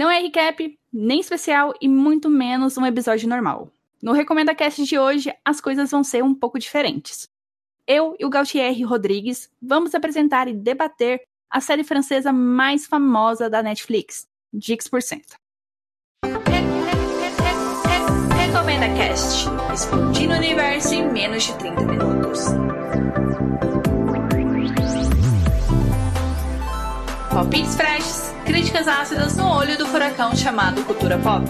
Não 0.00 0.10
é 0.10 0.18
recap, 0.18 0.78
nem 0.90 1.20
especial 1.20 1.74
e 1.78 1.86
muito 1.86 2.30
menos 2.30 2.78
um 2.78 2.86
episódio 2.86 3.28
normal. 3.28 3.70
No 4.02 4.12
Recomenda 4.12 4.54
Cast 4.54 4.82
de 4.82 4.98
hoje, 4.98 5.30
as 5.44 5.60
coisas 5.60 5.90
vão 5.90 6.02
ser 6.02 6.24
um 6.24 6.34
pouco 6.34 6.58
diferentes. 6.58 7.28
Eu 7.86 8.16
e 8.18 8.24
o 8.24 8.30
Gautier 8.30 8.74
Rodrigues 8.88 9.50
vamos 9.60 9.94
apresentar 9.94 10.48
e 10.48 10.54
debater 10.54 11.20
a 11.50 11.60
série 11.60 11.84
francesa 11.84 12.32
mais 12.32 12.86
famosa 12.86 13.50
da 13.50 13.62
Netflix, 13.62 14.26
Dix%. 14.54 15.20
Recomenda 18.38 18.88
Cast, 18.96 19.48
explodindo 19.74 20.32
o 20.32 20.36
universo 20.38 20.94
em 20.94 21.12
menos 21.12 21.42
de 21.42 21.58
30 21.58 21.82
minutos. 21.82 22.44
Palpites 27.28 27.76
freshes, 27.76 28.19
críticas 28.50 28.88
ácidas 28.88 29.36
no 29.36 29.48
olho 29.48 29.78
do 29.78 29.86
furacão 29.86 30.34
chamado 30.34 30.82
cultura 30.84 31.16
pop. 31.18 31.44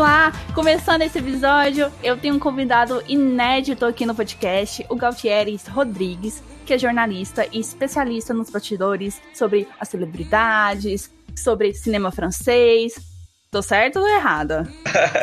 Lá, 0.00 0.32
começando 0.54 1.02
esse 1.02 1.18
episódio, 1.18 1.92
eu 2.02 2.16
tenho 2.16 2.34
um 2.34 2.38
convidado 2.38 3.02
inédito 3.06 3.84
aqui 3.84 4.06
no 4.06 4.14
podcast, 4.14 4.84
o 4.88 4.96
Gautieres 4.96 5.66
Rodrigues, 5.66 6.42
que 6.64 6.72
é 6.72 6.78
jornalista 6.78 7.46
e 7.52 7.60
especialista 7.60 8.32
nos 8.32 8.48
bastidores 8.48 9.20
sobre 9.34 9.68
as 9.78 9.88
celebridades, 9.88 11.10
sobre 11.36 11.74
cinema 11.74 12.10
francês. 12.10 12.94
Tô 13.50 13.60
certo 13.60 13.98
ou 13.98 14.08
errada? 14.08 14.66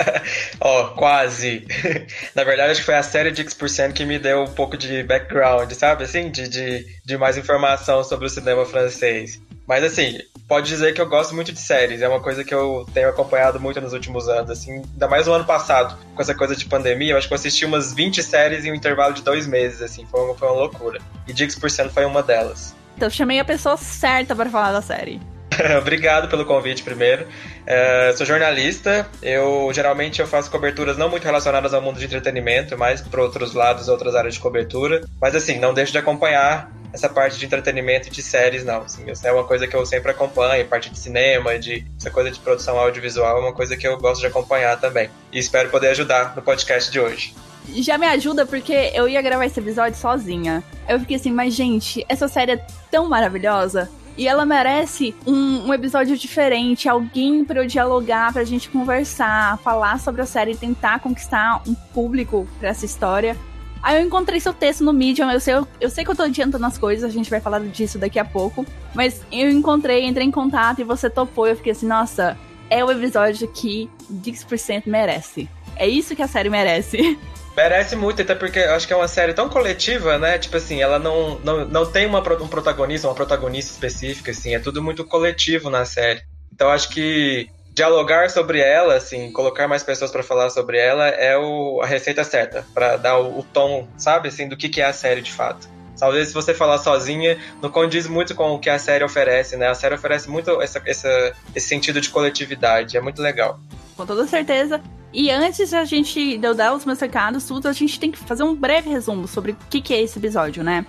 Ó, 0.61 0.83
oh, 0.83 0.95
quase. 0.95 1.65
Na 2.35 2.43
verdade, 2.43 2.71
acho 2.71 2.81
que 2.81 2.85
foi 2.85 2.95
a 2.95 3.03
série 3.03 3.31
de 3.31 3.41
X% 3.41 3.93
que 3.93 4.05
me 4.05 4.19
deu 4.19 4.43
um 4.43 4.53
pouco 4.53 4.77
de 4.77 5.01
background, 5.01 5.71
sabe? 5.71 6.03
Assim, 6.03 6.29
de, 6.29 6.47
de, 6.47 6.85
de 7.03 7.17
mais 7.17 7.35
informação 7.35 8.03
sobre 8.03 8.27
o 8.27 8.29
cinema 8.29 8.63
francês. 8.65 9.41
Mas 9.67 9.83
assim, 9.83 10.19
pode 10.47 10.67
dizer 10.67 10.93
que 10.93 11.01
eu 11.01 11.09
gosto 11.09 11.35
muito 11.35 11.51
de 11.51 11.59
séries. 11.59 12.01
É 12.01 12.07
uma 12.07 12.21
coisa 12.21 12.43
que 12.43 12.53
eu 12.53 12.87
tenho 12.93 13.09
acompanhado 13.09 13.59
muito 13.59 13.81
nos 13.81 13.91
últimos 13.91 14.29
anos, 14.29 14.49
assim. 14.49 14.81
Ainda 14.93 15.07
mais 15.07 15.27
no 15.27 15.33
ano 15.33 15.43
passado, 15.43 15.97
com 16.15 16.21
essa 16.21 16.33
coisa 16.33 16.55
de 16.55 16.65
pandemia. 16.65 17.11
Eu 17.11 17.17
acho 17.17 17.27
que 17.27 17.33
eu 17.33 17.37
assisti 17.37 17.65
umas 17.65 17.93
20 17.93 18.23
séries 18.23 18.63
em 18.63 18.71
um 18.71 18.75
intervalo 18.75 19.13
de 19.13 19.21
dois 19.21 19.45
meses, 19.45 19.81
assim. 19.81 20.05
Foi 20.05 20.21
uma, 20.21 20.35
foi 20.35 20.47
uma 20.47 20.57
loucura. 20.57 21.01
E 21.27 21.33
Dix% 21.33 21.89
foi 21.89 22.05
uma 22.05 22.23
delas. 22.23 22.73
Então, 22.95 23.09
chamei 23.09 23.39
a 23.39 23.45
pessoa 23.45 23.75
certa 23.75 24.33
para 24.35 24.49
falar 24.49 24.71
da 24.71 24.81
série. 24.81 25.19
Obrigado 25.79 26.27
pelo 26.27 26.45
convite 26.45 26.83
primeiro. 26.83 27.25
Uh, 27.25 28.15
sou 28.15 28.25
jornalista. 28.25 29.07
Eu 29.21 29.69
geralmente 29.73 30.21
eu 30.21 30.27
faço 30.27 30.49
coberturas 30.49 30.97
não 30.97 31.09
muito 31.09 31.23
relacionadas 31.23 31.73
ao 31.73 31.81
mundo 31.81 31.99
de 31.99 32.05
entretenimento, 32.05 32.77
mais 32.77 33.01
para 33.01 33.21
outros 33.21 33.53
lados, 33.53 33.87
outras 33.87 34.15
áreas 34.15 34.35
de 34.35 34.39
cobertura. 34.39 35.01
Mas 35.21 35.35
assim, 35.35 35.59
não 35.59 35.73
deixo 35.73 35.91
de 35.91 35.97
acompanhar 35.97 36.71
essa 36.93 37.09
parte 37.09 37.37
de 37.37 37.45
entretenimento 37.45 38.07
e 38.07 38.11
de 38.11 38.23
séries, 38.23 38.63
não. 38.63 38.81
Assim, 38.81 39.05
é 39.23 39.31
uma 39.31 39.43
coisa 39.43 39.67
que 39.67 39.75
eu 39.75 39.85
sempre 39.85 40.11
acompanho, 40.11 40.65
parte 40.65 40.89
de 40.89 40.97
cinema, 40.97 41.57
de 41.59 41.85
essa 41.99 42.09
coisa 42.09 42.31
de 42.31 42.39
produção 42.39 42.77
audiovisual, 42.77 43.37
é 43.37 43.41
uma 43.41 43.53
coisa 43.53 43.75
que 43.75 43.87
eu 43.87 43.97
gosto 43.97 44.21
de 44.21 44.27
acompanhar 44.27 44.79
também. 44.79 45.09
E 45.31 45.39
espero 45.39 45.69
poder 45.69 45.89
ajudar 45.89 46.35
no 46.35 46.41
podcast 46.41 46.91
de 46.91 46.99
hoje. 46.99 47.35
Já 47.75 47.97
me 47.97 48.07
ajuda 48.07 48.45
porque 48.45 48.91
eu 48.93 49.09
ia 49.09 49.21
gravar 49.21 49.45
esse 49.45 49.59
episódio 49.59 49.99
sozinha. 49.99 50.63
Eu 50.87 50.99
fiquei 51.01 51.17
assim, 51.17 51.31
mas 51.31 51.53
gente, 51.53 52.05
essa 52.07 52.27
série 52.27 52.53
é 52.53 52.65
tão 52.89 53.09
maravilhosa. 53.09 53.89
E 54.17 54.27
ela 54.27 54.45
merece 54.45 55.13
um, 55.27 55.67
um 55.67 55.73
episódio 55.73 56.17
diferente, 56.17 56.89
alguém 56.89 57.45
para 57.45 57.61
eu 57.61 57.67
dialogar, 57.67 58.33
pra 58.33 58.43
gente 58.43 58.67
conversar, 58.67 59.59
falar 59.59 59.99
sobre 59.99 60.21
a 60.21 60.25
série 60.25 60.57
tentar 60.57 60.99
conquistar 60.99 61.61
um 61.67 61.75
público 61.75 62.47
para 62.59 62.69
essa 62.69 62.83
história. 62.83 63.37
Aí 63.81 64.01
eu 64.01 64.05
encontrei 64.05 64.39
seu 64.39 64.53
texto 64.53 64.83
no 64.83 64.91
Medium, 64.91 65.29
eu 65.29 65.39
sei, 65.39 65.53
eu, 65.53 65.67
eu 65.79 65.89
sei 65.89 66.03
que 66.03 66.09
eu 66.09 66.15
tô 66.15 66.23
adiantando 66.23 66.65
as 66.65 66.79
coisas, 66.79 67.03
a 67.03 67.13
gente 67.13 67.29
vai 67.29 67.39
falar 67.39 67.59
disso 67.59 67.99
daqui 67.99 68.17
a 68.17 68.25
pouco. 68.25 68.65
Mas 68.95 69.21
eu 69.31 69.51
encontrei, 69.51 70.03
entrei 70.03 70.25
em 70.25 70.31
contato 70.31 70.81
e 70.81 70.83
você 70.83 71.09
topou. 71.09 71.47
Eu 71.47 71.55
fiquei 71.55 71.73
assim, 71.73 71.85
nossa, 71.85 72.35
é 72.69 72.83
o 72.83 72.91
episódio 72.91 73.47
que 73.47 73.87
Dix% 74.11 74.83
merece. 74.87 75.47
É 75.75 75.87
isso 75.87 76.15
que 76.15 76.23
a 76.23 76.27
série 76.27 76.49
merece. 76.49 77.17
Merece 77.57 77.95
muito, 77.95 78.21
até 78.21 78.35
porque 78.35 78.59
acho 78.59 78.85
que 78.85 78.93
é 78.93 78.95
uma 78.95 79.07
série 79.07 79.33
tão 79.33 79.49
coletiva, 79.49 80.19
né? 80.19 80.37
Tipo 80.37 80.57
assim, 80.57 80.79
ela 80.79 80.99
não, 80.99 81.39
não, 81.39 81.65
não 81.65 81.91
tem 81.91 82.05
uma, 82.05 82.19
um 82.19 82.47
protagonista, 82.47 83.07
uma 83.07 83.15
protagonista 83.15 83.71
específica, 83.71 84.29
assim, 84.29 84.53
é 84.53 84.59
tudo 84.59 84.79
muito 84.83 85.03
coletivo 85.03 85.67
na 85.67 85.83
série. 85.83 86.21
Então 86.53 86.69
acho 86.69 86.89
que 86.89 87.49
dialogar 87.73 88.29
sobre 88.29 88.59
ela, 88.59 88.93
assim, 88.93 89.31
colocar 89.31 89.67
mais 89.67 89.81
pessoas 89.81 90.11
para 90.11 90.21
falar 90.21 90.51
sobre 90.51 90.77
ela 90.77 91.07
é 91.07 91.35
o, 91.35 91.81
a 91.81 91.87
receita 91.87 92.23
certa 92.23 92.63
para 92.75 92.95
dar 92.95 93.17
o, 93.17 93.39
o, 93.39 93.43
tom, 93.43 93.89
sabe, 93.97 94.27
assim, 94.27 94.47
do 94.47 94.55
que, 94.55 94.69
que 94.69 94.79
é 94.79 94.85
a 94.85 94.93
série 94.93 95.21
de 95.21 95.33
fato. 95.33 95.67
Talvez 95.97 96.29
se 96.29 96.33
você 96.33 96.53
falar 96.53 96.77
sozinha, 96.77 97.37
não 97.61 97.69
condiz 97.69 98.07
muito 98.07 98.35
com 98.35 98.53
o 98.53 98.59
que 98.59 98.69
a 98.69 98.79
série 98.79 99.03
oferece, 99.03 99.57
né? 99.57 99.67
A 99.67 99.73
série 99.73 99.95
oferece 99.95 100.29
muito 100.29 100.61
essa, 100.61 100.81
essa, 100.85 101.33
esse 101.55 101.67
sentido 101.67 101.99
de 101.99 102.09
coletividade, 102.09 102.97
é 102.97 103.01
muito 103.01 103.21
legal. 103.21 103.59
Com 103.95 104.05
toda 104.05 104.27
certeza. 104.27 104.81
E 105.11 105.31
antes 105.31 105.73
a 105.73 105.85
gente 105.85 106.37
de 106.37 106.45
eu 106.45 106.53
dar 106.53 106.73
os 106.73 106.85
meus 106.85 106.99
recados, 106.99 107.45
tudo, 107.45 107.67
a 107.67 107.73
gente 107.73 107.99
tem 107.99 108.11
que 108.11 108.17
fazer 108.17 108.43
um 108.43 108.53
breve 108.53 108.89
resumo 108.89 109.27
sobre 109.27 109.53
o 109.53 109.57
que, 109.69 109.81
que 109.81 109.93
é 109.93 110.01
esse 110.01 110.19
episódio, 110.19 110.63
né? 110.63 110.85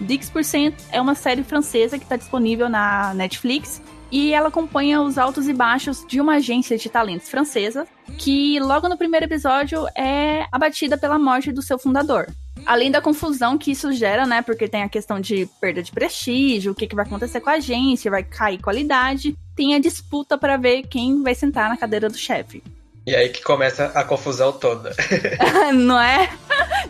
Dix% 0.00 0.74
é 0.90 1.00
uma 1.00 1.14
série 1.14 1.42
francesa 1.42 1.98
que 1.98 2.04
está 2.04 2.16
disponível 2.16 2.68
na 2.68 3.14
Netflix 3.14 3.82
e 4.12 4.34
ela 4.34 4.48
acompanha 4.48 5.00
os 5.00 5.16
altos 5.16 5.48
e 5.48 5.54
baixos 5.54 6.04
de 6.06 6.20
uma 6.20 6.34
agência 6.34 6.76
de 6.76 6.90
talentos 6.90 7.30
francesa, 7.30 7.86
que 8.18 8.60
logo 8.60 8.86
no 8.86 8.98
primeiro 8.98 9.24
episódio 9.24 9.86
é 9.96 10.46
abatida 10.52 10.98
pela 10.98 11.18
morte 11.18 11.50
do 11.50 11.62
seu 11.62 11.78
fundador. 11.78 12.28
Além 12.66 12.90
da 12.90 13.00
confusão 13.00 13.56
que 13.56 13.72
isso 13.72 13.90
gera, 13.92 14.26
né? 14.26 14.42
Porque 14.42 14.68
tem 14.68 14.82
a 14.82 14.88
questão 14.88 15.18
de 15.18 15.48
perda 15.58 15.82
de 15.82 15.90
prestígio, 15.90 16.72
o 16.72 16.74
que, 16.74 16.86
que 16.86 16.94
vai 16.94 17.06
acontecer 17.06 17.40
com 17.40 17.48
a 17.48 17.54
agência, 17.54 18.10
vai 18.10 18.22
cair 18.22 18.60
qualidade, 18.60 19.34
tem 19.56 19.74
a 19.74 19.80
disputa 19.80 20.36
para 20.36 20.58
ver 20.58 20.82
quem 20.82 21.22
vai 21.22 21.34
sentar 21.34 21.70
na 21.70 21.76
cadeira 21.78 22.08
do 22.08 22.16
chefe. 22.16 22.62
E 23.06 23.16
aí 23.16 23.30
que 23.30 23.42
começa 23.42 23.86
a 23.86 24.04
confusão 24.04 24.52
toda. 24.52 24.94
Não 25.74 25.98
é? 25.98 26.30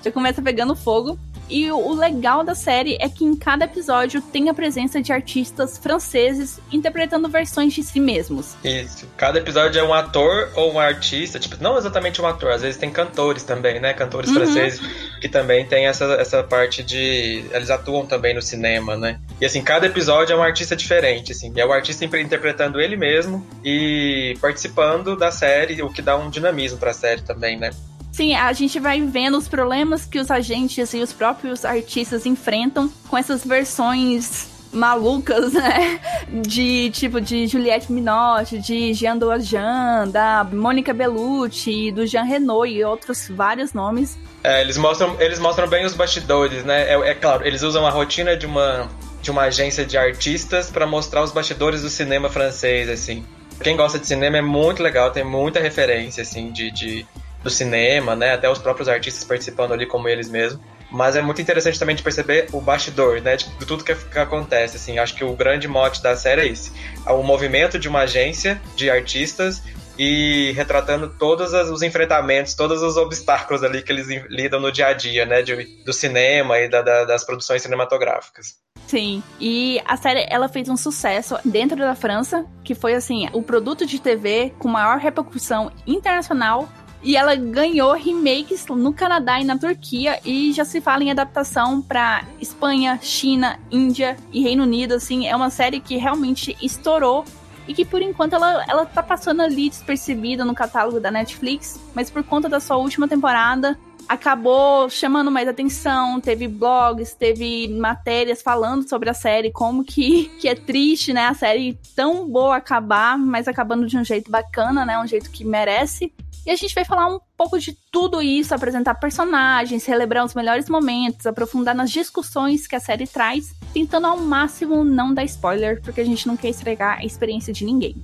Já 0.05 0.11
começa 0.11 0.43
pegando 0.43 0.75
fogo. 0.75 1.19
E 1.53 1.71
o 1.71 1.93
legal 1.93 2.43
da 2.43 2.55
série 2.55 2.97
é 2.99 3.11
que 3.11 3.27
em 3.27 3.37
cada 3.37 3.67
episódio 3.67 4.23
tem 4.23 4.49
a 4.49 4.55
presença 4.55 5.03
de 5.03 5.13
artistas 5.13 5.77
franceses 5.77 6.59
interpretando 6.73 7.29
versões 7.29 7.75
de 7.75 7.83
si 7.83 8.01
mesmos. 8.01 8.57
Isso. 8.65 9.07
Cada 9.19 9.39
episódio 9.39 9.79
é 9.79 9.85
um 9.85 9.93
ator 9.93 10.51
ou 10.55 10.73
um 10.73 10.81
artista, 10.81 11.39
tipo, 11.39 11.63
não 11.63 11.77
exatamente 11.77 12.23
um 12.23 12.27
ator, 12.27 12.53
às 12.53 12.63
vezes 12.63 12.79
tem 12.79 12.91
cantores 12.91 13.43
também, 13.43 13.79
né? 13.79 13.93
Cantores 13.93 14.31
uhum. 14.31 14.37
franceses 14.37 14.81
que 15.21 15.29
também 15.29 15.67
tem 15.67 15.87
essa, 15.87 16.05
essa 16.15 16.43
parte 16.43 16.83
de. 16.83 17.45
Eles 17.53 17.69
atuam 17.69 18.07
também 18.07 18.35
no 18.35 18.41
cinema, 18.41 18.97
né? 18.97 19.21
E 19.39 19.45
assim, 19.45 19.63
cada 19.63 19.87
episódio 19.87 20.33
é 20.33 20.37
um 20.37 20.43
artista 20.43 20.75
diferente, 20.75 21.33
assim. 21.33 21.53
É 21.55 21.67
o 21.67 21.73
artista 21.73 22.07
interpretando 22.07 22.81
ele 22.81 22.97
mesmo 22.97 23.47
e 23.63 24.39
participando 24.41 25.15
da 25.17 25.31
série, 25.31 25.83
o 25.83 25.91
que 25.91 26.01
dá 26.01 26.17
um 26.17 26.31
dinamismo 26.31 26.79
pra 26.79 26.95
série 26.95 27.21
também, 27.21 27.59
né? 27.59 27.73
Sim, 28.13 28.35
a 28.35 28.53
gente 28.53 28.79
vai 28.79 29.01
vendo 29.01 29.39
os 29.39 29.49
problemas 29.49 30.05
que 30.05 30.19
os 30.19 30.31
agentes 30.31 30.93
e 30.93 30.99
os 30.99 31.15
próprios 31.15 31.65
artistas 31.65 32.27
enfrentam 32.27 32.93
com 33.09 33.17
essas 33.17 33.43
versões 33.43 34.49
malucas, 34.71 35.53
né? 35.55 35.99
De 36.29 36.91
tipo 36.91 37.21
de 37.21 37.47
Juliette 37.47 37.91
Minotti, 37.91 38.59
de 38.59 38.93
Jean 38.93 39.17
Doajan, 39.17 40.09
da 40.09 40.45
Mônica 40.45 40.93
Bellucci, 40.93 41.91
do 41.91 42.07
Jean 42.07 42.25
Renault 42.25 42.71
e 42.71 42.85
outros 42.85 43.29
vários 43.29 43.73
nomes. 43.73 44.19
É, 44.45 44.61
eles 44.61 44.77
mostram, 44.77 45.17
eles 45.19 45.39
mostram 45.39 45.67
bem 45.67 45.87
os 45.87 45.95
bastidores, 45.95 46.65
né? 46.65 46.93
É, 46.93 47.11
é 47.11 47.15
claro, 47.15 47.47
eles 47.47 47.63
usam 47.63 47.87
a 47.87 47.91
rotina 47.91 48.37
de 48.37 48.47
uma 48.47 48.89
de 49.23 49.31
uma 49.31 49.43
agência 49.43 49.87
de 49.87 49.97
artistas 49.97 50.69
para 50.69 50.85
mostrar 50.85 51.23
os 51.23 51.31
bastidores 51.31 51.83
do 51.83 51.89
cinema 51.89 52.29
francês, 52.29 52.89
assim. 52.89 53.25
Quem 53.63 53.77
gosta 53.77 53.97
de 53.97 54.07
cinema 54.07 54.39
é 54.39 54.43
muito 54.43 54.83
legal, 54.83 55.13
tem 55.13 55.23
muita 55.23 55.61
referência, 55.61 56.23
assim, 56.23 56.51
de, 56.51 56.73
de 56.73 57.07
do 57.43 57.51
cinema, 57.51 58.15
né? 58.15 58.35
Até 58.35 58.49
os 58.49 58.59
próprios 58.59 58.89
artistas 58.89 59.25
participando 59.25 59.73
ali 59.73 59.87
como 59.87 60.09
eles 60.09 60.29
mesmos. 60.29 60.61
Mas 60.91 61.17
é 61.17 61.23
muito 61.23 61.41
interessante 61.41 61.79
também 61.79 61.97
de 61.97 62.03
perceber 62.03 62.49
o 62.53 62.61
bastidor, 62.61 63.21
né? 63.23 63.37
De, 63.37 63.49
de 63.49 63.67
tudo 63.67 63.83
que, 63.83 63.95
que, 63.95 64.19
acontece, 64.19 64.77
assim. 64.77 64.99
Acho 64.99 65.15
que 65.15 65.25
o 65.25 65.35
grande 65.35 65.67
mote 65.67 66.03
da 66.03 66.15
série 66.15 66.43
é 66.43 66.47
esse. 66.47 66.73
É 67.07 67.13
o 67.13 67.23
movimento 67.23 67.79
de 67.79 67.89
uma 67.89 68.01
agência 68.01 68.61
de 68.77 68.91
artistas 68.91 69.63
e 69.99 70.53
retratando 70.53 71.09
todos 71.09 71.53
os 71.53 71.83
enfrentamentos, 71.83 72.55
todos 72.55 72.83
os 72.83 72.97
obstáculos 72.97 73.63
ali 73.63 73.83
que 73.83 73.93
eles 73.93 74.07
lidam 74.29 74.61
no 74.61 74.71
dia 74.71 74.89
a 74.89 74.93
dia, 74.93 75.25
né? 75.25 75.41
De, 75.41 75.65
do 75.83 75.93
cinema 75.93 76.59
e 76.59 76.69
da, 76.69 76.83
da, 76.83 77.05
das 77.05 77.25
produções 77.25 77.63
cinematográficas. 77.63 78.61
Sim, 78.87 79.23
e 79.41 79.81
a 79.87 79.97
série 79.97 80.27
ela 80.29 80.49
fez 80.51 80.69
um 80.69 80.77
sucesso 80.77 81.39
dentro 81.45 81.79
da 81.79 81.95
França, 81.95 82.45
que 82.63 82.75
foi 82.75 82.93
assim, 82.93 83.27
o 83.33 83.43
produto 83.43 83.87
de 83.87 83.99
TV 83.99 84.53
com 84.59 84.69
maior 84.69 84.99
repercussão 84.99 85.73
internacional 85.87 86.69
E 87.03 87.17
ela 87.17 87.35
ganhou 87.35 87.93
remakes 87.95 88.65
no 88.67 88.93
Canadá 88.93 89.41
e 89.41 89.45
na 89.45 89.59
Turquia 89.59 90.21
e 90.25 90.53
já 90.53 90.65
se 90.65 90.81
fala 90.81 91.03
em 91.03 91.11
adaptação 91.11 91.83
para 91.83 92.25
Espanha, 92.41 92.99
China, 93.03 93.59
Índia 93.71 94.17
e 94.33 94.41
Reino 94.41 94.63
Unido, 94.63 94.95
assim, 94.95 95.27
é 95.27 95.35
uma 95.35 95.51
série 95.51 95.81
que 95.81 95.97
realmente 95.97 96.57
estourou 96.63 97.25
e 97.67 97.75
que 97.75 97.85
por 97.85 98.03
enquanto 98.03 98.35
ela, 98.35 98.65
ela 98.69 98.87
tá 98.87 99.03
passando 99.03 99.41
ali 99.41 99.69
despercebida 99.69 100.45
no 100.45 100.55
catálogo 100.55 101.01
da 101.01 101.11
Netflix, 101.11 101.81
mas 101.95 102.11
por 102.11 102.23
conta 102.23 102.49
da 102.49 102.61
sua 102.61 102.77
última 102.77 103.09
temporada 103.09 103.77
acabou 104.09 104.91
chamando 104.91 105.31
mais 105.31 105.49
atenção, 105.49 106.21
teve 106.21 106.47
blogs, 106.49 107.15
teve 107.15 107.69
matérias 107.69 108.43
falando 108.43 108.89
sobre 108.89 109.09
a 109.09 109.15
série, 109.15 109.51
como 109.51 109.85
que, 109.85 110.25
que 110.41 110.49
é 110.49 110.55
triste, 110.55 111.13
né, 111.13 111.27
a 111.27 111.35
série 111.35 111.79
tão 111.95 112.29
boa 112.29 112.57
acabar, 112.57 113.17
mas 113.17 113.49
acabando 113.49 113.87
de 113.87 113.97
um 113.97 114.05
jeito 114.05 114.31
bacana, 114.31 114.85
né, 114.85 114.99
um 114.99 115.07
jeito 115.07 115.31
que 115.31 115.45
merece. 115.45 116.13
E 116.45 116.51
a 116.51 116.57
gente 116.57 116.75
vai 116.75 116.85
falar 116.85 117.07
um 117.07 117.21
pouco 117.37 117.59
de 117.59 117.77
tudo 117.93 118.21
isso, 118.21 118.55
apresentar 118.55 118.97
personagens, 118.97 119.83
celebrar 119.83 120.25
os 120.25 120.35
melhores 120.35 120.69
momentos, 120.69 121.27
aprofundar 121.27 121.75
nas 121.75 121.91
discussões 121.91 122.67
que 122.67 122.75
a 122.75 122.81
série 122.81 123.07
traz, 123.07 123.55
tentando 123.73 124.09
ao 124.09 124.19
máximo 124.19 124.83
não 124.83 125.15
dar 125.15 125.25
spoiler, 125.25 125.81
porque 125.81 126.01
a 126.01 126.05
gente 126.05 126.27
não 126.27 126.37
quer 126.37 126.49
estragar 126.49 126.99
a 126.99 127.05
experiência 127.05 127.53
de 127.53 127.65
ninguém. 127.65 127.95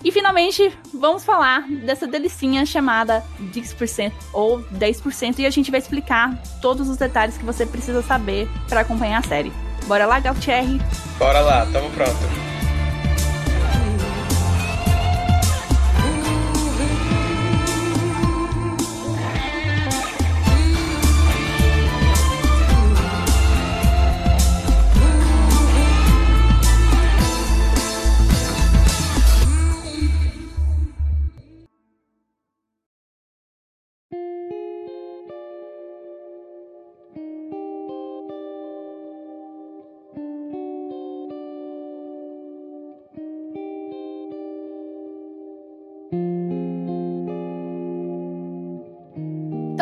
E 0.04 0.12
finalmente, 0.12 0.72
vamos 0.94 1.26
falar 1.26 1.68
dessa 1.68 2.08
delicinha 2.08 2.66
chamada 2.66 3.24
10% 3.54 4.12
ou 4.32 4.60
10% 4.64 5.40
e 5.40 5.46
a 5.46 5.50
gente 5.50 5.72
vai 5.72 5.80
explicar 5.80 6.42
todos 6.62 6.88
os 6.88 6.98
detalhes 6.98 7.38
que 7.38 7.46
você 7.46 7.66
precisa 7.66 8.02
saber 8.02 8.48
para 8.70 8.82
acompanhar 8.82 9.20
a 9.20 9.28
série. 9.28 9.52
Bora 9.86 10.06
lá, 10.06 10.20
Galtieri? 10.20 10.80
Bora 11.18 11.40
lá, 11.40 11.66
tamo 11.72 11.90
pronto. 11.92 12.57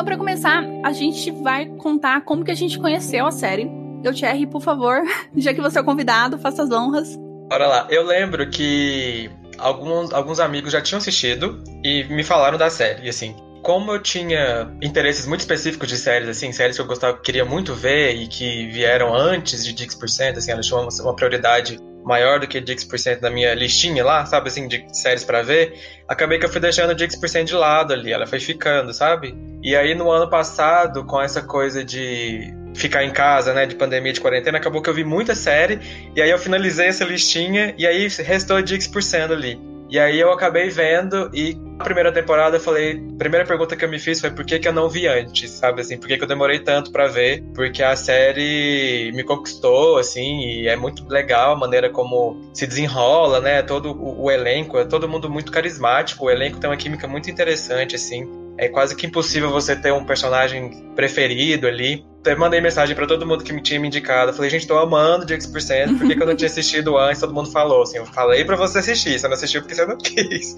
Para 0.03 0.17
começar, 0.17 0.63
a 0.83 0.91
gente 0.91 1.31
vai 1.31 1.65
contar 1.65 2.21
como 2.21 2.43
que 2.43 2.51
a 2.51 2.55
gente 2.55 2.79
conheceu 2.79 3.25
a 3.25 3.31
série. 3.31 3.69
Eu, 4.03 4.13
Thierry, 4.13 4.45
por 4.45 4.61
favor, 4.61 5.01
já 5.35 5.53
que 5.53 5.61
você 5.61 5.79
é 5.79 5.81
o 5.81 5.85
convidado, 5.85 6.37
faça 6.37 6.63
as 6.63 6.71
honras. 6.71 7.17
Bora 7.49 7.67
lá. 7.67 7.87
Eu 7.89 8.03
lembro 8.03 8.49
que 8.49 9.29
alguns, 9.57 10.13
alguns 10.13 10.39
amigos 10.39 10.71
já 10.71 10.81
tinham 10.81 10.97
assistido 10.97 11.63
e 11.83 12.03
me 12.05 12.23
falaram 12.23 12.57
da 12.57 12.69
série. 12.69 13.05
E 13.05 13.09
assim, 13.09 13.35
como 13.61 13.91
eu 13.91 13.99
tinha 13.99 14.71
interesses 14.81 15.25
muito 15.25 15.41
específicos 15.41 15.89
de 15.89 15.97
séries, 15.97 16.29
assim, 16.29 16.51
séries 16.51 16.75
que 16.75 16.81
eu 16.81 16.85
gostava, 16.85 17.17
queria 17.17 17.43
muito 17.43 17.73
ver 17.73 18.13
e 18.15 18.27
que 18.27 18.67
vieram 18.67 19.15
antes 19.15 19.65
de 19.65 19.73
Dix%, 19.73 20.37
assim, 20.37 20.51
elas 20.51 20.67
tinham 20.67 20.81
uma, 20.81 20.89
uma 21.01 21.15
prioridade 21.15 21.79
maior 22.05 22.39
do 22.39 22.47
que 22.47 22.61
Dix% 22.61 23.19
na 23.19 23.31
minha 23.31 23.53
listinha 23.55 24.03
lá, 24.05 24.25
sabe, 24.25 24.47
assim, 24.47 24.67
de 24.67 24.85
séries 24.93 25.23
para 25.23 25.41
ver, 25.41 25.73
acabei 26.07 26.37
que 26.37 26.45
eu 26.45 26.49
fui 26.49 26.61
deixando 26.61 26.95
Dix% 26.95 27.43
de 27.43 27.55
lado 27.55 27.91
ali, 27.91 28.13
ela 28.13 28.27
foi 28.27 28.39
ficando, 28.39 28.93
sabe? 28.93 29.35
E 29.63 29.75
aí 29.75 29.95
no 29.95 30.11
ano 30.11 30.29
passado, 30.29 31.03
com 31.03 31.19
essa 31.19 31.41
coisa 31.41 31.83
de 31.83 32.53
ficar 32.75 33.03
em 33.03 33.11
casa, 33.11 33.53
né, 33.53 33.65
de 33.65 33.73
pandemia, 33.73 34.13
de 34.13 34.21
quarentena, 34.21 34.59
acabou 34.59 34.81
que 34.81 34.89
eu 34.89 34.93
vi 34.93 35.03
muita 35.03 35.33
série, 35.33 35.79
e 36.15 36.21
aí 36.21 36.29
eu 36.29 36.37
finalizei 36.37 36.87
essa 36.87 37.03
listinha, 37.03 37.73
e 37.77 37.87
aí 37.87 38.07
restou 38.07 38.61
Dix% 38.61 39.31
ali. 39.31 39.59
E 39.89 39.99
aí 39.99 40.19
eu 40.19 40.31
acabei 40.31 40.69
vendo 40.69 41.29
e 41.33 41.57
na 41.77 41.83
primeira 41.83 42.11
temporada 42.11 42.55
eu 42.55 42.59
falei, 42.61 43.03
a 43.13 43.17
primeira 43.17 43.45
pergunta 43.45 43.75
que 43.75 43.83
eu 43.83 43.89
me 43.89 43.99
fiz 43.99 44.21
foi 44.21 44.31
por 44.31 44.45
que, 44.45 44.59
que 44.59 44.67
eu 44.67 44.73
não 44.73 44.89
vi 44.89 45.07
antes, 45.07 45.51
sabe 45.51 45.81
assim, 45.81 45.97
por 45.97 46.07
que, 46.07 46.17
que 46.17 46.23
eu 46.23 46.27
demorei 46.27 46.59
tanto 46.59 46.91
para 46.91 47.07
ver? 47.07 47.43
Porque 47.53 47.83
a 47.83 47.95
série 47.95 49.11
me 49.13 49.23
conquistou, 49.23 49.97
assim, 49.97 50.39
e 50.41 50.67
é 50.67 50.75
muito 50.75 51.07
legal 51.07 51.53
a 51.53 51.55
maneira 51.55 51.89
como 51.89 52.49
se 52.53 52.65
desenrola, 52.65 53.41
né? 53.41 53.61
Todo 53.61 53.91
o, 53.91 54.23
o 54.23 54.31
elenco, 54.31 54.77
é 54.77 54.85
todo 54.85 55.07
mundo 55.07 55.29
muito 55.29 55.51
carismático, 55.51 56.25
o 56.25 56.29
elenco 56.29 56.59
tem 56.59 56.69
uma 56.69 56.77
química 56.77 57.07
muito 57.07 57.29
interessante, 57.29 57.95
assim 57.95 58.45
é 58.57 58.69
quase 58.69 58.95
que 58.95 59.05
impossível 59.05 59.51
você 59.51 59.75
ter 59.75 59.91
um 59.91 60.05
personagem 60.05 60.91
preferido 60.95 61.67
ali. 61.67 62.05
Eu 62.25 62.39
mandei 62.39 62.59
mensagem 62.59 62.95
para 62.95 63.05
todo 63.05 63.25
mundo 63.25 63.43
que 63.43 63.53
me 63.53 63.61
tinha 63.61 63.79
me 63.79 63.87
indicado. 63.87 64.31
Eu 64.31 64.33
falei, 64.33 64.49
gente, 64.49 64.65
tô 64.65 64.77
amando 64.77 65.25
de 65.25 65.33
X%, 65.33 65.97
por 65.97 66.07
que, 66.07 66.15
que 66.15 66.23
eu 66.23 66.25
não 66.25 66.35
tinha 66.35 66.47
assistido 66.49 66.97
antes? 66.97 67.19
Todo 67.19 67.33
mundo 67.33 67.51
falou, 67.51 67.83
assim, 67.83 67.97
eu 67.97 68.05
falei 68.05 68.43
para 68.43 68.55
você 68.55 68.79
assistir, 68.79 69.19
você 69.19 69.27
não 69.27 69.35
assistiu 69.35 69.61
porque 69.61 69.75
você 69.75 69.85
não 69.85 69.97
quis. 69.99 70.55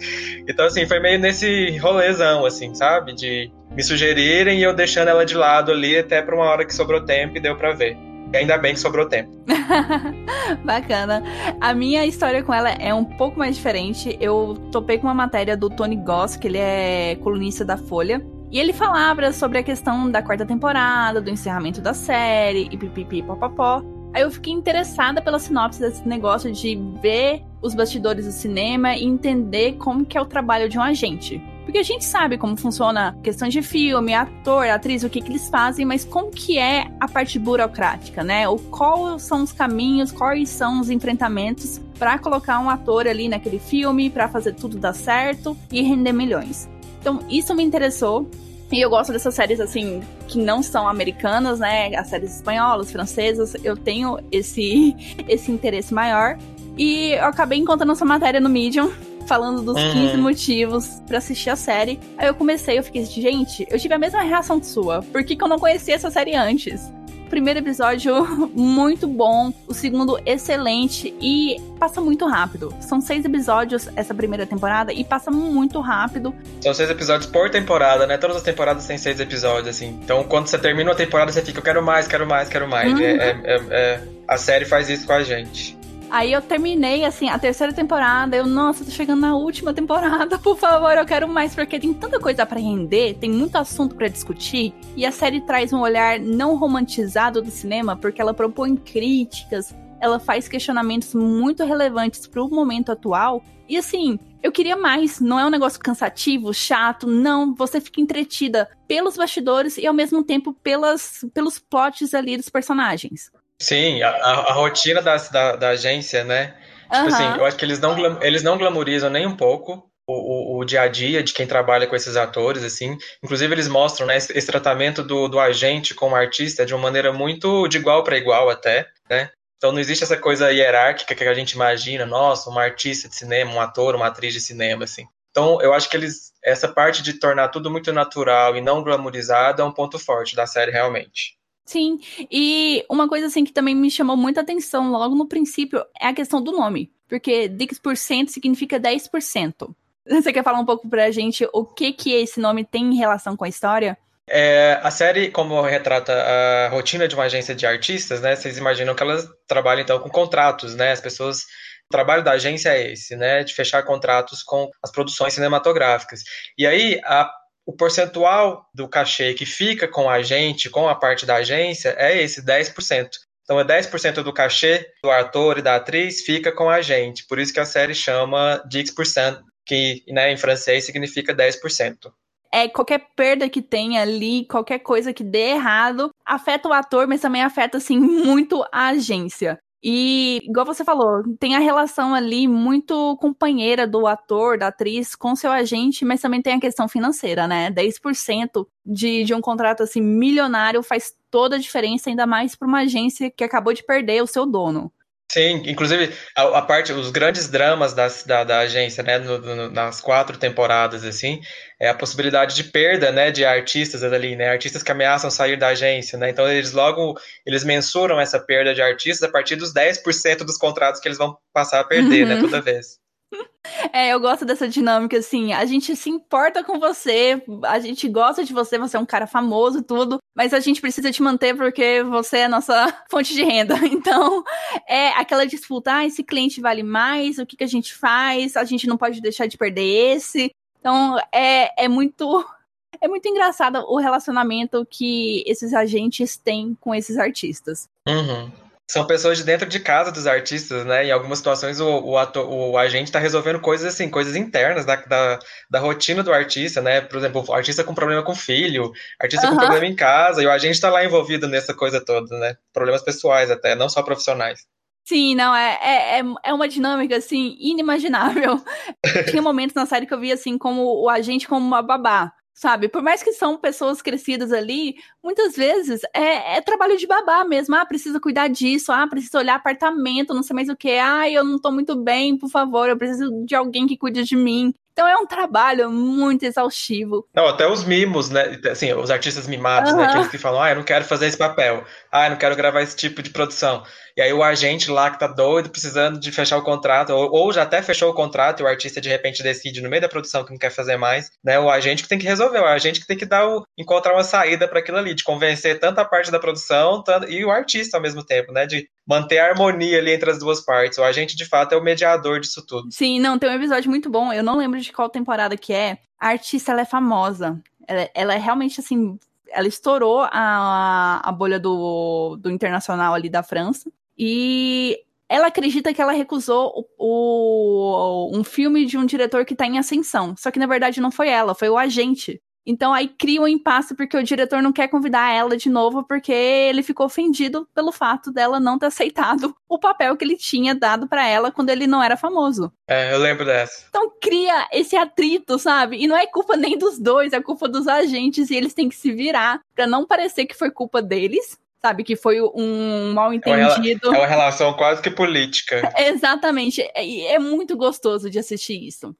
Então, 0.48 0.66
assim, 0.66 0.86
foi 0.86 1.00
meio 1.08 1.20
nesse 1.20 1.78
rolezão, 1.78 2.46
assim, 2.46 2.76
sabe? 2.76 3.14
De 3.14 3.50
me 3.72 3.82
sugerirem 3.82 4.60
e 4.60 4.64
eu 4.64 4.76
deixando 4.76 5.08
ela 5.08 5.26
de 5.26 5.36
lado 5.36 5.72
ali 5.72 5.98
até 5.98 6.22
pra 6.22 6.36
uma 6.36 6.44
hora 6.44 6.66
que 6.66 6.76
sobrou 6.76 7.06
tempo 7.06 7.38
e 7.38 7.40
deu 7.40 7.56
para 7.56 7.72
ver. 7.72 7.98
E 8.34 8.36
ainda 8.36 8.58
bem 8.58 8.74
que 8.74 8.80
sobrou 8.80 9.08
tempo. 9.08 9.32
Bacana. 10.66 11.24
A 11.62 11.74
minha 11.74 12.06
história 12.06 12.44
com 12.44 12.54
ela 12.54 12.72
é 12.72 12.94
um 12.94 13.06
pouco 13.06 13.40
mais 13.40 13.56
diferente. 13.56 14.18
Eu 14.20 14.56
topei 14.70 14.98
com 14.98 15.08
uma 15.08 15.14
matéria 15.14 15.56
do 15.56 15.70
Tony 15.70 15.96
Goss, 15.96 16.36
que 16.36 16.48
ele 16.48 16.58
é 16.58 17.16
colunista 17.24 17.64
da 17.64 17.78
Folha. 17.78 18.22
E 18.52 18.60
ele 18.60 18.74
falava 18.74 19.32
sobre 19.32 19.60
a 19.60 19.64
questão 19.64 20.12
da 20.12 20.22
quarta 20.22 20.46
temporada, 20.46 21.22
do 21.22 21.30
encerramento 21.30 21.80
da 21.80 21.94
série, 21.94 22.68
e 22.70 22.78
pipipi 22.78 23.24
popopó. 23.24 23.82
Aí 24.18 24.24
eu 24.24 24.32
fiquei 24.32 24.52
interessada 24.52 25.22
pela 25.22 25.38
sinopse 25.38 25.80
desse 25.80 26.08
negócio 26.08 26.52
de 26.52 26.76
ver 27.00 27.44
os 27.62 27.76
bastidores 27.76 28.26
do 28.26 28.32
cinema 28.32 28.96
e 28.96 29.04
entender 29.04 29.74
como 29.74 30.04
que 30.04 30.18
é 30.18 30.22
o 30.22 30.26
trabalho 30.26 30.68
de 30.68 30.76
um 30.76 30.82
agente. 30.82 31.40
Porque 31.64 31.78
a 31.78 31.84
gente 31.84 32.04
sabe 32.04 32.36
como 32.36 32.58
funciona 32.58 33.16
questão 33.22 33.48
de 33.48 33.62
filme, 33.62 34.16
ator, 34.16 34.66
atriz, 34.70 35.04
o 35.04 35.10
que, 35.10 35.22
que 35.22 35.30
eles 35.30 35.48
fazem, 35.50 35.86
mas 35.86 36.04
como 36.04 36.32
que 36.32 36.58
é 36.58 36.88
a 37.00 37.08
parte 37.08 37.38
burocrática, 37.38 38.24
né? 38.24 38.50
O 38.50 38.58
quais 38.58 39.22
são 39.22 39.44
os 39.44 39.52
caminhos, 39.52 40.12
quais 40.12 40.50
são 40.50 40.82
os 40.82 40.90
enfrentamentos 40.90 41.80
para 42.00 42.18
colocar 42.18 42.60
um 42.60 42.72
ator 42.72 43.08
ali 43.08 43.30
naquele 43.30 43.60
filme, 43.60 44.10
para 44.10 44.28
fazer 44.28 44.56
tudo 44.56 44.80
dar 44.80 44.94
certo 44.94 45.56
e 45.72 45.84
render 45.84 46.14
milhões. 46.14 46.68
Então, 47.00 47.20
isso 47.30 47.54
me 47.54 47.64
interessou. 47.64 48.28
E 48.72 48.82
eu 48.82 48.90
gosto 48.90 49.14
dessas 49.14 49.34
séries, 49.34 49.60
assim, 49.60 50.02
que 50.28 50.38
não 50.38 50.62
são 50.62 50.88
americanas, 50.88 51.60
né? 51.60 51.96
As 51.96 52.08
séries 52.08 52.36
espanholas, 52.36 52.92
francesas. 52.92 53.56
Eu 53.64 53.78
tenho 53.78 54.20
esse, 54.32 54.96
esse 55.28 55.52
interesse 55.52 55.94
maior. 55.94 56.38
E 56.78 57.12
eu 57.12 57.26
acabei 57.26 57.58
encontrando 57.58 57.94
essa 57.94 58.06
matéria 58.06 58.40
no 58.40 58.50
Medium 58.50 58.92
falando 59.28 59.62
dos 59.62 59.76
uhum. 59.76 59.94
15 59.94 60.18
motivos 60.18 61.02
para 61.06 61.18
assistir 61.18 61.50
a 61.50 61.56
série. 61.56 62.00
Aí 62.18 62.28
eu 62.28 62.34
comecei, 62.34 62.80
eu 62.80 62.84
fiquei, 62.84 63.04
gente, 63.04 63.68
eu 63.70 63.78
tive 63.78 63.94
a 63.94 63.98
mesma 63.98 64.22
reação 64.22 64.60
que 64.60 64.66
sua. 64.66 65.02
Por 65.02 65.24
que, 65.24 65.36
que 65.36 65.44
eu 65.44 65.48
não 65.48 65.60
conhecia 65.60 65.96
essa 65.96 66.10
série 66.10 66.36
antes? 66.36 66.90
Primeiro 67.28 67.60
episódio 67.60 68.14
muito 68.56 69.08
bom, 69.08 69.54
o 69.68 69.74
segundo 69.74 70.20
excelente 70.26 71.14
e 71.22 71.58
passa 71.80 72.02
muito 72.02 72.26
rápido. 72.26 72.74
São 72.80 73.00
seis 73.00 73.24
episódios 73.26 73.90
essa 73.96 74.14
primeira 74.14 74.46
temporada 74.46 74.92
e 74.92 75.04
passa 75.04 75.30
muito 75.30 75.80
rápido. 75.80 76.34
São 76.62 76.74
seis 76.74 76.90
episódios 76.90 77.30
por 77.30 77.50
temporada, 77.50 78.08
né? 78.08 78.18
Todas 78.18 78.38
as 78.38 78.44
temporadas 78.44 78.86
têm 78.88 78.98
seis 78.98 79.20
episódios, 79.20 79.68
assim. 79.68 80.00
Então 80.04 80.24
quando 80.24 80.48
você 80.48 80.58
termina 80.58 80.90
uma 80.90 80.96
temporada, 80.96 81.32
você 81.32 81.42
fica, 81.42 81.60
eu 81.60 81.64
quero 81.64 81.84
mais, 81.84 82.08
quero 82.08 82.28
mais, 82.28 82.50
quero 82.50 82.68
mais. 82.68 82.92
Uhum. 82.92 83.00
É, 83.00 83.12
é, 83.12 83.42
é, 83.44 83.60
é, 83.70 84.02
a 84.28 84.38
série 84.38 84.66
faz 84.66 84.90
isso 84.90 85.06
com 85.06 85.14
a 85.14 85.24
gente. 85.24 85.77
Aí 86.10 86.32
eu 86.32 86.42
terminei, 86.42 87.04
assim, 87.04 87.30
a 87.30 87.38
terceira 87.38 87.74
temporada. 87.74 88.36
Eu, 88.36 88.46
nossa, 88.46 88.86
tô 88.86 88.92
chegando 88.92 89.22
na 89.22 89.36
última 89.36 89.74
temporada, 89.74 90.38
por 90.40 90.58
favor, 90.58 90.98
eu 90.98 91.06
quero 91.06 91.28
mais, 91.28 91.54
porque 91.54 91.80
tem 91.80 91.94
tanta 91.94 92.20
coisa 92.20 92.46
para 92.46 92.60
render, 92.60 93.16
tem 93.16 93.30
muito 93.30 93.58
assunto 93.58 93.96
para 93.96 94.08
discutir. 94.08 94.74
E 94.96 95.06
a 95.06 95.12
série 95.12 95.42
traz 95.42 95.74
um 95.74 95.80
olhar 95.80 96.20
não 96.20 96.56
romantizado 96.56 97.42
do 97.42 97.52
cinema, 97.52 97.96
porque 97.96 98.22
ela 98.22 98.34
propõe 98.34 98.76
críticas 98.78 99.76
ela 100.00 100.20
faz 100.20 100.48
questionamentos 100.48 101.14
muito 101.14 101.64
relevantes 101.64 102.28
para 102.28 102.44
o 102.44 102.50
momento 102.50 102.92
atual. 102.92 103.44
E 103.68 103.78
assim, 103.78 104.18
eu 104.42 104.52
queria 104.52 104.78
mais. 104.78 105.20
Não 105.20 105.40
é 105.40 105.46
um 105.46 105.50
negócio 105.50 105.80
cansativo, 105.80 106.54
chato. 106.54 107.08
Não, 107.08 107.54
você 107.54 107.82
fica 107.82 108.00
entretida 108.00 108.70
pelos 108.88 109.18
bastidores 109.18 109.78
e 109.78 109.86
ao 109.86 109.94
mesmo 109.94 110.24
tempo 110.24 110.54
pelas, 110.54 111.26
pelos 111.34 111.60
plots 111.60 112.14
ali 112.14 112.38
dos 112.38 112.50
personagens. 112.50 113.32
Sim, 113.60 114.02
a, 114.04 114.10
a 114.10 114.54
rotina 114.54 115.02
da, 115.02 115.18
da, 115.18 115.56
da, 115.56 115.70
agência, 115.70 116.24
né? 116.24 116.56
Uhum. 116.92 117.08
assim, 117.08 117.24
eu 117.38 117.46
acho 117.46 117.58
que 117.58 117.66
eles 117.66 117.80
não, 117.80 118.22
eles 118.22 118.44
não 118.44 118.58
glamorizam 118.58 119.10
nem 119.10 119.26
um 119.26 119.36
pouco 119.36 119.90
o, 120.08 120.14
o, 120.14 120.60
o, 120.60 120.66
dia 120.66 120.82
a 120.82 120.88
dia 120.88 121.22
de 121.22 121.34
quem 121.34 121.46
trabalha 121.46 121.86
com 121.86 121.96
esses 121.96 122.16
atores, 122.16 122.64
assim. 122.64 122.98
Inclusive, 123.24 123.54
eles 123.54 123.68
mostram 123.68 124.08
né, 124.08 124.16
esse, 124.16 124.38
esse 124.38 124.48
tratamento 124.48 125.04
do, 125.04 125.28
do 125.28 125.40
agente 125.40 125.94
com 125.94 126.12
o 126.12 126.16
artista 126.16 126.66
de 126.66 126.74
uma 126.74 126.84
maneira 126.84 127.12
muito 127.12 127.68
de 127.68 127.78
igual 127.78 128.04
para 128.04 128.18
igual, 128.18 128.50
até, 128.50 128.88
né? 129.10 129.30
Então 129.58 129.72
não 129.72 129.80
existe 129.80 130.04
essa 130.04 130.16
coisa 130.16 130.52
hierárquica 130.52 131.16
que 131.16 131.24
a 131.24 131.34
gente 131.34 131.54
imagina, 131.54 132.06
nossa, 132.06 132.50
um 132.50 132.60
artista 132.60 133.10
de 133.10 133.16
cinema, 133.16 133.52
um 133.52 133.60
ator, 133.60 133.96
uma 133.96 134.08
atriz 134.08 134.34
de 134.34 134.40
cinema, 134.40 134.84
assim. 134.84 135.08
Então 135.32 135.60
eu 135.62 135.74
acho 135.74 135.90
que 135.90 135.98
eles 135.98 136.32
essa 136.44 136.68
parte 136.68 137.02
de 137.02 137.14
tornar 137.14 137.50
tudo 137.50 137.70
muito 137.70 137.92
natural 137.92 138.56
e 138.56 138.62
não 138.62 138.84
glamorizado 138.84 139.62
é 139.62 139.66
um 139.66 139.72
ponto 139.72 139.98
forte 140.00 140.36
da 140.36 140.46
série 140.46 140.72
realmente. 140.72 141.37
Sim, 141.68 142.00
e 142.32 142.86
uma 142.90 143.10
coisa 143.10 143.28
assim 143.28 143.44
que 143.44 143.52
também 143.52 143.76
me 143.76 143.92
chamou 143.92 144.16
muita 144.16 144.40
atenção 144.40 144.90
logo 144.90 145.14
no 145.16 145.28
princípio 145.28 145.84
é 146.00 146.08
a 146.08 146.14
questão 146.14 146.42
do 146.42 146.54
nome, 146.54 146.90
porque 147.10 147.50
Dix% 147.50 148.30
significa 148.30 148.80
10%. 148.80 149.76
Você 150.10 150.32
quer 150.32 150.46
falar 150.46 150.62
um 150.62 150.66
pouco 150.66 150.88
pra 150.90 151.12
gente 151.12 151.46
o 151.52 151.66
que 151.66 151.92
que 151.92 152.14
esse 152.14 152.40
nome 152.40 152.64
tem 152.64 152.86
em 152.86 152.96
relação 152.96 153.36
com 153.36 153.44
a 153.44 153.50
história? 153.50 153.98
É, 154.30 154.80
a 154.82 154.90
série, 154.90 155.30
como 155.30 155.62
retrata 155.62 156.14
a 156.14 156.70
rotina 156.70 157.06
de 157.06 157.16
uma 157.16 157.26
agência 157.26 157.54
de 157.54 157.66
artistas, 157.66 158.22
né? 158.22 158.36
Vocês 158.36 158.58
imaginam 158.58 158.96
que 158.96 159.04
elas 159.04 159.28
trabalham 159.46 159.82
então 159.82 160.00
com 160.00 160.10
contratos, 160.10 160.74
né? 160.74 160.94
As 160.94 161.02
pessoas 161.02 161.46
o 161.90 161.92
trabalho 161.92 162.24
da 162.24 162.32
agência 162.32 162.70
é 162.70 162.92
esse, 162.92 163.16
né, 163.16 163.44
de 163.46 163.54
fechar 163.54 163.82
contratos 163.84 164.44
com 164.44 164.70
as 164.84 164.92
produções 164.92 165.34
cinematográficas. 165.34 166.22
E 166.58 166.68
aí, 166.68 167.00
a, 167.06 167.32
o 167.68 167.74
percentual 167.74 168.66
do 168.74 168.88
cachê 168.88 169.34
que 169.34 169.46
fica 169.46 169.90
com 169.90 170.10
a 170.10 170.22
gente, 170.22 170.70
com 170.70 170.88
a 170.88 170.96
parte 170.96 171.26
da 171.26 171.36
agência, 171.36 171.94
é 171.98 172.24
esse 172.24 172.42
10%. 172.42 173.10
Então, 173.44 173.60
é 173.60 173.66
10% 173.66 174.24
do 174.24 174.34
cachê 174.34 174.90
do 175.04 175.12
ator 175.12 175.58
e 175.58 175.62
da 175.62 175.76
atriz 175.76 176.22
fica 176.22 176.50
com 176.50 176.70
a 176.70 176.82
gente. 176.82 177.28
Por 177.28 177.38
isso 177.38 177.54
que 177.54 177.60
a 177.60 177.66
série 177.66 177.94
chama 177.94 178.64
10%, 178.72 179.42
que 179.66 180.02
né, 180.08 180.32
em 180.32 180.38
francês 180.38 180.86
significa 180.86 181.36
10%. 181.36 182.12
É, 182.54 182.70
qualquer 182.70 183.06
perda 183.18 183.50
que 183.50 183.62
tenha 183.62 184.02
ali, 184.02 184.46
qualquer 184.46 184.80
coisa 184.80 185.14
que 185.14 185.24
dê 185.24 185.50
errado, 185.52 186.10
afeta 186.26 186.70
o 186.70 186.74
ator, 186.74 187.06
mas 187.06 187.20
também 187.20 187.44
afeta, 187.44 187.78
assim, 187.78 188.00
muito 188.00 188.64
a 188.72 188.88
agência. 188.88 189.60
E, 189.84 190.42
igual 190.44 190.66
você 190.66 190.84
falou, 190.84 191.24
tem 191.40 191.56
a 191.56 191.60
relação 191.60 192.14
ali 192.14 192.48
muito 192.48 193.16
companheira 193.18 193.86
do 193.86 194.08
ator, 194.08 194.58
da 194.58 194.68
atriz 194.68 195.16
com 195.16 195.36
seu 195.36 195.52
agente, 195.52 196.04
mas 196.04 196.20
também 196.20 196.42
tem 196.42 196.54
a 196.56 196.60
questão 196.60 196.88
financeira, 196.88 197.48
né? 197.48 197.70
10% 197.70 198.68
de, 198.86 199.24
de 199.24 199.34
um 199.36 199.42
contrato 199.42 199.84
assim 199.84 200.02
milionário 200.02 200.82
faz 200.82 201.14
toda 201.30 201.58
a 201.58 201.60
diferença, 201.60 202.10
ainda 202.10 202.26
mais 202.26 202.56
para 202.56 202.68
uma 202.68 202.82
agência 202.82 203.30
que 203.30 203.44
acabou 203.44 203.74
de 203.74 203.84
perder 203.84 204.24
o 204.24 204.28
seu 204.28 204.46
dono. 204.46 204.92
Sim, 205.30 205.62
inclusive 205.66 206.14
a, 206.36 206.60
a, 206.60 206.62
parte, 206.62 206.94
os 206.94 207.12
grandes 207.12 207.50
dramas 207.50 207.94
da, 207.94 208.08
da, 208.26 208.44
da 208.46 208.60
agência, 208.60 209.04
né, 209.04 209.20
no, 209.20 209.40
no, 209.40 209.70
nas 209.70 210.00
quatro 210.00 210.38
temporadas, 210.38 211.04
assim, 211.04 211.42
é 211.78 211.90
a 211.90 211.94
possibilidade 211.94 212.56
de 212.56 212.64
perda, 212.64 213.12
né, 213.12 213.30
de 213.30 213.44
artistas 213.44 214.04
ali, 214.04 214.38
né, 214.38 214.50
artistas 214.50 214.82
que 214.82 214.92
ameaçam 214.92 215.30
sair 215.30 215.58
da 215.58 215.68
agência, 215.68 216.18
né, 216.18 216.30
então 216.30 216.50
eles 216.50 216.72
logo, 216.72 217.20
eles 217.46 217.66
mensuram 217.66 218.22
essa 218.22 218.40
perda 218.40 218.74
de 218.74 218.82
artistas 218.82 219.28
a 219.28 219.32
partir 219.32 219.58
dos 219.58 219.74
10% 219.74 220.46
dos 220.46 220.58
contratos 220.58 221.02
que 221.02 221.10
eles 221.10 221.18
vão 221.18 221.38
passar 221.54 221.82
a 221.82 221.84
perder, 221.84 222.26
né, 222.26 222.36
uhum. 222.36 222.42
né, 222.44 222.48
toda 222.48 222.62
vez. 222.62 222.98
É, 223.92 224.14
eu 224.14 224.20
gosto 224.20 224.46
dessa 224.46 224.68
dinâmica, 224.68 225.18
assim. 225.18 225.52
A 225.52 225.66
gente 225.66 225.94
se 225.94 226.10
importa 226.10 226.64
com 226.64 226.80
você, 226.80 227.44
a 227.66 227.80
gente 227.80 228.08
gosta 228.08 228.44
de 228.44 228.54
você, 228.54 228.78
você 228.78 228.96
é 228.96 229.00
um 229.00 229.06
cara 229.06 229.28
famoso, 229.28 229.84
tudo, 229.84 230.20
mas 230.38 230.54
a 230.54 230.60
gente 230.60 230.80
precisa 230.80 231.12
te 231.12 231.24
manter 231.24 231.58
porque 231.58 232.04
você 232.04 232.38
é 232.38 232.46
a 232.46 232.50
nossa 232.50 232.96
fonte 233.10 233.34
de 233.34 233.44
renda. 233.44 233.76
Então, 233.98 234.44
é 234.88 235.10
aquela 235.10 235.46
disputa: 235.46 235.96
ah, 235.96 236.06
esse 236.06 236.24
cliente 236.24 236.62
vale 236.62 236.84
mais, 236.84 237.40
o 237.40 237.46
que, 237.46 237.58
que 237.58 237.64
a 237.64 237.68
gente 237.68 237.96
faz? 237.96 238.56
A 238.56 238.64
gente 238.64 238.86
não 238.86 238.98
pode 238.98 239.20
deixar 239.20 239.48
de 239.48 239.58
perder 239.58 240.16
esse. 240.16 240.52
Então, 240.80 241.18
é, 241.34 241.86
é 241.86 241.88
muito. 241.88 242.46
É 243.00 243.08
muito 243.08 243.28
engraçado 243.28 243.78
o 243.88 244.00
relacionamento 244.00 244.84
que 244.90 245.44
esses 245.46 245.72
agentes 245.72 246.36
têm 246.36 246.76
com 246.82 246.96
esses 246.96 247.16
artistas. 247.20 247.88
Uhum 248.08 248.50
são 248.90 249.06
pessoas 249.06 249.38
de 249.38 249.44
dentro 249.44 249.68
de 249.68 249.80
casa 249.80 250.12
dos 250.12 250.26
artistas, 250.26 250.86
né? 250.86 251.06
Em 251.06 251.12
algumas 251.12 251.40
situações 251.40 251.80
o, 251.80 252.00
o, 252.00 252.18
ator, 252.18 252.50
o 252.50 252.78
agente 252.78 253.06
está 253.06 253.20
resolvendo 253.20 253.60
coisas 253.60 253.94
assim, 253.94 254.10
coisas 254.10 254.36
internas 254.36 254.86
da, 254.86 254.96
da, 254.96 255.40
da, 255.70 255.80
rotina 255.80 256.24
do 256.24 256.32
artista, 256.32 256.82
né? 256.82 257.02
Por 257.02 257.18
exemplo, 257.18 257.44
o 257.46 257.54
artista 257.54 257.84
com 257.84 257.94
problema 257.94 258.24
com 258.24 258.34
filho, 258.34 258.92
artista 259.20 259.48
uhum. 259.48 259.54
com 259.54 259.60
problema 259.60 259.86
em 259.86 259.96
casa, 259.96 260.42
e 260.42 260.46
o 260.46 260.52
agente 260.52 260.76
está 260.76 260.90
lá 260.90 261.04
envolvido 261.04 261.48
nessa 261.48 261.74
coisa 261.74 262.04
toda, 262.04 262.38
né? 262.40 262.56
Problemas 262.72 263.02
pessoais 263.02 263.52
até, 263.52 263.76
não 263.76 263.90
só 263.90 264.02
profissionais. 264.02 264.66
Sim, 265.06 265.36
não, 265.36 265.56
é, 265.56 266.20
é, 266.20 266.24
é 266.44 266.54
uma 266.54 266.68
dinâmica, 266.68 267.16
assim, 267.16 267.58
inimaginável. 267.60 268.62
Tinha 269.30 269.42
momentos 269.42 269.74
na 269.74 269.86
série 269.86 270.06
que 270.06 270.14
eu 270.14 270.20
via, 270.20 270.34
assim, 270.34 270.58
como 270.58 270.84
o 271.02 271.10
agente 271.10 271.48
como 271.48 271.66
uma 271.66 271.82
babá 271.82 272.32
sabe? 272.58 272.90
Por 272.90 273.04
mais 273.04 273.22
que 273.22 273.32
são 273.34 273.56
pessoas 273.56 274.02
crescidas 274.02 274.52
ali, 274.52 274.96
muitas 275.24 275.56
vezes 275.56 276.02
é, 276.12 276.58
é, 276.58 276.62
trabalho 276.62 276.98
de 276.98 277.06
babá 277.06 277.46
mesmo. 277.46 277.76
Ah, 277.76 277.86
precisa 277.86 278.20
cuidar 278.20 278.48
disso, 278.48 278.92
ah, 278.92 279.08
precisa 279.08 279.38
olhar 279.38 279.56
apartamento, 279.56 280.34
não 280.34 280.42
sei 280.42 280.56
mais 280.56 280.68
o 280.68 280.76
que. 280.76 280.90
Ah, 280.98 281.30
eu 281.30 281.44
não 281.44 281.60
tô 281.60 281.72
muito 281.72 281.96
bem, 281.96 282.36
por 282.36 282.50
favor, 282.50 282.90
eu 282.90 282.98
preciso 282.98 283.46
de 283.46 283.54
alguém 283.54 283.86
que 283.86 283.96
cuide 283.96 284.24
de 284.24 284.36
mim. 284.36 284.74
Então 284.92 285.08
é 285.08 285.16
um 285.16 285.28
trabalho 285.28 285.92
muito 285.92 286.42
exaustivo. 286.42 287.28
Não, 287.32 287.46
até 287.46 287.70
os 287.70 287.84
mimos, 287.84 288.32
né? 288.32 288.60
Assim, 288.72 288.92
os 288.94 289.12
artistas 289.12 289.46
mimados, 289.46 289.92
uhum. 289.92 289.98
né? 290.00 290.06
Aqueles 290.06 290.28
que 290.28 290.40
falam, 290.40 290.60
ah, 290.60 290.72
eu 290.72 290.78
não 290.78 290.84
quero 290.84 291.06
fazer 291.06 291.28
esse 291.28 291.38
papel, 291.38 291.84
ah, 292.26 292.30
não 292.30 292.38
quero 292.38 292.56
gravar 292.56 292.82
esse 292.82 292.96
tipo 292.96 293.22
de 293.22 293.30
produção. 293.30 293.84
E 294.18 294.22
aí 294.22 294.34
o 294.34 294.42
agente 294.42 294.90
lá 294.90 295.12
que 295.12 295.20
tá 295.20 295.28
doido, 295.28 295.70
precisando 295.70 296.20
de 296.20 296.32
fechar 296.32 296.58
o 296.58 296.64
contrato, 296.64 297.12
ou, 297.12 297.30
ou, 297.32 297.54
já 297.54 297.62
até 297.62 297.84
fechou 297.84 298.10
o 298.10 298.16
contrato 298.16 298.62
e 298.62 298.64
o 298.64 298.68
artista 298.68 299.00
de 299.00 299.08
repente 299.08 299.44
decide 299.44 299.80
no 299.80 299.90
meio 299.90 300.02
da 300.02 300.10
produção 300.10 300.44
que 300.44 300.50
não 300.50 300.58
quer 300.58 300.72
fazer 300.72 300.98
mais, 300.98 301.30
né? 301.44 301.60
O 301.60 301.70
agente 301.70 302.02
que 302.02 302.10
tem 302.10 302.18
que 302.18 302.26
resolver, 302.26 302.60
o 302.60 302.66
agente 302.66 303.00
que 303.00 303.06
tem 303.06 303.16
que 303.16 303.28
dar 303.28 303.48
o, 303.48 303.64
encontrar 303.78 304.14
uma 304.14 304.24
saída 304.24 304.68
para 304.68 304.80
aquilo 304.80 304.98
ali, 304.98 305.14
de 305.14 305.24
convencer 305.24 305.80
tanto 305.80 306.00
a 306.00 306.06
parte 306.06 306.32
da 306.32 306.40
produção 306.40 307.04
tanto, 307.04 307.30
e 307.30 307.46
o 307.46 307.52
artista 307.52 307.98
ao 307.98 308.02
mesmo 308.02 308.26
tempo, 308.26 308.52
né? 308.52 308.66
De 308.66 308.90
manter 309.08 309.38
a 309.38 309.50
harmonia 309.50 310.00
ali 310.00 310.12
entre 310.12 310.32
as 310.32 310.40
duas 310.40 310.66
partes. 310.66 310.98
O 310.98 311.04
agente, 311.04 311.36
de 311.36 311.46
fato, 311.46 311.74
é 311.74 311.78
o 311.78 311.84
mediador 311.84 312.40
disso 312.40 312.66
tudo. 312.66 312.92
Sim, 312.92 313.20
não, 313.20 313.38
tem 313.38 313.50
um 313.50 313.54
episódio 313.54 313.90
muito 313.90 314.10
bom, 314.10 314.34
eu 314.34 314.44
não 314.44 314.58
lembro 314.58 314.82
de 314.82 314.92
qual 314.92 315.10
temporada 315.10 315.56
que 315.56 315.74
é. 315.74 316.00
A 316.20 316.30
artista, 316.30 316.72
ela 316.72 316.82
é 316.82 316.86
famosa. 316.86 317.62
Ela, 317.88 318.10
ela 318.16 318.34
é 318.34 318.38
realmente, 318.38 318.80
assim, 318.80 319.20
ela 319.50 319.68
estourou 319.68 320.22
a, 320.32 321.22
a 321.24 321.32
bolha 321.32 321.60
do, 321.60 322.38
do 322.38 322.50
internacional 322.50 323.14
ali 323.14 323.30
da 323.30 323.44
França. 323.44 323.92
E 324.18 325.00
ela 325.30 325.48
acredita 325.48 325.94
que 325.94 326.02
ela 326.02 326.12
recusou 326.12 326.88
o, 326.98 328.30
o, 328.32 328.38
um 328.38 328.44
filme 328.44 328.86
de 328.86 328.98
um 328.98 329.06
diretor 329.06 329.46
que 329.46 329.54
está 329.54 329.66
em 329.66 329.78
ascensão. 329.78 330.36
Só 330.38 330.50
que 330.52 330.60
na 330.60 330.68
verdade 330.68 331.02
não 331.02 331.12
foi 331.12 331.30
ela, 331.30 331.54
foi 331.54 331.70
o 331.70 331.78
agente. 331.78 332.42
Então 332.68 332.94
aí 332.94 333.08
cria 333.08 333.42
um 333.42 333.48
impasse 333.48 333.96
porque 333.96 334.18
o 334.18 334.24
diretor 334.24 334.62
não 334.62 334.74
quer 334.74 334.90
convidar 334.90 335.34
ela 335.34 335.56
de 335.56 335.70
novo 335.70 336.04
porque 336.04 336.34
ele 336.34 336.84
ficou 336.84 337.06
ofendido 337.06 337.66
pelo 337.74 337.94
fato 337.94 338.30
dela 338.30 338.60
não 338.60 338.78
ter 338.78 338.88
aceitado 338.88 339.56
o 339.70 339.80
papel 339.80 340.18
que 340.18 340.26
ele 340.26 340.36
tinha 340.36 340.76
dado 340.76 341.08
para 341.08 341.26
ela 341.26 341.50
quando 341.50 341.70
ele 341.70 341.88
não 341.88 342.04
era 342.04 342.18
famoso. 342.18 342.70
É, 342.86 343.14
eu 343.14 343.20
lembro 343.20 343.46
dessa. 343.46 343.86
Então 343.88 344.12
cria 344.22 344.68
esse 344.74 344.98
atrito, 344.98 345.58
sabe? 345.58 345.98
E 346.04 346.08
não 346.08 346.18
é 346.18 346.28
culpa 346.28 346.58
nem 346.58 346.78
dos 346.78 347.00
dois, 347.00 347.32
é 347.32 347.42
culpa 347.42 347.70
dos 347.70 347.88
agentes 347.88 348.50
e 348.50 348.56
eles 348.56 348.74
têm 348.74 348.90
que 348.90 348.96
se 348.96 349.14
virar 349.14 349.62
para 349.74 349.88
não 349.88 350.06
parecer 350.06 350.46
que 350.46 350.54
foi 350.54 350.70
culpa 350.70 351.02
deles, 351.02 351.58
sabe? 351.82 352.04
Que 352.04 352.18
foi 352.18 352.42
um 352.42 353.14
mal 353.14 353.34
entendido. 353.34 354.14
É 354.14 354.18
uma 354.18 354.28
relação 354.28 354.74
quase 354.74 355.02
que 355.02 355.10
política. 355.10 355.90
Exatamente. 355.98 356.82
É, 356.94 357.34
é 357.34 357.40
muito 357.40 357.78
gostoso 357.78 358.30
de 358.30 358.38
assistir 358.38 358.86
isso. 358.86 359.16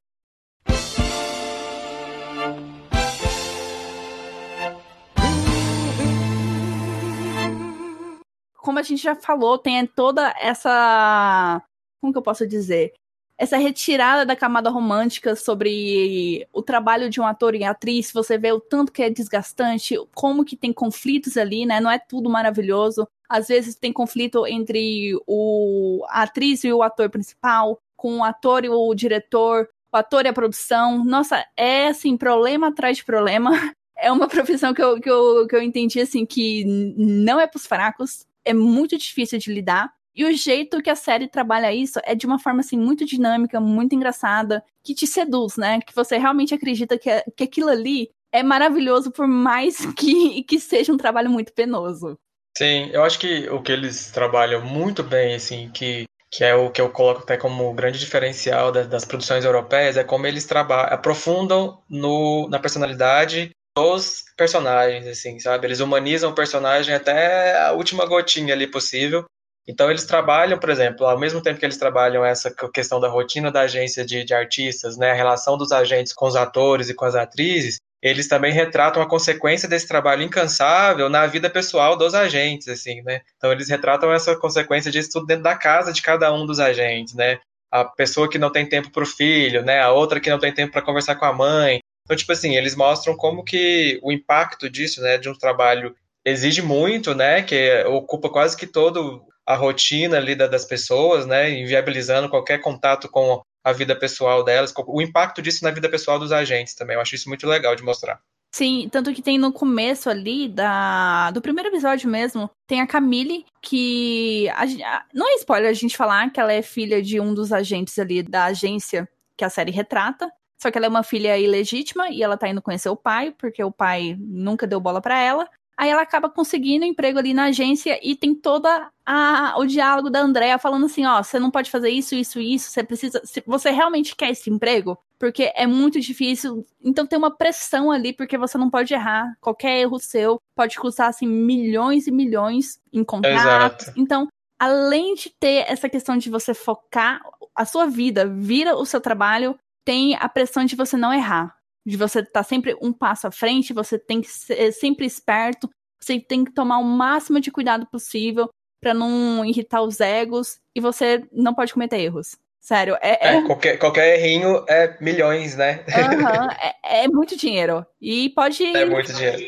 Como 8.68 8.80
a 8.80 8.84
gente 8.84 9.02
já 9.02 9.16
falou, 9.16 9.58
tem 9.58 9.88
toda 9.88 10.36
essa. 10.42 11.64
Como 12.02 12.12
que 12.12 12.20
eu 12.20 12.22
posso 12.22 12.46
dizer? 12.46 12.92
essa 13.40 13.56
retirada 13.56 14.26
da 14.26 14.36
camada 14.36 14.70
romântica 14.70 15.36
sobre 15.36 16.46
o 16.52 16.62
trabalho 16.62 17.08
de 17.08 17.22
um 17.22 17.26
ator 17.26 17.54
e 17.54 17.64
atriz, 17.64 18.12
você 18.12 18.36
vê 18.38 18.52
o 18.52 18.60
tanto 18.60 18.92
que 18.92 19.04
é 19.04 19.10
desgastante, 19.12 19.96
como 20.14 20.44
que 20.44 20.58
tem 20.58 20.74
conflitos 20.74 21.38
ali, 21.38 21.64
né? 21.66 21.80
Não 21.80 21.92
é 21.92 22.00
tudo 22.00 22.30
maravilhoso. 22.30 23.08
Às 23.30 23.48
vezes 23.48 23.76
tem 23.76 23.94
conflito 23.94 24.46
entre 24.48 25.14
o, 25.28 26.04
a 26.10 26.24
atriz 26.24 26.64
e 26.64 26.74
o 26.74 26.82
ator 26.82 27.10
principal, 27.10 27.80
com 27.96 28.18
o 28.18 28.24
ator 28.24 28.66
e 28.66 28.70
o 28.70 28.94
diretor, 28.96 29.70
o 29.94 29.98
ator 29.98 30.26
e 30.26 30.30
a 30.30 30.34
produção. 30.34 31.06
Nossa, 31.06 31.46
é 31.56 31.88
assim, 31.88 32.18
problema 32.18 32.68
atrás 32.68 32.98
de 32.98 33.06
problema. 33.06 33.52
É 34.00 34.12
uma 34.12 34.28
profissão 34.30 34.76
que 34.76 34.82
eu, 34.84 35.02
que 35.02 35.10
eu, 35.10 35.48
que 35.48 35.56
eu 35.56 35.62
entendi 35.64 36.00
assim 36.00 36.24
que 36.24 36.64
não 36.96 37.40
é 37.40 37.48
para 37.48 37.58
os 37.58 37.66
fracos, 37.66 38.28
é 38.48 38.54
muito 38.54 38.98
difícil 38.98 39.38
de 39.38 39.54
lidar. 39.54 39.92
E 40.16 40.26
o 40.26 40.34
jeito 40.36 40.82
que 40.82 40.90
a 40.90 40.96
série 40.96 41.28
trabalha 41.28 41.72
isso 41.72 42.00
é 42.04 42.16
de 42.16 42.26
uma 42.26 42.40
forma 42.40 42.62
assim 42.62 42.78
muito 42.78 43.06
dinâmica, 43.06 43.60
muito 43.60 43.94
engraçada, 43.94 44.64
que 44.84 44.96
te 44.96 45.06
seduz, 45.06 45.58
né? 45.58 45.80
Que 45.82 45.94
você 45.94 46.18
realmente 46.18 46.56
acredita 46.56 46.98
que, 46.98 47.10
que 47.36 47.44
aquilo 47.44 47.70
ali 47.70 48.10
é 48.32 48.42
maravilhoso, 48.42 49.12
por 49.12 49.28
mais 49.28 49.78
que, 49.96 50.44
que 50.44 50.60
seja 50.60 50.92
um 50.92 50.98
trabalho 50.98 51.30
muito 51.30 51.54
penoso. 51.54 52.18
Sim, 52.58 52.90
eu 52.92 53.04
acho 53.04 53.20
que 53.20 53.48
o 53.50 53.62
que 53.62 53.72
eles 53.72 54.10
trabalham 54.10 54.66
muito 54.66 55.04
bem, 55.04 55.36
assim, 55.36 55.70
que, 55.72 56.06
que 56.32 56.44
é 56.44 56.56
o 56.56 56.72
que 56.72 56.82
eu 56.82 56.90
coloco 56.90 57.22
até 57.22 57.38
como 57.38 57.72
grande 57.74 58.00
diferencial 58.00 58.72
das, 58.72 58.88
das 58.88 59.06
produções 59.06 59.46
europeias, 59.46 59.98
é 59.98 60.04
como 60.04 60.26
eles 60.26 60.46
trabalham, 60.46 60.92
aprofundam 60.92 61.80
no, 61.88 62.50
na 62.50 62.58
personalidade 62.58 63.52
dos 63.78 64.24
personagens, 64.36 65.06
assim, 65.06 65.40
sabe? 65.40 65.68
Eles 65.68 65.80
humanizam 65.80 66.32
o 66.32 66.36
personagem 66.36 66.96
até 66.96 67.56
a 67.62 67.74
última 67.74 68.08
gotinha 68.08 68.56
ali 68.56 68.66
possível. 68.66 69.24
Então 69.68 69.92
eles 69.92 70.06
trabalham, 70.06 70.58
por 70.58 70.70
exemplo, 70.72 71.06
ao 71.06 71.20
mesmo 71.20 71.42
tempo 71.42 71.60
que 71.60 71.66
eles 71.66 71.78
trabalham 71.78 72.26
essa 72.26 72.52
questão 72.74 73.00
da 73.00 73.08
rotina 73.08 73.52
da 73.52 73.62
agência 73.62 74.04
de, 74.04 74.24
de 74.24 74.34
artistas, 74.34 74.98
né, 74.98 75.12
a 75.12 75.14
relação 75.14 75.58
dos 75.58 75.72
agentes 75.72 76.12
com 76.12 76.26
os 76.26 76.36
atores 76.36 76.90
e 76.90 76.96
com 76.96 77.06
as 77.06 77.14
atrizes, 77.14 77.78
eles 78.02 78.28
também 78.28 78.52
retratam 78.52 79.02
a 79.02 79.08
consequência 79.10 79.70
desse 79.70 79.88
trabalho 79.88 80.24
incansável 80.24 81.08
na 81.08 81.28
vida 81.28 81.48
pessoal 81.48 81.96
dos 81.96 82.16
agentes, 82.16 82.68
assim, 82.68 83.02
né? 83.04 83.22
Então 83.36 83.52
eles 83.52 83.70
retratam 83.70 84.12
essa 84.12 84.36
consequência 84.36 84.92
disso 84.92 85.10
tudo 85.14 85.28
dentro 85.28 85.44
da 85.44 85.56
casa 85.56 85.92
de 85.94 86.02
cada 86.02 86.34
um 86.34 86.46
dos 86.46 86.60
agentes, 86.60 87.14
né? 87.14 87.40
A 87.72 87.84
pessoa 87.86 88.30
que 88.30 88.40
não 88.40 88.52
tem 88.52 88.68
tempo 88.68 88.92
para 88.92 89.04
o 89.04 89.08
filho, 89.08 89.64
né? 89.64 89.82
A 89.82 89.92
outra 89.92 90.20
que 90.20 90.30
não 90.30 90.40
tem 90.40 90.54
tempo 90.54 90.72
para 90.72 90.82
conversar 90.82 91.16
com 91.16 91.26
a 91.26 91.34
mãe. 91.34 91.80
Então, 92.08 92.16
tipo 92.16 92.32
assim, 92.32 92.56
eles 92.56 92.74
mostram 92.74 93.18
como 93.18 93.44
que 93.44 94.00
o 94.02 94.14
impacto 94.14 94.70
disso, 94.70 95.02
né, 95.02 95.18
de 95.18 95.28
um 95.28 95.34
trabalho 95.34 95.94
exige 96.24 96.62
muito, 96.62 97.14
né, 97.14 97.42
que 97.42 97.84
ocupa 97.84 98.30
quase 98.30 98.56
que 98.56 98.66
todo 98.66 99.26
a 99.46 99.56
rotina 99.56 100.16
ali 100.16 100.34
das 100.34 100.64
pessoas, 100.64 101.26
né, 101.26 101.52
inviabilizando 101.52 102.30
qualquer 102.30 102.62
contato 102.62 103.10
com 103.10 103.42
a 103.62 103.74
vida 103.74 103.94
pessoal 103.94 104.42
delas, 104.42 104.74
o 104.88 105.02
impacto 105.02 105.42
disso 105.42 105.66
na 105.66 105.72
vida 105.72 105.90
pessoal 105.90 106.18
dos 106.18 106.32
agentes 106.32 106.74
também. 106.74 106.96
Eu 106.96 107.02
acho 107.02 107.14
isso 107.14 107.28
muito 107.28 107.46
legal 107.46 107.76
de 107.76 107.84
mostrar. 107.84 108.22
Sim, 108.54 108.88
tanto 108.90 109.14
que 109.14 109.22
tem 109.22 109.38
no 109.38 109.52
começo 109.52 110.10
ali 110.10 110.48
da, 110.48 111.30
do 111.32 111.42
primeiro 111.42 111.70
episódio 111.70 112.10
mesmo, 112.10 112.50
tem 112.66 112.80
a 112.80 112.88
Camille, 112.88 113.46
que. 113.62 114.48
A, 114.50 115.04
não 115.14 115.30
é 115.30 115.36
spoiler 115.36 115.70
a 115.70 115.74
gente 115.74 115.98
falar 115.98 116.32
que 116.32 116.40
ela 116.40 116.54
é 116.54 116.62
filha 116.62 117.02
de 117.02 117.20
um 117.20 117.34
dos 117.34 117.52
agentes 117.52 118.00
ali 118.00 118.24
da 118.24 118.46
agência 118.46 119.08
que 119.36 119.44
a 119.44 119.50
série 119.50 119.72
retrata. 119.72 120.32
Só 120.58 120.72
que 120.72 120.78
ela 120.78 120.88
é 120.88 120.90
uma 120.90 121.04
filha 121.04 121.38
ilegítima 121.38 122.10
e 122.10 122.24
ela 122.24 122.38
tá 122.38 122.48
indo 122.50 122.62
conhecer 122.62 122.90
o 122.90 122.96
pai, 122.96 123.34
porque 123.38 123.64
o 123.64 123.72
pai 123.72 124.18
nunca 124.20 124.66
deu 124.66 124.80
bola 124.80 125.02
para 125.02 125.20
ela. 125.20 125.48
Aí 125.78 125.92
ela 125.92 126.02
acaba 126.02 126.28
conseguindo 126.28 126.84
emprego 126.86 127.20
ali 127.20 127.36
na 127.36 127.46
agência 127.46 128.00
e 128.02 128.16
tem 128.16 128.34
toda 128.34 128.90
a, 129.06 129.54
o 129.60 129.66
diálogo 129.66 130.10
da 130.10 130.20
Andrea 130.20 130.58
falando 130.58 130.88
assim, 130.88 131.06
ó, 131.06 131.22
você 131.22 131.38
não 131.38 131.52
pode 131.52 131.70
fazer 131.70 131.92
isso, 131.92 132.16
isso, 132.16 132.40
isso, 132.40 132.72
você 132.72 132.84
precisa, 132.84 133.22
você 133.46 133.70
realmente 133.70 134.16
quer 134.16 134.32
esse 134.32 134.50
emprego, 134.50 134.98
porque 135.20 135.52
é 135.56 135.68
muito 135.68 136.00
difícil. 136.00 136.66
Então 136.84 137.06
tem 137.06 137.20
uma 137.20 137.30
pressão 137.30 137.92
ali 137.92 138.12
porque 138.12 138.40
você 138.40 138.58
não 138.58 138.72
pode 138.72 138.92
errar. 138.92 139.38
Qualquer 139.40 139.82
erro 139.82 140.00
seu 140.00 140.42
pode 140.56 140.80
custar 140.80 141.10
assim 141.10 141.28
milhões 141.28 142.08
e 142.08 142.12
milhões 142.12 142.80
em 142.92 143.04
contratos. 143.04 143.88
Exato. 143.90 144.00
Então, 144.00 144.28
além 144.58 145.14
de 145.14 145.30
ter 145.40 145.64
essa 145.72 145.88
questão 145.88 146.18
de 146.18 146.28
você 146.28 146.56
focar 146.56 147.22
a 147.56 147.66
sua 147.66 147.86
vida, 147.86 148.26
vira 148.26 148.76
o 148.76 148.86
seu 148.86 149.00
trabalho, 149.00 149.58
tem 149.88 150.18
a 150.20 150.28
pressão 150.28 150.66
de 150.66 150.76
você 150.76 150.98
não 150.98 151.14
errar 151.14 151.58
de 151.88 151.96
você 151.96 152.20
estar 152.20 152.32
tá 152.32 152.44
sempre 152.44 152.76
um 152.82 152.92
passo 152.92 153.28
à 153.28 153.32
frente, 153.32 153.72
você 153.72 153.98
tem 153.98 154.20
que 154.20 154.28
ser 154.28 154.74
sempre 154.74 155.06
esperto, 155.06 155.70
você 155.98 156.20
tem 156.20 156.44
que 156.44 156.52
tomar 156.52 156.80
o 156.80 156.84
máximo 156.84 157.40
de 157.40 157.50
cuidado 157.50 157.88
possível 157.88 158.50
para 158.82 158.94
não 158.94 159.46
irritar 159.46 159.82
os 159.82 160.02
egos 160.02 160.60
e 160.76 160.82
você 160.82 161.24
não 161.32 161.54
pode 161.54 161.72
cometer 161.72 162.02
erros. 162.02 162.38
Sério, 162.60 162.98
é, 163.02 163.26
é... 163.26 163.38
é 163.38 163.42
qualquer, 163.44 163.78
qualquer 163.78 164.20
errinho 164.20 164.66
é 164.68 164.98
milhões, 165.00 165.56
né? 165.56 165.86
Uhum, 165.88 166.50
é, 166.62 167.04
é, 167.04 167.08
muito 167.08 167.38
dinheiro. 167.38 167.86
E 168.02 168.30
pode. 168.32 168.66
É 168.66 168.84
muito 168.84 169.14
dinheiro. 169.14 169.42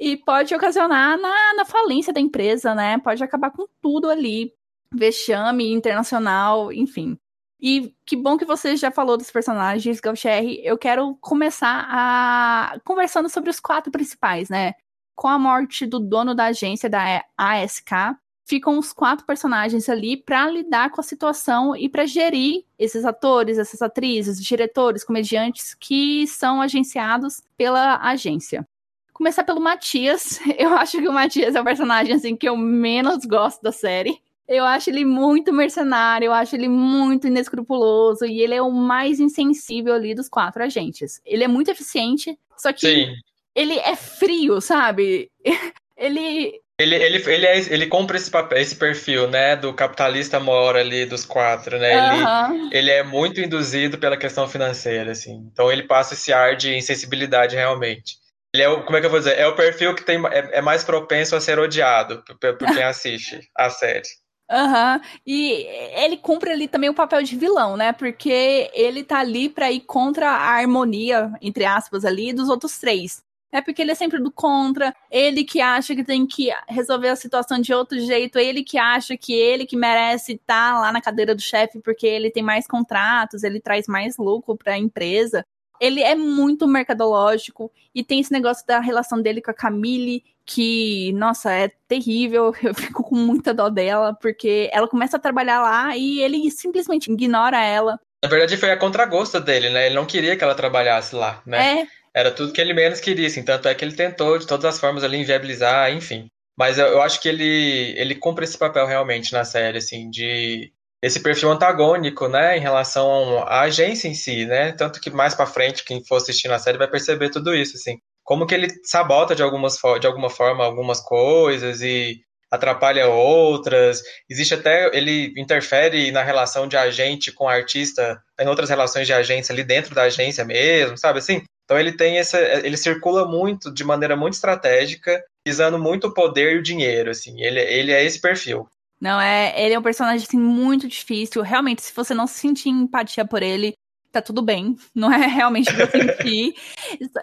E 0.00 0.16
pode 0.16 0.54
ocasionar 0.54 1.18
na, 1.18 1.54
na 1.54 1.66
falência 1.66 2.10
da 2.10 2.20
empresa, 2.20 2.74
né? 2.74 2.96
Pode 3.04 3.22
acabar 3.22 3.50
com 3.50 3.66
tudo 3.82 4.08
ali. 4.08 4.54
Vexame 4.94 5.70
internacional, 5.70 6.72
enfim. 6.72 7.18
E 7.62 7.94
que 8.04 8.16
bom 8.16 8.36
que 8.36 8.44
você 8.44 8.76
já 8.76 8.90
falou 8.90 9.16
dos 9.16 9.30
personagens, 9.30 10.00
Gaucherry. 10.00 10.60
Eu 10.64 10.76
quero 10.76 11.16
começar 11.20 11.86
a 11.88 12.80
conversando 12.84 13.28
sobre 13.28 13.50
os 13.50 13.60
quatro 13.60 13.92
principais, 13.92 14.48
né? 14.48 14.74
Com 15.14 15.28
a 15.28 15.38
morte 15.38 15.86
do 15.86 16.00
dono 16.00 16.34
da 16.34 16.46
agência 16.46 16.90
da 16.90 17.24
ASK, 17.38 18.16
ficam 18.44 18.78
os 18.78 18.92
quatro 18.92 19.24
personagens 19.24 19.88
ali 19.88 20.16
para 20.16 20.50
lidar 20.50 20.90
com 20.90 21.00
a 21.00 21.04
situação 21.04 21.76
e 21.76 21.88
para 21.88 22.04
gerir 22.04 22.64
esses 22.76 23.04
atores, 23.04 23.58
essas 23.58 23.80
atrizes, 23.80 24.42
diretores, 24.42 25.04
comediantes 25.04 25.74
que 25.74 26.26
são 26.26 26.60
agenciados 26.60 27.42
pela 27.56 27.98
agência. 27.98 28.66
Começar 29.12 29.44
pelo 29.44 29.60
Matias. 29.60 30.40
Eu 30.58 30.74
acho 30.74 30.98
que 30.98 31.08
o 31.08 31.12
Matias 31.12 31.54
é 31.54 31.60
o 31.60 31.64
personagem 31.64 32.14
assim 32.14 32.34
que 32.34 32.48
eu 32.48 32.56
menos 32.56 33.24
gosto 33.24 33.62
da 33.62 33.70
série. 33.70 34.20
Eu 34.48 34.64
acho 34.64 34.90
ele 34.90 35.04
muito 35.04 35.52
mercenário, 35.52 36.26
eu 36.26 36.32
acho 36.32 36.56
ele 36.56 36.68
muito 36.68 37.26
inescrupuloso 37.26 38.24
e 38.24 38.40
ele 38.40 38.54
é 38.54 38.62
o 38.62 38.70
mais 38.70 39.20
insensível 39.20 39.94
ali 39.94 40.14
dos 40.14 40.28
quatro 40.28 40.62
agentes. 40.62 41.20
Ele 41.24 41.44
é 41.44 41.48
muito 41.48 41.70
eficiente, 41.70 42.38
só 42.56 42.72
que 42.72 42.80
Sim. 42.80 43.14
ele 43.54 43.78
é 43.78 43.94
frio, 43.96 44.60
sabe? 44.60 45.30
ele 45.96 46.60
ele, 46.78 46.96
ele, 46.96 47.22
ele, 47.30 47.46
é, 47.46 47.58
ele 47.72 47.86
compra 47.86 48.16
esse 48.16 48.30
papel, 48.30 48.58
esse 48.58 48.74
perfil, 48.74 49.28
né, 49.28 49.54
do 49.54 49.72
capitalista 49.72 50.40
mora 50.40 50.80
ali 50.80 51.06
dos 51.06 51.24
quatro, 51.24 51.78
né? 51.78 51.94
Uhum. 51.94 52.54
Ele, 52.66 52.78
ele 52.78 52.90
é 52.90 53.02
muito 53.04 53.40
induzido 53.40 53.98
pela 53.98 54.16
questão 54.16 54.48
financeira, 54.48 55.12
assim. 55.12 55.48
Então 55.52 55.70
ele 55.70 55.84
passa 55.84 56.14
esse 56.14 56.32
ar 56.32 56.56
de 56.56 56.74
insensibilidade 56.74 57.54
realmente. 57.54 58.16
Ele 58.54 58.64
é 58.64 58.68
o, 58.68 58.82
como 58.84 58.96
é 58.96 59.00
que 59.00 59.06
eu 59.06 59.10
vou 59.10 59.18
dizer? 59.18 59.38
É 59.38 59.46
o 59.46 59.54
perfil 59.54 59.94
que 59.94 60.04
tem, 60.04 60.20
é, 60.26 60.58
é 60.58 60.60
mais 60.60 60.82
propenso 60.82 61.36
a 61.36 61.40
ser 61.40 61.58
odiado 61.58 62.22
por, 62.24 62.56
por 62.56 62.68
quem 62.74 62.82
assiste 62.82 63.40
a 63.56 63.70
série. 63.70 64.08
Aham. 64.52 64.96
Uhum. 64.96 65.00
E 65.26 65.66
ele 66.04 66.18
cumpre 66.18 66.50
ali 66.50 66.68
também 66.68 66.90
o 66.90 66.94
papel 66.94 67.22
de 67.22 67.36
vilão, 67.36 67.76
né? 67.76 67.92
Porque 67.92 68.70
ele 68.74 69.02
tá 69.02 69.20
ali 69.20 69.48
pra 69.48 69.72
ir 69.72 69.80
contra 69.80 70.30
a 70.30 70.50
harmonia, 70.58 71.32
entre 71.40 71.64
aspas, 71.64 72.04
ali, 72.04 72.32
dos 72.34 72.50
outros 72.50 72.78
três. 72.78 73.22
É 73.50 73.60
porque 73.60 73.82
ele 73.82 73.90
é 73.90 73.94
sempre 73.94 74.18
do 74.18 74.30
contra, 74.32 74.94
ele 75.10 75.44
que 75.44 75.60
acha 75.60 75.94
que 75.94 76.02
tem 76.02 76.26
que 76.26 76.50
resolver 76.66 77.08
a 77.10 77.16
situação 77.16 77.58
de 77.60 77.72
outro 77.74 78.00
jeito, 78.00 78.38
ele 78.38 78.64
que 78.64 78.78
acha 78.78 79.14
que 79.14 79.34
ele 79.34 79.66
que 79.66 79.76
merece 79.76 80.32
estar 80.32 80.72
tá 80.72 80.80
lá 80.80 80.90
na 80.90 81.02
cadeira 81.02 81.34
do 81.34 81.42
chefe 81.42 81.78
porque 81.80 82.06
ele 82.06 82.30
tem 82.30 82.42
mais 82.42 82.66
contratos, 82.66 83.42
ele 83.44 83.60
traz 83.60 83.86
mais 83.86 84.16
lucro 84.16 84.56
para 84.56 84.72
a 84.72 84.78
empresa. 84.78 85.44
Ele 85.78 86.00
é 86.02 86.14
muito 86.14 86.66
mercadológico 86.66 87.70
e 87.94 88.02
tem 88.02 88.20
esse 88.20 88.32
negócio 88.32 88.66
da 88.66 88.80
relação 88.80 89.20
dele 89.20 89.42
com 89.42 89.50
a 89.50 89.54
Camille, 89.54 90.24
que, 90.46 91.12
nossa, 91.12 91.52
é 91.52 91.70
terrível. 91.88 92.52
Eu 92.62 92.74
fico 92.74 93.02
com 93.02 93.16
muita 93.16 93.54
dó 93.54 93.68
dela, 93.68 94.14
porque 94.14 94.70
ela 94.72 94.88
começa 94.88 95.16
a 95.16 95.20
trabalhar 95.20 95.62
lá 95.62 95.96
e 95.96 96.20
ele 96.20 96.50
simplesmente 96.50 97.10
ignora 97.10 97.62
ela. 97.62 97.98
Na 98.22 98.28
verdade, 98.28 98.56
foi 98.56 98.70
a 98.70 98.76
contragosto 98.76 99.40
dele, 99.40 99.70
né? 99.70 99.86
Ele 99.86 99.96
não 99.96 100.06
queria 100.06 100.36
que 100.36 100.44
ela 100.44 100.54
trabalhasse 100.54 101.14
lá, 101.14 101.42
né? 101.44 101.80
É. 101.80 101.86
Era 102.14 102.30
tudo 102.30 102.52
que 102.52 102.60
ele 102.60 102.74
menos 102.74 103.00
queria, 103.00 103.26
assim. 103.26 103.42
Tanto 103.42 103.68
é 103.68 103.74
que 103.74 103.84
ele 103.84 103.96
tentou, 103.96 104.38
de 104.38 104.46
todas 104.46 104.64
as 104.66 104.80
formas, 104.80 105.02
ali, 105.02 105.18
inviabilizar, 105.18 105.92
enfim. 105.92 106.28
Mas 106.56 106.78
eu, 106.78 106.86
eu 106.86 107.02
acho 107.02 107.20
que 107.20 107.28
ele, 107.28 107.94
ele 107.96 108.14
cumpre 108.14 108.44
esse 108.44 108.56
papel 108.56 108.86
realmente 108.86 109.32
na 109.32 109.44
série, 109.44 109.78
assim, 109.78 110.10
de 110.10 110.70
esse 111.02 111.18
perfil 111.18 111.50
antagônico, 111.50 112.28
né, 112.28 112.56
em 112.56 112.60
relação 112.60 113.42
à 113.48 113.62
agência 113.62 114.06
em 114.06 114.14
si, 114.14 114.46
né? 114.46 114.70
Tanto 114.70 115.00
que 115.00 115.10
mais 115.10 115.34
para 115.34 115.46
frente, 115.46 115.84
quem 115.84 116.04
for 116.04 116.16
assistir 116.16 116.48
a 116.52 116.60
série 116.60 116.78
vai 116.78 116.86
perceber 116.86 117.28
tudo 117.30 117.52
isso, 117.54 117.76
assim 117.76 117.98
como 118.24 118.46
que 118.46 118.54
ele 118.54 118.68
sabota 118.84 119.34
de, 119.34 119.42
algumas, 119.42 119.78
de 120.00 120.06
alguma 120.06 120.30
forma 120.30 120.64
algumas 120.64 121.00
coisas 121.00 121.82
e 121.82 122.20
atrapalha 122.50 123.08
outras. 123.08 124.02
Existe 124.28 124.54
até 124.54 124.94
ele 124.94 125.32
interfere 125.38 126.12
na 126.12 126.22
relação 126.22 126.68
de 126.68 126.76
agente 126.76 127.32
com 127.32 127.48
artista, 127.48 128.22
em 128.38 128.46
outras 128.46 128.68
relações 128.68 129.06
de 129.06 129.12
agência 129.14 129.52
ali 129.52 129.64
dentro 129.64 129.94
da 129.94 130.02
agência 130.02 130.44
mesmo, 130.44 130.98
sabe 130.98 131.18
assim? 131.18 131.42
Então 131.64 131.78
ele 131.78 131.92
tem 131.92 132.18
essa, 132.18 132.38
ele 132.38 132.76
circula 132.76 133.26
muito 133.26 133.72
de 133.72 133.82
maneira 133.82 134.14
muito 134.14 134.34
estratégica, 134.34 135.24
visando 135.46 135.78
muito 135.78 136.08
o 136.08 136.14
poder 136.14 136.54
e 136.54 136.58
o 136.58 136.62
dinheiro, 136.62 137.10
assim. 137.10 137.40
Ele, 137.40 137.60
ele 137.60 137.92
é 137.92 138.04
esse 138.04 138.20
perfil. 138.20 138.68
Não 139.00 139.20
é, 139.20 139.54
ele 139.60 139.74
é 139.74 139.78
um 139.78 139.82
personagem 139.82 140.24
assim 140.26 140.38
muito 140.38 140.86
difícil. 140.86 141.42
Realmente, 141.42 141.82
se 141.82 141.92
você 141.94 142.14
não 142.14 142.26
sentir 142.26 142.68
empatia 142.68 143.24
por 143.24 143.42
ele, 143.42 143.72
tá 144.12 144.22
tudo 144.22 144.42
bem. 144.42 144.76
Não 144.94 145.12
é 145.12 145.26
realmente 145.26 145.72
pra 145.74 145.90
sentir. 145.90 146.54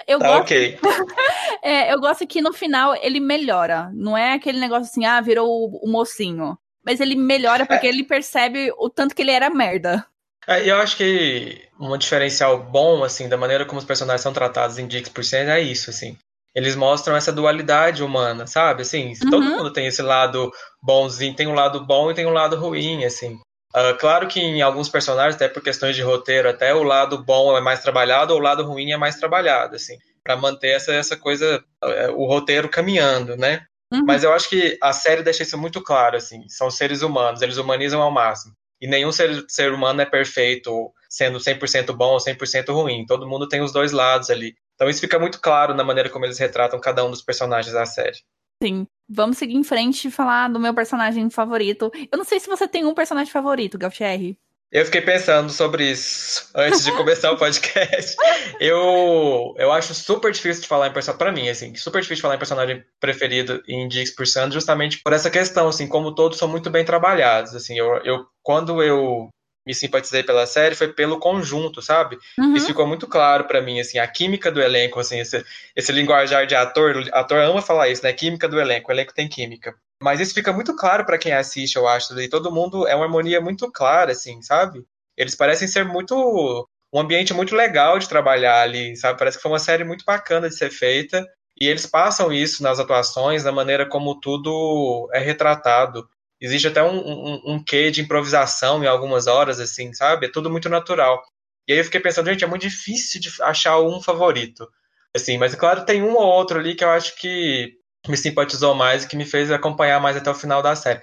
Eu 0.08 0.20
tá 0.20 0.28
gosto... 0.28 0.42
ok. 0.42 0.80
é, 1.64 1.94
eu 1.94 2.00
gosto 2.00 2.28
que 2.28 2.42
no 2.42 2.52
final 2.52 2.96
ele 2.96 3.20
melhora. 3.20 3.92
Não 3.94 4.18
é 4.18 4.34
aquele 4.34 4.60
negócio 4.60 4.90
assim, 4.90 5.06
ah, 5.06 5.22
virou 5.22 5.48
o, 5.48 5.86
o 5.86 5.90
mocinho. 5.90 6.58
Mas 6.84 7.00
ele 7.00 7.16
melhora 7.16 7.66
porque 7.66 7.86
é. 7.86 7.90
ele 7.90 8.04
percebe 8.04 8.72
o 8.78 8.90
tanto 8.90 9.14
que 9.14 9.22
ele 9.22 9.32
era 9.32 9.50
merda. 9.50 10.06
É, 10.48 10.68
eu 10.68 10.78
acho 10.78 10.98
que 10.98 11.62
um 11.80 11.96
diferencial 11.98 12.64
bom, 12.64 13.04
assim, 13.04 13.30
da 13.30 13.38
maneira 13.38 13.66
como 13.66 13.78
os 13.78 13.86
personagens 13.86 14.22
são 14.22 14.34
tratados 14.34 14.80
em 14.80 14.88
Dix 14.88 15.08
por 15.08 15.24
é 15.34 15.62
isso, 15.62 15.92
assim. 15.92 16.18
eles 16.56 16.76
mostram 16.76 17.16
essa 17.16 17.32
dualidade 17.32 18.02
humana, 18.02 18.48
sabe? 18.48 18.82
Assim, 18.82 19.14
uhum. 19.24 19.30
todo 19.30 19.44
mundo 19.44 19.72
tem 19.72 19.86
esse 19.86 20.02
lado 20.02 20.52
bonzinho, 20.82 21.36
tem 21.36 21.46
um 21.46 21.54
lado 21.54 21.86
bom 21.86 22.10
e 22.10 22.16
tem 22.16 22.26
um 22.26 22.32
lado 22.32 22.56
ruim, 22.56 23.06
assim. 23.06 23.38
Uh, 23.80 23.98
claro 23.98 24.28
que 24.28 24.42
em 24.42 24.62
alguns 24.62 24.90
personagens, 24.90 25.36
até 25.36 25.48
por 25.48 25.64
questões 25.64 25.96
de 25.96 26.02
roteiro, 26.02 26.50
até 26.50 26.74
o 26.74 26.84
lado 26.84 27.24
bom 27.24 27.56
é 27.56 27.62
mais 27.62 27.82
trabalhado 27.82 28.34
ou 28.34 28.40
o 28.40 28.44
lado 28.44 28.64
ruim 28.64 28.92
é 28.92 28.98
mais 28.98 29.16
trabalhado, 29.16 29.76
assim, 29.76 29.98
para 30.22 30.36
manter 30.36 30.72
essa, 30.72 30.92
essa 30.92 31.16
coisa, 31.16 31.64
uh, 31.82 32.12
o 32.16 32.26
roteiro 32.28 32.68
caminhando, 32.68 33.38
né? 33.38 33.66
Uhum. 33.92 34.04
Mas 34.06 34.24
eu 34.24 34.34
acho 34.34 34.50
que 34.50 34.78
a 34.82 34.92
série 34.92 35.24
deixa 35.24 35.44
isso 35.44 35.58
muito 35.58 35.82
claro, 35.82 36.18
assim, 36.18 36.44
são 36.50 36.70
seres 36.70 37.02
humanos, 37.02 37.42
eles 37.42 37.58
humanizam 37.58 38.02
ao 38.02 38.12
máximo. 38.12 38.54
E 38.82 38.88
nenhum 38.88 39.12
ser, 39.12 39.46
ser 39.48 39.72
humano 39.72 40.02
é 40.02 40.06
perfeito, 40.06 40.92
sendo 41.10 41.40
100% 41.40 41.94
bom 41.94 42.14
ou 42.14 42.20
100% 42.20 42.72
ruim. 42.74 43.06
Todo 43.06 43.28
mundo 43.28 43.48
tem 43.48 43.62
os 43.62 43.74
dois 43.74 43.92
lados 43.92 44.30
ali. 44.30 44.56
Então 44.76 44.90
isso 44.90 45.02
fica 45.02 45.20
muito 45.20 45.42
claro 45.42 45.74
na 45.74 45.84
maneira 45.84 46.10
como 46.10 46.26
eles 46.26 46.40
retratam 46.40 46.80
cada 46.80 47.04
um 47.04 47.12
dos 47.12 47.22
personagens 47.22 47.74
da 47.74 47.86
série. 47.86 48.18
Sim. 48.62 48.88
Vamos 49.08 49.38
seguir 49.38 49.56
em 49.56 49.64
frente 49.64 50.08
e 50.08 50.12
falar 50.12 50.50
do 50.50 50.60
meu 50.60 50.74
personagem 50.74 51.30
favorito. 51.30 51.92
Eu 52.12 52.18
não 52.18 52.26
sei 52.26 52.40
se 52.40 52.48
você 52.48 52.68
tem 52.68 52.86
um 52.86 52.94
personagem 52.94 53.32
favorito, 53.32 53.78
Galtieri. 53.78 54.38
Eu 54.72 54.86
fiquei 54.86 55.02
pensando 55.02 55.50
sobre 55.50 55.90
isso 55.90 56.48
antes 56.54 56.86
de 56.86 56.92
começar 56.92 57.32
o 57.32 57.38
podcast. 57.38 58.16
Eu, 58.60 59.56
eu 59.58 59.72
acho 59.72 59.94
super 59.94 60.32
difícil 60.34 60.62
de 60.62 60.68
falar 60.68 60.88
em 60.88 60.94
personagem, 60.94 61.18
pra 61.18 61.32
mim, 61.32 61.48
assim, 61.48 61.74
super 61.76 62.02
difícil 62.02 62.18
de 62.18 62.22
falar 62.24 62.36
em 62.36 62.40
personagem 62.40 62.84
preferido 63.00 63.64
em 63.66 63.88
Dix 63.88 64.12
por 64.14 64.28
Sand, 64.28 64.52
justamente 64.52 65.02
por 65.02 65.14
essa 65.14 65.30
questão, 65.30 65.70
assim, 65.70 65.88
como 65.88 66.14
todos 66.14 66.38
são 66.38 66.48
muito 66.48 66.70
bem 66.70 66.84
trabalhados, 66.84 67.56
assim, 67.56 67.80
eu, 67.80 67.88
eu 68.04 68.26
quando 68.44 68.84
eu 68.84 69.30
me 69.66 69.74
simpatizei 69.74 70.24
pela 70.24 70.46
série 70.46 70.76
foi 70.76 70.92
pelo 70.94 71.20
conjunto, 71.20 71.82
sabe? 71.82 72.18
Uhum. 72.38 72.56
Isso 72.56 72.68
ficou 72.68 72.88
muito 72.88 73.08
claro 73.08 73.46
para 73.46 73.62
mim, 73.62 73.80
assim, 73.80 74.00
a 74.00 74.08
química 74.08 74.52
do 74.52 74.62
elenco, 74.62 75.00
assim, 75.00 75.20
esse, 75.20 75.44
esse 75.76 75.92
linguajar 75.92 76.48
de 76.48 76.56
ator, 76.56 77.08
ator 77.12 77.40
ama 77.40 77.62
falar 77.62 77.90
isso, 77.90 78.04
né? 78.04 78.14
Química 78.14 78.48
do 78.48 78.60
elenco, 78.60 78.90
o 78.90 78.94
elenco 78.94 79.14
tem 79.14 79.28
química. 79.28 79.76
Mas 80.02 80.20
isso 80.20 80.34
fica 80.34 80.54
muito 80.54 80.76
claro 80.76 81.06
para 81.06 81.18
quem 81.18 81.34
assiste, 81.34 81.76
eu 81.76 81.88
acho, 81.88 82.20
e 82.20 82.30
todo 82.30 82.52
mundo 82.52 82.88
é 82.88 82.96
uma 82.96 83.06
harmonia 83.06 83.42
muito 83.42 83.70
clara, 83.72 84.12
assim, 84.12 84.42
sabe? 84.42 84.84
Eles 85.18 85.36
parecem 85.36 85.68
ser 85.68 85.84
muito 85.84 86.68
um 86.94 87.00
ambiente 87.00 87.34
muito 87.34 87.56
legal 87.56 88.00
de 88.00 88.10
trabalhar 88.10 88.62
ali, 88.62 88.96
sabe? 88.96 89.20
Parece 89.20 89.38
que 89.38 89.44
foi 89.44 89.52
uma 89.52 89.60
série 89.60 89.84
muito 89.84 90.04
bacana 90.06 90.50
de 90.50 90.56
ser 90.56 90.72
feita. 90.72 91.26
E 91.60 91.68
eles 91.68 91.86
passam 91.86 92.32
isso 92.32 92.64
nas 92.64 92.80
atuações, 92.80 93.44
na 93.44 93.52
maneira 93.52 93.86
como 93.86 94.20
tudo 94.20 95.10
é 95.14 95.20
retratado. 95.20 96.08
Existe 96.42 96.68
até 96.68 96.82
um, 96.82 96.98
um, 96.98 97.42
um 97.54 97.64
quê 97.64 97.92
de 97.92 98.02
improvisação 98.02 98.84
em 98.84 98.88
algumas 98.88 99.28
horas, 99.28 99.60
assim, 99.60 99.94
sabe? 99.94 100.28
É 100.28 100.32
tudo 100.32 100.50
muito 100.50 100.70
natural. 100.70 101.22
E 101.68 101.74
aí 101.74 101.80
eu 101.80 101.84
fiquei 101.84 102.00
pensando, 102.00 102.30
gente, 102.30 102.44
é 102.44 102.48
muito 102.48 102.62
difícil 102.62 103.20
de 103.20 103.30
achar 103.42 103.80
um 103.80 104.02
favorito. 104.02 104.68
Assim, 105.16 105.38
mas 105.38 105.54
claro, 105.56 105.86
tem 105.86 106.02
um 106.02 106.16
ou 106.16 106.24
outro 106.24 106.60
ali 106.60 106.76
que 106.76 106.84
eu 106.84 106.90
acho 106.90 107.16
que 107.18 107.74
me 108.08 108.16
simpatizou 108.16 108.74
mais 108.74 109.04
e 109.04 109.08
que 109.08 109.18
me 109.18 109.26
fez 109.26 109.52
acompanhar 109.52 110.00
mais 110.00 110.16
até 110.16 110.30
o 110.30 110.36
final 110.36 110.62
da 110.62 110.76
série. 110.76 111.02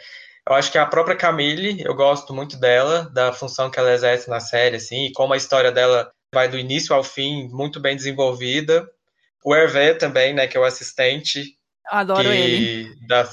Eu 0.48 0.54
acho 0.54 0.70
que 0.70 0.78
a 0.78 0.86
própria 0.86 1.16
Camille, 1.16 1.82
eu 1.84 1.94
gosto 1.94 2.32
muito 2.32 2.58
dela, 2.58 3.10
da 3.12 3.32
função 3.32 3.68
que 3.68 3.78
ela 3.78 3.92
exerce 3.92 4.30
na 4.30 4.38
série, 4.38 4.76
assim, 4.76 5.06
e 5.06 5.12
como 5.12 5.32
a 5.32 5.36
história 5.36 5.72
dela 5.72 6.10
vai 6.32 6.48
do 6.48 6.58
início 6.58 6.94
ao 6.94 7.02
fim, 7.02 7.48
muito 7.48 7.80
bem 7.80 7.96
desenvolvida. 7.96 8.88
O 9.44 9.54
Hervé 9.54 9.94
também, 9.94 10.32
né, 10.34 10.46
que 10.46 10.56
é 10.56 10.60
o 10.60 10.64
assistente. 10.64 11.56
Adoro 11.86 12.32
ele. 12.32 12.94
Da, 13.06 13.28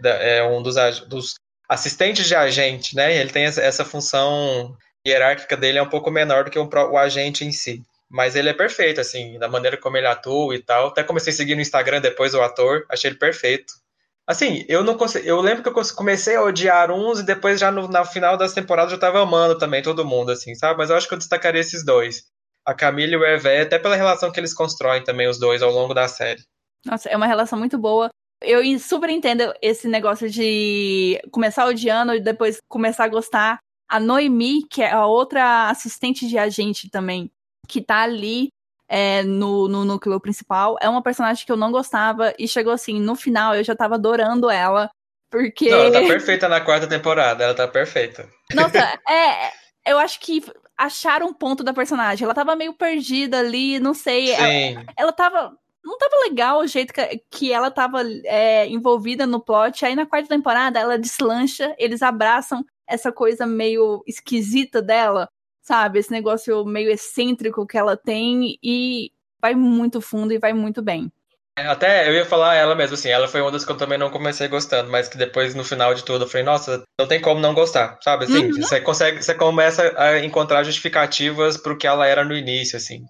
da, 0.00 0.10
é 0.10 0.42
um 0.42 0.62
dos, 0.62 0.76
dos 1.06 1.34
assistentes 1.68 2.26
de 2.26 2.34
agente, 2.34 2.96
né? 2.96 3.14
Ele 3.16 3.30
tem 3.30 3.44
essa, 3.44 3.60
essa 3.60 3.84
função 3.84 4.76
hierárquica 5.06 5.56
dele 5.56 5.78
é 5.78 5.82
um 5.82 5.88
pouco 5.88 6.10
menor 6.10 6.44
do 6.44 6.50
que 6.50 6.58
o, 6.58 6.68
o 6.68 6.98
agente 6.98 7.44
em 7.44 7.52
si. 7.52 7.82
Mas 8.10 8.34
ele 8.34 8.48
é 8.48 8.54
perfeito, 8.54 9.00
assim, 9.00 9.38
da 9.38 9.48
maneira 9.48 9.76
como 9.76 9.96
ele 9.96 10.06
atua 10.06 10.54
e 10.54 10.62
tal. 10.62 10.88
Até 10.88 11.02
comecei 11.02 11.32
a 11.32 11.36
seguir 11.36 11.54
no 11.54 11.60
Instagram 11.60 12.00
depois 12.00 12.32
o 12.32 12.40
ator, 12.40 12.86
achei 12.88 13.10
ele 13.10 13.18
perfeito. 13.18 13.74
Assim, 14.26 14.64
eu 14.68 14.82
não 14.84 14.96
consegui, 14.96 15.26
eu 15.26 15.40
lembro 15.40 15.62
que 15.62 15.68
eu 15.68 15.94
comecei 15.94 16.36
a 16.36 16.42
odiar 16.42 16.90
uns 16.90 17.20
e 17.20 17.22
depois 17.22 17.58
já 17.58 17.70
no, 17.70 17.88
no 17.88 18.04
final 18.04 18.36
das 18.36 18.52
temporadas 18.52 18.92
eu 18.92 19.00
tava 19.00 19.22
amando 19.22 19.56
também 19.56 19.82
todo 19.82 20.04
mundo, 20.04 20.30
assim, 20.32 20.54
sabe? 20.54 20.78
Mas 20.78 20.90
eu 20.90 20.96
acho 20.96 21.08
que 21.08 21.14
eu 21.14 21.18
destacaria 21.18 21.60
esses 21.60 21.84
dois. 21.84 22.24
A 22.64 22.74
Camila 22.74 23.12
e 23.14 23.16
o 23.16 23.24
Hervé, 23.24 23.62
até 23.62 23.78
pela 23.78 23.96
relação 23.96 24.30
que 24.30 24.38
eles 24.38 24.52
constroem 24.52 25.02
também, 25.02 25.26
os 25.28 25.38
dois, 25.38 25.62
ao 25.62 25.70
longo 25.70 25.94
da 25.94 26.06
série. 26.08 26.42
Nossa, 26.84 27.08
é 27.08 27.16
uma 27.16 27.26
relação 27.26 27.58
muito 27.58 27.78
boa. 27.78 28.10
Eu 28.40 28.62
super 28.78 29.10
entendo 29.10 29.52
esse 29.60 29.88
negócio 29.88 30.30
de 30.30 31.20
começar 31.30 31.66
odiando 31.66 32.14
e 32.14 32.20
depois 32.20 32.60
começar 32.68 33.04
a 33.04 33.08
gostar. 33.08 33.58
A 33.90 33.98
Noemi, 33.98 34.66
que 34.68 34.82
é 34.82 34.92
a 34.92 35.06
outra 35.06 35.70
assistente 35.70 36.28
de 36.28 36.36
agente 36.36 36.90
também, 36.90 37.30
que 37.66 37.80
tá 37.80 38.02
ali 38.02 38.48
é, 38.88 39.22
no, 39.22 39.66
no 39.68 39.84
núcleo 39.84 40.20
principal. 40.20 40.76
É 40.80 40.88
uma 40.88 41.02
personagem 41.02 41.44
que 41.44 41.52
eu 41.52 41.56
não 41.56 41.72
gostava 41.72 42.34
e 42.38 42.46
chegou 42.46 42.72
assim, 42.72 43.00
no 43.00 43.14
final 43.14 43.54
eu 43.54 43.64
já 43.64 43.74
tava 43.74 43.94
adorando 43.94 44.50
ela. 44.50 44.90
Porque. 45.30 45.70
Não, 45.70 45.78
ela 45.78 45.92
tá 45.92 46.00
perfeita 46.00 46.48
na 46.48 46.60
quarta 46.60 46.86
temporada, 46.86 47.44
ela 47.44 47.54
tá 47.54 47.68
perfeita. 47.68 48.28
Nossa, 48.54 48.78
é. 49.08 49.52
Eu 49.86 49.98
acho 49.98 50.20
que 50.20 50.42
acharam 50.76 51.28
um 51.28 51.34
ponto 51.34 51.62
da 51.62 51.72
personagem. 51.72 52.24
Ela 52.24 52.34
tava 52.34 52.56
meio 52.56 52.74
perdida 52.74 53.38
ali, 53.38 53.78
não 53.78 53.94
sei. 53.94 54.28
Sim. 54.28 54.74
Ela, 54.74 54.84
ela 54.96 55.12
tava. 55.12 55.56
Não 55.88 55.98
tava 55.98 56.16
legal 56.28 56.60
o 56.60 56.66
jeito 56.66 56.92
que, 56.92 57.22
que 57.30 57.52
ela 57.52 57.70
tava 57.70 58.02
é, 58.24 58.66
envolvida 58.68 59.26
no 59.26 59.40
plot. 59.40 59.84
Aí 59.84 59.96
na 59.96 60.06
quarta 60.06 60.28
temporada 60.28 60.78
ela 60.78 60.98
deslancha, 60.98 61.74
eles 61.78 62.02
abraçam 62.02 62.64
essa 62.86 63.10
coisa 63.10 63.46
meio 63.46 64.02
esquisita 64.06 64.80
dela 64.80 65.28
sabe? 65.68 65.98
Esse 65.98 66.10
negócio 66.10 66.64
meio 66.64 66.90
excêntrico 66.90 67.66
que 67.66 67.76
ela 67.76 67.94
tem 67.94 68.58
e 68.62 69.12
vai 69.40 69.54
muito 69.54 70.00
fundo 70.00 70.32
e 70.32 70.38
vai 70.38 70.54
muito 70.54 70.80
bem. 70.80 71.12
É, 71.58 71.66
até 71.66 72.08
eu 72.08 72.14
ia 72.14 72.24
falar 72.24 72.54
ela 72.54 72.74
mesmo, 72.74 72.94
assim, 72.94 73.10
ela 73.10 73.28
foi 73.28 73.42
uma 73.42 73.50
das 73.50 73.64
que 73.64 73.72
eu 73.72 73.76
também 73.76 73.98
não 73.98 74.10
comecei 74.10 74.48
gostando, 74.48 74.90
mas 74.90 75.08
que 75.08 75.18
depois, 75.18 75.54
no 75.54 75.64
final 75.64 75.92
de 75.92 76.04
tudo, 76.04 76.24
eu 76.24 76.28
falei, 76.28 76.44
nossa, 76.44 76.82
não 76.98 77.06
tem 77.06 77.20
como 77.20 77.40
não 77.40 77.52
gostar, 77.52 77.98
sabe? 78.00 78.24
Assim, 78.24 78.46
uhum. 78.46 78.62
você 78.62 78.80
consegue, 78.80 79.22
você 79.22 79.34
começa 79.34 79.92
a 80.00 80.24
encontrar 80.24 80.62
justificativas 80.62 81.56
pro 81.56 81.76
que 81.76 81.86
ela 81.86 82.06
era 82.06 82.24
no 82.24 82.34
início, 82.34 82.76
assim. 82.76 83.04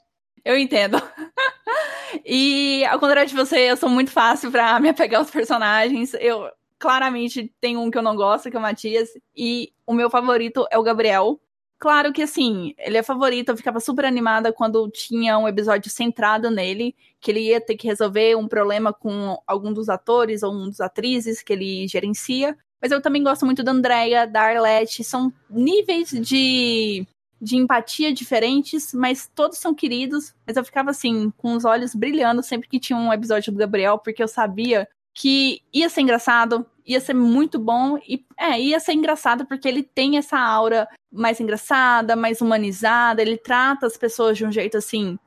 Eu 0.45 0.59
entendo. 0.59 1.01
e 2.25 2.85
ao 2.87 2.99
contrário 2.99 3.29
de 3.29 3.37
você, 3.37 3.71
eu 3.71 3.77
sou 3.77 3.89
muito 3.89 4.11
fácil 4.11 4.51
para 4.51 4.79
me 4.81 4.89
apegar 4.89 5.21
aos 5.21 5.31
personagens. 5.31 6.15
Eu 6.15 6.49
claramente 6.79 7.53
tenho 7.61 7.81
um 7.81 7.91
que 7.91 7.99
eu 7.99 8.03
não 8.03 8.17
gosto, 8.17 8.51
que 8.51 8.57
é 8.57 8.59
o 8.59 8.63
Matias, 8.63 9.11
e 9.37 9.73
o 9.87 9.93
meu 9.93 10.09
favorito 10.09 10.67
é 10.71 10.79
o 10.79 10.83
Gabriel. 10.83 11.41
Claro 11.79 12.13
que 12.13 12.23
assim, 12.23 12.75
ele 12.77 12.97
é 12.97 13.03
favorito, 13.03 13.51
eu 13.51 13.57
ficava 13.57 13.79
super 13.79 14.05
animada 14.05 14.53
quando 14.53 14.91
tinha 14.91 15.39
um 15.39 15.47
episódio 15.47 15.91
centrado 15.91 16.51
nele, 16.51 16.95
que 17.21 17.31
ele 17.31 17.41
ia 17.41 17.61
ter 17.61 17.77
que 17.77 17.87
resolver 17.87 18.37
um 18.37 18.49
problema 18.49 18.93
com 18.93 19.41
algum 19.47 19.73
dos 19.73 19.89
atores 19.89 20.43
ou 20.43 20.53
um 20.53 20.69
dos 20.69 20.81
atrizes 20.81 21.41
que 21.41 21.53
ele 21.53 21.87
gerencia. 21.87 22.57
Mas 22.81 22.91
eu 22.91 23.01
também 23.01 23.23
gosto 23.23 23.45
muito 23.45 23.63
da 23.63 23.73
Andrea, 23.73 24.27
da 24.27 24.43
Arlette, 24.43 25.05
são 25.05 25.33
níveis 25.49 26.11
de, 26.11 27.07
de 27.41 27.57
empatia 27.57 28.13
diferentes, 28.13 28.93
mas 28.93 29.31
todos 29.35 29.59
são 29.59 29.75
queridos. 29.75 30.35
Mas 30.47 30.57
eu 30.57 30.65
ficava 30.65 30.91
assim, 30.91 31.31
com 31.37 31.55
os 31.55 31.65
olhos 31.65 31.95
brilhando 31.95 32.43
sempre 32.43 32.69
que 32.69 32.81
tinha 32.81 32.99
um 32.99 33.13
episódio 33.13 33.53
do 33.53 33.59
Gabriel, 33.59 33.99
porque 33.99 34.23
eu 34.23 34.29
sabia 34.29 34.89
que 35.15 35.63
ia 35.73 35.89
ser 35.89 36.03
engraçado, 36.03 36.65
ia 36.87 37.01
ser 37.01 37.15
muito 37.15 37.59
bom 37.59 37.99
e 38.07 38.25
é, 38.39 38.61
ia 38.61 38.79
ser 38.79 38.93
engraçado 38.93 39.45
porque 39.47 39.67
ele 39.67 39.83
tem 39.83 40.17
essa 40.17 40.39
aura 40.39 40.89
mais 41.13 41.41
engraçada, 41.41 42.15
mais 42.15 42.41
humanizada, 42.41 43.21
ele 43.21 43.37
trata 43.37 43.87
as 43.87 43.97
pessoas 43.97 44.39
de 44.39 44.47
um 44.47 44.53
jeito 44.53 44.77
assim 44.77 45.19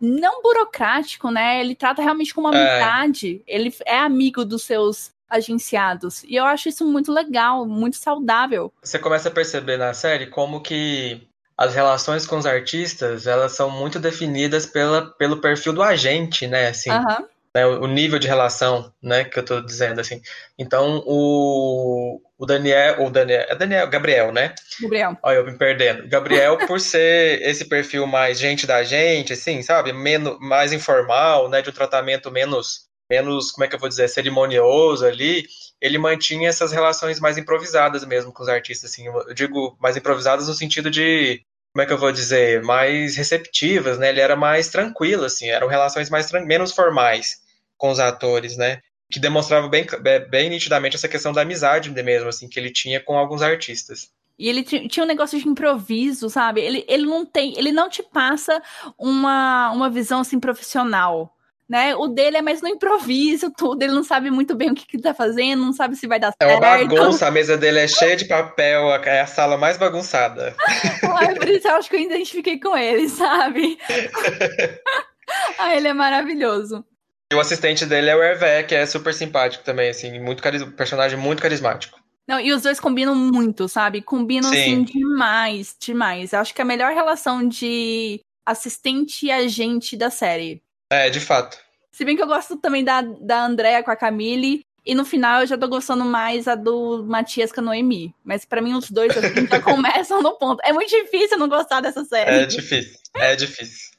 não 0.00 0.42
burocrático, 0.42 1.30
né? 1.30 1.60
Ele 1.60 1.74
trata 1.74 2.02
realmente 2.02 2.34
com 2.34 2.40
uma 2.40 2.54
é. 2.54 2.58
amizade. 2.58 3.42
É. 3.46 3.54
Ele 3.54 3.74
é 3.86 3.98
amigo 3.98 4.44
dos 4.44 4.62
seus 4.62 5.12
agenciados. 5.28 6.22
E 6.24 6.34
eu 6.36 6.44
acho 6.44 6.68
isso 6.68 6.84
muito 6.86 7.12
legal, 7.12 7.66
muito 7.66 7.96
saudável. 7.96 8.72
Você 8.82 8.98
começa 8.98 9.28
a 9.28 9.32
perceber 9.32 9.76
na 9.76 9.92
série 9.92 10.26
como 10.26 10.60
que 10.60 11.26
as 11.56 11.74
relações 11.74 12.26
com 12.26 12.36
os 12.36 12.46
artistas, 12.46 13.26
elas 13.26 13.52
são 13.52 13.70
muito 13.70 13.98
definidas 13.98 14.66
pela, 14.66 15.10
pelo 15.16 15.40
perfil 15.40 15.72
do 15.72 15.82
agente, 15.82 16.46
né? 16.46 16.68
Assim, 16.68 16.90
uhum 16.90 17.26
né, 17.54 17.64
o 17.64 17.86
nível 17.86 18.18
de 18.18 18.26
relação, 18.26 18.92
né, 19.00 19.24
que 19.24 19.38
eu 19.38 19.42
estou 19.42 19.64
dizendo 19.64 20.00
assim. 20.00 20.20
Então 20.58 21.02
o, 21.06 22.20
o 22.36 22.44
Daniel, 22.44 23.04
o 23.04 23.10
Daniel, 23.10 23.46
é 23.48 23.54
Daniel, 23.54 23.88
Gabriel, 23.88 24.32
né? 24.32 24.54
Gabriel. 24.82 25.16
Olha, 25.22 25.36
eu 25.36 25.46
me 25.46 25.56
perdendo. 25.56 26.08
Gabriel, 26.08 26.58
por 26.66 26.80
ser 26.80 27.40
esse 27.42 27.66
perfil 27.66 28.06
mais 28.06 28.38
gente 28.40 28.66
da 28.66 28.82
gente, 28.82 29.34
assim, 29.34 29.62
sabe, 29.62 29.92
menos, 29.92 30.36
mais 30.40 30.72
informal, 30.72 31.48
né, 31.48 31.62
de 31.62 31.70
um 31.70 31.72
tratamento 31.72 32.30
menos, 32.30 32.88
menos, 33.08 33.52
como 33.52 33.64
é 33.64 33.68
que 33.68 33.76
eu 33.76 33.80
vou 33.80 33.88
dizer, 33.88 34.08
cerimonioso 34.08 35.06
ali, 35.06 35.44
ele 35.80 35.98
mantinha 35.98 36.48
essas 36.48 36.72
relações 36.72 37.20
mais 37.20 37.36
improvisadas 37.38 38.04
mesmo 38.04 38.32
com 38.32 38.42
os 38.42 38.48
artistas, 38.48 38.90
assim. 38.90 39.06
Eu 39.06 39.34
digo 39.34 39.76
mais 39.80 39.96
improvisadas 39.96 40.48
no 40.48 40.54
sentido 40.54 40.90
de 40.90 41.42
como 41.74 41.82
é 41.82 41.86
que 41.86 41.92
eu 41.92 41.98
vou 41.98 42.12
dizer, 42.12 42.62
mais 42.62 43.16
receptivas, 43.16 43.98
né? 43.98 44.08
Ele 44.08 44.20
era 44.20 44.36
mais 44.36 44.68
tranquilo, 44.68 45.24
assim, 45.24 45.48
eram 45.48 45.66
relações 45.66 46.08
mais 46.08 46.30
menos 46.30 46.72
formais 46.72 47.42
com 47.76 47.90
os 47.90 47.98
atores, 47.98 48.56
né? 48.56 48.80
Que 49.10 49.18
demonstrava 49.18 49.68
bem, 49.68 49.84
bem 50.30 50.48
nitidamente 50.48 50.94
essa 50.94 51.08
questão 51.08 51.32
da 51.32 51.42
amizade 51.42 51.90
mesmo, 51.90 52.28
assim, 52.28 52.48
que 52.48 52.60
ele 52.60 52.70
tinha 52.70 53.00
com 53.00 53.18
alguns 53.18 53.42
artistas. 53.42 54.08
E 54.38 54.48
ele 54.48 54.62
tinha 54.62 55.04
um 55.04 55.06
negócio 55.06 55.38
de 55.38 55.48
improviso, 55.48 56.28
sabe? 56.28 56.60
Ele, 56.60 56.84
ele 56.88 57.06
não 57.06 57.24
tem, 57.24 57.56
ele 57.56 57.72
não 57.72 57.88
te 57.88 58.02
passa 58.02 58.62
uma, 58.98 59.70
uma 59.70 59.90
visão 59.90 60.20
assim 60.20 60.40
profissional. 60.40 61.33
Né? 61.68 61.94
O 61.96 62.08
dele 62.08 62.36
é 62.36 62.42
mais 62.42 62.60
no 62.60 62.68
improviso, 62.68 63.50
tudo. 63.50 63.82
Ele 63.82 63.92
não 63.92 64.04
sabe 64.04 64.30
muito 64.30 64.54
bem 64.54 64.70
o 64.70 64.74
que, 64.74 64.86
que 64.86 64.98
tá 64.98 65.14
fazendo, 65.14 65.64
não 65.64 65.72
sabe 65.72 65.96
se 65.96 66.06
vai 66.06 66.20
dar 66.20 66.32
É 66.38 66.46
certo. 66.46 66.58
uma 66.58 66.60
bagunça, 66.60 67.26
a 67.26 67.30
mesa 67.30 67.56
dele 67.56 67.80
é 67.80 67.88
cheia 67.88 68.16
de 68.16 68.26
papel, 68.26 68.90
é 69.04 69.20
a 69.20 69.26
sala 69.26 69.56
mais 69.56 69.76
bagunçada. 69.76 70.54
Ai, 71.18 71.34
por 71.34 71.48
isso 71.48 71.66
eu 71.66 71.74
acho 71.76 71.88
que 71.88 71.96
eu 71.96 72.00
identifiquei 72.00 72.60
com 72.60 72.76
ele, 72.76 73.08
sabe? 73.08 73.78
ah, 75.58 75.74
ele 75.74 75.88
é 75.88 75.94
maravilhoso. 75.94 76.84
E 77.32 77.34
o 77.34 77.40
assistente 77.40 77.86
dele 77.86 78.10
é 78.10 78.16
o 78.16 78.22
Hervé, 78.22 78.62
que 78.62 78.74
é 78.74 78.84
super 78.86 79.14
simpático 79.14 79.64
também, 79.64 79.88
assim, 79.88 80.20
muito 80.20 80.42
caris... 80.42 80.62
personagem 80.62 81.18
muito 81.18 81.42
carismático. 81.42 81.98
Não, 82.26 82.40
e 82.40 82.52
os 82.52 82.62
dois 82.62 82.80
combinam 82.80 83.14
muito, 83.14 83.68
sabe? 83.68 84.00
Combinam, 84.00 84.50
Sim. 84.50 84.60
assim, 84.60 84.84
demais, 84.84 85.76
demais. 85.78 86.32
Eu 86.32 86.40
acho 86.40 86.54
que 86.54 86.60
é 86.60 86.64
a 86.64 86.66
melhor 86.66 86.92
relação 86.92 87.46
de 87.46 88.20
assistente 88.46 89.26
e 89.26 89.30
agente 89.30 89.96
da 89.96 90.10
série. 90.10 90.62
É, 90.94 91.10
de 91.10 91.20
fato. 91.20 91.58
Se 91.90 92.04
bem 92.04 92.16
que 92.16 92.22
eu 92.22 92.26
gosto 92.26 92.56
também 92.56 92.84
da, 92.84 93.02
da 93.02 93.44
Andrea 93.44 93.82
com 93.82 93.90
a 93.90 93.96
Camille. 93.96 94.64
E 94.86 94.94
no 94.94 95.04
final 95.04 95.40
eu 95.40 95.46
já 95.46 95.56
tô 95.56 95.66
gostando 95.66 96.04
mais 96.04 96.46
a 96.46 96.54
do 96.54 97.02
Matias 97.04 97.50
com 97.50 97.60
a 97.60 97.64
Noemi. 97.64 98.14
Mas 98.22 98.44
pra 98.44 98.60
mim 98.60 98.74
os 98.74 98.90
dois 98.90 99.16
assim, 99.16 99.46
já 99.46 99.60
começam 99.62 100.22
no 100.22 100.36
ponto. 100.36 100.60
É 100.62 100.72
muito 100.72 100.90
difícil 100.90 101.38
não 101.38 101.48
gostar 101.48 101.80
dessa 101.80 102.04
série. 102.04 102.42
É 102.42 102.46
difícil. 102.46 102.98
É 103.14 103.34
difícil. 103.34 103.94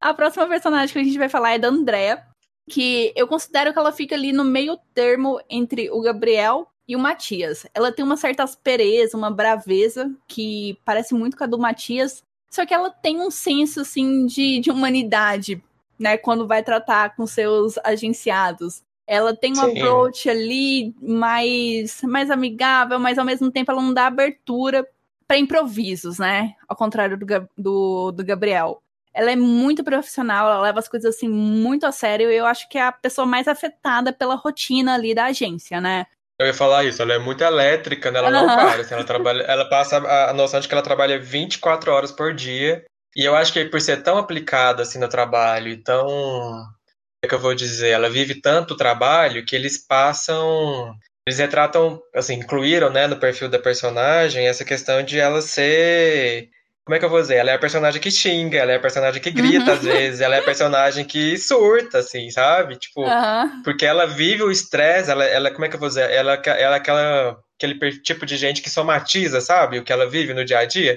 A 0.00 0.14
próxima 0.14 0.46
personagem 0.46 0.92
que 0.92 0.98
a 1.00 1.04
gente 1.04 1.18
vai 1.18 1.28
falar 1.28 1.54
é 1.54 1.58
da 1.58 1.68
Andrea, 1.68 2.22
que 2.70 3.12
eu 3.16 3.26
considero 3.26 3.72
que 3.72 3.78
ela 3.78 3.90
fica 3.90 4.14
ali 4.14 4.32
no 4.32 4.44
meio 4.44 4.78
termo 4.94 5.40
entre 5.50 5.90
o 5.90 6.00
Gabriel 6.00 6.68
e 6.86 6.94
o 6.94 6.98
Matias. 6.98 7.66
Ela 7.74 7.90
tem 7.90 8.04
uma 8.04 8.16
certa 8.16 8.44
aspereza, 8.44 9.16
uma 9.16 9.30
braveza, 9.30 10.10
que 10.28 10.78
parece 10.84 11.14
muito 11.14 11.36
com 11.36 11.44
a 11.44 11.48
do 11.48 11.58
Matias, 11.58 12.22
só 12.50 12.64
que 12.64 12.72
ela 12.72 12.90
tem 12.90 13.20
um 13.20 13.30
senso, 13.30 13.80
assim, 13.80 14.26
de, 14.26 14.60
de 14.60 14.70
humanidade, 14.70 15.62
né, 15.98 16.16
quando 16.16 16.46
vai 16.46 16.62
tratar 16.62 17.14
com 17.16 17.26
seus 17.26 17.78
agenciados. 17.84 18.82
Ela 19.06 19.34
tem 19.34 19.52
um 19.52 19.56
Sim. 19.56 19.78
approach 19.78 20.28
ali 20.28 20.94
mais, 21.00 22.02
mais 22.02 22.30
amigável, 22.30 22.98
mas 22.98 23.18
ao 23.18 23.24
mesmo 23.24 23.50
tempo 23.50 23.70
ela 23.70 23.80
não 23.80 23.94
dá 23.94 24.06
abertura 24.06 24.86
para 25.26 25.38
improvisos, 25.38 26.18
né? 26.18 26.54
Ao 26.68 26.76
contrário 26.76 27.18
do, 27.18 27.26
do, 27.56 28.12
do 28.12 28.24
Gabriel. 28.24 28.82
Ela 29.14 29.32
é 29.32 29.36
muito 29.36 29.82
profissional, 29.82 30.48
ela 30.48 30.60
leva 30.60 30.78
as 30.78 30.88
coisas 30.88 31.14
assim 31.14 31.28
muito 31.28 31.86
a 31.86 31.92
sério. 31.92 32.30
E 32.30 32.36
eu 32.36 32.46
acho 32.46 32.68
que 32.68 32.78
é 32.78 32.82
a 32.82 32.92
pessoa 32.92 33.26
mais 33.26 33.48
afetada 33.48 34.12
pela 34.12 34.34
rotina 34.34 34.94
ali 34.94 35.14
da 35.14 35.24
agência, 35.24 35.80
né? 35.80 36.06
Eu 36.40 36.46
ia 36.46 36.54
falar 36.54 36.84
isso, 36.84 37.02
ela 37.02 37.14
é 37.14 37.18
muito 37.18 37.42
elétrica, 37.42 38.12
né? 38.12 38.20
Ela 38.20 38.30
não 38.30 38.46
Aham. 38.46 38.54
para. 38.54 38.82
assim, 38.82 38.94
ela, 38.94 39.04
trabalha, 39.04 39.42
ela 39.42 39.68
passa 39.68 39.96
a 39.96 40.32
noção 40.32 40.60
de 40.60 40.68
que 40.68 40.74
ela 40.74 40.82
trabalha 40.82 41.18
24 41.18 41.90
horas 41.90 42.12
por 42.12 42.32
dia. 42.32 42.84
E 43.16 43.24
eu 43.24 43.34
acho 43.34 43.52
que 43.52 43.64
por 43.64 43.80
ser 43.80 44.02
tão 44.02 44.18
aplicada 44.18 44.82
assim 44.82 44.98
no 44.98 45.08
trabalho 45.08 45.68
e 45.68 45.76
tão. 45.76 46.06
Como 46.06 47.24
é 47.24 47.28
que 47.28 47.34
eu 47.34 47.38
vou 47.40 47.54
dizer? 47.54 47.90
Ela 47.90 48.08
vive 48.08 48.40
tanto 48.40 48.74
o 48.74 48.76
trabalho 48.76 49.44
que 49.44 49.56
eles 49.56 49.78
passam. 49.78 50.94
Eles 51.26 51.38
retratam, 51.38 52.00
assim, 52.14 52.34
incluíram, 52.34 52.90
né, 52.90 53.06
no 53.06 53.18
perfil 53.18 53.50
da 53.50 53.58
personagem 53.58 54.46
essa 54.46 54.64
questão 54.64 55.02
de 55.02 55.18
ela 55.18 55.42
ser. 55.42 56.48
Como 56.86 56.96
é 56.96 56.98
que 56.98 57.04
eu 57.04 57.10
vou 57.10 57.20
dizer? 57.20 57.34
Ela 57.34 57.50
é 57.50 57.54
a 57.54 57.58
personagem 57.58 58.00
que 58.00 58.10
xinga, 58.10 58.56
ela 58.56 58.72
é 58.72 58.76
a 58.76 58.80
personagem 58.80 59.20
que 59.20 59.30
grita 59.30 59.72
Uhum. 59.72 59.76
às 59.76 59.82
vezes, 59.84 60.20
ela 60.22 60.36
é 60.36 60.38
a 60.38 60.42
personagem 60.42 61.04
que 61.04 61.36
surta, 61.36 61.98
assim, 61.98 62.30
sabe? 62.30 62.76
Tipo. 62.76 63.04
Aham. 63.04 63.60
Porque 63.62 63.84
ela 63.84 64.06
vive 64.06 64.42
o 64.42 64.50
estresse, 64.50 65.10
ela, 65.10 65.22
ela, 65.22 65.50
como 65.50 65.66
é 65.66 65.68
que 65.68 65.74
eu 65.76 65.80
vou 65.80 65.88
dizer? 65.90 66.10
Ela, 66.10 66.40
ela 66.46 66.76
é 66.76 66.78
aquela, 66.78 67.36
aquele 67.58 68.00
tipo 68.00 68.24
de 68.24 68.38
gente 68.38 68.62
que 68.62 68.70
somatiza, 68.70 69.42
sabe? 69.42 69.78
O 69.78 69.84
que 69.84 69.92
ela 69.92 70.08
vive 70.08 70.32
no 70.32 70.46
dia 70.46 70.60
a 70.60 70.64
dia. 70.64 70.96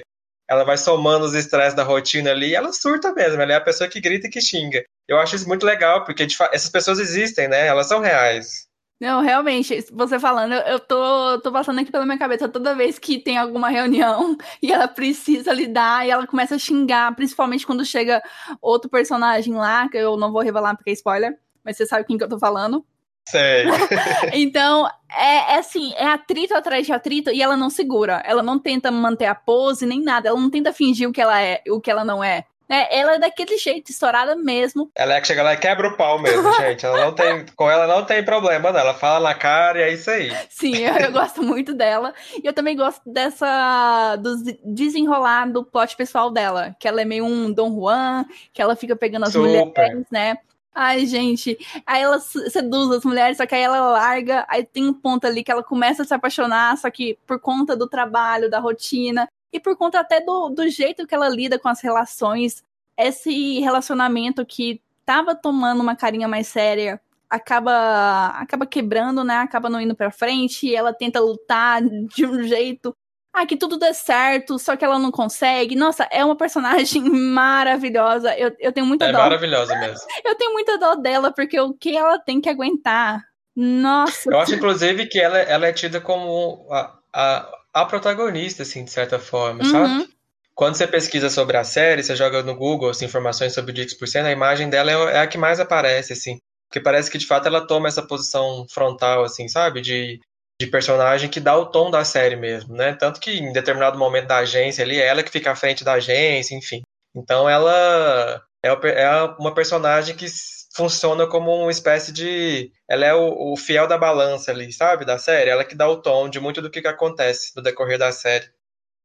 Ela 0.52 0.64
vai 0.64 0.76
somando 0.76 1.24
os 1.24 1.34
estresses 1.34 1.72
da 1.72 1.82
rotina 1.82 2.30
ali 2.30 2.50
e 2.50 2.54
ela 2.54 2.74
surta 2.74 3.10
mesmo. 3.14 3.40
Ela 3.40 3.54
é 3.54 3.56
a 3.56 3.60
pessoa 3.60 3.88
que 3.88 4.02
grita 4.02 4.26
e 4.26 4.30
que 4.30 4.38
xinga. 4.38 4.84
Eu 5.08 5.18
acho 5.18 5.34
isso 5.34 5.48
muito 5.48 5.64
legal, 5.64 6.04
porque 6.04 6.26
essas 6.52 6.68
pessoas 6.68 6.98
existem, 6.98 7.48
né? 7.48 7.66
Elas 7.66 7.88
são 7.88 8.00
reais. 8.00 8.68
Não, 9.00 9.22
realmente, 9.22 9.84
você 9.90 10.20
falando, 10.20 10.52
eu 10.52 10.78
tô, 10.78 11.40
tô 11.40 11.50
passando 11.50 11.80
aqui 11.80 11.90
pela 11.90 12.04
minha 12.04 12.18
cabeça 12.18 12.50
toda 12.50 12.74
vez 12.74 12.98
que 12.98 13.18
tem 13.18 13.38
alguma 13.38 13.70
reunião 13.70 14.36
e 14.62 14.70
ela 14.70 14.86
precisa 14.86 15.54
lidar 15.54 16.06
e 16.06 16.10
ela 16.10 16.26
começa 16.26 16.54
a 16.54 16.58
xingar, 16.58 17.16
principalmente 17.16 17.66
quando 17.66 17.84
chega 17.84 18.22
outro 18.60 18.90
personagem 18.90 19.54
lá, 19.54 19.88
que 19.88 19.96
eu 19.96 20.18
não 20.18 20.30
vou 20.30 20.42
revelar 20.42 20.76
porque 20.76 20.90
é 20.90 20.92
spoiler, 20.92 21.36
mas 21.64 21.78
você 21.78 21.86
sabe 21.86 22.04
quem 22.04 22.18
que 22.18 22.24
eu 22.24 22.28
tô 22.28 22.38
falando. 22.38 22.84
Sei. 23.28 23.64
Então, 24.32 24.88
é, 25.10 25.54
é 25.54 25.58
assim, 25.58 25.92
é 25.96 26.06
atrito 26.06 26.54
atrás 26.54 26.86
de 26.86 26.92
atrito 26.92 27.30
e 27.30 27.42
ela 27.42 27.56
não 27.56 27.70
segura. 27.70 28.22
Ela 28.24 28.42
não 28.42 28.58
tenta 28.58 28.90
manter 28.90 29.26
a 29.26 29.34
pose 29.34 29.86
nem 29.86 30.00
nada. 30.00 30.28
Ela 30.28 30.40
não 30.40 30.50
tenta 30.50 30.72
fingir 30.72 31.08
o 31.08 31.12
que 31.12 31.20
ela 31.20 31.40
é, 31.40 31.62
o 31.68 31.80
que 31.80 31.90
ela 31.90 32.04
não 32.04 32.22
é. 32.22 32.44
É, 32.72 33.00
ela 33.00 33.16
é 33.16 33.18
daquele 33.18 33.58
jeito, 33.58 33.90
estourada 33.90 34.34
mesmo. 34.34 34.90
Ela 34.94 35.16
é 35.16 35.20
que 35.20 35.26
chega 35.26 35.42
lá 35.42 35.52
e 35.52 35.58
quebra 35.58 35.88
o 35.88 35.96
pau 35.96 36.18
mesmo, 36.18 36.50
gente. 36.56 36.86
Ela 36.86 37.04
não 37.04 37.14
tem, 37.14 37.44
com 37.54 37.70
ela 37.70 37.86
não 37.86 38.02
tem 38.06 38.24
problema, 38.24 38.72
não. 38.72 38.80
Ela 38.80 38.94
fala 38.94 39.28
na 39.28 39.34
cara 39.34 39.78
e 39.78 39.82
é 39.82 39.92
isso 39.92 40.10
aí. 40.10 40.34
Sim, 40.48 40.78
eu, 40.78 40.94
eu 40.96 41.12
gosto 41.12 41.42
muito 41.42 41.74
dela. 41.74 42.14
E 42.42 42.46
eu 42.46 42.54
também 42.54 42.74
gosto 42.74 43.02
dessa. 43.04 44.16
do 44.16 44.36
desenrolar 44.64 45.52
do 45.52 45.62
plot 45.62 45.94
pessoal 45.96 46.30
dela. 46.30 46.74
Que 46.80 46.88
ela 46.88 47.02
é 47.02 47.04
meio 47.04 47.26
um 47.26 47.52
Dom 47.52 47.74
Juan, 47.78 48.24
que 48.54 48.62
ela 48.62 48.74
fica 48.74 48.96
pegando 48.96 49.24
as 49.24 49.32
Super. 49.32 49.48
mulheres, 49.48 50.06
né? 50.10 50.38
Ai, 50.74 51.04
gente. 51.06 51.58
Aí 51.86 52.00
ela 52.02 52.18
se- 52.18 52.48
seduz 52.50 52.90
as 52.96 53.04
mulheres, 53.04 53.36
só 53.36 53.46
que 53.46 53.54
aí 53.54 53.62
ela 53.62 53.78
larga. 53.80 54.46
Aí 54.48 54.64
tem 54.64 54.86
um 54.88 54.94
ponto 54.94 55.26
ali 55.26 55.44
que 55.44 55.50
ela 55.52 55.62
começa 55.62 56.02
a 56.02 56.04
se 56.04 56.14
apaixonar, 56.14 56.76
só 56.78 56.90
que 56.90 57.18
por 57.26 57.38
conta 57.40 57.76
do 57.76 57.86
trabalho, 57.88 58.48
da 58.50 58.58
rotina, 58.58 59.28
e 59.52 59.60
por 59.60 59.76
conta 59.76 60.00
até 60.00 60.20
do, 60.20 60.48
do 60.48 60.66
jeito 60.68 61.06
que 61.06 61.14
ela 61.14 61.28
lida 61.28 61.58
com 61.58 61.68
as 61.68 61.80
relações, 61.82 62.64
esse 62.96 63.60
relacionamento 63.60 64.46
que 64.46 64.80
tava 65.04 65.34
tomando 65.34 65.82
uma 65.82 65.94
carinha 65.96 66.26
mais 66.28 66.46
séria 66.48 67.00
acaba 67.28 68.28
acaba 68.28 68.66
quebrando, 68.66 69.22
né? 69.24 69.36
Acaba 69.36 69.68
não 69.68 69.80
indo 69.80 69.94
pra 69.94 70.10
frente, 70.10 70.66
e 70.68 70.74
ela 70.74 70.92
tenta 70.94 71.20
lutar 71.20 71.82
de 71.82 72.24
um 72.26 72.42
jeito. 72.44 72.94
Ah, 73.32 73.46
que 73.46 73.56
tudo 73.56 73.78
dê 73.78 73.94
certo, 73.94 74.58
só 74.58 74.76
que 74.76 74.84
ela 74.84 74.98
não 74.98 75.10
consegue. 75.10 75.74
Nossa, 75.74 76.06
é 76.10 76.22
uma 76.24 76.36
personagem 76.36 77.02
maravilhosa. 77.08 78.36
Eu, 78.36 78.54
eu 78.58 78.72
tenho 78.72 78.86
muita 78.86 79.06
É 79.06 79.12
dó. 79.12 79.18
maravilhosa 79.18 79.74
mesmo. 79.78 80.06
Eu 80.24 80.34
tenho 80.36 80.52
muita 80.52 80.76
dó 80.78 80.94
dela, 80.96 81.32
porque 81.32 81.58
o 81.58 81.72
que 81.72 81.96
ela 81.96 82.18
tem 82.18 82.40
que 82.40 82.48
aguentar. 82.48 83.22
Nossa. 83.56 84.30
Eu 84.30 84.38
acho, 84.40 84.54
inclusive, 84.54 85.06
que 85.06 85.18
ela, 85.20 85.38
ela 85.38 85.66
é 85.66 85.72
tida 85.72 86.00
como 86.00 86.66
a, 86.70 86.98
a, 87.12 87.48
a 87.72 87.84
protagonista, 87.86 88.62
assim, 88.62 88.84
de 88.84 88.90
certa 88.90 89.18
forma, 89.18 89.64
sabe? 89.64 89.86
Uhum. 89.92 90.08
Quando 90.54 90.74
você 90.76 90.86
pesquisa 90.86 91.30
sobre 91.30 91.56
a 91.56 91.64
série, 91.64 92.02
você 92.02 92.14
joga 92.14 92.42
no 92.42 92.54
Google 92.54 92.90
assim, 92.90 93.06
informações 93.06 93.54
sobre 93.54 93.70
o 93.70 93.74
Dix%, 93.74 94.26
a 94.26 94.30
imagem 94.30 94.68
dela 94.68 94.90
é, 94.90 95.16
é 95.16 95.20
a 95.20 95.26
que 95.26 95.38
mais 95.38 95.58
aparece, 95.58 96.12
assim. 96.12 96.38
Porque 96.68 96.80
parece 96.80 97.10
que, 97.10 97.18
de 97.18 97.26
fato, 97.26 97.46
ela 97.46 97.66
toma 97.66 97.88
essa 97.88 98.02
posição 98.02 98.66
frontal, 98.70 99.24
assim, 99.24 99.48
sabe? 99.48 99.80
De, 99.80 100.20
de 100.64 100.70
personagem 100.70 101.28
que 101.28 101.40
dá 101.40 101.56
o 101.56 101.66
tom 101.66 101.90
da 101.90 102.04
série 102.04 102.36
mesmo, 102.36 102.74
né? 102.74 102.94
Tanto 102.94 103.20
que, 103.20 103.32
em 103.32 103.52
determinado 103.52 103.98
momento 103.98 104.28
da 104.28 104.38
agência 104.38 104.84
ali, 104.84 105.00
é 105.00 105.06
ela 105.06 105.22
que 105.22 105.30
fica 105.30 105.50
à 105.50 105.56
frente 105.56 105.82
da 105.82 105.94
agência, 105.94 106.54
enfim. 106.54 106.82
Então, 107.14 107.48
ela 107.48 108.40
é, 108.64 108.68
é 108.68 109.22
uma 109.38 109.52
personagem 109.52 110.16
que 110.16 110.26
funciona 110.74 111.26
como 111.26 111.50
uma 111.50 111.70
espécie 111.70 112.12
de... 112.12 112.70
Ela 112.88 113.06
é 113.06 113.14
o, 113.14 113.52
o 113.52 113.56
fiel 113.56 113.88
da 113.88 113.98
balança 113.98 114.52
ali, 114.52 114.72
sabe? 114.72 115.04
Da 115.04 115.18
série. 115.18 115.50
Ela 115.50 115.64
que 115.64 115.74
dá 115.74 115.88
o 115.88 116.00
tom 116.00 116.28
de 116.28 116.38
muito 116.38 116.62
do 116.62 116.70
que, 116.70 116.80
que 116.80 116.88
acontece 116.88 117.52
no 117.56 117.62
decorrer 117.62 117.98
da 117.98 118.12
série. 118.12 118.48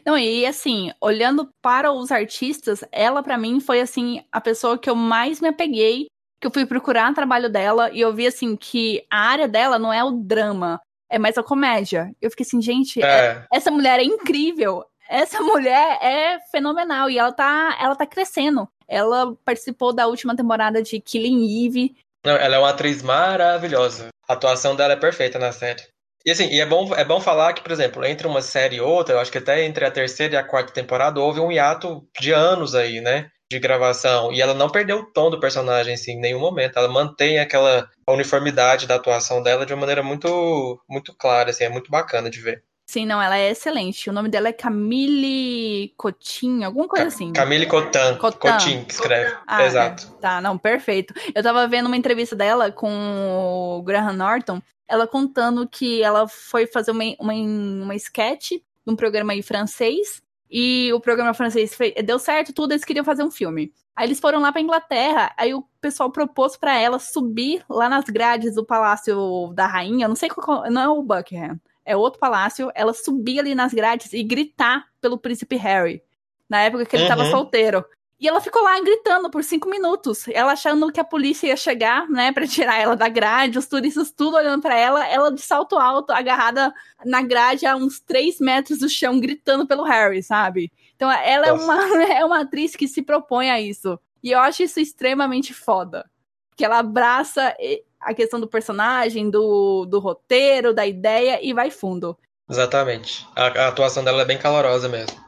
Não, 0.06 0.18
e 0.18 0.46
assim, 0.46 0.92
olhando 1.02 1.50
para 1.62 1.92
os 1.92 2.12
artistas, 2.12 2.84
ela 2.92 3.22
pra 3.24 3.38
mim 3.38 3.60
foi 3.60 3.82
assim 3.82 4.24
a 4.32 4.40
pessoa 4.40 4.78
que 4.78 4.90
eu 4.90 4.96
mais 4.96 5.42
me 5.42 5.50
apeguei, 5.50 6.06
que 6.40 6.48
eu 6.48 6.52
fui 6.52 6.66
procurar 6.66 7.12
o 7.12 7.16
trabalho 7.16 7.50
dela 7.50 7.92
e 7.92 8.00
eu 8.00 8.14
vi 8.14 8.28
assim 8.28 8.56
que 8.56 9.06
a 9.12 9.20
área 9.20 9.48
dela 9.50 9.78
não 9.78 9.92
é 9.92 10.02
o 10.04 10.12
drama, 10.12 10.80
é 11.10 11.18
mais 11.20 11.38
a 11.38 11.44
comédia. 11.44 12.12
Eu 12.22 12.30
fiquei 12.30 12.46
assim, 12.46 12.62
gente, 12.62 13.02
É. 13.02 13.46
essa 13.52 13.72
mulher 13.72 14.00
é 14.00 14.04
incrível. 14.04 14.84
Essa 15.10 15.40
mulher 15.42 16.00
é 16.02 16.38
fenomenal 16.52 17.10
e 17.10 17.18
ela 17.18 17.32
tá, 17.32 17.78
ela 17.82 17.96
tá 17.96 18.06
crescendo. 18.06 18.68
Ela 18.88 19.36
participou 19.46 19.94
da 19.94 20.08
última 20.08 20.36
temporada 20.36 20.82
de 20.82 21.00
Killing 21.00 21.66
Eve. 21.66 21.96
Não, 22.26 22.36
ela 22.36 22.56
é 22.56 22.60
uma 22.60 22.70
atriz 22.70 23.02
maravilhosa. 23.02 24.10
A 24.28 24.34
atuação 24.34 24.76
dela 24.76 24.94
é 24.94 24.98
perfeita 24.98 25.40
na 25.40 25.52
série. 25.52 25.82
E 26.26 26.32
assim, 26.32 26.48
e 26.48 26.60
é 26.60 26.66
bom, 26.66 26.94
é 26.94 27.06
bom 27.06 27.22
falar 27.22 27.54
que, 27.54 27.62
por 27.62 27.72
exemplo, 27.72 28.04
entre 28.04 28.28
uma 28.28 28.42
série 28.42 28.78
e 28.78 28.82
outra, 28.82 29.16
eu 29.16 29.20
acho 29.20 29.32
que 29.32 29.38
até 29.38 29.64
entre 29.64 29.86
a 29.86 29.92
terceira 29.92 30.34
e 30.34 30.38
a 30.38 30.44
quarta 30.44 30.74
temporada 30.74 31.22
houve 31.22 31.40
um 31.40 31.50
hiato 31.52 32.06
de 32.20 32.34
anos 32.34 32.76
aí, 32.76 33.00
né? 33.00 33.30
De 33.50 33.60
gravação. 33.60 34.32
E 34.32 34.42
ela 34.42 34.54
não 34.54 34.70
perdeu 34.70 35.00
o 35.00 35.06
tom 35.06 35.30
do 35.30 35.40
personagem, 35.40 35.94
assim, 35.94 36.14
em 36.14 36.20
nenhum 36.20 36.40
momento. 36.40 36.78
Ela 36.78 36.90
mantém 36.90 37.40
aquela 37.40 37.90
uniformidade 38.08 38.88
da 38.88 38.96
atuação 38.96 39.42
dela 39.42 39.66
de 39.66 39.74
uma 39.74 39.82
maneira 39.82 40.04
muito, 40.04 40.82
muito 40.90 41.14
clara, 41.16 41.50
assim, 41.52 41.64
é 41.64 41.70
muito 41.70 41.90
bacana 41.90 42.30
de 42.30 42.42
ver. 42.42 42.64
Sim, 42.90 43.06
não, 43.06 43.22
ela 43.22 43.38
é 43.38 43.52
excelente. 43.52 44.10
O 44.10 44.14
nome 44.14 44.30
dela 44.30 44.48
é 44.48 44.54
Camille 44.54 45.94
Cotinho, 45.98 46.66
alguma 46.66 46.88
coisa 46.88 47.08
assim. 47.08 47.34
Camille 47.34 47.66
Cotin, 47.66 48.16
Cotin. 48.18 48.38
Cotin 48.38 48.86
que 48.86 48.94
escreve. 48.94 49.36
Ah, 49.46 49.66
Exato. 49.66 50.08
é. 50.18 50.22
Tá, 50.22 50.40
não, 50.40 50.58
perfeito. 50.58 51.14
Eu 51.36 51.44
tava 51.44 51.68
vendo 51.68 51.88
uma 51.88 51.98
entrevista 51.98 52.34
dela 52.34 52.72
com 52.72 53.78
o 53.78 53.82
Graham 53.84 54.14
Norton, 54.14 54.62
ela 54.88 55.06
contando 55.06 55.68
que 55.68 56.02
ela 56.02 56.30
foi 56.30 56.66
fazer 56.66 56.92
uma, 56.92 57.04
uma, 57.20 57.34
uma 57.34 57.96
sketch 57.96 58.52
de 58.52 58.64
um 58.88 58.96
programa 58.96 59.34
aí 59.34 59.42
francês, 59.42 60.22
e 60.50 60.92
o 60.94 61.00
programa 61.00 61.34
francês 61.34 61.76
fez- 61.76 61.94
deu 62.04 62.20
certo, 62.20 62.54
tudo, 62.54 62.72
eles 62.72 62.86
queriam 62.86 63.06
fazer 63.06 63.24
um 63.24 63.32
filme. 63.32 63.74
Aí 63.96 64.08
eles 64.08 64.20
foram 64.20 64.40
lá 64.40 64.52
pra 64.52 64.62
Inglaterra, 64.62 65.34
aí 65.38 65.54
o 65.54 65.64
pessoal 65.82 66.12
propôs 66.12 66.56
para 66.56 66.78
ela 66.78 67.00
subir 67.00 67.66
lá 67.68 67.90
nas 67.90 68.06
grades 68.06 68.56
do 68.56 68.66
Palácio 68.66 69.52
da 69.56 69.66
Rainha, 69.66 70.08
não 70.08 70.16
sei 70.16 70.30
qual, 70.30 70.70
não 70.70 70.82
é 70.82 70.90
o 70.90 71.02
Buckingham, 71.02 71.60
é 71.84 71.96
outro 71.96 72.20
palácio, 72.20 72.70
ela 72.76 72.94
subir 72.94 73.40
ali 73.40 73.56
nas 73.56 73.74
grades 73.74 74.14
e 74.14 74.22
gritar 74.22 74.86
pelo 75.02 75.18
príncipe 75.18 75.56
Harry, 75.56 76.04
na 76.48 76.62
época 76.62 76.86
que 76.86 76.96
ele 76.96 77.04
uhum. 77.04 77.10
tava 77.10 77.26
solteiro. 77.32 77.84
E 78.20 78.28
ela 78.28 78.42
ficou 78.42 78.64
lá 78.64 78.80
gritando 78.80 79.30
por 79.30 79.44
cinco 79.44 79.70
minutos, 79.70 80.28
ela 80.30 80.54
achando 80.54 80.92
que 80.92 81.00
a 81.00 81.04
polícia 81.04 81.48
ia 81.48 81.56
chegar, 81.56 82.10
né, 82.10 82.32
para 82.32 82.48
tirar 82.48 82.80
ela 82.80 82.96
da 82.96 83.08
grade, 83.08 83.60
os 83.60 83.68
turistas 83.68 84.12
tudo 84.12 84.38
olhando 84.38 84.62
para 84.62 84.76
ela, 84.76 85.08
ela 85.08 85.32
de 85.32 85.42
salto 85.42 85.78
alto, 85.78 86.12
agarrada 86.12 86.74
na 87.06 87.22
grade 87.22 87.68
a 87.68 87.76
uns 87.76 88.00
três 88.00 88.40
metros 88.40 88.80
do 88.80 88.90
chão, 88.90 89.20
gritando 89.20 89.68
pelo 89.68 89.84
Harry, 89.84 90.24
sabe? 90.24 90.72
Então 90.96 91.12
ela 91.12 91.46
é 91.46 91.52
uma, 91.52 91.78
é 92.12 92.26
uma 92.26 92.42
atriz 92.42 92.76
que 92.76 92.88
se 92.88 93.04
propõe 93.04 93.52
a 93.52 93.62
isso. 93.62 94.00
E 94.24 94.32
eu 94.32 94.40
acho 94.40 94.64
isso 94.64 94.80
extremamente 94.80 95.54
foda. 95.54 96.10
Que 96.56 96.66
ela 96.66 96.80
abraça 96.80 97.56
a 98.02 98.16
questão 98.16 98.40
do 98.40 98.48
personagem, 98.48 99.30
do, 99.30 99.86
do 99.86 100.00
roteiro, 100.00 100.74
da 100.74 100.88
ideia 100.88 101.40
e 101.42 101.54
vai 101.54 101.70
fundo. 101.70 102.18
Exatamente. 102.50 103.28
A, 103.36 103.46
a 103.46 103.68
atuação 103.68 104.04
dela 104.04 104.24
é 104.24 104.26
bem 104.26 104.40
calorosa 104.40 104.90
mesmo. 104.90 105.27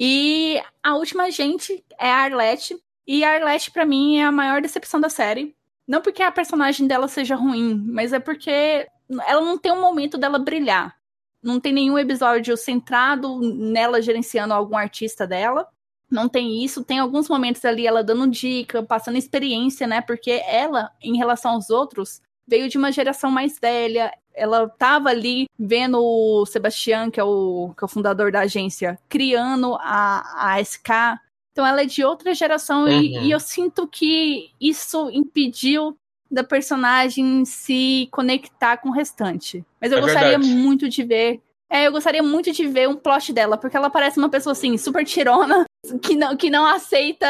E 0.00 0.60
a 0.82 0.94
última 0.94 1.30
gente 1.30 1.84
é 1.98 2.10
a 2.10 2.24
Arlette. 2.24 2.76
E 3.06 3.22
a 3.22 3.34
Arlette, 3.34 3.70
para 3.70 3.84
mim, 3.84 4.18
é 4.18 4.24
a 4.24 4.32
maior 4.32 4.62
decepção 4.62 4.98
da 4.98 5.10
série. 5.10 5.54
Não 5.86 6.00
porque 6.00 6.22
a 6.22 6.32
personagem 6.32 6.86
dela 6.86 7.06
seja 7.06 7.36
ruim, 7.36 7.74
mas 7.86 8.12
é 8.12 8.18
porque 8.18 8.88
ela 9.26 9.42
não 9.42 9.58
tem 9.58 9.70
um 9.72 9.80
momento 9.80 10.16
dela 10.16 10.38
brilhar 10.38 10.98
não 11.42 11.58
tem 11.58 11.72
nenhum 11.72 11.98
episódio 11.98 12.56
centrado 12.56 13.40
nela 13.40 14.02
gerenciando 14.02 14.54
algum 14.54 14.76
artista 14.76 15.26
dela. 15.26 15.66
Não 16.10 16.28
tem 16.28 16.64
isso, 16.64 16.84
tem 16.84 16.98
alguns 16.98 17.28
momentos 17.28 17.64
ali 17.64 17.86
ela 17.86 18.02
dando 18.02 18.26
dica, 18.26 18.82
passando 18.82 19.16
experiência, 19.16 19.86
né? 19.86 20.00
Porque 20.00 20.42
ela, 20.46 20.90
em 21.00 21.16
relação 21.16 21.52
aos 21.52 21.70
outros, 21.70 22.20
veio 22.46 22.68
de 22.68 22.76
uma 22.76 22.90
geração 22.90 23.30
mais 23.30 23.58
velha. 23.60 24.12
Ela 24.34 24.68
tava 24.68 25.10
ali 25.10 25.46
vendo 25.58 25.98
o 26.02 26.46
Sebastião, 26.46 27.10
que 27.10 27.20
é 27.20 27.24
o, 27.24 27.72
que 27.76 27.84
é 27.84 27.86
o 27.86 27.88
fundador 27.88 28.30
da 28.32 28.40
agência, 28.40 28.98
criando 29.08 29.76
a, 29.80 30.54
a 30.54 30.60
SK. 30.60 31.18
Então 31.52 31.66
ela 31.66 31.82
é 31.82 31.86
de 31.86 32.04
outra 32.04 32.34
geração 32.34 32.84
uhum. 32.84 32.88
e, 32.88 33.26
e 33.26 33.30
eu 33.30 33.40
sinto 33.40 33.86
que 33.86 34.50
isso 34.60 35.10
impediu 35.12 35.96
da 36.30 36.44
personagem 36.44 37.44
se 37.44 38.08
conectar 38.12 38.76
com 38.76 38.90
o 38.90 38.92
restante. 38.92 39.64
Mas 39.80 39.90
eu 39.90 39.98
é 39.98 40.00
gostaria 40.00 40.38
verdade. 40.38 40.54
muito 40.54 40.88
de 40.88 41.02
ver. 41.02 41.40
É, 41.68 41.86
eu 41.86 41.92
gostaria 41.92 42.22
muito 42.22 42.52
de 42.52 42.66
ver 42.66 42.88
um 42.88 42.96
plot 42.96 43.32
dela, 43.32 43.56
porque 43.56 43.76
ela 43.76 43.90
parece 43.90 44.18
uma 44.18 44.28
pessoa 44.28 44.52
assim, 44.52 44.76
super 44.76 45.04
tirona, 45.04 45.64
que 46.02 46.16
não, 46.16 46.36
que 46.36 46.50
não 46.50 46.66
aceita 46.66 47.26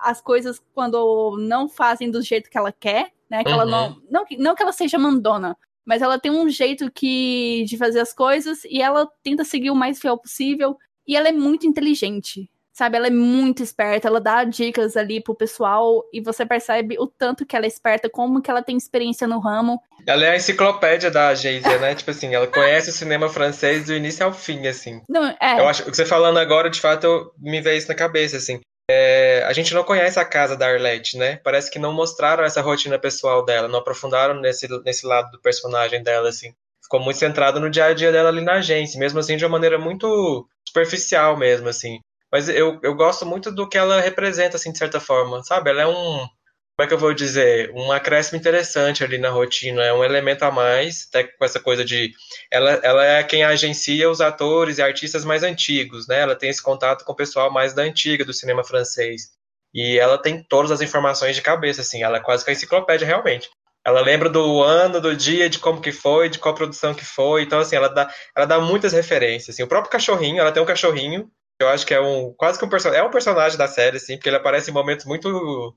as 0.00 0.20
coisas 0.20 0.60
quando 0.74 1.36
não 1.38 1.68
fazem 1.68 2.10
do 2.10 2.22
jeito 2.22 2.50
que 2.50 2.58
ela 2.58 2.72
quer, 2.72 3.12
né? 3.30 3.42
Que 3.42 3.50
uhum. 3.50 3.60
ela 3.60 3.66
não, 3.66 3.96
não, 4.10 4.24
não 4.38 4.54
que 4.54 4.62
ela 4.62 4.72
seja 4.72 4.98
mandona, 4.98 5.56
mas 5.84 6.02
ela 6.02 6.18
tem 6.18 6.30
um 6.30 6.48
jeito 6.48 6.90
que 6.90 7.64
de 7.66 7.76
fazer 7.76 8.00
as 8.00 8.12
coisas 8.12 8.64
e 8.64 8.80
ela 8.80 9.08
tenta 9.22 9.44
seguir 9.44 9.70
o 9.70 9.74
mais 9.74 10.00
fiel 10.00 10.16
possível. 10.18 10.76
E 11.06 11.16
ela 11.16 11.28
é 11.28 11.32
muito 11.32 11.66
inteligente. 11.66 12.48
Sabe, 12.72 12.96
ela 12.96 13.06
é 13.06 13.10
muito 13.10 13.62
esperta, 13.62 14.08
ela 14.08 14.20
dá 14.20 14.42
dicas 14.42 14.96
ali 14.96 15.22
pro 15.22 15.32
pessoal 15.32 16.02
e 16.12 16.20
você 16.20 16.44
percebe 16.44 16.96
o 16.98 17.06
tanto 17.06 17.46
que 17.46 17.54
ela 17.54 17.66
é 17.66 17.68
esperta, 17.68 18.10
como 18.10 18.42
que 18.42 18.50
ela 18.50 18.64
tem 18.64 18.76
experiência 18.76 19.28
no 19.28 19.38
ramo. 19.38 19.80
Ela 20.04 20.24
é 20.24 20.30
a 20.30 20.36
enciclopédia 20.36 21.08
da 21.08 21.28
agência, 21.28 21.78
né? 21.78 21.94
tipo 21.94 22.10
assim, 22.10 22.34
ela 22.34 22.48
conhece 22.48 22.90
o 22.90 22.92
cinema 22.92 23.28
francês 23.28 23.84
do 23.84 23.94
início 23.94 24.26
ao 24.26 24.32
fim, 24.32 24.66
assim. 24.66 25.00
Não, 25.08 25.24
é. 25.40 25.60
Eu 25.60 25.68
acho 25.68 25.84
que 25.84 25.94
você 25.94 26.04
falando 26.04 26.38
agora, 26.38 26.68
de 26.68 26.80
fato, 26.80 27.32
me 27.38 27.60
veio 27.60 27.78
isso 27.78 27.86
na 27.86 27.94
cabeça, 27.94 28.38
assim. 28.38 28.58
É, 28.90 29.42
a 29.46 29.52
gente 29.52 29.72
não 29.72 29.82
conhece 29.82 30.18
a 30.18 30.24
casa 30.24 30.56
da 30.56 30.66
Arlette, 30.66 31.16
né? 31.16 31.36
Parece 31.36 31.70
que 31.70 31.78
não 31.78 31.92
mostraram 31.92 32.44
essa 32.44 32.60
rotina 32.60 32.98
pessoal 32.98 33.44
dela, 33.44 33.68
não 33.68 33.78
aprofundaram 33.78 34.40
nesse, 34.40 34.68
nesse 34.82 35.06
lado 35.06 35.30
do 35.30 35.40
personagem 35.40 36.02
dela, 36.02 36.28
assim. 36.28 36.54
Ficou 36.82 37.00
muito 37.00 37.18
centrado 37.18 37.58
no 37.58 37.70
dia 37.70 37.86
a 37.86 37.94
dia 37.94 38.12
dela 38.12 38.28
ali 38.28 38.42
na 38.42 38.54
agência, 38.54 39.00
mesmo 39.00 39.18
assim 39.18 39.36
de 39.36 39.44
uma 39.44 39.52
maneira 39.52 39.78
muito 39.78 40.46
superficial 40.68 41.36
mesmo, 41.36 41.68
assim. 41.68 41.98
Mas 42.30 42.48
eu, 42.48 42.78
eu 42.82 42.94
gosto 42.94 43.24
muito 43.24 43.50
do 43.50 43.68
que 43.68 43.78
ela 43.78 44.00
representa, 44.00 44.56
assim, 44.56 44.72
de 44.72 44.78
certa 44.78 45.00
forma, 45.00 45.42
sabe? 45.44 45.70
Ela 45.70 45.82
é 45.82 45.86
um, 45.86 46.26
como 46.76 46.84
é 46.84 46.88
que 46.88 46.94
eu 46.94 46.98
vou 46.98 47.14
dizer, 47.14 47.70
um 47.72 47.92
acréscimo 47.92 48.36
interessante 48.36 49.04
ali 49.04 49.16
na 49.16 49.30
rotina, 49.30 49.84
é 49.84 49.92
um 49.92 50.02
elemento 50.02 50.42
a 50.42 50.50
mais, 50.50 51.06
até 51.08 51.22
com 51.22 51.44
essa 51.44 51.60
coisa 51.60 51.84
de, 51.84 52.12
ela, 52.50 52.72
ela 52.82 53.04
é 53.04 53.22
quem 53.22 53.44
agencia 53.44 54.10
os 54.10 54.20
atores 54.20 54.78
e 54.78 54.82
artistas 54.82 55.24
mais 55.24 55.44
antigos, 55.44 56.08
né, 56.08 56.20
ela 56.20 56.34
tem 56.34 56.50
esse 56.50 56.62
contato 56.62 57.04
com 57.04 57.12
o 57.12 57.16
pessoal 57.16 57.48
mais 57.52 57.72
da 57.74 57.82
antiga 57.82 58.24
do 58.24 58.32
cinema 58.32 58.64
francês, 58.64 59.30
e 59.72 59.98
ela 59.98 60.18
tem 60.18 60.42
todas 60.42 60.72
as 60.72 60.80
informações 60.80 61.36
de 61.36 61.42
cabeça, 61.42 61.80
assim, 61.80 62.02
ela 62.02 62.16
é 62.16 62.20
quase 62.20 62.44
que 62.44 62.50
a 62.50 62.52
enciclopédia 62.52 63.06
realmente. 63.06 63.48
Ela 63.86 64.00
lembra 64.00 64.28
do 64.28 64.62
ano, 64.62 65.00
do 65.00 65.14
dia, 65.14 65.48
de 65.48 65.58
como 65.58 65.80
que 65.80 65.92
foi, 65.92 66.28
de 66.28 66.38
qual 66.38 66.54
produção 66.54 66.94
que 66.94 67.04
foi, 67.04 67.42
então 67.42 67.60
assim, 67.60 67.76
ela 67.76 67.88
dá, 67.88 68.12
ela 68.36 68.46
dá 68.46 68.58
muitas 68.58 68.92
referências, 68.92 69.54
assim, 69.54 69.62
o 69.62 69.68
próprio 69.68 69.92
cachorrinho, 69.92 70.40
ela 70.40 70.50
tem 70.50 70.62
um 70.62 70.66
cachorrinho 70.66 71.30
eu 71.60 71.68
acho 71.68 71.86
que 71.86 71.94
é 71.94 72.00
um 72.00 72.32
quase 72.34 72.58
que 72.58 72.64
um 72.64 72.68
personagem, 72.68 73.02
é 73.02 73.06
um 73.06 73.10
personagem 73.10 73.56
da 73.56 73.68
série, 73.68 73.96
assim, 73.96 74.16
porque 74.16 74.28
ele 74.28 74.36
aparece 74.36 74.70
em 74.70 74.74
momentos 74.74 75.06
muito 75.06 75.72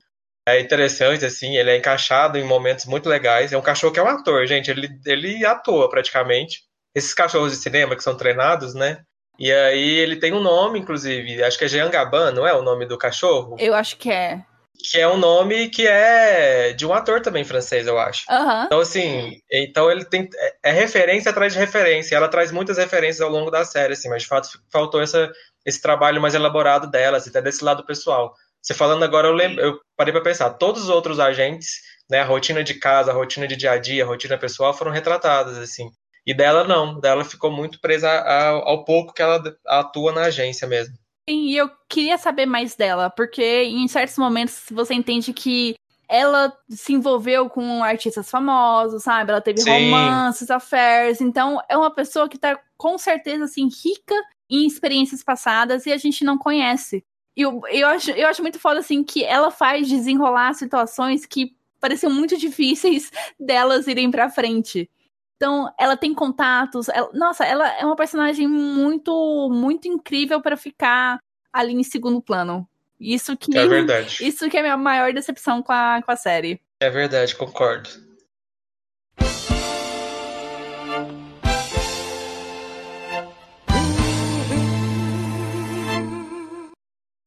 é, 0.48 0.60
interessantes, 0.60 1.24
assim, 1.24 1.56
ele 1.56 1.70
é 1.70 1.76
encaixado 1.76 2.38
em 2.38 2.44
momentos 2.44 2.86
muito 2.86 3.08
legais. 3.08 3.52
É 3.52 3.58
um 3.58 3.62
cachorro 3.62 3.92
que 3.92 4.00
é 4.00 4.02
um 4.02 4.08
ator, 4.08 4.46
gente, 4.46 4.70
ele, 4.70 4.88
ele 5.04 5.44
atua 5.44 5.88
praticamente. 5.88 6.62
Esses 6.94 7.14
cachorros 7.14 7.52
de 7.52 7.58
cinema 7.58 7.94
que 7.94 8.02
são 8.02 8.16
treinados, 8.16 8.74
né? 8.74 8.98
E 9.38 9.52
aí 9.52 9.98
ele 9.98 10.16
tem 10.16 10.32
um 10.32 10.40
nome, 10.40 10.80
inclusive, 10.80 11.42
acho 11.42 11.56
que 11.58 11.64
é 11.64 11.68
Jean 11.68 11.90
Gabin, 11.90 12.34
não 12.34 12.46
é 12.46 12.52
o 12.54 12.62
nome 12.62 12.86
do 12.86 12.98
cachorro? 12.98 13.56
Eu 13.58 13.74
acho 13.74 13.96
que 13.96 14.10
é. 14.10 14.42
Que 14.90 15.00
é 15.00 15.08
um 15.08 15.16
nome 15.16 15.68
que 15.68 15.86
é 15.86 16.72
de 16.72 16.86
um 16.86 16.92
ator 16.92 17.20
também 17.20 17.44
francês, 17.44 17.86
eu 17.86 17.98
acho. 17.98 18.24
Uhum. 18.30 18.64
Então, 18.64 18.80
assim, 18.80 19.40
então 19.50 19.90
ele 19.90 20.04
tem. 20.04 20.28
É, 20.36 20.70
é 20.70 20.72
referência 20.72 21.30
atrás 21.30 21.52
de 21.52 21.58
referência. 21.58 22.16
Ela 22.16 22.28
traz 22.28 22.50
muitas 22.52 22.78
referências 22.78 23.20
ao 23.20 23.30
longo 23.30 23.50
da 23.50 23.64
série, 23.64 23.92
assim, 23.92 24.08
mas 24.08 24.22
de 24.22 24.28
fato 24.28 24.48
faltou 24.72 25.00
essa 25.00 25.30
esse 25.66 25.82
trabalho 25.82 26.20
mais 26.20 26.34
elaborado 26.34 26.90
delas, 26.90 27.28
até 27.28 27.42
desse 27.42 27.62
lado 27.62 27.84
pessoal. 27.84 28.34
Você 28.62 28.74
falando 28.74 29.02
agora, 29.02 29.28
eu, 29.28 29.32
lembro, 29.32 29.60
eu 29.60 29.80
parei 29.96 30.12
para 30.12 30.22
pensar, 30.22 30.50
todos 30.50 30.84
os 30.84 30.88
outros 30.88 31.20
agentes, 31.20 31.80
né, 32.10 32.20
a 32.20 32.24
rotina 32.24 32.62
de 32.62 32.74
casa, 32.74 33.10
a 33.10 33.14
rotina 33.14 33.46
de 33.46 33.56
dia 33.56 33.72
a 33.72 33.78
dia, 33.78 34.04
a 34.04 34.06
rotina 34.06 34.36
pessoal 34.36 34.74
foram 34.74 34.90
retratadas, 34.90 35.56
assim. 35.58 35.90
E 36.26 36.34
dela 36.34 36.64
não, 36.64 37.00
dela 37.00 37.24
ficou 37.24 37.50
muito 37.50 37.80
presa 37.80 38.10
ao, 38.10 38.68
ao 38.68 38.84
pouco 38.84 39.14
que 39.14 39.22
ela 39.22 39.42
atua 39.66 40.12
na 40.12 40.22
agência 40.22 40.66
mesmo. 40.68 40.94
E 41.26 41.56
eu 41.56 41.70
queria 41.88 42.18
saber 42.18 42.46
mais 42.46 42.74
dela, 42.74 43.10
porque 43.10 43.64
em 43.64 43.86
certos 43.86 44.16
momentos 44.16 44.64
você 44.70 44.94
entende 44.94 45.32
que 45.32 45.74
ela 46.08 46.56
se 46.70 46.94
envolveu 46.94 47.50
com 47.50 47.84
artistas 47.84 48.30
famosos, 48.30 49.02
sabe? 49.02 49.30
Ela 49.30 49.42
teve 49.42 49.60
Sim. 49.60 49.70
romances, 49.70 50.50
affairs. 50.50 51.20
Então, 51.20 51.60
é 51.68 51.76
uma 51.76 51.94
pessoa 51.94 52.28
que 52.28 52.38
tá 52.38 52.58
com 52.78 52.96
certeza, 52.96 53.44
assim, 53.44 53.68
rica 53.68 54.14
em 54.50 54.66
experiências 54.66 55.22
passadas 55.22 55.84
e 55.84 55.92
a 55.92 55.98
gente 55.98 56.24
não 56.24 56.38
conhece. 56.38 57.04
E 57.38 57.42
eu, 57.42 57.62
eu, 57.70 57.86
acho, 57.86 58.10
eu 58.10 58.26
acho 58.26 58.42
muito 58.42 58.58
foda, 58.58 58.80
assim, 58.80 59.04
que 59.04 59.22
ela 59.24 59.48
faz 59.52 59.88
desenrolar 59.88 60.54
situações 60.54 61.24
que 61.24 61.54
pareciam 61.78 62.12
muito 62.12 62.36
difíceis 62.36 63.12
delas 63.38 63.86
irem 63.86 64.10
pra 64.10 64.28
frente. 64.28 64.90
Então, 65.36 65.72
ela 65.78 65.96
tem 65.96 66.12
contatos. 66.12 66.88
Ela, 66.88 67.10
nossa, 67.14 67.44
ela 67.44 67.68
é 67.78 67.84
uma 67.84 67.94
personagem 67.94 68.48
muito, 68.48 69.48
muito 69.52 69.86
incrível 69.86 70.42
para 70.42 70.56
ficar 70.56 71.20
ali 71.52 71.74
em 71.74 71.84
segundo 71.84 72.20
plano. 72.20 72.68
Isso 72.98 73.36
que 73.36 73.56
é 73.56 73.68
verdade. 73.68 74.26
Isso 74.26 74.50
que 74.50 74.56
é 74.56 74.60
a 74.60 74.64
minha 74.64 74.76
maior 74.76 75.12
decepção 75.12 75.62
com 75.62 75.70
a, 75.70 76.02
com 76.02 76.10
a 76.10 76.16
série. 76.16 76.60
É 76.80 76.90
verdade, 76.90 77.36
concordo. 77.36 78.07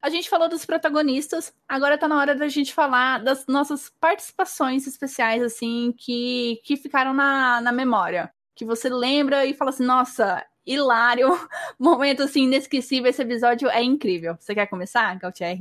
A 0.02 0.10
gente 0.10 0.28
falou 0.28 0.48
dos 0.48 0.66
protagonistas, 0.66 1.54
agora 1.68 1.96
tá 1.96 2.08
na 2.08 2.18
hora 2.18 2.34
da 2.34 2.48
gente 2.48 2.74
falar 2.74 3.22
das 3.22 3.46
nossas 3.46 3.88
participações 4.00 4.84
especiais, 4.84 5.40
assim, 5.40 5.94
que, 5.96 6.60
que 6.64 6.76
ficaram 6.76 7.14
na, 7.14 7.60
na 7.60 7.70
memória. 7.70 8.28
Que 8.56 8.64
você 8.64 8.88
lembra 8.88 9.46
e 9.46 9.54
fala 9.54 9.70
assim, 9.70 9.84
nossa, 9.84 10.44
hilário, 10.66 11.28
momento 11.78 12.24
assim, 12.24 12.42
inesquecível, 12.42 13.08
esse 13.08 13.22
episódio 13.22 13.68
é 13.68 13.80
incrível. 13.80 14.36
Você 14.40 14.56
quer 14.56 14.66
começar, 14.66 15.16
Gautier? 15.20 15.56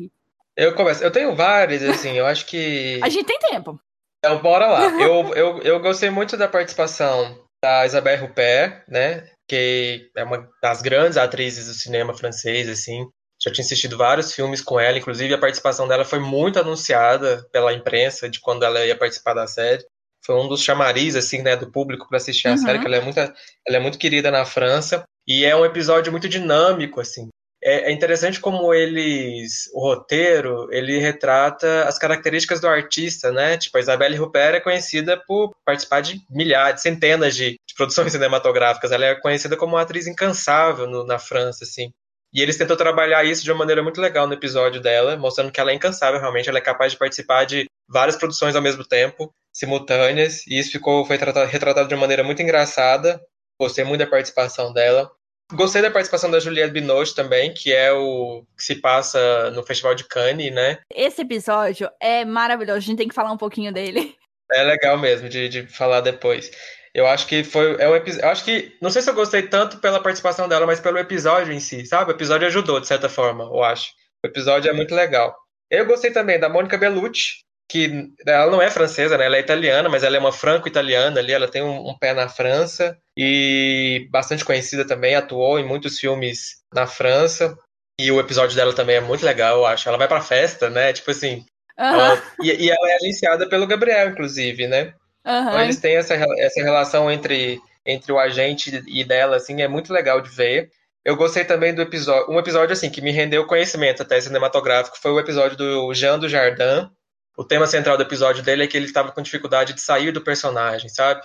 Eu 0.57 0.73
começo. 0.73 1.03
Eu 1.03 1.11
tenho 1.11 1.35
vários, 1.35 1.83
assim, 1.83 2.17
eu 2.17 2.25
acho 2.25 2.47
que. 2.47 2.99
A 3.03 3.09
gente 3.09 3.27
tem 3.27 3.37
tempo. 3.37 3.79
Então, 4.25 4.41
bora 4.41 4.65
lá. 4.65 4.85
eu, 4.99 5.35
eu, 5.35 5.61
eu 5.61 5.79
gostei 5.79 6.09
muito 6.09 6.35
da 6.35 6.47
participação 6.47 7.45
da 7.63 7.85
Isabelle 7.85 8.23
Huppert, 8.23 8.85
né? 8.87 9.29
Que 9.47 10.09
é 10.17 10.23
uma 10.23 10.49
das 10.63 10.81
grandes 10.81 11.15
atrizes 11.15 11.67
do 11.67 11.73
cinema 11.75 12.15
francês, 12.15 12.67
assim 12.67 13.07
já 13.43 13.51
tinha 13.51 13.65
assistido 13.65 13.97
vários 13.97 14.33
filmes 14.33 14.61
com 14.61 14.79
ela, 14.79 14.97
inclusive 14.97 15.33
a 15.33 15.37
participação 15.37 15.87
dela 15.87 16.05
foi 16.05 16.19
muito 16.19 16.59
anunciada 16.59 17.45
pela 17.51 17.73
imprensa 17.73 18.29
de 18.29 18.39
quando 18.39 18.63
ela 18.63 18.85
ia 18.85 18.95
participar 18.95 19.33
da 19.33 19.47
série. 19.47 19.83
Foi 20.23 20.35
um 20.35 20.47
dos 20.47 20.61
chamariz 20.61 21.15
assim, 21.15 21.41
né, 21.41 21.55
do 21.55 21.71
público 21.71 22.07
para 22.07 22.17
assistir 22.17 22.47
a 22.47 22.51
uhum. 22.51 22.57
série, 22.57 22.79
que 22.79 22.85
ela 22.85 22.97
é 22.97 23.01
muito 23.01 23.19
ela 23.19 23.33
é 23.77 23.79
muito 23.79 23.97
querida 23.97 24.29
na 24.29 24.45
França 24.45 25.03
e 25.27 25.43
é 25.43 25.55
um 25.55 25.65
episódio 25.65 26.11
muito 26.11 26.29
dinâmico 26.29 27.01
assim. 27.01 27.29
é, 27.63 27.89
é 27.89 27.91
interessante 27.91 28.39
como 28.39 28.73
eles, 28.73 29.69
o 29.73 29.79
roteiro, 29.81 30.67
ele 30.71 30.99
retrata 30.99 31.85
as 31.85 31.97
características 31.97 32.59
do 32.59 32.67
artista, 32.67 33.31
né? 33.31 33.57
Tipo, 33.57 33.77
a 33.77 33.81
Isabelle 33.81 34.19
Huppert 34.19 34.55
é 34.55 34.59
conhecida 34.59 35.17
por 35.27 35.51
participar 35.65 36.01
de 36.01 36.21
milhares, 36.29 36.81
centenas 36.81 37.35
de, 37.35 37.51
de 37.51 37.75
produções 37.75 38.11
cinematográficas. 38.13 38.91
Ela 38.91 39.05
é 39.05 39.15
conhecida 39.15 39.57
como 39.57 39.73
uma 39.75 39.81
atriz 39.81 40.05
incansável 40.05 40.87
no, 40.87 41.03
na 41.05 41.17
França, 41.17 41.63
assim. 41.63 41.91
E 42.33 42.41
eles 42.41 42.57
tentam 42.57 42.77
trabalhar 42.77 43.25
isso 43.25 43.43
de 43.43 43.51
uma 43.51 43.59
maneira 43.59 43.83
muito 43.83 43.99
legal 43.99 44.25
no 44.25 44.33
episódio 44.33 44.81
dela, 44.81 45.17
mostrando 45.17 45.51
que 45.51 45.59
ela 45.59 45.71
é 45.71 45.73
incansável 45.73 46.19
realmente, 46.19 46.47
ela 46.47 46.59
é 46.59 46.61
capaz 46.61 46.93
de 46.93 46.97
participar 46.97 47.45
de 47.45 47.65
várias 47.89 48.15
produções 48.15 48.55
ao 48.55 48.61
mesmo 48.61 48.85
tempo, 48.85 49.33
simultâneas, 49.53 50.47
e 50.47 50.57
isso 50.57 50.71
ficou 50.71 51.05
foi 51.05 51.17
tratado, 51.17 51.49
retratado 51.49 51.89
de 51.89 51.93
uma 51.93 52.01
maneira 52.01 52.23
muito 52.23 52.41
engraçada. 52.41 53.21
Gostei 53.59 53.83
muito 53.83 53.99
da 53.99 54.07
participação 54.07 54.71
dela. 54.73 55.11
Gostei 55.53 55.81
da 55.81 55.91
participação 55.91 56.31
da 56.31 56.39
Juliette 56.39 56.71
Binoche 56.71 57.13
também, 57.13 57.53
que 57.53 57.73
é 57.73 57.91
o 57.91 58.45
que 58.57 58.63
se 58.63 58.75
passa 58.75 59.51
no 59.51 59.61
Festival 59.63 59.93
de 59.93 60.05
Cannes, 60.05 60.53
né? 60.53 60.79
Esse 60.95 61.23
episódio 61.23 61.89
é 61.99 62.23
maravilhoso, 62.23 62.77
a 62.77 62.79
gente 62.79 62.97
tem 62.97 63.07
que 63.09 63.13
falar 63.13 63.33
um 63.33 63.37
pouquinho 63.37 63.73
dele. 63.73 64.15
É 64.53 64.63
legal 64.63 64.97
mesmo 64.97 65.29
de, 65.29 65.49
de 65.49 65.67
falar 65.67 66.01
depois. 66.01 66.51
Eu 66.93 67.07
acho 67.07 67.25
que 67.27 67.43
foi. 67.43 67.75
É 67.79 67.87
um 67.87 67.95
episódio. 67.95 68.29
Acho 68.29 68.43
que. 68.43 68.75
Não 68.81 68.89
sei 68.89 69.01
se 69.01 69.09
eu 69.09 69.13
gostei 69.13 69.43
tanto 69.43 69.77
pela 69.77 70.01
participação 70.01 70.47
dela, 70.47 70.65
mas 70.65 70.79
pelo 70.79 70.97
episódio 70.97 71.53
em 71.53 71.59
si, 71.59 71.85
sabe? 71.85 72.11
O 72.11 72.15
episódio 72.15 72.47
ajudou, 72.47 72.79
de 72.79 72.87
certa 72.87 73.07
forma, 73.07 73.45
eu 73.45 73.63
acho. 73.63 73.91
O 74.23 74.27
episódio 74.27 74.69
é 74.69 74.73
muito 74.73 74.93
legal. 74.93 75.35
Eu 75.69 75.85
gostei 75.85 76.11
também 76.11 76.37
da 76.39 76.49
Mônica 76.49 76.77
Bellucci, 76.77 77.43
que 77.69 78.11
ela 78.27 78.51
não 78.51 78.61
é 78.61 78.69
francesa, 78.69 79.17
né? 79.17 79.25
Ela 79.25 79.37
é 79.37 79.39
italiana, 79.39 79.87
mas 79.87 80.03
ela 80.03 80.17
é 80.17 80.19
uma 80.19 80.33
franco-italiana 80.33 81.19
ali, 81.19 81.31
ela 81.31 81.47
tem 81.47 81.63
um, 81.63 81.89
um, 81.89 81.97
pé 81.97 82.13
na 82.13 82.27
França 82.27 82.97
e 83.17 84.07
bastante 84.11 84.43
conhecida 84.43 84.85
também, 84.85 85.15
atuou 85.15 85.57
em 85.57 85.65
muitos 85.65 85.97
filmes 85.97 86.57
na 86.73 86.85
França. 86.85 87.57
E 87.97 88.11
o 88.11 88.19
episódio 88.19 88.55
dela 88.55 88.73
também 88.73 88.97
é 88.97 89.01
muito 89.01 89.25
legal, 89.25 89.59
eu 89.59 89.65
acho. 89.65 89.87
Ela 89.87 89.97
vai 89.97 90.07
pra 90.07 90.21
festa, 90.21 90.69
né? 90.69 90.91
Tipo 90.91 91.11
assim. 91.11 91.45
Uhum. 91.79 91.85
Ela, 91.85 92.23
e, 92.41 92.65
e, 92.65 92.69
ela 92.69 92.91
é 92.91 92.95
agenciada 92.95 93.47
pelo 93.47 93.65
Gabriel, 93.65 94.09
inclusive, 94.09 94.67
né? 94.67 94.93
Uhum. 95.25 95.49
Então 95.49 95.61
eles 95.61 95.79
têm 95.79 95.95
essa, 95.95 96.13
essa 96.13 96.61
relação 96.61 97.11
entre, 97.11 97.59
entre 97.85 98.11
o 98.11 98.19
agente 98.19 98.83
e 98.87 99.03
dela, 99.03 99.35
assim, 99.35 99.61
é 99.61 99.67
muito 99.67 99.93
legal 99.93 100.21
de 100.21 100.29
ver. 100.29 100.71
Eu 101.03 101.15
gostei 101.15 101.43
também 101.43 101.73
do 101.73 101.81
episódio. 101.81 102.31
Um 102.31 102.39
episódio, 102.39 102.73
assim, 102.73 102.89
que 102.89 103.01
me 103.01 103.11
rendeu 103.11 103.45
conhecimento 103.45 104.01
até 104.03 104.21
cinematográfico 104.21 104.99
foi 104.99 105.11
o 105.11 105.19
episódio 105.19 105.57
do 105.57 105.93
Jean 105.93 106.19
do 106.19 106.29
Jardim. 106.29 106.89
O 107.37 107.43
tema 107.43 107.65
central 107.65 107.97
do 107.97 108.03
episódio 108.03 108.43
dele 108.43 108.63
é 108.63 108.67
que 108.67 108.77
ele 108.77 108.85
estava 108.85 109.11
com 109.11 109.21
dificuldade 109.21 109.73
de 109.73 109.81
sair 109.81 110.11
do 110.11 110.21
personagem, 110.21 110.89
sabe? 110.89 111.21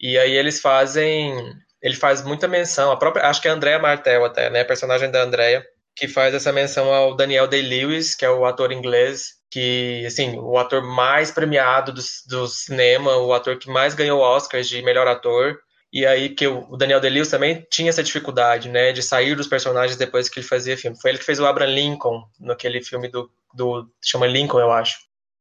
E 0.00 0.16
aí 0.16 0.32
eles 0.32 0.60
fazem. 0.60 1.34
Ele 1.82 1.94
faz 1.94 2.22
muita 2.22 2.48
menção, 2.48 2.90
a 2.90 2.96
própria. 2.96 3.26
Acho 3.26 3.42
que 3.42 3.48
é 3.48 3.50
a 3.50 3.54
Andrea 3.54 3.78
Martel 3.78 4.24
até, 4.24 4.48
né? 4.48 4.60
A 4.62 4.64
personagem 4.64 5.10
da 5.10 5.22
Andrea, 5.22 5.64
que 5.94 6.08
faz 6.08 6.34
essa 6.34 6.52
menção 6.52 6.92
ao 6.92 7.14
Daniel 7.14 7.46
Day-Lewis, 7.46 8.14
que 8.14 8.24
é 8.24 8.30
o 8.30 8.46
ator 8.46 8.72
inglês 8.72 9.37
que, 9.50 10.04
assim, 10.06 10.38
o 10.38 10.58
ator 10.58 10.82
mais 10.82 11.30
premiado 11.30 11.92
do, 11.92 12.00
do 12.28 12.46
cinema, 12.46 13.16
o 13.16 13.32
ator 13.32 13.58
que 13.58 13.70
mais 13.70 13.94
ganhou 13.94 14.20
Oscars 14.20 14.68
de 14.68 14.82
melhor 14.82 15.06
ator. 15.06 15.58
E 15.92 16.04
aí, 16.04 16.28
que 16.28 16.46
o 16.46 16.76
Daniel 16.76 17.00
Day-Lewis 17.00 17.28
também 17.28 17.66
tinha 17.70 17.88
essa 17.88 18.02
dificuldade, 18.02 18.68
né, 18.68 18.92
de 18.92 19.02
sair 19.02 19.34
dos 19.34 19.46
personagens 19.46 19.96
depois 19.96 20.28
que 20.28 20.38
ele 20.38 20.46
fazia 20.46 20.76
filme. 20.76 21.00
Foi 21.00 21.10
ele 21.10 21.18
que 21.18 21.24
fez 21.24 21.40
o 21.40 21.46
Abraham 21.46 21.74
Lincoln, 21.74 22.22
naquele 22.38 22.82
filme 22.82 23.08
do, 23.08 23.30
do 23.54 23.88
chama 24.04 24.26
Lincoln, 24.26 24.60
eu 24.60 24.70
acho. 24.70 24.98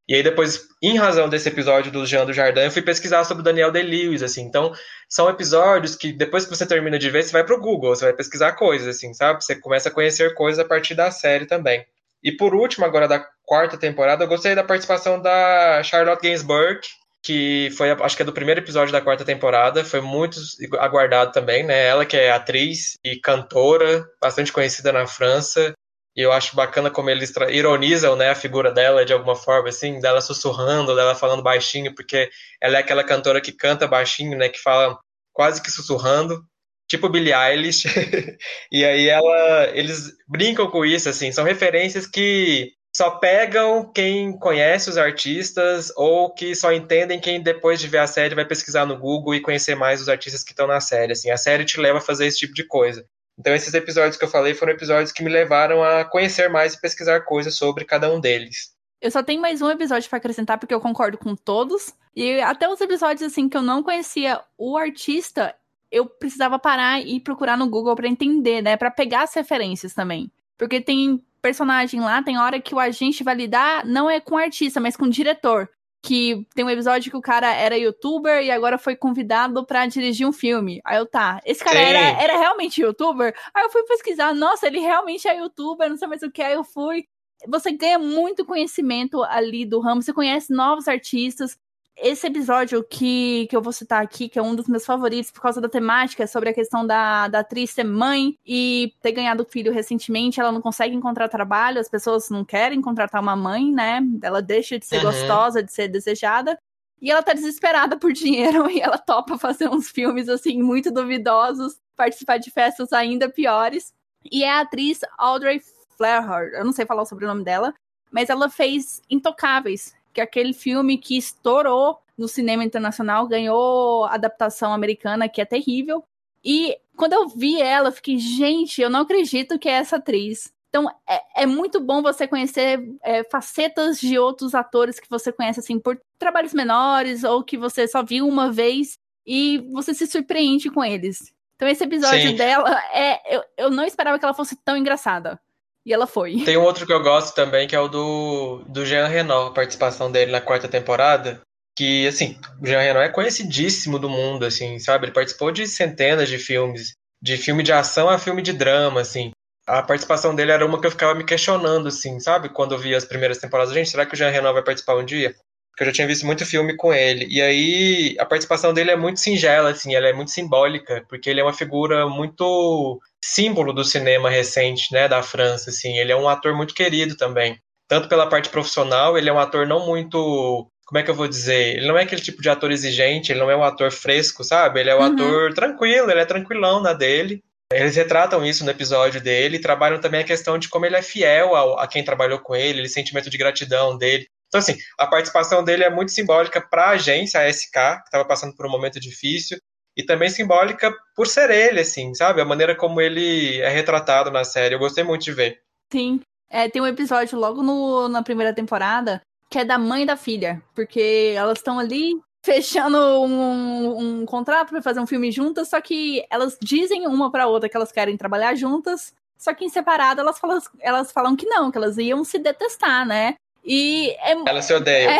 E 0.07 0.15
aí 0.15 0.23
depois, 0.23 0.69
em 0.81 0.97
razão 0.97 1.27
desse 1.27 1.49
episódio 1.49 1.91
do 1.91 2.05
Jean 2.05 2.25
do 2.25 2.31
Jardim, 2.31 2.61
eu 2.61 2.71
fui 2.71 2.81
pesquisar 2.81 3.25
sobre 3.25 3.41
o 3.41 3.43
Daniel 3.43 3.71
Day-Lewis, 3.71 4.23
assim. 4.23 4.41
Então, 4.41 4.73
são 5.09 5.29
episódios 5.29 5.97
que 5.97 6.13
depois 6.13 6.45
que 6.45 6.55
você 6.55 6.65
termina 6.65 6.97
de 6.97 7.09
ver, 7.09 7.23
você 7.23 7.33
vai 7.33 7.43
pro 7.43 7.59
Google, 7.59 7.93
você 7.93 8.05
vai 8.05 8.13
pesquisar 8.13 8.53
coisas, 8.53 8.87
assim, 8.87 9.13
sabe? 9.13 9.43
Você 9.43 9.59
começa 9.59 9.89
a 9.89 9.91
conhecer 9.91 10.33
coisas 10.33 10.63
a 10.63 10.67
partir 10.67 10.95
da 10.95 11.11
série 11.11 11.45
também. 11.45 11.85
E 12.23 12.31
por 12.31 12.53
último, 12.55 12.85
agora 12.85 13.07
da 13.07 13.25
quarta 13.43 13.77
temporada, 13.77 14.23
eu 14.23 14.27
gostei 14.27 14.55
da 14.55 14.63
participação 14.63 15.21
da 15.21 15.81
Charlotte 15.83 16.21
Gainsbourg, 16.21 16.81
que 17.23 17.69
foi, 17.77 17.91
acho 17.91 18.15
que 18.15 18.21
é 18.21 18.25
do 18.25 18.33
primeiro 18.33 18.61
episódio 18.61 18.91
da 18.91 19.01
quarta 19.01 19.25
temporada, 19.25 19.83
foi 19.83 20.01
muito 20.01 20.39
aguardado 20.79 21.31
também, 21.31 21.63
né? 21.63 21.85
Ela 21.85 22.05
que 22.05 22.15
é 22.15 22.31
atriz 22.31 22.97
e 23.03 23.19
cantora, 23.19 24.05
bastante 24.21 24.51
conhecida 24.51 24.91
na 24.91 25.05
França, 25.05 25.73
e 26.15 26.21
eu 26.21 26.31
acho 26.31 26.55
bacana 26.55 26.89
como 26.89 27.09
eles 27.11 27.31
ironizam, 27.49 28.15
né, 28.15 28.29
a 28.31 28.35
figura 28.35 28.71
dela 28.71 29.05
de 29.05 29.13
alguma 29.13 29.35
forma, 29.35 29.69
assim, 29.69 29.99
dela 29.99 30.19
sussurrando, 30.19 30.95
dela 30.95 31.13
falando 31.13 31.43
baixinho, 31.43 31.93
porque 31.93 32.29
ela 32.59 32.77
é 32.77 32.79
aquela 32.79 33.03
cantora 33.03 33.39
que 33.39 33.51
canta 33.51 33.87
baixinho, 33.87 34.35
né, 34.35 34.49
que 34.49 34.59
fala 34.59 34.97
quase 35.31 35.61
que 35.61 35.69
sussurrando, 35.69 36.43
tipo 36.87 37.09
Billie 37.09 37.33
Eilish. 37.33 37.85
e 38.71 38.85
aí 38.85 39.07
ela, 39.07 39.69
eles 39.73 40.13
brincam 40.27 40.69
com 40.69 40.85
isso, 40.85 41.09
assim, 41.09 41.31
são 41.31 41.43
referências 41.43 42.07
que 42.07 42.71
só 42.95 43.11
pegam 43.11 43.91
quem 43.93 44.37
conhece 44.39 44.89
os 44.89 44.97
artistas 44.97 45.93
ou 45.95 46.33
que 46.33 46.55
só 46.55 46.73
entendem 46.73 47.19
quem 47.19 47.39
depois 47.39 47.79
de 47.79 47.87
ver 47.87 47.99
a 47.99 48.07
série 48.07 48.33
vai 48.33 48.43
pesquisar 48.45 48.87
no 48.87 48.97
Google 48.97 49.35
e 49.35 49.41
conhecer 49.41 49.75
mais 49.75 50.01
os 50.01 50.09
artistas 50.09 50.43
que 50.43 50.51
estão 50.51 50.65
na 50.65 50.79
série, 50.79 51.11
assim. 51.11 51.29
A 51.29 51.37
série 51.37 51.63
te 51.63 51.79
leva 51.79 51.99
a 51.99 52.01
fazer 52.01 52.25
esse 52.25 52.39
tipo 52.39 52.55
de 52.55 52.65
coisa. 52.65 53.05
Então 53.39 53.53
esses 53.53 53.73
episódios 53.75 54.17
que 54.17 54.25
eu 54.25 54.29
falei 54.29 54.55
foram 54.55 54.73
episódios 54.73 55.11
que 55.11 55.23
me 55.23 55.29
levaram 55.29 55.83
a 55.83 56.05
conhecer 56.05 56.49
mais 56.49 56.73
e 56.73 56.81
pesquisar 56.81 57.21
coisas 57.21 57.53
sobre 57.55 57.85
cada 57.85 58.11
um 58.11 58.19
deles. 58.19 58.75
Eu 58.99 59.11
só 59.11 59.21
tenho 59.21 59.39
mais 59.39 59.61
um 59.61 59.69
episódio 59.69 60.09
para 60.09 60.17
acrescentar 60.17 60.57
porque 60.57 60.73
eu 60.73 60.81
concordo 60.81 61.19
com 61.19 61.35
todos. 61.35 61.93
E 62.15 62.41
até 62.41 62.67
os 62.67 62.81
episódios 62.81 63.21
assim 63.21 63.47
que 63.47 63.55
eu 63.55 63.61
não 63.61 63.83
conhecia 63.83 64.41
o 64.57 64.75
artista, 64.75 65.53
eu 65.91 66.05
precisava 66.05 66.59
parar 66.59 67.01
e 67.01 67.19
procurar 67.19 67.57
no 67.57 67.69
Google 67.69 67.95
para 67.95 68.07
entender, 68.07 68.61
né? 68.61 68.75
Para 68.77 68.91
pegar 68.91 69.23
as 69.23 69.33
referências 69.33 69.93
também. 69.93 70.31
Porque 70.57 70.81
tem 70.81 71.23
personagem 71.41 71.99
lá, 72.01 72.21
tem 72.21 72.37
hora 72.37 72.59
que 72.59 72.75
o 72.75 72.79
agente 72.79 73.23
vai 73.23 73.35
lidar 73.35 73.85
não 73.85 74.09
é 74.09 74.19
com 74.19 74.35
o 74.35 74.37
artista, 74.37 74.79
mas 74.79 74.97
com 74.97 75.05
o 75.05 75.09
diretor. 75.09 75.69
Que 76.01 76.45
tem 76.53 76.63
um 76.63 76.69
episódio 76.69 77.09
que 77.09 77.17
o 77.17 77.21
cara 77.21 77.51
era 77.53 77.77
youtuber 77.77 78.41
e 78.43 78.51
agora 78.51 78.77
foi 78.77 78.95
convidado 78.95 79.65
para 79.65 79.85
dirigir 79.87 80.27
um 80.27 80.31
filme. 80.31 80.79
Aí 80.85 80.97
eu, 80.97 81.05
tá, 81.05 81.41
esse 81.45 81.63
cara 81.63 81.79
era, 81.79 81.99
era 82.21 82.37
realmente 82.37 82.81
youtuber? 82.81 83.35
Aí 83.53 83.63
eu 83.63 83.69
fui 83.69 83.83
pesquisar, 83.83 84.33
nossa, 84.33 84.67
ele 84.67 84.79
realmente 84.79 85.27
é 85.27 85.37
youtuber, 85.37 85.89
não 85.89 85.97
sei 85.97 86.07
mais 86.07 86.21
o 86.21 86.31
que. 86.31 86.41
Aí 86.41 86.53
eu 86.53 86.63
fui. 86.63 87.05
Você 87.47 87.71
ganha 87.71 87.99
muito 87.99 88.45
conhecimento 88.45 89.23
ali 89.23 89.65
do 89.65 89.79
ramo, 89.79 90.01
você 90.01 90.13
conhece 90.13 90.51
novos 90.51 90.87
artistas, 90.87 91.57
esse 91.99 92.27
episódio 92.27 92.83
que, 92.83 93.47
que 93.47 93.55
eu 93.55 93.61
vou 93.61 93.73
citar 93.73 94.03
aqui, 94.03 94.29
que 94.29 94.37
é 94.37 94.41
um 94.41 94.55
dos 94.55 94.67
meus 94.67 94.85
favoritos 94.85 95.31
por 95.31 95.41
causa 95.41 95.59
da 95.59 95.67
temática, 95.67 96.27
sobre 96.27 96.49
a 96.49 96.53
questão 96.53 96.85
da, 96.85 97.27
da 97.27 97.39
atriz 97.39 97.71
ser 97.71 97.83
mãe 97.83 98.37
e 98.45 98.93
ter 99.01 99.11
ganhado 99.11 99.45
filho 99.45 99.73
recentemente, 99.73 100.39
ela 100.39 100.51
não 100.51 100.61
consegue 100.61 100.95
encontrar 100.95 101.27
trabalho, 101.27 101.79
as 101.79 101.89
pessoas 101.89 102.29
não 102.29 102.45
querem 102.45 102.81
contratar 102.81 103.21
uma 103.21 103.35
mãe, 103.35 103.71
né? 103.71 104.01
Ela 104.21 104.41
deixa 104.41 104.77
de 104.77 104.85
ser 104.85 104.97
uhum. 104.97 105.11
gostosa, 105.11 105.63
de 105.63 105.71
ser 105.71 105.87
desejada. 105.87 106.57
E 107.01 107.11
ela 107.11 107.23
tá 107.23 107.33
desesperada 107.33 107.97
por 107.97 108.11
dinheiro 108.11 108.69
e 108.71 108.79
ela 108.79 108.97
topa 108.97 109.37
fazer 109.37 109.67
uns 109.67 109.89
filmes, 109.89 110.29
assim, 110.29 110.61
muito 110.61 110.91
duvidosos, 110.91 111.79
participar 111.95 112.37
de 112.37 112.51
festas 112.51 112.93
ainda 112.93 113.29
piores. 113.29 113.91
E 114.31 114.43
é 114.43 114.51
a 114.51 114.61
atriz 114.61 114.99
Audrey 115.17 115.61
Flair, 115.97 116.53
eu 116.53 116.63
não 116.63 116.71
sei 116.71 116.85
falar 116.85 117.01
o 117.01 117.05
sobrenome 117.05 117.43
dela, 117.43 117.73
mas 118.11 118.29
ela 118.29 118.49
fez 118.49 119.01
Intocáveis, 119.09 119.95
que 120.17 120.21
aquele 120.21 120.51
filme 120.51 120.97
que 120.97 121.15
estourou 121.15 121.99
no 122.17 122.27
cinema 122.27 122.63
internacional 122.63 123.27
ganhou 123.27 124.05
adaptação 124.05 124.73
americana, 124.73 125.29
que 125.29 125.39
é 125.39 125.45
terrível. 125.45 126.03
E 126.43 126.75
quando 126.95 127.13
eu 127.13 127.27
vi 127.29 127.61
ela, 127.61 127.89
eu 127.89 127.91
fiquei, 127.91 128.17
gente, 128.17 128.81
eu 128.81 128.89
não 128.89 129.01
acredito 129.01 129.59
que 129.59 129.69
é 129.69 129.73
essa 129.73 129.97
atriz. 129.97 130.51
Então, 130.69 130.89
é, 131.07 131.43
é 131.43 131.45
muito 131.45 131.79
bom 131.79 132.01
você 132.01 132.27
conhecer 132.27 132.83
é, 133.03 133.23
facetas 133.25 133.99
de 133.99 134.17
outros 134.17 134.55
atores 134.55 134.99
que 134.99 135.07
você 135.07 135.31
conhece, 135.31 135.59
assim, 135.59 135.79
por 135.79 136.01
trabalhos 136.17 136.51
menores 136.51 137.23
ou 137.23 137.43
que 137.43 137.55
você 137.55 137.87
só 137.87 138.03
viu 138.03 138.27
uma 138.27 138.51
vez 138.51 138.97
e 139.23 139.59
você 139.71 139.93
se 139.93 140.07
surpreende 140.07 140.71
com 140.71 140.83
eles. 140.83 141.31
Então, 141.55 141.67
esse 141.67 141.83
episódio 141.83 142.31
Sim. 142.31 142.35
dela, 142.35 142.75
é, 142.91 143.35
eu, 143.35 143.43
eu 143.55 143.69
não 143.69 143.85
esperava 143.85 144.17
que 144.17 144.25
ela 144.25 144.33
fosse 144.33 144.55
tão 144.55 144.75
engraçada. 144.75 145.39
E 145.87 145.93
ela 145.93 146.05
foi. 146.05 146.43
Tem 146.43 146.57
um 146.57 146.63
outro 146.63 146.85
que 146.85 146.91
eu 146.91 147.01
gosto 147.01 147.33
também, 147.33 147.65
que 147.65 147.73
é 147.73 147.79
o 147.79 147.87
do, 147.87 148.61
do 148.67 148.85
Jean 148.85 149.07
Renault, 149.07 149.51
a 149.51 149.53
participação 149.53 150.11
dele 150.11 150.33
na 150.33 150.41
quarta 150.41 150.67
temporada. 150.67 151.39
Que, 151.77 152.05
assim, 152.05 152.37
o 152.61 152.67
Jean 152.67 152.81
Renault 152.81 153.07
é 153.07 153.09
conhecidíssimo 153.09 153.97
do 153.97 154.09
mundo, 154.09 154.43
assim, 154.43 154.77
sabe? 154.79 155.05
Ele 155.05 155.13
participou 155.13 155.49
de 155.49 155.65
centenas 155.65 156.27
de 156.27 156.37
filmes, 156.37 156.91
de 157.21 157.37
filme 157.37 157.63
de 157.63 157.71
ação 157.71 158.09
a 158.09 158.19
filme 158.19 158.41
de 158.41 158.51
drama, 158.51 158.99
assim. 158.99 159.31
A 159.65 159.81
participação 159.81 160.35
dele 160.35 160.51
era 160.51 160.65
uma 160.65 160.81
que 160.81 160.87
eu 160.87 160.91
ficava 160.91 161.15
me 161.15 161.23
questionando, 161.23 161.87
assim, 161.87 162.19
sabe? 162.19 162.49
Quando 162.49 162.73
eu 162.73 162.79
vi 162.79 162.93
as 162.93 163.05
primeiras 163.05 163.37
temporadas. 163.37 163.73
Gente, 163.73 163.89
será 163.89 164.05
que 164.05 164.13
o 164.13 164.17
Jean 164.17 164.29
Renault 164.29 164.55
vai 164.55 164.63
participar 164.63 164.97
um 164.97 165.05
dia? 165.05 165.33
Porque 165.77 165.83
eu 165.83 165.87
já 165.89 165.93
tinha 165.93 166.07
visto 166.07 166.25
muito 166.25 166.43
filme 166.43 166.75
com 166.75 166.91
ele. 166.91 167.27
E 167.29 167.39
aí, 167.39 168.15
a 168.17 168.25
participação 168.25 168.73
dele 168.73 168.89
é 168.89 168.95
muito 168.95 169.19
singela, 169.19 169.69
assim, 169.69 169.93
ela 169.93 170.07
é 170.07 170.13
muito 170.13 170.31
simbólica, 170.31 171.05
porque 171.07 171.29
ele 171.29 171.39
é 171.39 171.43
uma 171.43 171.53
figura 171.53 172.09
muito 172.09 172.99
símbolo 173.23 173.71
do 173.71 173.83
cinema 173.83 174.27
recente, 174.27 174.91
né, 174.91 175.07
da 175.07 175.21
França, 175.21 175.69
assim. 175.69 175.99
Ele 175.99 176.11
é 176.11 176.15
um 176.15 176.27
ator 176.27 176.55
muito 176.55 176.73
querido 176.73 177.15
também. 177.15 177.59
Tanto 177.87 178.09
pela 178.09 178.25
parte 178.25 178.49
profissional, 178.49 179.19
ele 179.19 179.29
é 179.29 179.33
um 179.33 179.37
ator 179.37 179.67
não 179.67 179.85
muito 179.85 180.67
como 180.87 180.99
é 180.99 181.03
que 181.03 181.11
eu 181.11 181.15
vou 181.15 181.27
dizer? 181.27 181.75
Ele 181.75 181.87
não 181.87 181.97
é 181.97 182.03
aquele 182.03 182.21
tipo 182.21 182.41
de 182.41 182.49
ator 182.49 182.71
exigente, 182.71 183.31
ele 183.31 183.41
não 183.41 183.51
é 183.51 183.55
um 183.55 183.63
ator 183.63 183.91
fresco, 183.91 184.41
sabe? 184.43 184.79
Ele 184.79 184.89
é 184.89 184.95
um 184.95 184.99
uhum. 184.99 185.13
ator 185.13 185.53
tranquilo, 185.53 186.09
ele 186.09 186.21
é 186.21 186.25
tranquilão 186.25 186.81
na 186.81 186.93
dele. 186.93 187.43
Eles 187.71 187.97
retratam 187.97 188.45
isso 188.45 188.63
no 188.63 188.71
episódio 188.71 189.19
dele, 189.19 189.59
trabalham 189.59 189.99
também 189.99 190.21
a 190.21 190.23
questão 190.23 190.57
de 190.57 190.69
como 190.69 190.85
ele 190.85 190.95
é 190.95 191.01
fiel 191.01 191.53
ao, 191.55 191.77
a 191.77 191.85
quem 191.85 192.03
trabalhou 192.03 192.39
com 192.39 192.55
ele, 192.55 192.83
o 192.83 192.89
sentimento 192.89 193.29
de 193.29 193.37
gratidão 193.37 193.97
dele. 193.97 194.27
Então, 194.47 194.59
assim, 194.59 194.77
a 194.97 195.07
participação 195.07 195.63
dele 195.63 195.83
é 195.83 195.89
muito 195.89 196.11
simbólica 196.11 196.61
para 196.61 196.85
a 196.85 196.89
agência, 196.91 197.39
a 197.39 197.51
SK, 197.51 197.71
que 197.71 198.03
estava 198.05 198.25
passando 198.25 198.55
por 198.55 198.65
um 198.65 198.71
momento 198.71 198.99
difícil, 198.99 199.57
e 199.95 200.03
também 200.03 200.29
simbólica 200.29 200.93
por 201.15 201.27
ser 201.27 201.49
ele, 201.49 201.81
assim, 201.81 202.13
sabe? 202.13 202.39
A 202.39 202.45
maneira 202.45 202.75
como 202.75 203.01
ele 203.01 203.59
é 203.59 203.69
retratado 203.69 204.29
na 204.29 204.43
série. 204.43 204.75
Eu 204.75 204.79
gostei 204.79 205.03
muito 205.03 205.23
de 205.23 205.33
ver. 205.33 205.59
Sim. 205.91 206.21
É, 206.49 206.69
tem 206.69 206.81
um 206.81 206.87
episódio 206.87 207.37
logo 207.37 207.61
no, 207.61 208.07
na 208.07 208.23
primeira 208.23 208.53
temporada 208.53 209.21
que 209.49 209.59
é 209.59 209.65
da 209.65 209.77
mãe 209.77 210.05
da 210.05 210.17
filha, 210.17 210.61
porque 210.75 211.33
elas 211.35 211.57
estão 211.59 211.79
ali 211.79 212.19
fechando 212.45 212.97
um, 212.97 214.21
um 214.21 214.25
contrato 214.25 214.69
para 214.69 214.81
fazer 214.81 214.99
um 214.99 215.07
filme 215.07 215.31
juntas, 215.31 215.69
só 215.69 215.81
que 215.81 216.25
elas 216.29 216.57
dizem 216.61 217.07
uma 217.07 217.31
para 217.31 217.47
outra 217.47 217.67
que 217.67 217.75
elas 217.75 217.91
querem 217.91 218.17
trabalhar 218.17 218.55
juntas, 218.55 219.13
só 219.37 219.53
que 219.53 219.65
em 219.65 219.69
separado 219.69 220.21
elas 220.21 220.39
falam, 220.39 220.59
elas 220.79 221.11
falam 221.11 221.35
que 221.35 221.45
não, 221.45 221.71
que 221.71 221.77
elas 221.77 221.97
iam 221.97 222.23
se 222.23 222.39
detestar, 222.39 223.05
né? 223.05 223.35
E 223.67 224.11
é, 224.21 224.31
Ela 224.31 224.61
se 224.61 224.73
odeia. 224.73 225.19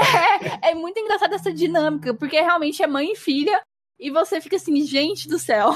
É, 0.63 0.71
é 0.71 0.73
muito 0.73 0.97
engraçada 0.97 1.35
essa 1.35 1.51
dinâmica, 1.51 2.13
porque 2.13 2.39
realmente 2.39 2.81
é 2.81 2.87
mãe 2.87 3.11
e 3.11 3.15
filha, 3.15 3.61
e 3.99 4.09
você 4.09 4.39
fica 4.39 4.55
assim, 4.55 4.81
gente 4.85 5.27
do 5.27 5.37
céu. 5.37 5.71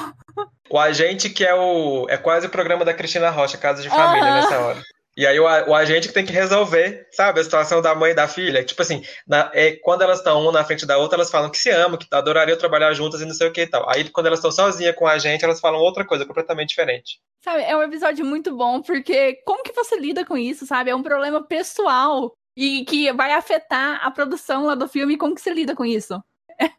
O 0.69 0.79
agente 0.79 1.29
que 1.29 1.45
é 1.45 1.53
o. 1.53 2.07
É 2.09 2.15
quase 2.15 2.47
o 2.47 2.49
programa 2.49 2.85
da 2.85 2.93
Cristina 2.93 3.29
Rocha, 3.29 3.57
Casa 3.57 3.81
de 3.81 3.89
Família, 3.89 4.29
uhum. 4.29 4.35
nessa 4.35 4.59
hora. 4.59 4.81
E 5.17 5.27
aí 5.27 5.37
o, 5.37 5.43
o, 5.43 5.75
agente 5.75 6.07
que 6.07 6.13
tem 6.13 6.25
que 6.25 6.31
resolver, 6.31 7.05
sabe, 7.11 7.41
a 7.41 7.43
situação 7.43 7.81
da 7.81 7.93
mãe 7.93 8.11
e 8.11 8.15
da 8.15 8.29
filha. 8.29 8.63
Tipo 8.63 8.81
assim, 8.81 9.03
na, 9.27 9.51
é, 9.53 9.73
quando 9.83 10.03
elas 10.03 10.19
estão 10.19 10.41
uma 10.41 10.53
na 10.53 10.63
frente 10.63 10.85
da 10.85 10.97
outra, 10.97 11.17
elas 11.17 11.29
falam 11.29 11.49
que 11.49 11.57
se 11.57 11.69
amam, 11.69 11.97
que 11.97 12.07
adorariam 12.09 12.57
trabalhar 12.57 12.93
juntas 12.93 13.19
e 13.19 13.25
não 13.25 13.33
sei 13.33 13.49
o 13.49 13.51
que 13.51 13.61
e 13.61 13.67
tal. 13.67 13.85
Aí 13.89 14.07
quando 14.09 14.27
elas 14.27 14.39
estão 14.39 14.51
sozinhas 14.51 14.95
com 14.95 15.05
a 15.05 15.17
gente, 15.17 15.43
elas 15.43 15.59
falam 15.59 15.81
outra 15.81 16.05
coisa 16.05 16.25
completamente 16.25 16.69
diferente. 16.69 17.19
Sabe, 17.43 17.63
é 17.63 17.75
um 17.75 17.83
episódio 17.83 18.23
muito 18.25 18.55
bom, 18.55 18.81
porque 18.81 19.33
como 19.45 19.63
que 19.63 19.73
você 19.73 19.97
lida 19.99 20.23
com 20.23 20.37
isso, 20.37 20.65
sabe? 20.65 20.91
É 20.91 20.95
um 20.95 21.03
problema 21.03 21.45
pessoal 21.45 22.31
e 22.61 22.85
que 22.85 23.11
vai 23.11 23.33
afetar 23.33 24.05
a 24.05 24.11
produção 24.11 24.65
lá 24.65 24.75
do 24.75 24.87
filme. 24.87 25.17
Como 25.17 25.33
que 25.33 25.41
você 25.41 25.51
lida 25.51 25.75
com 25.75 25.83
isso? 25.83 26.23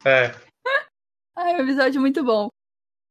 É. 0.05 0.33
Ai, 1.35 1.55
é 1.55 1.57
um 1.57 1.65
episódio 1.65 2.01
muito 2.01 2.23
bom. 2.23 2.49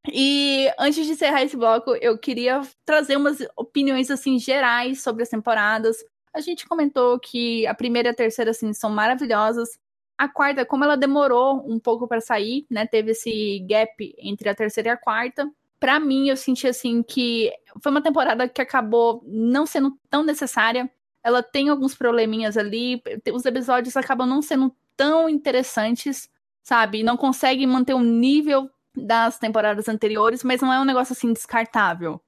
E 0.07 0.71
antes 0.79 1.05
de 1.05 1.11
encerrar 1.11 1.43
esse 1.43 1.57
bloco, 1.57 1.93
eu 1.95 2.17
queria 2.17 2.61
trazer 2.85 3.17
umas 3.17 3.39
opiniões 3.57 4.09
assim 4.09 4.39
gerais 4.39 5.03
sobre 5.03 5.23
as 5.23 5.29
temporadas. 5.29 5.97
A 6.33 6.39
gente 6.39 6.65
comentou 6.65 7.19
que 7.19 7.67
a 7.67 7.73
primeira 7.73 8.07
e 8.07 8.11
a 8.11 8.15
terceira 8.15 8.51
assim 8.51 8.71
são 8.71 8.89
maravilhosas. 8.89 9.77
A 10.17 10.29
quarta, 10.29 10.65
como 10.65 10.85
ela 10.85 10.95
demorou 10.95 11.69
um 11.69 11.77
pouco 11.77 12.07
para 12.07 12.21
sair, 12.21 12.65
né, 12.69 12.87
teve 12.87 13.11
esse 13.11 13.59
gap 13.67 14.15
entre 14.17 14.47
a 14.47 14.55
terceira 14.55 14.89
e 14.89 14.91
a 14.93 14.97
quarta. 14.97 15.51
Para 15.77 15.99
mim, 15.99 16.29
eu 16.29 16.37
senti 16.37 16.69
assim 16.69 17.03
que 17.03 17.51
foi 17.83 17.91
uma 17.91 18.01
temporada 18.01 18.47
que 18.47 18.61
acabou 18.61 19.21
não 19.25 19.65
sendo 19.65 19.99
tão 20.09 20.23
necessária. 20.23 20.89
Ela 21.23 21.43
tem 21.43 21.69
alguns 21.69 21.95
probleminhas 21.95 22.57
ali, 22.57 23.01
os 23.33 23.45
episódios 23.45 23.95
acabam 23.95 24.27
não 24.27 24.41
sendo 24.41 24.75
tão 24.95 25.29
interessantes, 25.29 26.29
sabe? 26.63 27.03
Não 27.03 27.17
consegue 27.17 27.65
manter 27.65 27.93
o 27.93 27.99
nível 27.99 28.69
das 28.95 29.37
temporadas 29.39 29.87
anteriores, 29.87 30.43
mas 30.43 30.61
não 30.61 30.71
é 30.71 30.79
um 30.79 30.85
negócio 30.85 31.13
assim 31.13 31.31
descartável. 31.31 32.21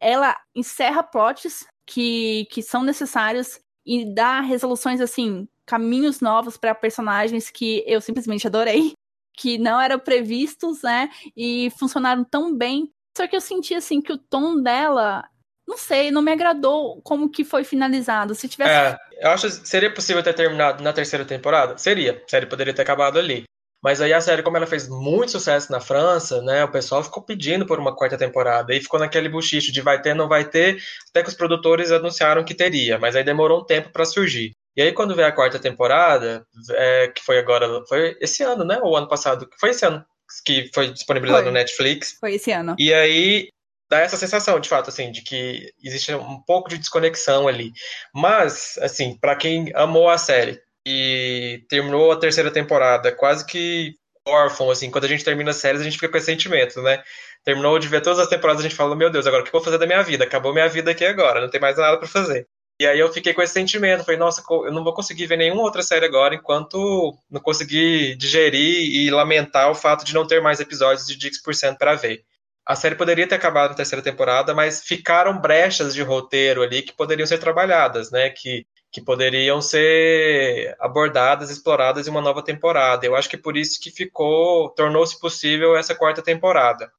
Ela 0.00 0.36
encerra 0.54 1.02
plots 1.02 1.66
que, 1.86 2.46
que 2.50 2.62
são 2.62 2.82
necessários 2.82 3.60
e 3.84 4.14
dá 4.14 4.40
resoluções 4.40 5.00
assim, 5.00 5.48
caminhos 5.66 6.20
novos 6.20 6.56
para 6.56 6.74
personagens 6.74 7.50
que 7.50 7.84
eu 7.86 8.00
simplesmente 8.00 8.46
adorei, 8.46 8.92
que 9.36 9.58
não 9.58 9.80
eram 9.80 9.98
previstos, 9.98 10.82
né? 10.82 11.10
E 11.36 11.70
funcionaram 11.78 12.24
tão 12.24 12.56
bem. 12.56 12.90
Só 13.16 13.26
que 13.26 13.36
eu 13.36 13.40
senti 13.40 13.74
assim 13.74 14.00
que 14.00 14.12
o 14.12 14.18
tom 14.18 14.60
dela 14.60 15.28
não 15.66 15.78
sei, 15.78 16.10
não 16.10 16.22
me 16.22 16.32
agradou 16.32 17.00
como 17.02 17.30
que 17.30 17.44
foi 17.44 17.64
finalizado. 17.64 18.34
Se 18.34 18.48
tivesse. 18.48 18.70
É, 18.70 18.96
eu 19.20 19.30
acho 19.30 19.46
que 19.46 19.68
seria 19.68 19.92
possível 19.92 20.22
ter 20.22 20.34
terminado 20.34 20.82
na 20.82 20.92
terceira 20.92 21.24
temporada? 21.24 21.78
Seria. 21.78 22.22
A 22.24 22.28
série 22.28 22.46
poderia 22.46 22.74
ter 22.74 22.82
acabado 22.82 23.18
ali. 23.18 23.44
Mas 23.82 24.00
aí 24.00 24.14
a 24.14 24.20
série, 24.20 24.42
como 24.42 24.56
ela 24.56 24.66
fez 24.66 24.88
muito 24.88 25.32
sucesso 25.32 25.70
na 25.70 25.78
França, 25.78 26.40
né, 26.40 26.64
o 26.64 26.70
pessoal 26.70 27.04
ficou 27.04 27.22
pedindo 27.22 27.66
por 27.66 27.78
uma 27.78 27.94
quarta 27.94 28.16
temporada. 28.16 28.74
E 28.74 28.80
ficou 28.80 28.98
naquele 28.98 29.28
buchicho 29.28 29.70
de 29.70 29.82
vai 29.82 30.00
ter, 30.00 30.14
não 30.14 30.26
vai 30.26 30.42
ter, 30.42 30.82
até 31.10 31.22
que 31.22 31.28
os 31.28 31.34
produtores 31.34 31.92
anunciaram 31.92 32.44
que 32.44 32.54
teria. 32.54 32.98
Mas 32.98 33.14
aí 33.14 33.22
demorou 33.22 33.60
um 33.60 33.64
tempo 33.64 33.90
para 33.90 34.06
surgir. 34.06 34.52
E 34.74 34.80
aí 34.80 34.90
quando 34.90 35.14
veio 35.14 35.28
a 35.28 35.32
quarta 35.32 35.58
temporada, 35.58 36.46
é, 36.70 37.08
que 37.08 37.22
foi 37.22 37.38
agora, 37.38 37.84
foi 37.86 38.16
esse 38.22 38.42
ano, 38.42 38.64
né, 38.64 38.78
ou 38.82 38.96
ano 38.96 39.06
passado, 39.06 39.46
foi 39.60 39.70
esse 39.70 39.84
ano 39.84 40.02
que 40.46 40.70
foi 40.74 40.90
disponibilizado 40.90 41.44
foi. 41.44 41.52
no 41.52 41.58
Netflix. 41.58 42.16
Foi 42.18 42.34
esse 42.34 42.52
ano. 42.52 42.74
E 42.78 42.92
aí 42.92 43.48
dá 43.94 44.00
essa 44.00 44.16
sensação, 44.16 44.58
de 44.58 44.68
fato, 44.68 44.90
assim, 44.90 45.12
de 45.12 45.22
que 45.22 45.72
existe 45.82 46.12
um 46.14 46.40
pouco 46.40 46.68
de 46.68 46.78
desconexão 46.78 47.46
ali. 47.46 47.72
Mas, 48.12 48.76
assim, 48.82 49.16
para 49.16 49.36
quem 49.36 49.70
amou 49.74 50.10
a 50.10 50.18
série, 50.18 50.60
e 50.86 51.64
terminou 51.68 52.12
a 52.12 52.16
terceira 52.16 52.50
temporada 52.50 53.10
quase 53.10 53.46
que 53.46 53.94
órfão, 54.26 54.70
assim, 54.70 54.90
quando 54.90 55.04
a 55.04 55.08
gente 55.08 55.24
termina 55.24 55.50
as 55.50 55.56
séries, 55.56 55.80
a 55.80 55.84
gente 55.84 55.94
fica 55.94 56.08
com 56.08 56.16
esse 56.16 56.26
sentimento, 56.26 56.82
né? 56.82 57.02
Terminou 57.44 57.78
de 57.78 57.88
ver 57.88 58.00
todas 58.00 58.18
as 58.18 58.28
temporadas, 58.28 58.60
a 58.60 58.68
gente 58.68 58.76
fala, 58.76 58.96
meu 58.96 59.10
Deus, 59.10 59.26
agora 59.26 59.42
o 59.42 59.44
que 59.44 59.50
eu 59.50 59.52
vou 59.52 59.64
fazer 59.64 59.78
da 59.78 59.86
minha 59.86 60.02
vida? 60.02 60.24
Acabou 60.24 60.52
minha 60.52 60.68
vida 60.68 60.90
aqui 60.90 61.04
agora, 61.04 61.40
não 61.40 61.50
tem 61.50 61.60
mais 61.60 61.76
nada 61.76 61.98
para 61.98 62.08
fazer. 62.08 62.46
E 62.80 62.86
aí 62.86 62.98
eu 62.98 63.12
fiquei 63.12 63.32
com 63.32 63.40
esse 63.40 63.52
sentimento, 63.52 64.04
falei, 64.04 64.18
nossa, 64.18 64.42
eu 64.50 64.72
não 64.72 64.82
vou 64.82 64.92
conseguir 64.92 65.26
ver 65.26 65.36
nenhuma 65.36 65.62
outra 65.62 65.82
série 65.82 66.04
agora 66.06 66.34
enquanto 66.34 67.16
não 67.30 67.40
conseguir 67.40 68.16
digerir 68.16 68.96
e 68.96 69.10
lamentar 69.10 69.70
o 69.70 69.74
fato 69.74 70.04
de 70.04 70.12
não 70.12 70.26
ter 70.26 70.42
mais 70.42 70.58
episódios 70.58 71.06
de 71.06 71.16
Dix% 71.16 71.76
para 71.78 71.94
ver. 71.94 72.24
A 72.66 72.74
série 72.74 72.94
poderia 72.94 73.28
ter 73.28 73.34
acabado 73.34 73.70
na 73.70 73.76
terceira 73.76 74.02
temporada, 74.02 74.54
mas 74.54 74.82
ficaram 74.82 75.38
brechas 75.38 75.94
de 75.94 76.02
roteiro 76.02 76.62
ali 76.62 76.82
que 76.82 76.92
poderiam 76.94 77.26
ser 77.26 77.38
trabalhadas, 77.38 78.10
né? 78.10 78.30
Que 78.30 78.66
que 78.94 79.00
poderiam 79.00 79.60
ser 79.60 80.76
abordadas, 80.78 81.50
exploradas 81.50 82.06
em 82.06 82.10
uma 82.10 82.20
nova 82.20 82.44
temporada. 82.44 83.04
Eu 83.04 83.16
acho 83.16 83.28
que 83.28 83.36
por 83.36 83.56
isso 83.56 83.80
que 83.80 83.90
ficou, 83.90 84.68
tornou-se 84.68 85.18
possível 85.18 85.76
essa 85.76 85.96
quarta 85.96 86.22
temporada. 86.22 86.92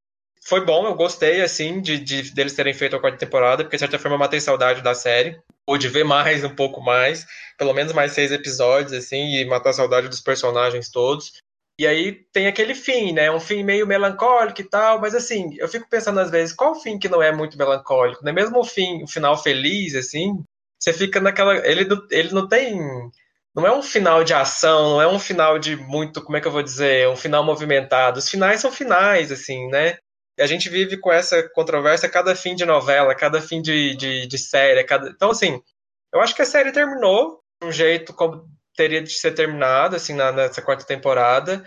Foi 0.46 0.60
bom, 0.66 0.86
eu 0.86 0.94
gostei, 0.94 1.42
assim, 1.42 1.80
de, 1.80 1.98
de, 1.98 2.34
deles 2.34 2.54
terem 2.54 2.74
feito 2.74 2.98
a 2.98 3.00
quarta 3.00 3.18
temporada, 3.18 3.64
porque 3.64 3.78
de 3.78 3.80
certa 3.80 3.98
forma 3.98 4.16
eu 4.16 4.20
matei 4.20 4.42
saudade 4.42 4.82
da 4.82 4.94
série. 4.94 5.40
Ou 5.66 5.78
de 5.78 5.88
ver 5.88 6.04
mais, 6.04 6.44
um 6.44 6.54
pouco 6.54 6.82
mais, 6.82 7.26
pelo 7.58 7.74
menos 7.74 7.94
mais 7.94 8.12
seis 8.12 8.30
episódios, 8.30 8.92
assim, 8.92 9.38
e 9.38 9.46
matar 9.46 9.72
saudade 9.72 10.10
dos 10.10 10.20
personagens 10.20 10.90
todos. 10.90 11.32
E 11.78 11.86
aí 11.86 12.14
tem 12.32 12.48
aquele 12.48 12.74
fim, 12.74 13.12
né? 13.12 13.30
Um 13.30 13.40
fim 13.40 13.64
meio 13.64 13.86
melancólico 13.86 14.62
e 14.62 14.70
tal, 14.70 15.02
mas 15.02 15.14
assim, 15.14 15.56
eu 15.58 15.68
fico 15.68 15.90
pensando 15.90 16.20
às 16.20 16.32
vezes, 16.32 16.56
qual 16.56 16.80
fim 16.80 16.98
que 16.98 17.10
não 17.10 17.22
é 17.22 17.34
muito 17.34 17.58
melancólico? 17.58 18.24
Né? 18.24 18.32
Mesmo 18.32 18.60
o 18.60 18.64
fim, 18.64 19.04
o 19.04 19.08
final 19.08 19.38
feliz, 19.38 19.94
assim, 19.94 20.42
você 20.80 20.94
fica 20.94 21.20
naquela. 21.20 21.58
Ele, 21.68 21.88
ele 22.12 22.34
não 22.34 22.48
tem. 22.48 22.80
Não 23.56 23.66
é 23.66 23.76
um 23.76 23.82
final 23.82 24.24
de 24.24 24.34
ação, 24.34 24.92
não 24.92 25.02
é 25.02 25.08
um 25.08 25.20
final 25.20 25.58
de 25.58 25.76
muito, 25.76 26.22
como 26.22 26.38
é 26.38 26.42
que 26.42 26.48
eu 26.48 26.52
vou 26.52 26.64
dizer, 26.64 27.08
um 27.08 27.16
final 27.16 27.44
movimentado. 27.44 28.20
Os 28.20 28.30
finais 28.30 28.60
são 28.62 28.72
finais, 28.72 29.32
assim, 29.32 29.68
né? 29.70 29.98
E 30.38 30.42
a 30.44 30.48
gente 30.48 30.70
vive 30.70 30.98
com 30.98 31.12
essa 31.12 31.48
controvérsia 31.50 32.10
cada 32.10 32.36
fim 32.36 32.56
de 32.56 32.66
novela, 32.66 33.16
cada 33.16 33.42
fim 33.42 33.62
de, 33.62 33.96
de, 33.96 34.28
de 34.28 34.38
série. 34.38 34.84
Cada... 34.84 35.10
Então, 35.10 35.32
assim, 35.32 35.62
eu 36.14 36.20
acho 36.20 36.36
que 36.36 36.42
a 36.42 36.46
série 36.46 36.72
terminou 36.72 37.40
de 37.62 37.68
um 37.68 37.72
jeito 37.72 38.14
como 38.14 38.46
teria 38.76 39.02
de 39.02 39.12
ser 39.12 39.32
terminada, 39.32 39.98
assim, 39.98 40.14
na, 40.14 40.32
nessa 40.32 40.62
quarta 40.62 40.86
temporada 40.86 41.64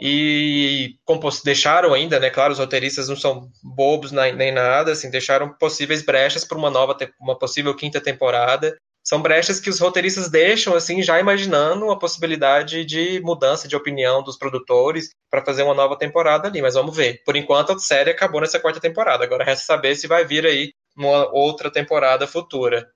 e 0.00 0.96
deixaram 1.44 1.94
ainda, 1.94 2.18
né? 2.18 2.28
Claro, 2.28 2.52
os 2.52 2.58
roteiristas 2.58 3.08
não 3.08 3.16
são 3.16 3.48
bobos 3.62 4.10
nem 4.10 4.52
nada, 4.52 4.92
assim, 4.92 5.10
deixaram 5.10 5.52
possíveis 5.56 6.04
brechas 6.04 6.44
para 6.44 6.58
uma 6.58 6.70
nova, 6.70 6.96
uma 7.20 7.38
possível 7.38 7.74
quinta 7.76 8.00
temporada. 8.00 8.76
São 9.04 9.22
brechas 9.22 9.60
que 9.60 9.70
os 9.70 9.78
roteiristas 9.78 10.28
deixam, 10.28 10.74
assim, 10.74 11.02
já 11.02 11.20
imaginando 11.20 11.90
a 11.90 11.98
possibilidade 11.98 12.84
de 12.84 13.20
mudança 13.20 13.68
de 13.68 13.76
opinião 13.76 14.22
dos 14.22 14.36
produtores 14.36 15.10
para 15.30 15.44
fazer 15.44 15.62
uma 15.62 15.74
nova 15.74 15.96
temporada 15.96 16.48
ali. 16.48 16.62
Mas 16.62 16.74
vamos 16.74 16.96
ver. 16.96 17.20
Por 17.24 17.36
enquanto, 17.36 17.72
a 17.72 17.78
série 17.78 18.10
acabou 18.10 18.40
nessa 18.40 18.60
quarta 18.60 18.80
temporada. 18.80 19.24
Agora 19.24 19.44
resta 19.44 19.64
saber 19.64 19.94
se 19.96 20.06
vai 20.06 20.24
vir 20.24 20.46
aí 20.46 20.72
uma 20.96 21.28
outra 21.32 21.70
temporada 21.70 22.26
futura 22.26 22.86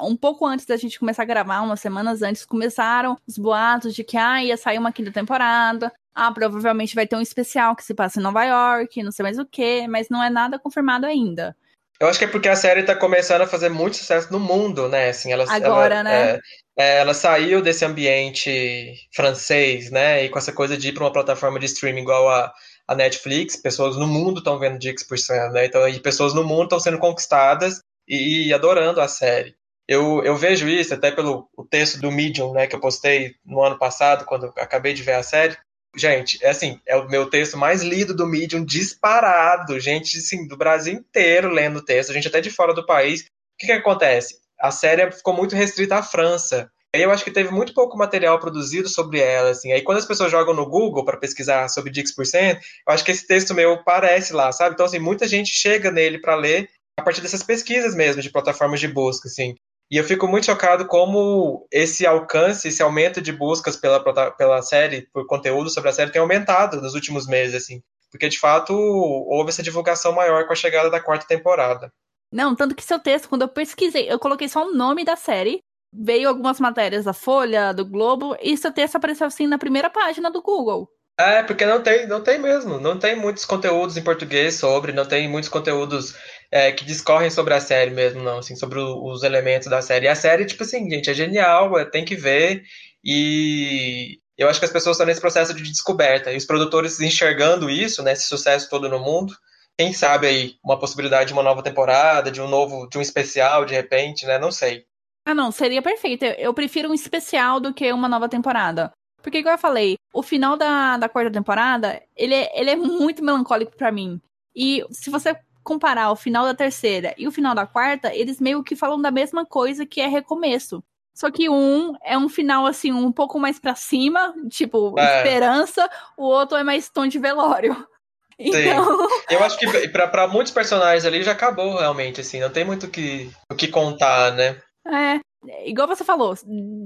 um 0.00 0.16
pouco 0.16 0.46
antes 0.46 0.66
da 0.66 0.76
gente 0.76 0.98
começar 0.98 1.22
a 1.22 1.26
gravar, 1.26 1.62
umas 1.62 1.80
semanas 1.80 2.22
antes, 2.22 2.44
começaram 2.44 3.16
os 3.26 3.38
boatos 3.38 3.94
de 3.94 4.04
que 4.04 4.16
ah, 4.16 4.42
ia 4.42 4.56
sair 4.56 4.78
uma 4.78 4.92
quinta 4.92 5.10
temporada, 5.10 5.92
ah, 6.14 6.32
provavelmente 6.32 6.94
vai 6.94 7.06
ter 7.06 7.16
um 7.16 7.20
especial 7.20 7.74
que 7.76 7.84
se 7.84 7.94
passa 7.94 8.18
em 8.18 8.22
Nova 8.22 8.44
York, 8.44 9.02
não 9.02 9.12
sei 9.12 9.22
mais 9.22 9.38
o 9.38 9.46
que, 9.46 9.86
mas 9.88 10.08
não 10.08 10.22
é 10.22 10.30
nada 10.30 10.58
confirmado 10.58 11.06
ainda. 11.06 11.56
Eu 11.98 12.08
acho 12.08 12.18
que 12.18 12.26
é 12.26 12.28
porque 12.28 12.48
a 12.48 12.56
série 12.56 12.82
tá 12.82 12.94
começando 12.94 13.40
a 13.40 13.46
fazer 13.46 13.70
muito 13.70 13.96
sucesso 13.96 14.30
no 14.30 14.38
mundo, 14.38 14.86
né? 14.88 15.08
Assim, 15.08 15.32
ela, 15.32 15.44
Agora, 15.48 15.94
ela, 15.94 16.02
né? 16.02 16.30
É, 16.32 16.40
é, 16.78 16.98
ela 16.98 17.14
saiu 17.14 17.62
desse 17.62 17.86
ambiente 17.86 18.94
francês, 19.14 19.90
né? 19.90 20.24
E 20.24 20.28
com 20.28 20.38
essa 20.38 20.52
coisa 20.52 20.76
de 20.76 20.88
ir 20.88 20.92
para 20.92 21.04
uma 21.04 21.12
plataforma 21.12 21.58
de 21.58 21.64
streaming 21.64 22.02
igual 22.02 22.28
a, 22.28 22.52
a 22.86 22.94
Netflix, 22.94 23.56
pessoas 23.56 23.96
no 23.96 24.06
mundo 24.06 24.38
estão 24.38 24.58
vendo 24.58 24.78
Dix%, 24.78 25.52
né? 25.52 25.66
Então, 25.66 25.88
e 25.88 25.98
pessoas 25.98 26.34
no 26.34 26.44
mundo 26.44 26.64
estão 26.64 26.80
sendo 26.80 26.98
conquistadas 26.98 27.80
e, 28.06 28.48
e, 28.48 28.52
adorando 28.52 29.00
a 29.00 29.08
série. 29.08 29.56
Eu, 29.88 30.22
eu 30.24 30.36
vejo 30.36 30.68
isso 30.68 30.92
até 30.94 31.10
pelo 31.10 31.48
o 31.56 31.64
texto 31.64 32.00
do 32.00 32.10
Medium, 32.10 32.52
né? 32.52 32.66
Que 32.66 32.74
eu 32.74 32.80
postei 32.80 33.34
no 33.44 33.62
ano 33.62 33.78
passado, 33.78 34.24
quando 34.24 34.52
acabei 34.56 34.92
de 34.92 35.02
ver 35.02 35.14
a 35.14 35.22
série 35.22 35.56
Gente, 35.96 36.38
é 36.44 36.50
assim, 36.50 36.78
é 36.86 36.94
o 36.94 37.08
meu 37.08 37.30
texto 37.30 37.56
mais 37.56 37.82
lido 37.82 38.14
do 38.14 38.26
Medium 38.26 38.62
disparado. 38.62 39.80
Gente, 39.80 40.18
assim, 40.18 40.46
do 40.46 40.56
Brasil 40.56 40.92
inteiro 40.92 41.48
lendo 41.48 41.78
o 41.78 41.84
texto, 41.84 42.12
gente 42.12 42.28
até 42.28 42.40
de 42.40 42.50
fora 42.50 42.74
do 42.74 42.84
país. 42.84 43.22
O 43.22 43.24
que, 43.58 43.66
que 43.66 43.72
acontece? 43.72 44.36
A 44.60 44.70
série 44.70 45.10
ficou 45.10 45.32
muito 45.32 45.56
restrita 45.56 45.96
à 45.96 46.02
França. 46.02 46.70
Aí 46.94 47.02
eu 47.02 47.10
acho 47.10 47.24
que 47.24 47.30
teve 47.30 47.50
muito 47.50 47.72
pouco 47.72 47.96
material 47.96 48.38
produzido 48.38 48.88
sobre 48.90 49.20
ela, 49.20 49.50
assim. 49.50 49.72
Aí 49.72 49.80
quando 49.82 49.98
as 49.98 50.04
pessoas 50.04 50.30
jogam 50.30 50.52
no 50.52 50.68
Google 50.68 51.04
para 51.04 51.16
pesquisar 51.16 51.68
sobre 51.68 51.90
Dix%, 51.90 52.58
eu 52.86 52.92
acho 52.92 53.04
que 53.04 53.10
esse 53.10 53.26
texto 53.26 53.54
meu 53.54 53.72
aparece 53.72 54.34
lá, 54.34 54.52
sabe? 54.52 54.74
Então, 54.74 54.84
assim, 54.84 54.98
muita 54.98 55.26
gente 55.26 55.50
chega 55.50 55.90
nele 55.90 56.20
para 56.20 56.34
ler 56.34 56.68
a 56.98 57.02
partir 57.02 57.22
dessas 57.22 57.42
pesquisas 57.42 57.94
mesmo, 57.94 58.20
de 58.20 58.30
plataformas 58.30 58.80
de 58.80 58.88
busca, 58.88 59.28
assim. 59.28 59.54
E 59.90 59.96
eu 59.96 60.04
fico 60.04 60.26
muito 60.26 60.46
chocado 60.46 60.86
como 60.86 61.66
esse 61.72 62.04
alcance, 62.04 62.68
esse 62.68 62.82
aumento 62.82 63.20
de 63.20 63.32
buscas 63.32 63.76
pela, 63.76 64.02
pela 64.32 64.62
série, 64.62 65.08
por 65.12 65.26
conteúdo 65.26 65.70
sobre 65.70 65.90
a 65.90 65.92
série, 65.92 66.10
tem 66.10 66.20
aumentado 66.20 66.80
nos 66.80 66.94
últimos 66.94 67.26
meses, 67.26 67.54
assim. 67.54 67.82
Porque, 68.10 68.28
de 68.28 68.38
fato, 68.38 68.72
houve 68.74 69.50
essa 69.50 69.62
divulgação 69.62 70.12
maior 70.12 70.46
com 70.46 70.52
a 70.52 70.56
chegada 70.56 70.90
da 70.90 71.00
quarta 71.00 71.26
temporada. 71.26 71.92
Não, 72.32 72.56
tanto 72.56 72.74
que 72.74 72.82
seu 72.82 72.98
texto, 72.98 73.28
quando 73.28 73.42
eu 73.42 73.48
pesquisei, 73.48 74.10
eu 74.10 74.18
coloquei 74.18 74.48
só 74.48 74.66
o 74.66 74.74
nome 74.74 75.04
da 75.04 75.14
série, 75.14 75.60
veio 75.92 76.28
algumas 76.28 76.58
matérias 76.58 77.04
da 77.04 77.12
Folha, 77.12 77.72
do 77.72 77.84
Globo, 77.84 78.36
e 78.42 78.56
seu 78.56 78.72
texto 78.72 78.96
apareceu 78.96 79.26
assim 79.26 79.46
na 79.46 79.58
primeira 79.58 79.88
página 79.88 80.30
do 80.30 80.42
Google. 80.42 80.88
É, 81.18 81.42
porque 81.42 81.64
não 81.64 81.82
tem, 81.82 82.06
não 82.06 82.22
tem 82.22 82.38
mesmo. 82.38 82.78
Não 82.78 82.98
tem 82.98 83.16
muitos 83.16 83.44
conteúdos 83.44 83.96
em 83.96 84.02
português 84.02 84.56
sobre, 84.56 84.92
não 84.92 85.06
tem 85.06 85.28
muitos 85.28 85.48
conteúdos 85.48 86.14
é, 86.56 86.72
que 86.72 86.86
discorrem 86.86 87.28
sobre 87.30 87.52
a 87.52 87.60
série 87.60 87.90
mesmo, 87.90 88.22
não, 88.22 88.38
assim, 88.38 88.56
sobre 88.56 88.78
o, 88.78 89.04
os 89.04 89.22
elementos 89.22 89.68
da 89.68 89.82
série. 89.82 90.06
E 90.06 90.08
a 90.08 90.14
série, 90.14 90.46
tipo 90.46 90.62
assim, 90.62 90.88
gente, 90.88 91.10
é 91.10 91.14
genial, 91.14 91.78
é, 91.78 91.84
tem 91.84 92.02
que 92.02 92.16
ver. 92.16 92.62
E 93.04 94.18
eu 94.38 94.48
acho 94.48 94.58
que 94.58 94.64
as 94.64 94.72
pessoas 94.72 94.96
estão 94.96 95.06
nesse 95.06 95.20
processo 95.20 95.52
de 95.52 95.62
descoberta. 95.62 96.32
E 96.32 96.36
os 96.36 96.46
produtores 96.46 96.98
enxergando 96.98 97.68
isso, 97.68 98.02
né, 98.02 98.12
esse 98.12 98.26
sucesso 98.26 98.70
todo 98.70 98.88
no 98.88 98.98
mundo, 98.98 99.34
quem 99.78 99.92
sabe 99.92 100.26
aí 100.26 100.54
uma 100.64 100.78
possibilidade 100.78 101.28
de 101.28 101.32
uma 101.34 101.42
nova 101.42 101.62
temporada, 101.62 102.30
de 102.30 102.40
um 102.40 102.48
novo, 102.48 102.88
de 102.88 102.96
um 102.96 103.02
especial, 103.02 103.66
de 103.66 103.74
repente, 103.74 104.24
né? 104.24 104.38
Não 104.38 104.50
sei. 104.50 104.86
Ah, 105.26 105.34
não, 105.34 105.50
seria 105.52 105.82
perfeito. 105.82 106.24
Eu 106.24 106.54
prefiro 106.54 106.88
um 106.88 106.94
especial 106.94 107.60
do 107.60 107.74
que 107.74 107.92
uma 107.92 108.08
nova 108.08 108.30
temporada. 108.30 108.92
Porque, 109.22 109.38
igual 109.38 109.56
eu 109.56 109.58
falei, 109.58 109.96
o 110.14 110.22
final 110.22 110.56
da, 110.56 110.96
da 110.96 111.08
quarta 111.08 111.30
temporada, 111.30 112.00
ele 112.16 112.34
é, 112.34 112.58
ele 112.58 112.70
é 112.70 112.76
muito 112.76 113.22
melancólico 113.22 113.76
para 113.76 113.92
mim. 113.92 114.18
E 114.54 114.82
se 114.90 115.10
você 115.10 115.36
comparar 115.66 116.12
o 116.12 116.16
final 116.16 116.44
da 116.44 116.54
terceira 116.54 117.12
e 117.18 117.26
o 117.26 117.32
final 117.32 117.54
da 117.54 117.66
quarta, 117.66 118.14
eles 118.14 118.40
meio 118.40 118.62
que 118.62 118.76
falam 118.76 119.02
da 119.02 119.10
mesma 119.10 119.44
coisa 119.44 119.84
que 119.84 120.00
é 120.00 120.06
recomeço. 120.06 120.82
Só 121.12 121.30
que 121.30 121.48
um 121.48 121.94
é 122.04 122.16
um 122.16 122.28
final, 122.28 122.66
assim, 122.66 122.92
um 122.92 123.10
pouco 123.10 123.40
mais 123.40 123.58
para 123.58 123.74
cima, 123.74 124.32
tipo, 124.48 124.94
é. 124.98 125.18
esperança, 125.18 125.90
o 126.16 126.24
outro 126.24 126.56
é 126.56 126.62
mais 126.62 126.88
tom 126.88 127.06
de 127.06 127.18
velório. 127.18 127.76
Então... 128.38 129.08
Sim. 129.08 129.14
Eu 129.34 129.42
acho 129.42 129.58
que 129.58 129.88
para 129.88 130.28
muitos 130.28 130.52
personagens 130.52 131.06
ali 131.06 131.22
já 131.22 131.32
acabou 131.32 131.78
realmente, 131.78 132.20
assim, 132.20 132.38
não 132.38 132.50
tem 132.50 132.66
muito 132.66 132.86
que, 132.86 133.30
o 133.50 133.54
que 133.54 133.66
contar, 133.66 134.34
né? 134.34 134.60
É, 134.86 135.66
igual 135.66 135.88
você 135.88 136.04
falou, 136.04 136.34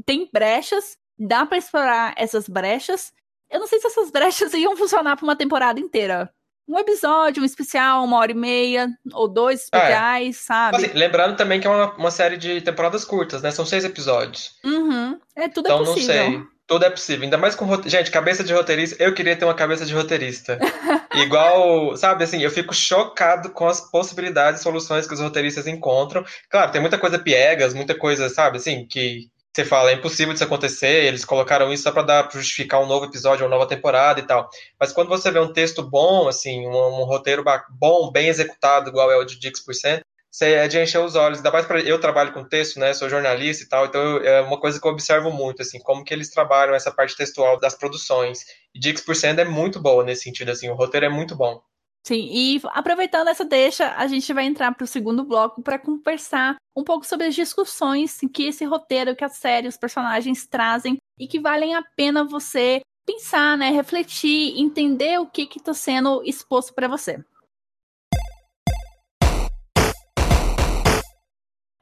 tem 0.06 0.30
brechas, 0.32 0.96
dá 1.18 1.44
para 1.44 1.58
explorar 1.58 2.14
essas 2.16 2.48
brechas. 2.48 3.12
Eu 3.50 3.58
não 3.58 3.66
sei 3.66 3.80
se 3.80 3.88
essas 3.88 4.12
brechas 4.12 4.54
iam 4.54 4.76
funcionar 4.76 5.16
para 5.16 5.24
uma 5.24 5.34
temporada 5.34 5.80
inteira. 5.80 6.32
Um 6.68 6.78
episódio, 6.78 7.42
um 7.42 7.46
especial, 7.46 8.04
uma 8.04 8.18
hora 8.18 8.30
e 8.30 8.34
meia, 8.34 8.88
ou 9.12 9.26
dois 9.26 9.64
especiais, 9.64 10.36
é. 10.36 10.38
sabe? 10.38 10.76
Assim, 10.76 10.90
lembrando 10.94 11.36
também 11.36 11.60
que 11.60 11.66
é 11.66 11.70
uma, 11.70 11.94
uma 11.96 12.10
série 12.10 12.36
de 12.36 12.60
temporadas 12.60 13.04
curtas, 13.04 13.42
né? 13.42 13.50
São 13.50 13.66
seis 13.66 13.84
episódios. 13.84 14.54
Uhum. 14.64 15.18
É, 15.34 15.48
tudo 15.48 15.68
é 15.68 15.72
então, 15.72 15.82
é 15.82 15.86
possível. 15.86 16.14
Então, 16.14 16.30
não 16.30 16.38
sei. 16.38 16.60
Tudo 16.70 16.84
é 16.84 16.90
possível. 16.90 17.24
Ainda 17.24 17.36
mais 17.36 17.56
com. 17.56 17.66
Gente, 17.88 18.12
cabeça 18.12 18.44
de 18.44 18.52
roteirista. 18.52 19.02
Eu 19.02 19.12
queria 19.12 19.34
ter 19.34 19.44
uma 19.44 19.54
cabeça 19.54 19.84
de 19.84 19.92
roteirista. 19.92 20.56
Igual, 21.14 21.96
sabe, 21.96 22.22
assim, 22.22 22.40
eu 22.40 22.50
fico 22.50 22.72
chocado 22.72 23.50
com 23.50 23.66
as 23.66 23.80
possibilidades 23.90 24.60
e 24.60 24.62
soluções 24.62 25.04
que 25.04 25.12
os 25.12 25.18
roteiristas 25.18 25.66
encontram. 25.66 26.24
Claro, 26.48 26.70
tem 26.70 26.80
muita 26.80 26.96
coisa 26.96 27.18
piegas, 27.18 27.74
muita 27.74 27.96
coisa, 27.96 28.28
sabe, 28.28 28.58
assim, 28.58 28.86
que 28.86 29.28
você 29.52 29.64
fala, 29.64 29.90
é 29.90 29.94
impossível 29.94 30.32
disso 30.32 30.44
acontecer, 30.44 31.04
eles 31.04 31.24
colocaram 31.24 31.72
isso 31.72 31.82
só 31.82 31.90
para 31.90 32.02
dar 32.02 32.22
pra 32.24 32.38
justificar 32.38 32.80
um 32.80 32.86
novo 32.86 33.06
episódio, 33.06 33.44
uma 33.44 33.50
nova 33.50 33.66
temporada 33.66 34.20
e 34.20 34.22
tal. 34.22 34.48
Mas 34.78 34.92
quando 34.92 35.08
você 35.08 35.30
vê 35.30 35.40
um 35.40 35.52
texto 35.52 35.82
bom, 35.82 36.28
assim, 36.28 36.66
um, 36.66 37.00
um 37.00 37.04
roteiro 37.04 37.44
bom, 37.70 38.12
bem 38.12 38.28
executado, 38.28 38.90
igual 38.90 39.10
é 39.10 39.16
o 39.16 39.24
de 39.24 39.38
Dix%, 39.38 40.02
você 40.30 40.52
é 40.52 40.68
de 40.68 40.78
encher 40.78 41.00
os 41.00 41.16
olhos. 41.16 41.38
Ainda 41.38 41.50
mais 41.50 41.66
para 41.66 41.80
eu 41.80 42.00
trabalho 42.00 42.32
com 42.32 42.44
texto, 42.44 42.78
né? 42.78 42.94
Sou 42.94 43.08
jornalista 43.08 43.64
e 43.64 43.68
tal, 43.68 43.86
então 43.86 44.00
eu, 44.00 44.24
é 44.24 44.40
uma 44.40 44.60
coisa 44.60 44.80
que 44.80 44.86
eu 44.86 44.92
observo 44.92 45.30
muito, 45.32 45.62
assim, 45.62 45.80
como 45.80 46.04
que 46.04 46.14
eles 46.14 46.30
trabalham 46.30 46.74
essa 46.74 46.92
parte 46.92 47.16
textual 47.16 47.58
das 47.58 47.74
produções. 47.74 48.44
E 48.74 48.78
Dix% 48.78 49.40
é 49.40 49.44
muito 49.44 49.80
boa 49.80 50.04
nesse 50.04 50.22
sentido, 50.22 50.50
assim, 50.50 50.68
o 50.68 50.74
roteiro 50.74 51.06
é 51.06 51.08
muito 51.08 51.34
bom. 51.34 51.60
Sim, 52.06 52.28
e 52.32 52.60
aproveitando 52.66 53.28
essa 53.28 53.44
deixa, 53.44 53.94
a 53.94 54.06
gente 54.06 54.32
vai 54.32 54.44
entrar 54.44 54.74
para 54.74 54.84
o 54.84 54.86
segundo 54.86 55.22
bloco 55.22 55.62
para 55.62 55.78
conversar 55.78 56.56
um 56.74 56.82
pouco 56.82 57.06
sobre 57.06 57.26
as 57.26 57.34
discussões 57.34 58.18
que 58.32 58.44
esse 58.44 58.64
roteiro, 58.64 59.14
que 59.14 59.24
a 59.24 59.28
série, 59.28 59.68
os 59.68 59.76
personagens 59.76 60.46
trazem 60.46 60.96
e 61.18 61.28
que 61.28 61.38
valem 61.38 61.74
a 61.74 61.82
pena 61.82 62.24
você 62.24 62.80
pensar, 63.06 63.56
né, 63.56 63.70
refletir, 63.70 64.58
entender 64.58 65.20
o 65.20 65.26
que 65.26 65.42
está 65.42 65.74
sendo 65.74 66.22
exposto 66.24 66.72
para 66.72 66.88
você. 66.88 67.22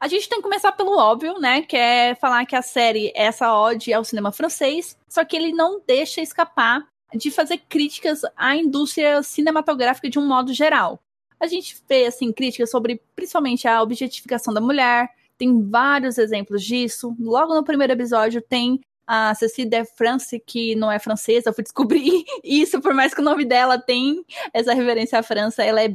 A 0.00 0.06
gente 0.06 0.28
tem 0.28 0.38
que 0.38 0.44
começar 0.44 0.72
pelo 0.72 0.96
óbvio, 0.96 1.40
né? 1.40 1.62
Que 1.62 1.76
é 1.76 2.14
falar 2.14 2.46
que 2.46 2.54
a 2.54 2.62
série 2.62 3.08
é 3.16 3.24
essa 3.24 3.52
ode 3.52 3.92
ao 3.92 4.04
cinema 4.04 4.30
francês, 4.30 4.96
só 5.08 5.24
que 5.24 5.36
ele 5.36 5.52
não 5.52 5.82
deixa 5.84 6.20
escapar 6.20 6.86
de 7.14 7.30
fazer 7.30 7.58
críticas 7.68 8.22
à 8.36 8.54
indústria 8.56 9.22
cinematográfica 9.22 10.10
de 10.10 10.18
um 10.18 10.26
modo 10.26 10.52
geral. 10.52 11.00
A 11.40 11.46
gente 11.46 11.76
vê 11.88 12.06
assim 12.06 12.32
críticas 12.32 12.70
sobre 12.70 13.00
principalmente 13.14 13.66
a 13.68 13.82
objetificação 13.82 14.52
da 14.52 14.60
mulher, 14.60 15.08
tem 15.38 15.68
vários 15.68 16.18
exemplos 16.18 16.64
disso. 16.64 17.14
Logo 17.18 17.54
no 17.54 17.64
primeiro 17.64 17.92
episódio 17.92 18.42
tem 18.42 18.80
a 19.06 19.34
Cécile 19.34 19.70
de 19.70 19.84
France, 19.84 20.38
que 20.44 20.74
não 20.74 20.92
é 20.92 20.98
francesa, 20.98 21.48
eu 21.48 21.54
fui 21.54 21.64
descobrir 21.64 22.24
isso, 22.44 22.80
por 22.80 22.92
mais 22.92 23.14
que 23.14 23.20
o 23.20 23.24
nome 23.24 23.44
dela 23.44 23.78
tem 23.78 24.22
essa 24.52 24.74
referência 24.74 25.18
à 25.18 25.22
França, 25.22 25.64
ela 25.64 25.82
é 25.82 25.88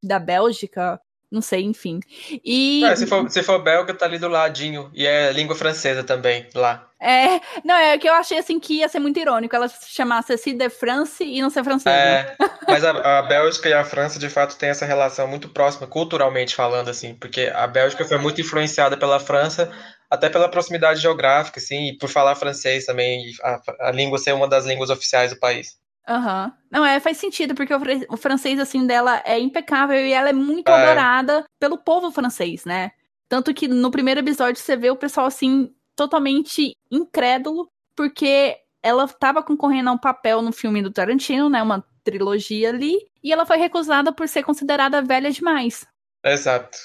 da 0.00 0.20
Bélgica, 0.20 1.00
não 1.30 1.42
sei, 1.42 1.62
enfim. 1.62 1.98
E. 2.44 2.84
É, 2.84 2.94
se, 2.94 3.06
for, 3.06 3.28
se 3.30 3.42
for 3.42 3.62
belga, 3.62 3.92
tá 3.94 4.06
ali 4.06 4.18
do 4.18 4.28
ladinho. 4.28 4.90
E 4.94 5.06
é 5.06 5.32
língua 5.32 5.56
francesa 5.56 6.04
também, 6.04 6.46
lá. 6.54 6.89
É, 7.00 7.40
não, 7.64 7.74
é 7.74 7.96
que 7.96 8.06
eu 8.06 8.12
achei 8.12 8.38
assim 8.38 8.60
que 8.60 8.74
ia 8.74 8.88
ser 8.88 8.98
muito 8.98 9.18
irônico 9.18 9.56
ela 9.56 9.68
se 9.68 9.88
chamasse 9.88 10.28
Ceci 10.28 10.52
de 10.52 10.68
France 10.68 11.24
e 11.24 11.40
não 11.40 11.48
ser 11.48 11.64
francesa. 11.64 11.96
É, 11.96 12.36
mas 12.68 12.84
a, 12.84 13.18
a, 13.18 13.22
Bélgica 13.22 13.70
e 13.70 13.72
a 13.72 13.82
França, 13.82 14.18
de 14.18 14.28
fato, 14.28 14.56
têm 14.56 14.68
essa 14.68 14.84
relação 14.84 15.26
muito 15.26 15.48
próxima, 15.48 15.86
culturalmente 15.86 16.54
falando, 16.54 16.90
assim, 16.90 17.14
porque 17.14 17.50
a 17.54 17.66
Bélgica 17.66 18.04
foi 18.04 18.18
muito 18.18 18.40
influenciada 18.42 18.98
pela 18.98 19.18
França, 19.18 19.72
até 20.10 20.28
pela 20.28 20.50
proximidade 20.50 21.00
geográfica, 21.00 21.58
assim, 21.58 21.88
e 21.88 21.96
por 21.96 22.10
falar 22.10 22.34
francês 22.34 22.84
também, 22.84 23.22
a, 23.42 23.88
a 23.88 23.90
língua 23.92 24.18
ser 24.18 24.34
uma 24.34 24.46
das 24.46 24.66
línguas 24.66 24.90
oficiais 24.90 25.32
do 25.32 25.40
país. 25.40 25.78
Aham. 26.06 26.44
Uhum. 26.44 26.52
Não, 26.70 26.86
é, 26.86 27.00
faz 27.00 27.16
sentido, 27.16 27.54
porque 27.54 27.74
o, 27.74 27.80
o, 28.10 28.16
francês, 28.16 28.58
assim, 28.58 28.86
dela 28.86 29.22
é 29.24 29.38
impecável 29.38 29.96
e 29.96 30.12
ela 30.12 30.28
é 30.28 30.32
muito 30.32 30.68
é. 30.68 30.74
adorada 30.74 31.44
pelo 31.58 31.78
povo 31.78 32.10
francês, 32.10 32.64
né? 32.64 32.90
Tanto 33.28 33.54
que 33.54 33.68
no 33.68 33.90
primeiro 33.90 34.20
episódio 34.20 34.60
você 34.60 34.76
vê 34.76 34.90
o 34.90 34.96
pessoal, 34.96 35.26
assim, 35.26 35.72
totalmente 36.00 36.74
incrédulo, 36.90 37.70
porque 37.94 38.56
ela 38.82 39.04
estava 39.04 39.42
concorrendo 39.42 39.90
a 39.90 39.92
um 39.92 39.98
papel 39.98 40.40
no 40.40 40.50
filme 40.50 40.80
do 40.80 40.90
Tarantino, 40.90 41.50
né? 41.50 41.62
Uma 41.62 41.84
trilogia 42.02 42.70
ali, 42.70 42.96
e 43.22 43.30
ela 43.30 43.44
foi 43.44 43.58
recusada 43.58 44.10
por 44.10 44.26
ser 44.26 44.42
considerada 44.42 45.02
velha 45.02 45.30
demais. 45.30 45.86
Exato. 46.24 46.78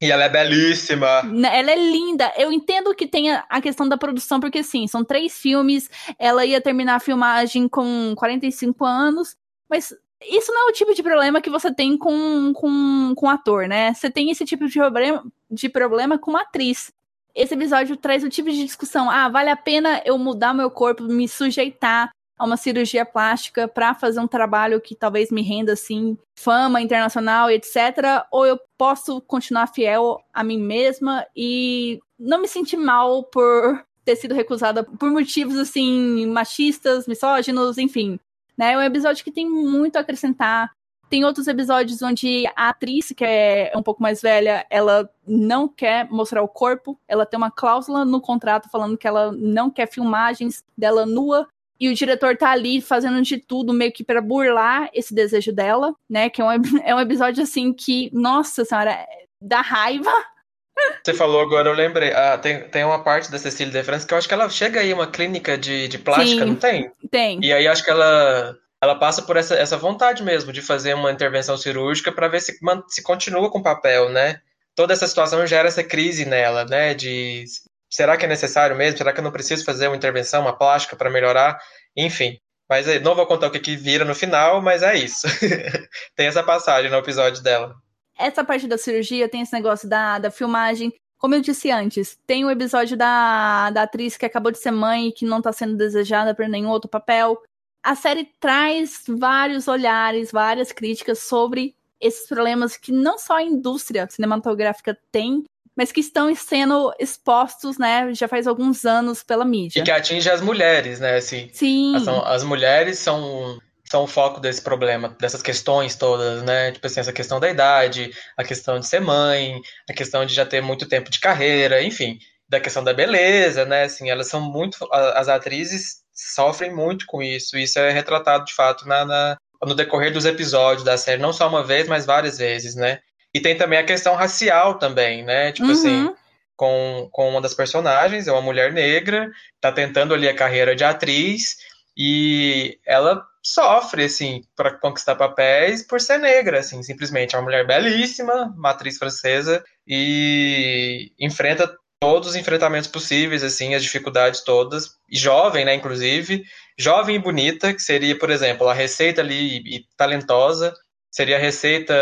E 0.00 0.08
ela 0.12 0.22
é 0.22 0.28
belíssima. 0.28 1.24
Né, 1.24 1.58
ela 1.58 1.72
é 1.72 1.74
linda. 1.74 2.32
Eu 2.36 2.52
entendo 2.52 2.94
que 2.94 3.08
tenha 3.08 3.44
a 3.50 3.60
questão 3.60 3.88
da 3.88 3.98
produção, 3.98 4.38
porque 4.38 4.62
sim, 4.62 4.86
são 4.86 5.04
três 5.04 5.36
filmes. 5.36 5.90
Ela 6.16 6.46
ia 6.46 6.60
terminar 6.60 6.94
a 6.94 7.00
filmagem 7.00 7.68
com 7.68 8.14
45 8.16 8.84
anos. 8.84 9.36
Mas 9.68 9.92
isso 10.22 10.52
não 10.52 10.68
é 10.68 10.70
o 10.70 10.74
tipo 10.74 10.94
de 10.94 11.02
problema 11.02 11.40
que 11.40 11.50
você 11.50 11.74
tem 11.74 11.98
com, 11.98 12.52
com, 12.54 13.14
com 13.14 13.28
ator, 13.28 13.66
né? 13.66 13.92
Você 13.92 14.08
tem 14.08 14.30
esse 14.30 14.44
tipo 14.44 14.66
de 14.68 14.78
problema, 14.78 15.24
de 15.50 15.68
problema 15.68 16.18
com 16.18 16.30
uma 16.30 16.42
atriz. 16.42 16.90
Esse 17.34 17.54
episódio 17.54 17.96
traz 17.96 18.24
o 18.24 18.28
tipo 18.28 18.50
de 18.50 18.64
discussão. 18.64 19.10
Ah, 19.10 19.28
vale 19.28 19.50
a 19.50 19.56
pena 19.56 20.02
eu 20.04 20.18
mudar 20.18 20.54
meu 20.54 20.70
corpo, 20.70 21.02
me 21.04 21.28
sujeitar 21.28 22.10
a 22.38 22.44
uma 22.46 22.56
cirurgia 22.56 23.04
plástica 23.04 23.68
para 23.68 23.94
fazer 23.94 24.18
um 24.18 24.26
trabalho 24.26 24.80
que 24.80 24.94
talvez 24.94 25.30
me 25.30 25.42
renda 25.42 25.74
assim 25.74 26.16
fama 26.38 26.80
internacional, 26.80 27.50
etc. 27.50 28.24
Ou 28.32 28.46
eu 28.46 28.58
posso 28.78 29.20
continuar 29.20 29.66
fiel 29.66 30.18
a 30.32 30.42
mim 30.42 30.58
mesma 30.58 31.26
e 31.36 32.00
não 32.18 32.40
me 32.40 32.48
sentir 32.48 32.78
mal 32.78 33.24
por 33.24 33.84
ter 34.04 34.16
sido 34.16 34.34
recusada 34.34 34.82
por 34.82 35.10
motivos 35.10 35.58
assim 35.58 36.26
machistas, 36.26 37.06
misóginos, 37.06 37.76
enfim. 37.76 38.18
Né? 38.56 38.72
É 38.72 38.78
um 38.78 38.82
episódio 38.82 39.22
que 39.22 39.30
tem 39.30 39.48
muito 39.48 39.96
a 39.96 40.00
acrescentar. 40.00 40.70
Tem 41.10 41.24
outros 41.24 41.48
episódios 41.48 42.00
onde 42.02 42.46
a 42.54 42.68
atriz, 42.68 43.12
que 43.14 43.24
é 43.24 43.72
um 43.74 43.82
pouco 43.82 44.00
mais 44.00 44.22
velha, 44.22 44.64
ela 44.70 45.10
não 45.26 45.66
quer 45.66 46.08
mostrar 46.08 46.40
o 46.40 46.46
corpo. 46.46 46.96
Ela 47.08 47.26
tem 47.26 47.36
uma 47.36 47.50
cláusula 47.50 48.04
no 48.04 48.20
contrato 48.20 48.70
falando 48.70 48.96
que 48.96 49.08
ela 49.08 49.32
não 49.32 49.68
quer 49.68 49.90
filmagens 49.90 50.62
dela 50.78 51.04
nua 51.04 51.48
E 51.80 51.88
o 51.88 51.94
diretor 51.94 52.36
tá 52.36 52.50
ali 52.50 52.80
fazendo 52.80 53.20
de 53.22 53.38
tudo 53.38 53.72
meio 53.72 53.92
que 53.92 54.04
para 54.04 54.22
burlar 54.22 54.88
esse 54.94 55.12
desejo 55.12 55.52
dela, 55.52 55.92
né? 56.08 56.30
Que 56.30 56.40
é 56.40 56.44
um, 56.44 56.50
é 56.84 56.94
um 56.94 57.00
episódio 57.00 57.42
assim 57.42 57.72
que, 57.72 58.08
nossa 58.12 58.64
senhora, 58.64 59.04
dá 59.42 59.60
raiva. 59.60 60.12
Você 61.04 61.12
falou 61.12 61.40
agora, 61.40 61.68
eu 61.68 61.74
lembrei. 61.74 62.12
Ah, 62.12 62.38
tem, 62.38 62.68
tem 62.68 62.84
uma 62.84 63.02
parte 63.02 63.32
da 63.32 63.38
Cecília 63.38 63.72
de 63.72 63.82
France 63.82 64.06
que 64.06 64.14
eu 64.14 64.18
acho 64.18 64.28
que 64.28 64.34
ela 64.34 64.48
chega 64.48 64.78
aí 64.78 64.94
uma 64.94 65.08
clínica 65.08 65.58
de, 65.58 65.88
de 65.88 65.98
plástica, 65.98 66.44
Sim, 66.44 66.50
não 66.50 66.54
tem? 66.54 66.92
Tem. 67.10 67.40
E 67.42 67.52
aí 67.52 67.66
acho 67.66 67.84
que 67.84 67.90
ela, 67.90 68.56
ela 68.82 68.94
passa 68.98 69.22
por 69.22 69.36
essa, 69.36 69.54
essa 69.54 69.76
vontade 69.76 70.22
mesmo 70.22 70.52
de 70.52 70.62
fazer 70.62 70.94
uma 70.94 71.12
intervenção 71.12 71.56
cirúrgica 71.56 72.10
para 72.10 72.28
ver 72.28 72.40
se, 72.40 72.58
se 72.88 73.02
continua 73.02 73.50
com 73.50 73.58
o 73.58 73.62
papel, 73.62 74.08
né? 74.08 74.40
Toda 74.74 74.92
essa 74.92 75.06
situação 75.06 75.46
gera 75.46 75.68
essa 75.68 75.84
crise 75.84 76.24
nela, 76.24 76.64
né? 76.64 76.94
De 76.94 77.44
será 77.90 78.16
que 78.16 78.24
é 78.24 78.28
necessário 78.28 78.74
mesmo? 78.74 78.96
Será 78.96 79.12
que 79.12 79.20
eu 79.20 79.24
não 79.24 79.32
preciso 79.32 79.64
fazer 79.64 79.88
uma 79.88 79.96
intervenção, 79.96 80.40
uma 80.40 80.56
plástica 80.56 80.96
para 80.96 81.10
melhorar? 81.10 81.60
Enfim. 81.94 82.38
Mas 82.68 82.88
aí, 82.88 83.00
não 83.00 83.16
vou 83.16 83.26
contar 83.26 83.48
o 83.48 83.50
que, 83.50 83.58
que 83.58 83.76
vira 83.76 84.04
no 84.04 84.14
final, 84.14 84.62
mas 84.62 84.82
é 84.82 84.96
isso. 84.96 85.26
tem 86.14 86.28
essa 86.28 86.42
passagem 86.42 86.90
no 86.90 86.98
episódio 86.98 87.42
dela. 87.42 87.74
Essa 88.16 88.44
parte 88.44 88.68
da 88.68 88.78
cirurgia 88.78 89.28
tem 89.28 89.42
esse 89.42 89.52
negócio 89.52 89.88
da, 89.88 90.18
da 90.18 90.30
filmagem. 90.30 90.92
Como 91.18 91.34
eu 91.34 91.40
disse 91.40 91.70
antes, 91.70 92.16
tem 92.26 92.44
o 92.44 92.50
episódio 92.50 92.96
da, 92.96 93.70
da 93.70 93.82
atriz 93.82 94.16
que 94.16 94.24
acabou 94.24 94.52
de 94.52 94.58
ser 94.58 94.70
mãe 94.70 95.08
e 95.08 95.12
que 95.12 95.26
não 95.26 95.38
está 95.38 95.52
sendo 95.52 95.76
desejada 95.76 96.34
por 96.34 96.48
nenhum 96.48 96.68
outro 96.70 96.88
papel. 96.88 97.42
A 97.82 97.94
série 97.94 98.28
traz 98.38 99.02
vários 99.08 99.68
olhares, 99.68 100.30
várias 100.30 100.70
críticas 100.72 101.20
sobre 101.20 101.74
esses 102.00 102.26
problemas 102.26 102.76
que 102.76 102.92
não 102.92 103.18
só 103.18 103.36
a 103.36 103.42
indústria 103.42 104.08
cinematográfica 104.10 104.96
tem, 105.12 105.44
mas 105.76 105.92
que 105.92 106.00
estão 106.00 106.34
sendo 106.34 106.92
expostos, 106.98 107.78
né, 107.78 108.12
já 108.12 108.28
faz 108.28 108.46
alguns 108.46 108.84
anos 108.84 109.22
pela 109.22 109.44
mídia. 109.44 109.80
E 109.80 109.82
que 109.82 109.90
atinge 109.90 110.28
as 110.28 110.40
mulheres, 110.40 111.00
né, 111.00 111.16
assim. 111.16 111.48
Sim. 111.52 111.96
As, 111.96 112.08
as 112.08 112.44
mulheres 112.44 112.98
são 112.98 113.58
são 113.90 114.04
o 114.04 114.06
foco 114.06 114.38
desse 114.38 114.62
problema, 114.62 115.16
dessas 115.20 115.42
questões 115.42 115.96
todas, 115.96 116.44
né? 116.44 116.70
Tipo 116.70 116.86
assim, 116.86 117.00
essa 117.00 117.12
questão 117.12 117.40
da 117.40 117.50
idade, 117.50 118.12
a 118.36 118.44
questão 118.44 118.78
de 118.78 118.86
ser 118.86 119.00
mãe, 119.00 119.60
a 119.88 119.92
questão 119.92 120.24
de 120.24 120.32
já 120.32 120.46
ter 120.46 120.62
muito 120.62 120.86
tempo 120.86 121.10
de 121.10 121.18
carreira, 121.18 121.82
enfim, 121.82 122.16
da 122.48 122.60
questão 122.60 122.84
da 122.84 122.94
beleza, 122.94 123.64
né? 123.64 123.82
Assim, 123.82 124.08
elas 124.08 124.28
são 124.28 124.40
muito. 124.40 124.78
As 124.92 125.28
atrizes 125.28 125.99
sofrem 126.34 126.74
muito 126.74 127.06
com 127.06 127.22
isso. 127.22 127.56
Isso 127.58 127.78
é 127.78 127.90
retratado 127.90 128.44
de 128.44 128.54
fato 128.54 128.86
na, 128.86 129.04
na 129.04 129.36
no 129.62 129.74
decorrer 129.74 130.12
dos 130.12 130.24
episódios 130.24 130.84
da 130.84 130.96
série, 130.96 131.20
não 131.20 131.32
só 131.32 131.48
uma 131.48 131.62
vez, 131.62 131.86
mas 131.86 132.06
várias 132.06 132.38
vezes, 132.38 132.74
né? 132.74 133.00
E 133.32 133.40
tem 133.40 133.56
também 133.56 133.78
a 133.78 133.84
questão 133.84 134.14
racial 134.14 134.78
também, 134.78 135.22
né? 135.22 135.52
Tipo 135.52 135.70
assim, 135.70 135.88
uhum. 135.88 136.06
assim, 136.06 136.16
com, 136.56 137.08
com 137.12 137.28
uma 137.28 137.40
das 137.40 137.54
personagens, 137.54 138.26
é 138.26 138.32
uma 138.32 138.40
mulher 138.40 138.72
negra, 138.72 139.30
tá 139.60 139.70
tentando 139.70 140.14
ali 140.14 140.28
a 140.28 140.34
carreira 140.34 140.74
de 140.74 140.82
atriz, 140.82 141.56
e 141.96 142.78
ela 142.86 143.22
sofre, 143.42 144.04
assim, 144.04 144.42
para 144.56 144.72
conquistar 144.78 145.14
papéis 145.14 145.82
por 145.86 146.00
ser 146.00 146.18
negra, 146.18 146.60
assim, 146.60 146.82
simplesmente. 146.82 147.34
É 147.34 147.38
uma 147.38 147.44
mulher 147.44 147.66
belíssima, 147.66 148.52
matriz 148.56 148.98
francesa, 148.98 149.62
e 149.86 151.12
enfrenta 151.18 151.70
todos 152.00 152.30
os 152.30 152.36
enfrentamentos 152.36 152.88
possíveis, 152.88 153.44
assim, 153.44 153.74
as 153.74 153.82
dificuldades 153.82 154.42
todas, 154.42 154.96
e 155.08 155.18
jovem, 155.18 155.66
né, 155.66 155.74
inclusive, 155.74 156.42
jovem 156.78 157.16
e 157.16 157.18
bonita, 157.18 157.74
que 157.74 157.82
seria, 157.82 158.18
por 158.18 158.30
exemplo, 158.30 158.66
a 158.68 158.74
receita 158.74 159.20
ali, 159.20 159.58
e 159.58 159.84
talentosa, 159.96 160.74
seria 161.10 161.36
a 161.36 161.40
receita 161.40 161.94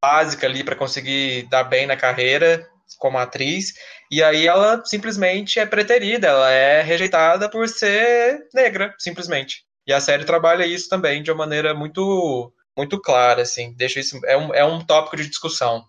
básica 0.00 0.46
ali 0.46 0.64
para 0.64 0.74
conseguir 0.74 1.42
dar 1.50 1.64
bem 1.64 1.86
na 1.86 1.96
carreira 1.96 2.66
como 2.98 3.18
atriz, 3.18 3.74
e 4.10 4.22
aí 4.22 4.46
ela 4.46 4.82
simplesmente 4.84 5.58
é 5.58 5.66
preterida, 5.66 6.28
ela 6.28 6.50
é 6.50 6.80
rejeitada 6.80 7.50
por 7.50 7.68
ser 7.68 8.46
negra, 8.54 8.94
simplesmente. 8.98 9.64
E 9.86 9.92
a 9.92 10.00
série 10.00 10.24
trabalha 10.24 10.66
isso 10.66 10.88
também 10.88 11.22
de 11.22 11.30
uma 11.30 11.38
maneira 11.38 11.74
muito 11.74 12.52
muito 12.76 13.00
clara, 13.00 13.42
assim. 13.42 13.74
Deixa 13.74 14.00
isso 14.00 14.20
é 14.26 14.36
um, 14.36 14.54
é 14.54 14.64
um 14.64 14.84
tópico 14.84 15.16
de 15.16 15.28
discussão. 15.28 15.84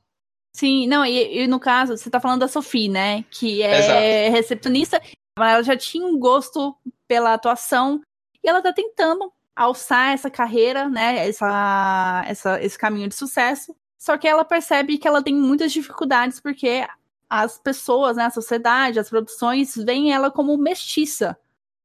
Sim, 0.58 0.88
não, 0.88 1.06
e, 1.06 1.44
e 1.44 1.48
no 1.48 1.60
caso, 1.60 1.96
você 1.96 2.10
tá 2.10 2.20
falando 2.20 2.40
da 2.40 2.48
Sophie, 2.48 2.90
né? 2.90 3.24
Que 3.30 3.62
é 3.62 3.78
Exato. 3.78 4.36
recepcionista, 4.36 5.00
ela 5.38 5.62
já 5.62 5.78
tinha 5.78 6.04
um 6.04 6.18
gosto 6.18 6.76
pela 7.08 7.36
atuação 7.36 8.02
e 8.44 8.50
ela 8.50 8.60
tá 8.60 8.74
tentando 8.74 9.32
alçar 9.56 10.14
essa 10.14 10.32
carreira, 10.32 10.90
né? 10.90 11.28
Essa, 11.28 12.24
essa, 12.26 12.60
esse 12.60 12.76
caminho 12.76 13.08
de 13.08 13.14
sucesso. 13.14 13.76
Só 14.00 14.18
que 14.18 14.28
ela 14.28 14.44
percebe 14.44 14.98
que 14.98 15.08
ela 15.08 15.22
tem 15.22 15.36
muitas 15.36 15.72
dificuldades 15.72 16.40
porque 16.40 16.88
as 17.30 17.60
pessoas, 17.60 18.18
né, 18.18 18.26
a 18.26 18.32
sociedade, 18.32 19.00
as 19.00 19.10
produções 19.12 19.76
veem 19.76 20.12
ela 20.12 20.32
como 20.32 20.58
mestiça 20.58 21.38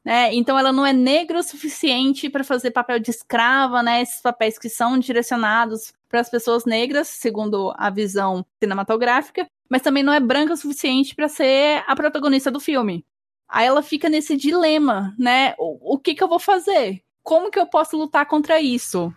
né? 0.05 0.35
Então 0.35 0.59
ela 0.59 0.73
não 0.73 0.85
é 0.85 0.93
negra 0.93 1.39
o 1.39 1.43
suficiente 1.43 2.29
para 2.29 2.43
fazer 2.43 2.71
papel 2.73 2.99
de 2.99 3.11
escrava, 3.11 3.83
né? 3.83 4.03
Esses 4.03 4.21
papéis 4.21 4.59
que 4.59 4.69
são 4.69 4.99
direcionados 4.99 5.93
para 6.13 6.21
as 6.21 6.29
pessoas 6.29 6.67
negras, 6.67 7.09
segundo 7.09 7.73
a 7.77 7.89
visão 7.89 8.45
cinematográfica, 8.63 9.47
mas 9.69 9.81
também 9.81 10.03
não 10.03 10.13
é 10.13 10.21
branca 10.21 10.53
o 10.53 10.57
suficiente 10.57 11.15
para 11.15 11.27
ser 11.27 11.83
a 11.87 11.97
protagonista 11.97 12.51
do 12.51 12.61
filme. 12.61 13.03
Aí 13.49 13.67
ela 13.67 13.83
fica 13.83 14.11
nesse 14.11 14.37
dilema, 14.37 15.15
né? 15.19 15.55
O, 15.59 15.95
o, 15.95 15.99
que 15.99 16.15
que 16.15 16.23
eu 16.23 16.29
vou 16.29 16.39
fazer? 16.39 17.03
Como 17.23 17.51
que 17.51 17.59
eu 17.59 17.67
posso 17.67 17.97
lutar 17.97 18.27
contra 18.27 18.61
isso? 18.61 19.13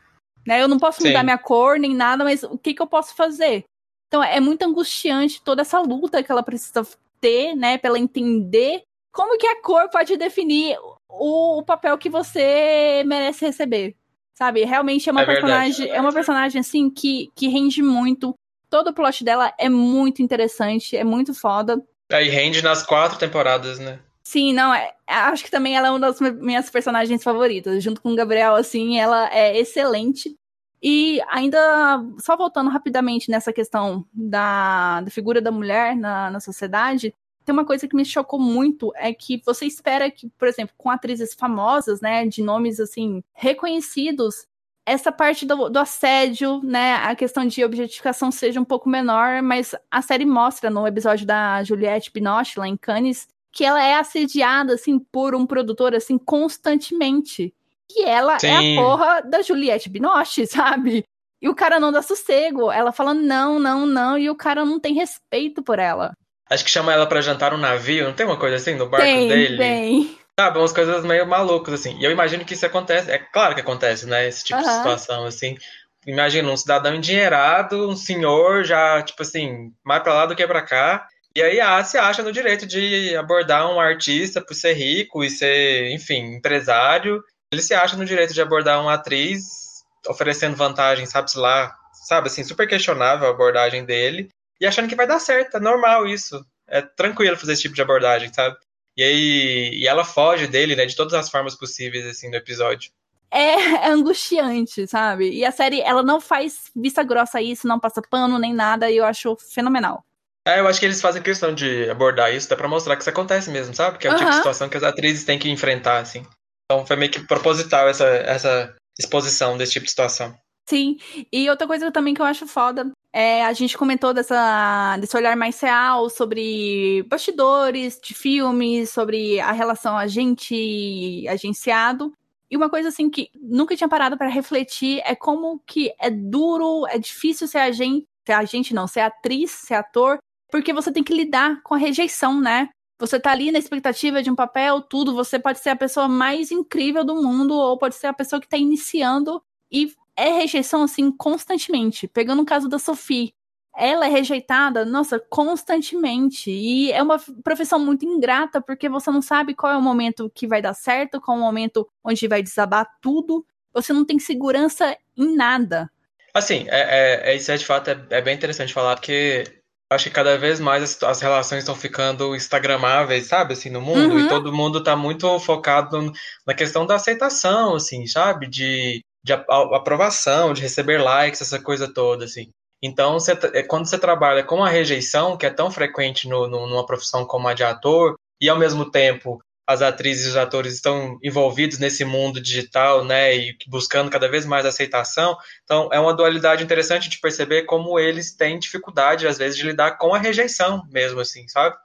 Né? 0.48 0.62
Eu 0.62 0.70
não 0.70 0.80
posso 0.80 1.02
Sim. 1.02 1.10
mudar 1.10 1.24
minha 1.24 1.38
cor 1.38 1.78
nem 1.78 1.94
nada, 1.94 2.24
mas 2.24 2.44
o 2.44 2.58
que 2.58 2.74
que 2.74 2.82
eu 2.82 2.88
posso 2.88 3.14
fazer? 3.14 3.66
Então 4.08 4.24
é 4.24 4.40
muito 4.40 4.64
angustiante 4.64 5.44
toda 5.44 5.62
essa 5.62 5.80
luta 5.82 6.24
que 6.24 6.32
ela 6.32 6.44
precisa 6.44 6.88
ter, 7.20 7.56
né, 7.56 7.78
para 7.78 7.90
ela 7.90 8.00
entender 8.00 8.84
como 9.12 9.38
que 9.38 9.48
a 9.48 9.62
cor 9.62 9.90
pode 9.90 10.16
definir 10.16 10.78
o, 11.10 11.60
o 11.60 11.64
papel 11.64 11.98
que 11.98 12.10
você 12.10 13.04
merece 13.06 13.46
receber? 13.46 13.96
Sabe? 14.38 14.64
Realmente 14.66 15.08
é 15.08 15.12
uma 15.12 15.22
é 15.22 15.26
personagem, 15.26 15.78
verdade. 15.78 15.98
é 15.98 16.02
uma 16.02 16.14
personagem 16.14 16.60
assim 16.60 16.90
que, 16.90 17.32
que 17.34 17.48
rende 17.48 17.82
muito. 17.82 18.36
Todo 18.70 18.90
o 18.90 18.94
plot 18.94 19.24
dela 19.24 19.54
é 19.58 19.70
muito 19.70 20.22
interessante, 20.22 20.98
é 20.98 21.04
muito 21.04 21.34
foda. 21.34 21.82
E 22.12 22.30
rende 22.30 22.62
nas 22.62 22.84
quatro 22.84 23.18
temporadas, 23.18 23.80
né? 23.80 24.00
Sim, 24.24 24.54
não, 24.54 24.74
é, 24.74 24.92
acho 25.08 25.44
que 25.44 25.52
também 25.52 25.78
ela 25.78 25.88
é 25.88 25.92
uma 25.92 26.00
das 26.00 26.20
minhas 26.20 26.70
personagens 26.70 27.24
favoritas. 27.24 27.84
Junto 27.84 28.02
com 28.02 28.12
o 28.12 28.16
Gabriel, 28.16 28.56
assim, 28.56 29.00
ela 29.00 29.30
é 29.34 29.58
excelente. 29.58 30.36
E 30.82 31.22
ainda, 31.30 32.04
só 32.20 32.36
voltando 32.36 32.70
rapidamente 32.70 33.32
nessa 33.32 33.54
questão 33.54 34.06
da, 34.12 35.02
da 35.02 35.10
figura 35.10 35.42
da 35.42 35.52
mulher 35.52 35.96
na, 35.96 36.30
na 36.30 36.40
sociedade, 36.40 37.14
tem 37.46 37.54
uma 37.54 37.66
coisa 37.66 37.88
que 37.88 37.96
me 37.96 38.04
chocou 38.04 38.40
muito 38.40 38.92
é 38.96 39.14
que 39.14 39.42
você 39.46 39.66
espera 39.66 40.10
que, 40.10 40.30
por 40.38 40.48
exemplo, 40.48 40.74
com 40.78 40.90
atrizes 40.90 41.34
famosas, 41.34 42.02
né, 42.02 42.26
de 42.26 42.42
nomes 42.42 42.80
assim 42.80 43.24
reconhecidos, 43.34 44.48
essa 44.86 45.12
parte 45.12 45.46
do, 45.46 45.70
do, 45.70 45.80
assédio, 45.80 46.62
né, 46.64 46.96
a 46.96 47.16
questão 47.16 47.46
de 47.46 47.64
objetificação 47.64 48.32
seja 48.32 48.60
um 48.60 48.66
pouco 48.66 48.90
menor, 48.90 49.42
mas 49.42 49.74
a 49.90 50.02
série 50.02 50.26
mostra 50.26 50.70
no 50.70 50.86
episódio 50.86 51.26
da 51.26 51.64
Juliette 51.64 52.12
Binoche 52.12 52.60
lá 52.60 52.68
em 52.68 52.78
Cannes 52.78 53.28
que 53.56 53.64
ela 53.64 53.82
é 53.82 53.96
assediada 53.96 54.74
assim 54.74 55.00
por 55.00 55.34
um 55.34 55.46
produtor 55.46 55.96
assim 55.96 56.18
constantemente. 56.18 57.54
E 57.90 58.04
ela 58.04 58.38
Sim. 58.38 58.48
é 58.48 58.58
a 58.58 58.82
porra 58.82 59.22
da 59.22 59.42
Juliette 59.42 59.90
Binoche, 59.90 60.46
sabe? 60.46 61.06
E 61.42 61.48
o 61.48 61.56
cara 61.56 61.80
não 61.80 61.90
dá 61.90 62.02
sossego. 62.02 62.70
Ela 62.70 62.92
fala 62.92 63.14
não, 63.14 63.58
não, 63.58 63.86
não, 63.86 64.18
e 64.18 64.30
o 64.30 64.36
cara 64.36 64.66
não 64.66 64.78
tem 64.78 64.94
respeito 64.94 65.64
por 65.64 65.80
ela. 65.80 66.14
Acho 66.50 66.64
que 66.64 66.70
chama 66.70 66.94
ela 66.94 67.08
para 67.08 67.22
jantar 67.22 67.52
no 67.52 67.58
navio, 67.58 68.06
não 68.06 68.14
tem 68.14 68.26
uma 68.26 68.38
coisa 68.38 68.56
assim 68.58 68.76
no 68.76 68.88
barco 68.88 69.06
tem, 69.06 69.28
dele? 69.28 69.58
Tem. 69.58 70.20
Sabe, 70.40 70.60
umas 70.60 70.74
coisas 70.74 71.04
meio 71.04 71.26
malucas, 71.26 71.74
assim. 71.74 71.98
E 71.98 72.04
eu 72.04 72.12
imagino 72.12 72.44
que 72.46 72.54
isso 72.54 72.66
acontece. 72.66 73.10
É 73.10 73.18
claro 73.18 73.56
que 73.56 73.62
acontece, 73.62 74.06
né? 74.06 74.28
Esse 74.28 74.44
tipo 74.44 74.60
uhum. 74.60 74.66
de 74.66 74.74
situação, 74.74 75.26
assim. 75.26 75.58
Imagina 76.06 76.52
um 76.52 76.58
cidadão 76.58 76.94
endinheirado, 76.94 77.90
um 77.90 77.96
senhor 77.96 78.64
já, 78.64 79.02
tipo 79.02 79.24
assim, 79.24 79.72
mais 79.84 80.04
pra 80.04 80.14
lá 80.14 80.26
do 80.26 80.36
que 80.36 80.46
pra 80.46 80.62
cá. 80.62 81.08
E 81.36 81.42
aí 81.42 81.60
a 81.60 81.84
se 81.84 81.98
acha 81.98 82.22
no 82.22 82.32
direito 82.32 82.68
de 82.68 83.16
abordar 83.16 83.70
um 83.70 83.80
artista 83.80 84.40
por 84.40 84.54
ser 84.54 84.74
rico 84.74 85.24
e 85.24 85.30
ser, 85.30 85.90
enfim, 85.92 86.36
empresário. 86.36 87.24
Ele 87.52 87.62
se 87.62 87.74
acha 87.74 87.98
no 87.98 88.06
direito 88.06 88.34
de 88.34 88.42
abordar 88.42 88.82
uma 88.82 88.94
atriz 88.94 89.84
oferecendo 90.08 90.56
vantagem, 90.56 91.06
sabe-se 91.06 91.38
lá, 91.38 91.74
sabe, 92.08 92.28
assim, 92.28 92.44
super 92.44 92.68
questionável 92.68 93.28
a 93.28 93.32
abordagem 93.32 93.84
dele 93.84 94.30
e 94.60 94.66
achando 94.66 94.88
que 94.88 94.96
vai 94.96 95.08
dar 95.08 95.20
certo. 95.20 95.58
É 95.58 95.60
normal 95.60 96.08
isso. 96.08 96.44
É 96.68 96.82
tranquilo 96.82 97.38
fazer 97.38 97.54
esse 97.54 97.64
tipo 97.64 97.76
de 97.76 97.82
abordagem, 97.82 98.34
sabe? 98.34 98.56
E 98.98 99.04
aí 99.04 99.70
e 99.74 99.88
ela 99.88 100.06
foge 100.06 100.48
dele, 100.48 100.76
né, 100.76 100.86
de 100.86 100.96
todas 100.96 101.14
as 101.14 101.30
formas 101.30 101.56
possíveis 101.56 102.06
assim 102.06 102.30
no 102.30 102.36
episódio. 102.36 102.92
É, 103.32 103.88
é 103.88 103.88
angustiante, 103.90 104.88
sabe? 104.88 105.30
E 105.30 105.44
a 105.44 105.52
série, 105.52 105.82
ela 105.82 106.02
não 106.02 106.22
faz 106.22 106.72
vista 106.76 107.04
grossa 107.04 107.40
a 107.40 107.42
isso, 107.42 107.68
não 107.68 107.80
passa 107.80 108.02
pano 108.02 108.40
nem 108.40 108.54
nada, 108.54 108.90
e 108.90 108.98
eu 108.98 109.06
acho 109.06 109.36
fenomenal. 109.36 110.06
É, 110.48 110.60
eu 110.60 110.68
acho 110.68 110.80
que 110.80 110.86
eles 110.86 111.02
fazem 111.02 111.22
questão 111.22 111.54
de 111.54 111.90
abordar 111.90 112.34
isso, 112.34 112.46
até 112.46 112.56
pra 112.56 112.68
mostrar 112.68 112.96
que 112.96 113.02
isso 113.02 113.10
acontece 113.10 113.50
mesmo, 113.50 113.74
sabe? 113.74 113.98
Que 113.98 114.08
é 114.08 114.12
o 114.12 114.14
uhum. 114.14 114.20
tipo 114.20 114.30
de 114.30 114.38
situação 114.38 114.70
que 114.70 114.78
as 114.78 114.84
atrizes 114.84 115.26
têm 115.26 115.40
que 115.40 115.50
enfrentar, 115.50 115.98
assim. 115.98 116.26
Então 116.66 116.86
foi 116.86 116.96
meio 116.96 117.12
que 117.12 117.20
proposital 117.20 117.90
essa, 117.90 118.06
essa 118.06 118.76
exposição 118.98 119.58
desse 119.58 119.74
tipo 119.74 119.86
de 119.86 119.92
situação. 119.92 120.38
Sim, 120.68 120.98
e 121.32 121.50
outra 121.50 121.68
coisa 121.68 121.92
também 121.92 122.14
que 122.14 122.22
eu 122.22 122.26
acho 122.26 122.48
foda 122.48 122.92
É, 123.18 123.46
a 123.46 123.54
gente 123.54 123.78
comentou 123.78 124.14
dessa, 124.14 124.98
desse 124.98 125.16
olhar 125.16 125.38
mais 125.38 125.58
real 125.62 126.10
sobre 126.10 127.02
bastidores 127.04 127.98
de 128.04 128.14
filmes, 128.14 128.90
sobre 128.90 129.40
a 129.40 129.54
relação 129.54 129.98
agente 129.98 131.26
agenciado. 131.30 132.12
E 132.52 132.58
uma 132.58 132.70
coisa 132.70 132.90
assim 132.90 133.10
que 133.10 133.30
nunca 133.34 133.74
tinha 133.74 133.88
parado 133.88 134.18
para 134.18 134.28
refletir 134.28 135.02
é 135.06 135.16
como 135.16 135.62
que 135.66 135.94
é 135.98 136.10
duro, 136.10 136.86
é 136.88 136.98
difícil 136.98 137.48
ser 137.48 137.60
agente, 137.60 138.06
ser 138.28 138.34
agente 138.34 138.74
não, 138.74 138.86
ser 138.86 139.00
atriz, 139.00 139.50
ser 139.50 139.76
ator, 139.76 140.18
porque 140.52 140.74
você 140.74 140.92
tem 140.92 141.02
que 141.02 141.14
lidar 141.14 141.64
com 141.64 141.74
a 141.74 141.78
rejeição, 141.78 142.42
né? 142.42 142.68
Você 143.00 143.18
tá 143.18 143.32
ali 143.32 143.50
na 143.50 143.60
expectativa 143.60 144.22
de 144.22 144.30
um 144.30 144.36
papel, 144.36 144.82
tudo, 144.82 145.16
você 145.16 145.40
pode 145.40 145.60
ser 145.60 145.70
a 145.70 145.76
pessoa 145.78 146.10
mais 146.10 146.52
incrível 146.52 147.06
do 147.06 147.16
mundo 147.16 147.54
ou 147.54 147.78
pode 147.78 147.96
ser 147.96 148.08
a 148.08 148.14
pessoa 148.14 148.42
que 148.42 148.50
tá 148.50 148.58
iniciando 148.58 149.42
e 149.72 149.94
é 150.18 150.30
rejeição, 150.30 150.84
assim, 150.84 151.12
constantemente. 151.12 152.08
Pegando 152.08 152.42
o 152.42 152.46
caso 152.46 152.70
da 152.70 152.80
Sophie, 152.80 153.34
ela 153.76 154.08
é 154.08 154.10
rejeitada, 154.10 154.86
nossa, 154.86 155.20
constantemente. 155.30 156.50
E 156.50 156.92
é 156.92 157.04
uma 157.04 157.20
profissão 157.44 157.78
muito 157.78 158.06
ingrata, 158.06 158.62
porque 158.62 158.88
você 158.88 159.12
não 159.12 159.22
sabe 159.22 159.54
qual 159.54 159.74
é 159.74 159.78
o 159.78 159.82
momento 159.82 160.32
que 160.34 160.48
vai 160.48 160.62
dar 160.62 160.74
certo, 160.74 161.20
qual 161.20 161.36
é 161.36 161.40
o 161.40 161.44
momento 161.44 161.88
onde 162.04 162.28
vai 162.28 162.42
desabar 162.42 162.88
tudo. 163.02 163.46
Você 163.74 163.92
não 163.92 164.06
tem 164.06 164.18
segurança 164.18 164.98
em 165.18 165.36
nada. 165.36 165.92
Assim, 166.34 166.66
é, 166.70 167.30
é, 167.30 167.32
é 167.32 167.36
isso 167.36 167.52
é 167.52 167.58
de 167.58 167.66
fato 167.66 167.90
é, 167.90 168.06
é, 168.10 168.22
bem 168.22 168.36
interessante 168.36 168.74
falar, 168.74 168.96
porque 168.96 169.44
acho 169.90 170.06
que 170.06 170.16
cada 170.16 170.38
vez 170.38 170.60
mais 170.60 170.84
as, 170.84 171.04
as 171.04 171.22
relações 171.22 171.60
estão 171.60 171.76
ficando 171.76 172.36
instagramáveis, 172.36 173.28
sabe, 173.28 173.54
assim, 173.54 173.70
no 173.70 173.82
mundo, 173.82 174.16
uhum. 174.16 174.20
e 174.20 174.28
todo 174.30 174.54
mundo 174.54 174.80
está 174.80 174.96
muito 174.96 175.38
focado 175.40 176.12
na 176.46 176.54
questão 176.54 176.86
da 176.86 176.96
aceitação, 176.96 177.76
assim, 177.76 178.08
sabe, 178.08 178.48
de 178.50 179.04
de 179.26 179.34
aprovação, 179.34 180.54
de 180.54 180.62
receber 180.62 181.02
likes, 181.02 181.42
essa 181.42 181.60
coisa 181.60 181.92
toda, 181.92 182.26
assim. 182.26 182.52
Então, 182.80 183.14
você, 183.14 183.32
é, 183.54 183.64
quando 183.64 183.88
você 183.88 183.98
trabalha 183.98 184.44
com 184.44 184.64
a 184.64 184.70
rejeição, 184.70 185.36
que 185.36 185.48
é 185.48 185.50
tão 185.50 185.72
frequente 185.72 186.30
no, 186.30 186.48
no, 186.48 186.68
numa 186.68 186.86
profissão 186.86 187.26
como 187.26 187.48
a 187.48 187.56
de 187.56 187.64
ator, 187.64 188.14
e 188.40 188.48
ao 188.48 188.60
mesmo 188.60 188.92
tempo 188.92 189.42
as 189.68 189.82
atrizes 189.82 190.28
e 190.28 190.30
os 190.30 190.36
atores 190.38 190.76
estão 190.76 191.18
envolvidos 191.24 191.80
nesse 191.80 192.06
mundo 192.06 192.40
digital, 192.40 193.04
né, 193.04 193.36
e 193.36 193.58
buscando 193.68 194.12
cada 194.12 194.30
vez 194.30 194.46
mais 194.46 194.64
aceitação. 194.64 195.36
Então, 195.64 195.90
é 195.92 196.00
uma 196.00 196.14
dualidade 196.14 196.64
interessante 196.64 197.10
de 197.10 197.20
perceber 197.20 197.64
como 197.64 197.98
eles 198.00 198.36
têm 198.36 198.60
dificuldade, 198.60 199.26
às 199.28 199.40
vezes, 199.40 199.58
de 199.58 199.66
lidar 199.66 199.98
com 199.98 200.14
a 200.14 200.20
rejeição 200.20 200.84
mesmo, 200.92 201.20
assim, 201.20 201.48
sabe? 201.48 201.76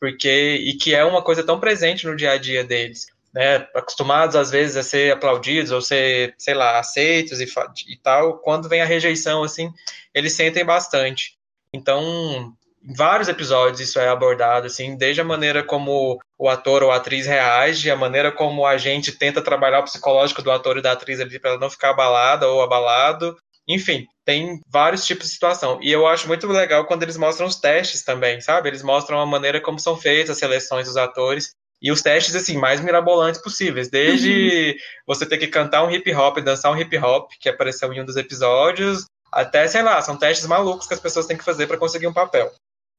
Porque, 0.00 0.64
e 0.64 0.78
que 0.78 0.94
é 0.94 1.04
uma 1.04 1.22
coisa 1.22 1.44
tão 1.44 1.60
presente 1.60 2.06
no 2.06 2.16
dia 2.16 2.32
a 2.32 2.38
dia 2.38 2.64
deles 2.64 3.06
né, 3.36 3.68
acostumados 3.74 4.34
às 4.34 4.50
vezes 4.50 4.78
a 4.78 4.82
ser 4.82 5.12
aplaudidos 5.12 5.70
ou 5.70 5.82
ser, 5.82 6.34
sei 6.38 6.54
lá, 6.54 6.78
aceitos 6.78 7.38
e, 7.38 7.46
e 7.86 7.96
tal, 7.98 8.38
quando 8.38 8.66
vem 8.66 8.80
a 8.80 8.86
rejeição, 8.86 9.42
assim, 9.42 9.70
eles 10.14 10.32
sentem 10.32 10.64
bastante. 10.64 11.36
Então, 11.70 12.56
em 12.82 12.94
vários 12.94 13.28
episódios 13.28 13.78
isso 13.78 13.98
é 13.98 14.08
abordado, 14.08 14.66
assim, 14.66 14.96
desde 14.96 15.20
a 15.20 15.24
maneira 15.24 15.62
como 15.62 16.18
o 16.38 16.48
ator 16.48 16.82
ou 16.82 16.90
a 16.90 16.96
atriz 16.96 17.26
reage, 17.26 17.90
a 17.90 17.96
maneira 17.96 18.32
como 18.32 18.64
a 18.64 18.78
gente 18.78 19.12
tenta 19.12 19.42
trabalhar 19.42 19.80
o 19.80 19.84
psicológico 19.84 20.40
do 20.40 20.50
ator 20.50 20.78
e 20.78 20.82
da 20.82 20.92
atriz 20.92 21.20
ali 21.20 21.38
para 21.38 21.58
não 21.58 21.68
ficar 21.68 21.90
abalada 21.90 22.48
ou 22.48 22.62
abalado. 22.62 23.36
Enfim, 23.68 24.06
tem 24.24 24.62
vários 24.66 25.04
tipos 25.04 25.26
de 25.26 25.34
situação. 25.34 25.78
E 25.82 25.92
eu 25.92 26.06
acho 26.06 26.26
muito 26.26 26.46
legal 26.46 26.86
quando 26.86 27.02
eles 27.02 27.18
mostram 27.18 27.46
os 27.46 27.56
testes 27.56 28.02
também, 28.02 28.40
sabe? 28.40 28.70
Eles 28.70 28.82
mostram 28.82 29.20
a 29.20 29.26
maneira 29.26 29.60
como 29.60 29.78
são 29.78 29.94
feitas 29.94 30.30
as 30.30 30.38
seleções 30.38 30.86
dos 30.86 30.96
atores. 30.96 31.50
E 31.80 31.92
os 31.92 32.00
testes, 32.02 32.34
assim, 32.34 32.56
mais 32.56 32.80
mirabolantes 32.80 33.40
possíveis. 33.40 33.90
Desde 33.90 34.70
uhum. 34.70 35.04
você 35.06 35.26
ter 35.26 35.38
que 35.38 35.46
cantar 35.46 35.84
um 35.84 35.90
hip 35.90 36.12
hop, 36.14 36.38
dançar 36.38 36.72
um 36.72 36.78
hip 36.78 36.96
hop, 36.98 37.30
que 37.38 37.48
apareceu 37.48 37.92
em 37.92 38.00
um 38.00 38.04
dos 38.04 38.16
episódios, 38.16 39.06
até, 39.30 39.66
sei 39.68 39.82
lá, 39.82 40.00
são 40.00 40.16
testes 40.16 40.46
malucos 40.46 40.86
que 40.86 40.94
as 40.94 41.00
pessoas 41.00 41.26
têm 41.26 41.36
que 41.36 41.44
fazer 41.44 41.66
para 41.66 41.78
conseguir 41.78 42.06
um 42.06 42.12
papel. 42.12 42.50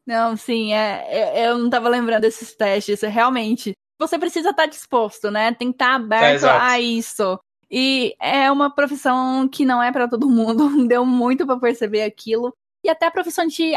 Não, 0.06 0.38
sim, 0.38 0.74
é, 0.74 1.48
eu 1.48 1.58
não 1.58 1.70
tava 1.70 1.90
lembrando 1.90 2.22
desses 2.22 2.56
testes, 2.56 3.04
é, 3.04 3.08
realmente. 3.08 3.74
Você 4.00 4.18
precisa 4.18 4.52
estar 4.52 4.64
tá 4.64 4.70
disposto, 4.70 5.32
né? 5.32 5.54
Tem 5.54 5.70
que 5.70 5.76
estar 5.76 5.90
tá 5.90 5.96
aberto 5.96 6.46
é, 6.46 6.50
a 6.50 6.80
isso. 6.80 7.40
E 7.70 8.16
é 8.22 8.50
uma 8.52 8.74
profissão 8.74 9.50
que 9.50 9.66
não 9.66 9.84
é 9.84 9.92
para 9.92 10.08
todo 10.08 10.30
mundo, 10.30 10.70
deu 10.88 11.06
muito 11.06 11.46
para 11.46 11.60
perceber 11.60 12.04
aquilo. 12.04 12.54
E 12.84 12.90
até 12.90 13.08
a 13.08 13.12
profissão 13.12 13.46
de, 13.48 13.74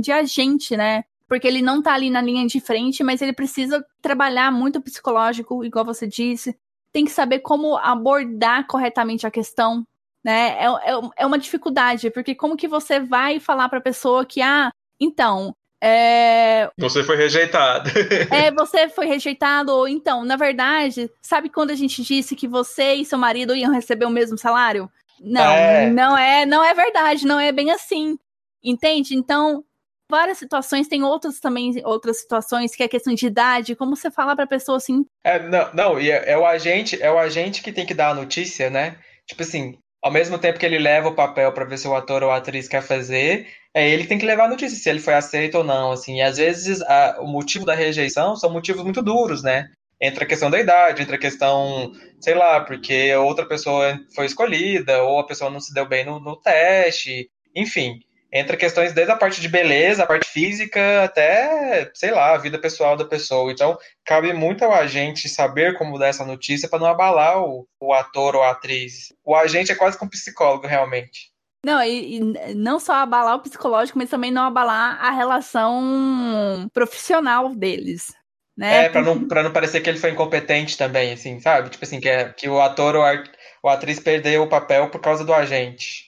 de 0.00 0.12
agente, 0.12 0.76
né? 0.76 1.04
Porque 1.28 1.46
ele 1.46 1.62
não 1.62 1.82
tá 1.82 1.94
ali 1.94 2.10
na 2.10 2.20
linha 2.20 2.46
de 2.46 2.60
frente, 2.60 3.02
mas 3.02 3.20
ele 3.20 3.32
precisa 3.32 3.84
trabalhar 4.00 4.52
muito 4.52 4.80
psicológico, 4.80 5.64
igual 5.64 5.84
você 5.84 6.06
disse. 6.06 6.56
Tem 6.92 7.04
que 7.04 7.10
saber 7.10 7.40
como 7.40 7.76
abordar 7.76 8.66
corretamente 8.66 9.26
a 9.26 9.30
questão, 9.30 9.84
né? 10.24 10.56
É, 10.58 10.66
é, 10.66 11.00
é 11.18 11.26
uma 11.26 11.38
dificuldade, 11.38 12.10
porque 12.10 12.34
como 12.34 12.56
que 12.56 12.68
você 12.68 13.00
vai 13.00 13.40
falar 13.40 13.68
pra 13.68 13.80
pessoa 13.80 14.24
que, 14.24 14.40
ah, 14.40 14.70
então, 15.00 15.54
é... 15.82 16.70
Você 16.78 17.04
foi 17.04 17.16
rejeitado. 17.16 17.90
é, 18.32 18.50
você 18.50 18.88
foi 18.88 19.06
rejeitado, 19.06 19.72
ou 19.72 19.86
então, 19.86 20.24
na 20.24 20.36
verdade, 20.36 21.10
sabe 21.20 21.48
quando 21.48 21.70
a 21.70 21.74
gente 21.74 22.02
disse 22.02 22.34
que 22.34 22.48
você 22.48 22.94
e 22.94 23.04
seu 23.04 23.18
marido 23.18 23.54
iam 23.54 23.72
receber 23.72 24.06
o 24.06 24.10
mesmo 24.10 24.38
salário? 24.38 24.90
Não, 25.20 25.42
é. 25.42 25.90
não 25.90 26.16
é, 26.16 26.46
não 26.46 26.64
é 26.64 26.74
verdade, 26.74 27.26
não 27.26 27.38
é 27.38 27.52
bem 27.52 27.70
assim. 27.70 28.18
Entende? 28.62 29.14
Então, 29.14 29.64
várias 30.10 30.38
situações, 30.38 30.88
tem 30.88 31.02
outras 31.02 31.40
também, 31.40 31.80
outras 31.84 32.20
situações 32.20 32.74
que 32.74 32.82
é 32.82 32.88
questão 32.88 33.14
de 33.14 33.26
idade, 33.26 33.76
como 33.76 33.96
você 33.96 34.10
fala 34.10 34.36
pra 34.36 34.46
pessoa 34.46 34.78
assim. 34.78 35.04
É, 35.24 35.38
não, 35.48 35.72
não 35.74 36.00
e 36.00 36.10
é, 36.10 36.30
é, 36.32 36.38
o 36.38 36.46
agente, 36.46 37.00
é 37.00 37.10
o 37.10 37.18
agente 37.18 37.62
que 37.62 37.72
tem 37.72 37.86
que 37.86 37.94
dar 37.94 38.10
a 38.10 38.14
notícia, 38.14 38.70
né? 38.70 38.96
Tipo 39.26 39.42
assim, 39.42 39.78
ao 40.02 40.10
mesmo 40.10 40.38
tempo 40.38 40.58
que 40.58 40.66
ele 40.66 40.78
leva 40.78 41.08
o 41.08 41.14
papel 41.14 41.52
para 41.52 41.64
ver 41.64 41.78
se 41.78 41.88
o 41.88 41.94
ator 41.94 42.22
ou 42.22 42.30
a 42.30 42.36
atriz 42.36 42.68
quer 42.68 42.82
fazer, 42.82 43.48
é 43.74 43.88
ele 43.88 44.02
que 44.02 44.08
tem 44.08 44.18
que 44.18 44.26
levar 44.26 44.44
a 44.44 44.50
notícia, 44.50 44.78
se 44.78 44.88
ele 44.88 45.00
foi 45.00 45.14
aceito 45.14 45.58
ou 45.58 45.64
não, 45.64 45.92
assim. 45.92 46.18
E 46.18 46.22
às 46.22 46.36
vezes 46.36 46.80
a, 46.82 47.18
o 47.20 47.26
motivo 47.26 47.64
da 47.64 47.74
rejeição 47.74 48.36
são 48.36 48.50
motivos 48.50 48.84
muito 48.84 49.02
duros, 49.02 49.42
né? 49.42 49.68
Entra 50.00 50.24
a 50.24 50.26
questão 50.26 50.50
da 50.50 50.60
idade, 50.60 51.02
entra 51.02 51.16
a 51.16 51.18
questão, 51.18 51.90
sei 52.20 52.34
lá, 52.34 52.60
porque 52.60 53.14
outra 53.16 53.46
pessoa 53.46 53.98
foi 54.14 54.26
escolhida, 54.26 55.02
ou 55.02 55.18
a 55.18 55.26
pessoa 55.26 55.50
não 55.50 55.58
se 55.58 55.72
deu 55.72 55.86
bem 55.86 56.04
no, 56.04 56.20
no 56.20 56.36
teste, 56.36 57.30
enfim 57.54 58.05
entra 58.32 58.56
questões 58.56 58.92
desde 58.92 59.12
a 59.12 59.16
parte 59.16 59.40
de 59.40 59.48
beleza, 59.48 60.02
a 60.02 60.06
parte 60.06 60.28
física, 60.28 61.04
até, 61.04 61.90
sei 61.94 62.10
lá, 62.10 62.34
a 62.34 62.38
vida 62.38 62.58
pessoal 62.58 62.96
da 62.96 63.04
pessoa. 63.04 63.50
Então, 63.50 63.78
cabe 64.04 64.32
muito 64.32 64.64
ao 64.64 64.72
agente 64.72 65.28
saber 65.28 65.76
como 65.78 65.98
dar 65.98 66.08
essa 66.08 66.24
notícia 66.24 66.68
para 66.68 66.78
não 66.78 66.86
abalar 66.86 67.42
o, 67.42 67.66
o, 67.80 67.92
ator 67.92 68.36
ou 68.36 68.42
a 68.42 68.50
atriz. 68.50 69.12
O 69.24 69.34
agente 69.34 69.72
é 69.72 69.74
quase 69.74 69.98
como 69.98 70.08
um 70.08 70.10
psicólogo, 70.10 70.66
realmente. 70.66 71.30
Não, 71.64 71.82
e, 71.82 72.18
e, 72.18 72.54
não 72.54 72.78
só 72.78 72.94
abalar 72.94 73.36
o 73.36 73.42
psicológico, 73.42 73.98
mas 73.98 74.10
também 74.10 74.30
não 74.30 74.44
abalar 74.44 75.02
a 75.04 75.10
relação 75.10 76.68
profissional 76.72 77.54
deles. 77.54 78.12
Né? 78.56 78.86
É, 78.86 78.88
pra 78.88 79.02
não, 79.02 79.28
pra 79.28 79.42
não 79.42 79.52
parecer 79.52 79.80
que 79.80 79.90
ele 79.90 79.98
foi 79.98 80.10
incompetente 80.10 80.78
também, 80.78 81.12
assim, 81.12 81.38
sabe? 81.40 81.68
Tipo 81.68 81.84
assim, 81.84 82.00
que, 82.00 82.08
é, 82.08 82.30
que 82.30 82.48
o 82.48 82.60
ator 82.60 82.96
ou 82.96 83.02
a, 83.02 83.22
ou 83.62 83.68
a 83.68 83.74
atriz 83.74 84.00
perdeu 84.00 84.44
o 84.44 84.48
papel 84.48 84.88
por 84.88 85.00
causa 85.00 85.24
do 85.24 85.34
agente. 85.34 86.06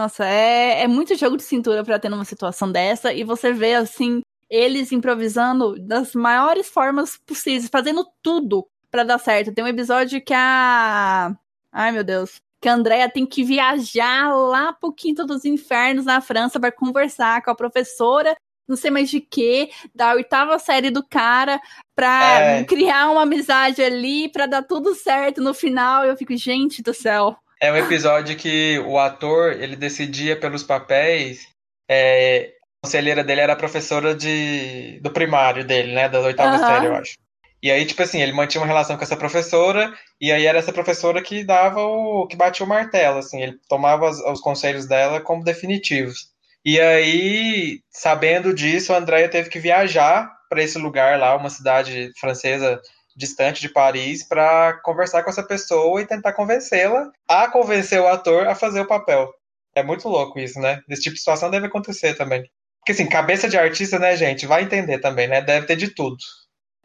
Nossa, 0.00 0.24
é, 0.24 0.80
é 0.84 0.88
muito 0.88 1.14
jogo 1.14 1.36
de 1.36 1.42
cintura 1.42 1.84
para 1.84 1.98
ter 1.98 2.08
numa 2.08 2.24
situação 2.24 2.72
dessa. 2.72 3.12
E 3.12 3.22
você 3.22 3.52
vê, 3.52 3.74
assim, 3.74 4.22
eles 4.48 4.92
improvisando 4.92 5.78
das 5.78 6.14
maiores 6.14 6.70
formas 6.70 7.18
possíveis, 7.18 7.68
fazendo 7.68 8.06
tudo 8.22 8.66
para 8.90 9.04
dar 9.04 9.18
certo. 9.18 9.52
Tem 9.52 9.62
um 9.62 9.68
episódio 9.68 10.24
que 10.24 10.32
a. 10.32 11.36
Ai, 11.70 11.92
meu 11.92 12.02
Deus. 12.02 12.40
Que 12.62 12.68
a 12.70 12.72
Andrea 12.72 13.10
tem 13.10 13.26
que 13.26 13.44
viajar 13.44 14.34
lá 14.34 14.72
pro 14.72 14.90
Quinto 14.90 15.26
dos 15.26 15.44
Infernos, 15.44 16.06
na 16.06 16.22
França, 16.22 16.58
para 16.58 16.72
conversar 16.72 17.42
com 17.42 17.50
a 17.50 17.54
professora, 17.54 18.34
não 18.66 18.76
sei 18.76 18.90
mais 18.90 19.10
de 19.10 19.20
que, 19.20 19.68
da 19.94 20.14
oitava 20.14 20.58
série 20.58 20.90
do 20.90 21.06
cara, 21.06 21.60
pra 21.94 22.40
é. 22.40 22.64
criar 22.64 23.10
uma 23.10 23.24
amizade 23.24 23.82
ali, 23.82 24.30
pra 24.30 24.46
dar 24.46 24.62
tudo 24.62 24.94
certo 24.94 25.42
no 25.42 25.52
final. 25.52 26.06
Eu 26.06 26.16
fico, 26.16 26.34
gente 26.38 26.82
do 26.82 26.94
céu. 26.94 27.36
É 27.60 27.70
um 27.70 27.76
episódio 27.76 28.36
que 28.36 28.78
o 28.80 28.98
ator, 28.98 29.52
ele 29.52 29.76
decidia 29.76 30.38
pelos 30.38 30.62
papéis. 30.62 31.46
É, 31.88 32.54
a 32.82 32.86
conselheira 32.86 33.22
dele 33.22 33.42
era 33.42 33.52
a 33.52 33.56
professora 33.56 34.14
de, 34.14 34.98
do 35.00 35.10
primário 35.10 35.64
dele, 35.64 35.92
né? 35.92 36.08
Da 36.08 36.20
oitava 36.20 36.56
uhum. 36.56 36.66
série, 36.66 36.86
eu 36.86 36.94
acho. 36.94 37.14
E 37.62 37.70
aí, 37.70 37.84
tipo 37.84 38.02
assim, 38.02 38.22
ele 38.22 38.32
mantinha 38.32 38.62
uma 38.62 38.66
relação 38.66 38.96
com 38.96 39.02
essa 39.02 39.16
professora, 39.16 39.92
e 40.18 40.32
aí 40.32 40.46
era 40.46 40.58
essa 40.58 40.72
professora 40.72 41.22
que 41.22 41.44
dava 41.44 41.82
o. 41.82 42.26
que 42.26 42.36
batia 42.36 42.64
o 42.64 42.68
martelo, 42.68 43.18
assim, 43.18 43.42
ele 43.42 43.58
tomava 43.68 44.08
os, 44.08 44.18
os 44.20 44.40
conselhos 44.40 44.86
dela 44.86 45.20
como 45.20 45.44
definitivos. 45.44 46.30
E 46.64 46.80
aí, 46.80 47.80
sabendo 47.90 48.54
disso, 48.54 48.94
a 48.94 48.98
Andrea 48.98 49.28
teve 49.28 49.50
que 49.50 49.58
viajar 49.58 50.30
para 50.48 50.62
esse 50.62 50.78
lugar 50.78 51.18
lá, 51.18 51.36
uma 51.36 51.50
cidade 51.50 52.10
francesa 52.18 52.80
distante 53.16 53.60
de 53.60 53.68
Paris 53.68 54.22
para 54.26 54.74
conversar 54.82 55.22
com 55.22 55.30
essa 55.30 55.42
pessoa 55.42 56.00
e 56.00 56.06
tentar 56.06 56.32
convencê-la 56.32 57.10
a 57.28 57.48
convencer 57.48 58.00
o 58.00 58.06
ator 58.06 58.46
a 58.46 58.54
fazer 58.54 58.80
o 58.80 58.86
papel. 58.86 59.28
É 59.74 59.82
muito 59.82 60.08
louco 60.08 60.38
isso, 60.38 60.58
né? 60.60 60.80
Esse 60.88 61.02
tipo 61.02 61.14
de 61.14 61.20
situação 61.20 61.50
deve 61.50 61.66
acontecer 61.66 62.14
também. 62.14 62.42
Porque 62.80 62.92
assim, 62.92 63.08
cabeça 63.08 63.48
de 63.48 63.58
artista, 63.58 63.98
né, 63.98 64.16
gente, 64.16 64.46
vai 64.46 64.62
entender 64.62 64.98
também, 64.98 65.28
né? 65.28 65.40
Deve 65.40 65.66
ter 65.66 65.76
de 65.76 65.94
tudo. 65.94 66.16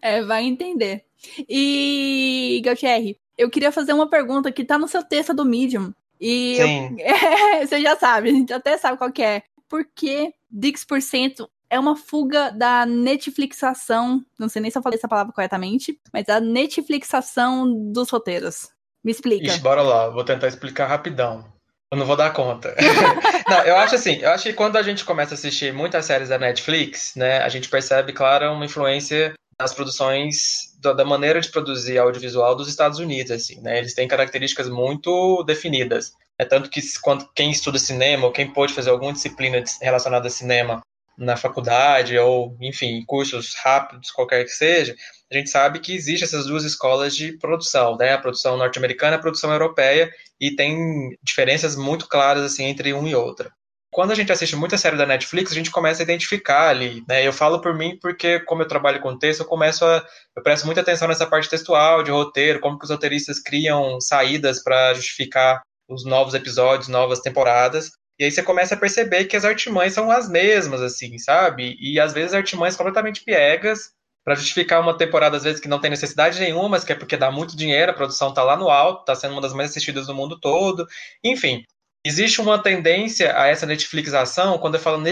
É, 0.01 0.21
vai 0.23 0.43
entender. 0.43 1.03
E, 1.49 2.61
Gautier, 2.63 3.15
eu 3.37 3.49
queria 3.49 3.71
fazer 3.71 3.93
uma 3.93 4.09
pergunta 4.09 4.51
que 4.51 4.63
tá 4.63 4.77
no 4.77 4.87
seu 4.87 5.03
texto 5.03 5.33
do 5.33 5.45
Medium. 5.45 5.93
E 6.19 6.57
Sim. 6.57 6.95
Eu... 6.99 7.15
É, 7.55 7.65
você 7.65 7.81
já 7.81 7.95
sabe, 7.95 8.29
a 8.29 8.33
gente 8.33 8.53
até 8.53 8.77
sabe 8.77 8.97
qual 8.97 9.11
que 9.11 9.23
é. 9.23 9.43
por 9.67 9.85
que 9.95 10.33
Dix% 10.51 11.47
é 11.75 11.79
uma 11.79 11.95
fuga 11.95 12.51
da 12.51 12.85
Netflixação, 12.85 14.23
não 14.39 14.47
sei 14.47 14.61
nem 14.61 14.71
se 14.71 14.77
eu 14.77 14.81
falei 14.81 14.97
essa 14.97 15.07
palavra 15.07 15.33
corretamente, 15.33 15.99
mas 16.11 16.27
a 16.29 16.39
Netflixação 16.39 17.91
dos 17.91 18.09
roteiros. 18.09 18.69
Me 19.03 19.11
explica. 19.11 19.45
Ixi, 19.45 19.59
bora 19.59 19.81
lá, 19.81 20.09
vou 20.09 20.23
tentar 20.23 20.47
explicar 20.47 20.87
rapidão. 20.87 21.45
Eu 21.91 21.97
não 21.97 22.05
vou 22.05 22.15
dar 22.15 22.33
conta. 22.33 22.73
não, 23.47 23.63
eu 23.63 23.75
acho 23.75 23.95
assim, 23.95 24.15
eu 24.15 24.31
acho 24.31 24.43
que 24.45 24.53
quando 24.53 24.77
a 24.77 24.81
gente 24.81 25.05
começa 25.05 25.33
a 25.33 25.35
assistir 25.35 25.71
muitas 25.73 26.05
séries 26.05 26.29
da 26.29 26.39
Netflix, 26.39 27.13
né, 27.15 27.39
a 27.39 27.49
gente 27.49 27.69
percebe, 27.69 28.13
claro, 28.13 28.51
uma 28.51 28.65
influência 28.65 29.33
nas 29.59 29.73
produções 29.73 30.73
da 30.81 31.05
maneira 31.05 31.39
de 31.39 31.49
produzir 31.49 31.97
audiovisual 31.97 32.55
dos 32.55 32.67
Estados 32.67 32.99
Unidos, 32.99 33.31
assim, 33.31 33.61
né? 33.61 33.77
Eles 33.77 33.93
têm 33.93 34.07
características 34.07 34.69
muito 34.69 35.43
definidas. 35.43 36.11
É 36.37 36.43
tanto 36.43 36.69
que 36.69 36.81
quando 37.01 37.29
quem 37.33 37.51
estuda 37.51 37.79
cinema 37.79 38.25
ou 38.25 38.33
quem 38.33 38.51
pode 38.51 38.73
fazer 38.73 38.89
alguma 38.89 39.13
disciplina 39.13 39.63
relacionada 39.81 40.27
a 40.27 40.31
cinema 40.31 40.81
na 41.17 41.37
faculdade 41.37 42.17
ou, 42.17 42.55
enfim, 42.61 43.03
cursos 43.05 43.55
rápidos, 43.55 44.11
qualquer 44.11 44.43
que 44.43 44.51
seja, 44.51 44.95
a 45.31 45.35
gente 45.35 45.49
sabe 45.49 45.79
que 45.79 45.93
existem 45.93 46.25
essas 46.25 46.45
duas 46.45 46.63
escolas 46.63 47.15
de 47.15 47.37
produção, 47.37 47.97
né? 47.97 48.13
A 48.13 48.17
produção 48.17 48.57
norte-americana 48.57 49.15
e 49.15 49.19
a 49.19 49.21
produção 49.21 49.51
europeia, 49.51 50.11
e 50.39 50.55
tem 50.55 51.17
diferenças 51.23 51.75
muito 51.75 52.07
claras 52.07 52.43
assim 52.43 52.65
entre 52.65 52.93
um 52.93 53.07
e 53.07 53.15
outra. 53.15 53.51
Quando 53.91 54.11
a 54.11 54.15
gente 54.15 54.29
assiste 54.29 54.57
muita 54.57 54.77
série 54.77 54.97
da 54.97 55.05
Netflix, 55.05 55.51
a 55.51 55.55
gente 55.55 55.71
começa 55.71 56.01
a 56.01 56.03
identificar 56.03 56.67
ali, 56.67 57.01
né? 57.07 57.25
Eu 57.25 57.31
falo 57.31 57.61
por 57.61 57.73
mim 57.73 57.97
porque, 58.01 58.41
como 58.41 58.61
eu 58.61 58.67
trabalho 58.67 58.99
com 58.99 59.17
texto, 59.17 59.39
eu 59.39 59.45
começo 59.45 59.85
a. 59.85 60.05
Eu 60.35 60.43
presto 60.43 60.65
muita 60.65 60.81
atenção 60.81 61.07
nessa 61.07 61.25
parte 61.25 61.49
textual, 61.49 62.03
de 62.03 62.11
roteiro, 62.11 62.59
como 62.59 62.77
que 62.77 62.83
os 62.83 62.91
roteiristas 62.91 63.39
criam 63.39 64.01
saídas 64.01 64.61
para 64.61 64.93
justificar 64.93 65.61
os 65.87 66.03
novos 66.03 66.33
episódios, 66.33 66.89
novas 66.89 67.21
temporadas. 67.21 67.91
E 68.17 68.23
aí 68.25 68.31
você 68.31 68.41
começa 68.41 68.75
a 68.75 68.77
perceber 68.77 69.25
que 69.25 69.35
as 69.35 69.43
artimanhas 69.43 69.93
são 69.93 70.09
as 70.09 70.29
mesmas, 70.29 70.81
assim, 70.81 71.17
sabe? 71.17 71.75
E 71.79 71.99
às 71.99 72.13
vezes 72.13 72.33
artimanhas 72.33 72.75
completamente 72.75 73.23
piegas 73.23 73.91
para 74.23 74.35
justificar 74.35 74.81
uma 74.81 74.97
temporada, 74.97 75.37
às 75.37 75.43
vezes, 75.43 75.59
que 75.59 75.67
não 75.67 75.79
tem 75.79 75.91
necessidade 75.91 76.39
nenhuma, 76.39 76.69
mas 76.69 76.83
que 76.83 76.91
é 76.91 76.95
porque 76.95 77.15
dá 77.15 77.29
muito 77.29 77.55
dinheiro, 77.55 77.91
a 77.91 77.95
produção 77.95 78.33
tá 78.33 78.41
lá 78.43 78.57
no 78.57 78.69
alto, 78.69 79.05
tá 79.05 79.13
sendo 79.13 79.33
uma 79.33 79.41
das 79.41 79.53
mais 79.53 79.69
assistidas 79.69 80.07
do 80.07 80.15
mundo 80.15 80.39
todo. 80.39 80.87
Enfim, 81.23 81.63
existe 82.03 82.41
uma 82.41 82.57
tendência 82.57 83.39
a 83.39 83.47
essa 83.47 83.67
Netflixação, 83.67 84.57
quando 84.57 84.75
eu 84.75 84.79
falo 84.79 85.03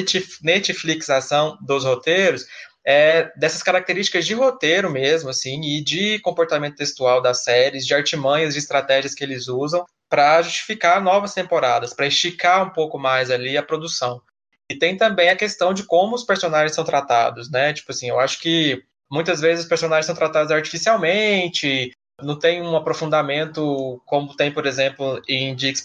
Netflixação 0.41 1.57
dos 1.61 1.83
roteiros, 1.83 2.45
é 2.85 3.31
dessas 3.37 3.61
características 3.61 4.25
de 4.25 4.33
roteiro 4.33 4.89
mesmo, 4.89 5.29
assim, 5.29 5.61
e 5.61 5.83
de 5.83 6.19
comportamento 6.19 6.75
textual 6.75 7.21
das 7.21 7.43
séries, 7.43 7.85
de 7.85 7.93
artimanhas, 7.93 8.53
de 8.53 8.59
estratégias 8.59 9.13
que 9.13 9.23
eles 9.23 9.47
usam 9.47 9.85
para 10.13 10.43
justificar 10.43 11.01
novas 11.01 11.33
temporadas, 11.33 11.91
para 11.91 12.05
esticar 12.05 12.63
um 12.63 12.69
pouco 12.69 12.99
mais 12.99 13.31
ali 13.31 13.57
a 13.57 13.63
produção. 13.63 14.21
E 14.69 14.77
tem 14.77 14.95
também 14.95 15.31
a 15.31 15.35
questão 15.35 15.73
de 15.73 15.87
como 15.87 16.13
os 16.13 16.23
personagens 16.23 16.75
são 16.75 16.83
tratados, 16.83 17.49
né? 17.49 17.73
Tipo 17.73 17.91
assim, 17.91 18.09
eu 18.09 18.19
acho 18.19 18.39
que 18.39 18.83
muitas 19.11 19.41
vezes 19.41 19.63
os 19.63 19.69
personagens 19.69 20.05
são 20.05 20.13
tratados 20.13 20.51
artificialmente, 20.51 21.91
não 22.21 22.37
tem 22.37 22.61
um 22.61 22.75
aprofundamento 22.75 23.99
como 24.05 24.35
tem, 24.35 24.51
por 24.51 24.67
exemplo, 24.67 25.19
em 25.27 25.55
Dix 25.55 25.83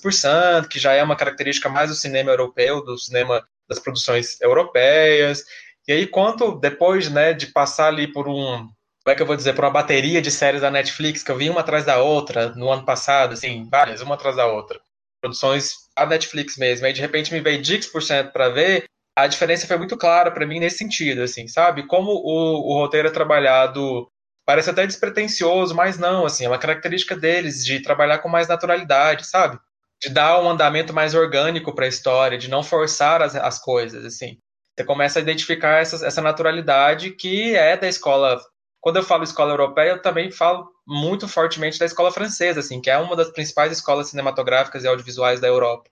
que 0.71 0.79
já 0.79 0.93
é 0.93 1.03
uma 1.03 1.17
característica 1.17 1.71
mais 1.71 1.89
do 1.89 1.97
cinema 1.97 2.31
europeu, 2.31 2.85
do 2.85 2.99
cinema 2.99 3.43
das 3.67 3.79
produções 3.79 4.39
europeias. 4.43 5.43
E 5.87 5.93
aí, 5.93 6.07
quanto 6.07 6.55
depois 6.55 7.09
né, 7.09 7.33
de 7.33 7.47
passar 7.47 7.87
ali 7.87 8.13
por 8.13 8.29
um, 8.29 8.69
como 9.09 9.13
é 9.15 9.17
que 9.17 9.23
eu 9.23 9.27
vou 9.27 9.37
dizer, 9.37 9.55
por 9.55 9.65
uma 9.65 9.71
bateria 9.71 10.21
de 10.21 10.31
séries 10.31 10.61
da 10.61 10.71
Netflix, 10.71 11.23
que 11.23 11.31
eu 11.31 11.37
vi 11.37 11.49
uma 11.49 11.61
atrás 11.61 11.83
da 11.83 11.97
outra 11.97 12.51
no 12.51 12.71
ano 12.71 12.85
passado, 12.85 13.33
assim, 13.33 13.67
várias, 13.71 14.03
uma 14.03 14.17
atrás 14.17 14.37
da 14.37 14.45
outra. 14.45 14.79
Produções 15.23 15.73
da 15.97 16.05
Netflix 16.05 16.59
mesmo. 16.59 16.85
Aí 16.85 16.93
de 16.93 17.01
repente 17.01 17.33
me 17.33 17.41
veio 17.41 17.63
Dix% 17.63 18.31
para 18.33 18.51
ver, 18.51 18.85
a 19.17 19.27
diferença 19.27 19.67
foi 19.67 19.79
muito 19.79 19.97
clara 19.97 20.31
para 20.31 20.45
mim 20.45 20.61
nesse 20.61 20.77
sentido, 20.77 21.23
assim, 21.23 21.49
sabe? 21.49 21.87
Como 21.87 22.11
o, 22.11 22.71
o 22.71 22.75
roteiro 22.81 23.09
é 23.09 23.11
trabalhado 23.11 24.07
parece 24.45 24.69
até 24.69 24.87
despretensioso, 24.87 25.75
mas 25.75 25.99
não, 25.99 26.27
assim, 26.27 26.45
é 26.45 26.49
uma 26.49 26.59
característica 26.59 27.17
deles 27.17 27.65
de 27.65 27.81
trabalhar 27.81 28.19
com 28.19 28.29
mais 28.29 28.47
naturalidade, 28.47 29.27
sabe? 29.27 29.59
De 30.03 30.11
dar 30.11 30.39
um 30.39 30.51
andamento 30.51 30.93
mais 30.93 31.15
orgânico 31.15 31.75
para 31.75 31.87
a 31.87 31.89
história, 31.89 32.37
de 32.37 32.51
não 32.51 32.63
forçar 32.63 33.23
as, 33.23 33.35
as 33.35 33.59
coisas, 33.59 34.05
assim. 34.05 34.37
Você 34.77 34.85
começa 34.85 35.19
a 35.19 35.23
identificar 35.23 35.81
essa, 35.81 36.07
essa 36.07 36.21
naturalidade 36.21 37.13
que 37.13 37.57
é 37.57 37.75
da 37.75 37.89
escola 37.89 38.39
quando 38.81 38.97
eu 38.97 39.03
falo 39.03 39.25
escola 39.25 39.53
europeia, 39.53 39.91
eu 39.91 40.03
também 40.03 40.31
falo 40.31 40.71
muito 40.87 41.29
fortemente 41.29 41.79
da 41.79 41.87
escola 41.87 42.13
francesa, 42.13 42.61
assim, 42.61 42.81
que 42.81 42.91
é 42.91 42.97
uma 42.97 43.17
das 43.17 43.31
principais 43.31 43.73
escolas 43.73 44.09
cinematográficas 44.09 44.85
e 44.85 44.89
audiovisuais 44.89 45.41
da 45.41 45.49
Europa. 45.49 45.91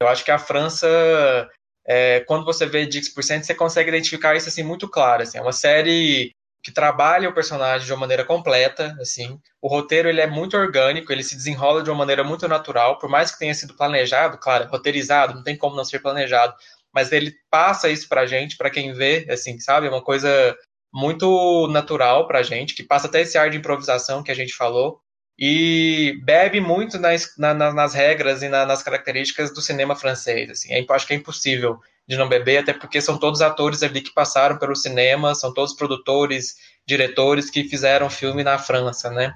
Eu 0.00 0.08
acho 0.08 0.24
que 0.24 0.30
a 0.30 0.38
França, 0.38 0.86
é, 1.86 2.20
quando 2.20 2.44
você 2.44 2.66
vê 2.66 2.86
Dix%, 2.86 3.42
você 3.42 3.54
consegue 3.54 3.88
identificar 3.88 4.36
isso 4.36 4.48
assim 4.48 4.62
muito 4.62 4.88
claro. 4.88 5.22
Assim, 5.22 5.38
é 5.38 5.42
uma 5.42 5.52
série 5.52 6.32
que 6.62 6.72
trabalha 6.72 7.28
o 7.28 7.34
personagem 7.34 7.86
de 7.86 7.92
uma 7.92 8.00
maneira 8.00 8.24
completa, 8.24 8.96
assim. 9.00 9.40
O 9.60 9.68
roteiro 9.68 10.08
ele 10.08 10.20
é 10.20 10.26
muito 10.26 10.56
orgânico, 10.56 11.12
ele 11.12 11.24
se 11.24 11.36
desenrola 11.36 11.82
de 11.82 11.90
uma 11.90 11.96
maneira 11.98 12.22
muito 12.22 12.46
natural, 12.46 12.98
por 12.98 13.08
mais 13.08 13.30
que 13.30 13.38
tenha 13.38 13.54
sido 13.54 13.74
planejado, 13.74 14.38
claro, 14.38 14.68
roteirizado, 14.68 15.34
não 15.34 15.42
tem 15.42 15.56
como 15.56 15.76
não 15.76 15.84
ser 15.84 16.00
planejado, 16.00 16.54
mas 16.92 17.12
ele 17.12 17.32
passa 17.50 17.88
isso 17.88 18.08
pra 18.08 18.26
gente, 18.26 18.56
para 18.56 18.70
quem 18.70 18.92
vê, 18.92 19.26
assim, 19.30 19.58
sabe? 19.58 19.86
É 19.86 19.90
uma 19.90 20.02
coisa 20.02 20.56
muito 20.92 21.68
natural 21.68 22.26
pra 22.26 22.42
gente, 22.42 22.74
que 22.74 22.82
passa 22.82 23.06
até 23.06 23.20
esse 23.20 23.36
ar 23.36 23.50
de 23.50 23.58
improvisação 23.58 24.22
que 24.22 24.30
a 24.30 24.34
gente 24.34 24.54
falou, 24.54 25.00
e 25.38 26.20
bebe 26.24 26.60
muito 26.60 26.98
nas, 26.98 27.36
na, 27.38 27.54
nas 27.54 27.94
regras 27.94 28.42
e 28.42 28.48
na, 28.48 28.66
nas 28.66 28.82
características 28.82 29.54
do 29.54 29.62
cinema 29.62 29.94
francês. 29.94 30.50
Assim. 30.50 30.72
É, 30.72 30.84
acho 30.90 31.06
que 31.06 31.14
é 31.14 31.16
impossível 31.16 31.78
de 32.08 32.16
não 32.16 32.28
beber, 32.28 32.58
até 32.58 32.72
porque 32.72 33.00
são 33.00 33.18
todos 33.18 33.40
atores 33.40 33.82
ali 33.82 34.00
que 34.00 34.12
passaram 34.12 34.58
pelo 34.58 34.74
cinema, 34.74 35.34
são 35.34 35.52
todos 35.54 35.76
produtores, 35.76 36.56
diretores 36.86 37.50
que 37.50 37.64
fizeram 37.64 38.10
filme 38.10 38.42
na 38.42 38.58
França, 38.58 39.10
né? 39.10 39.32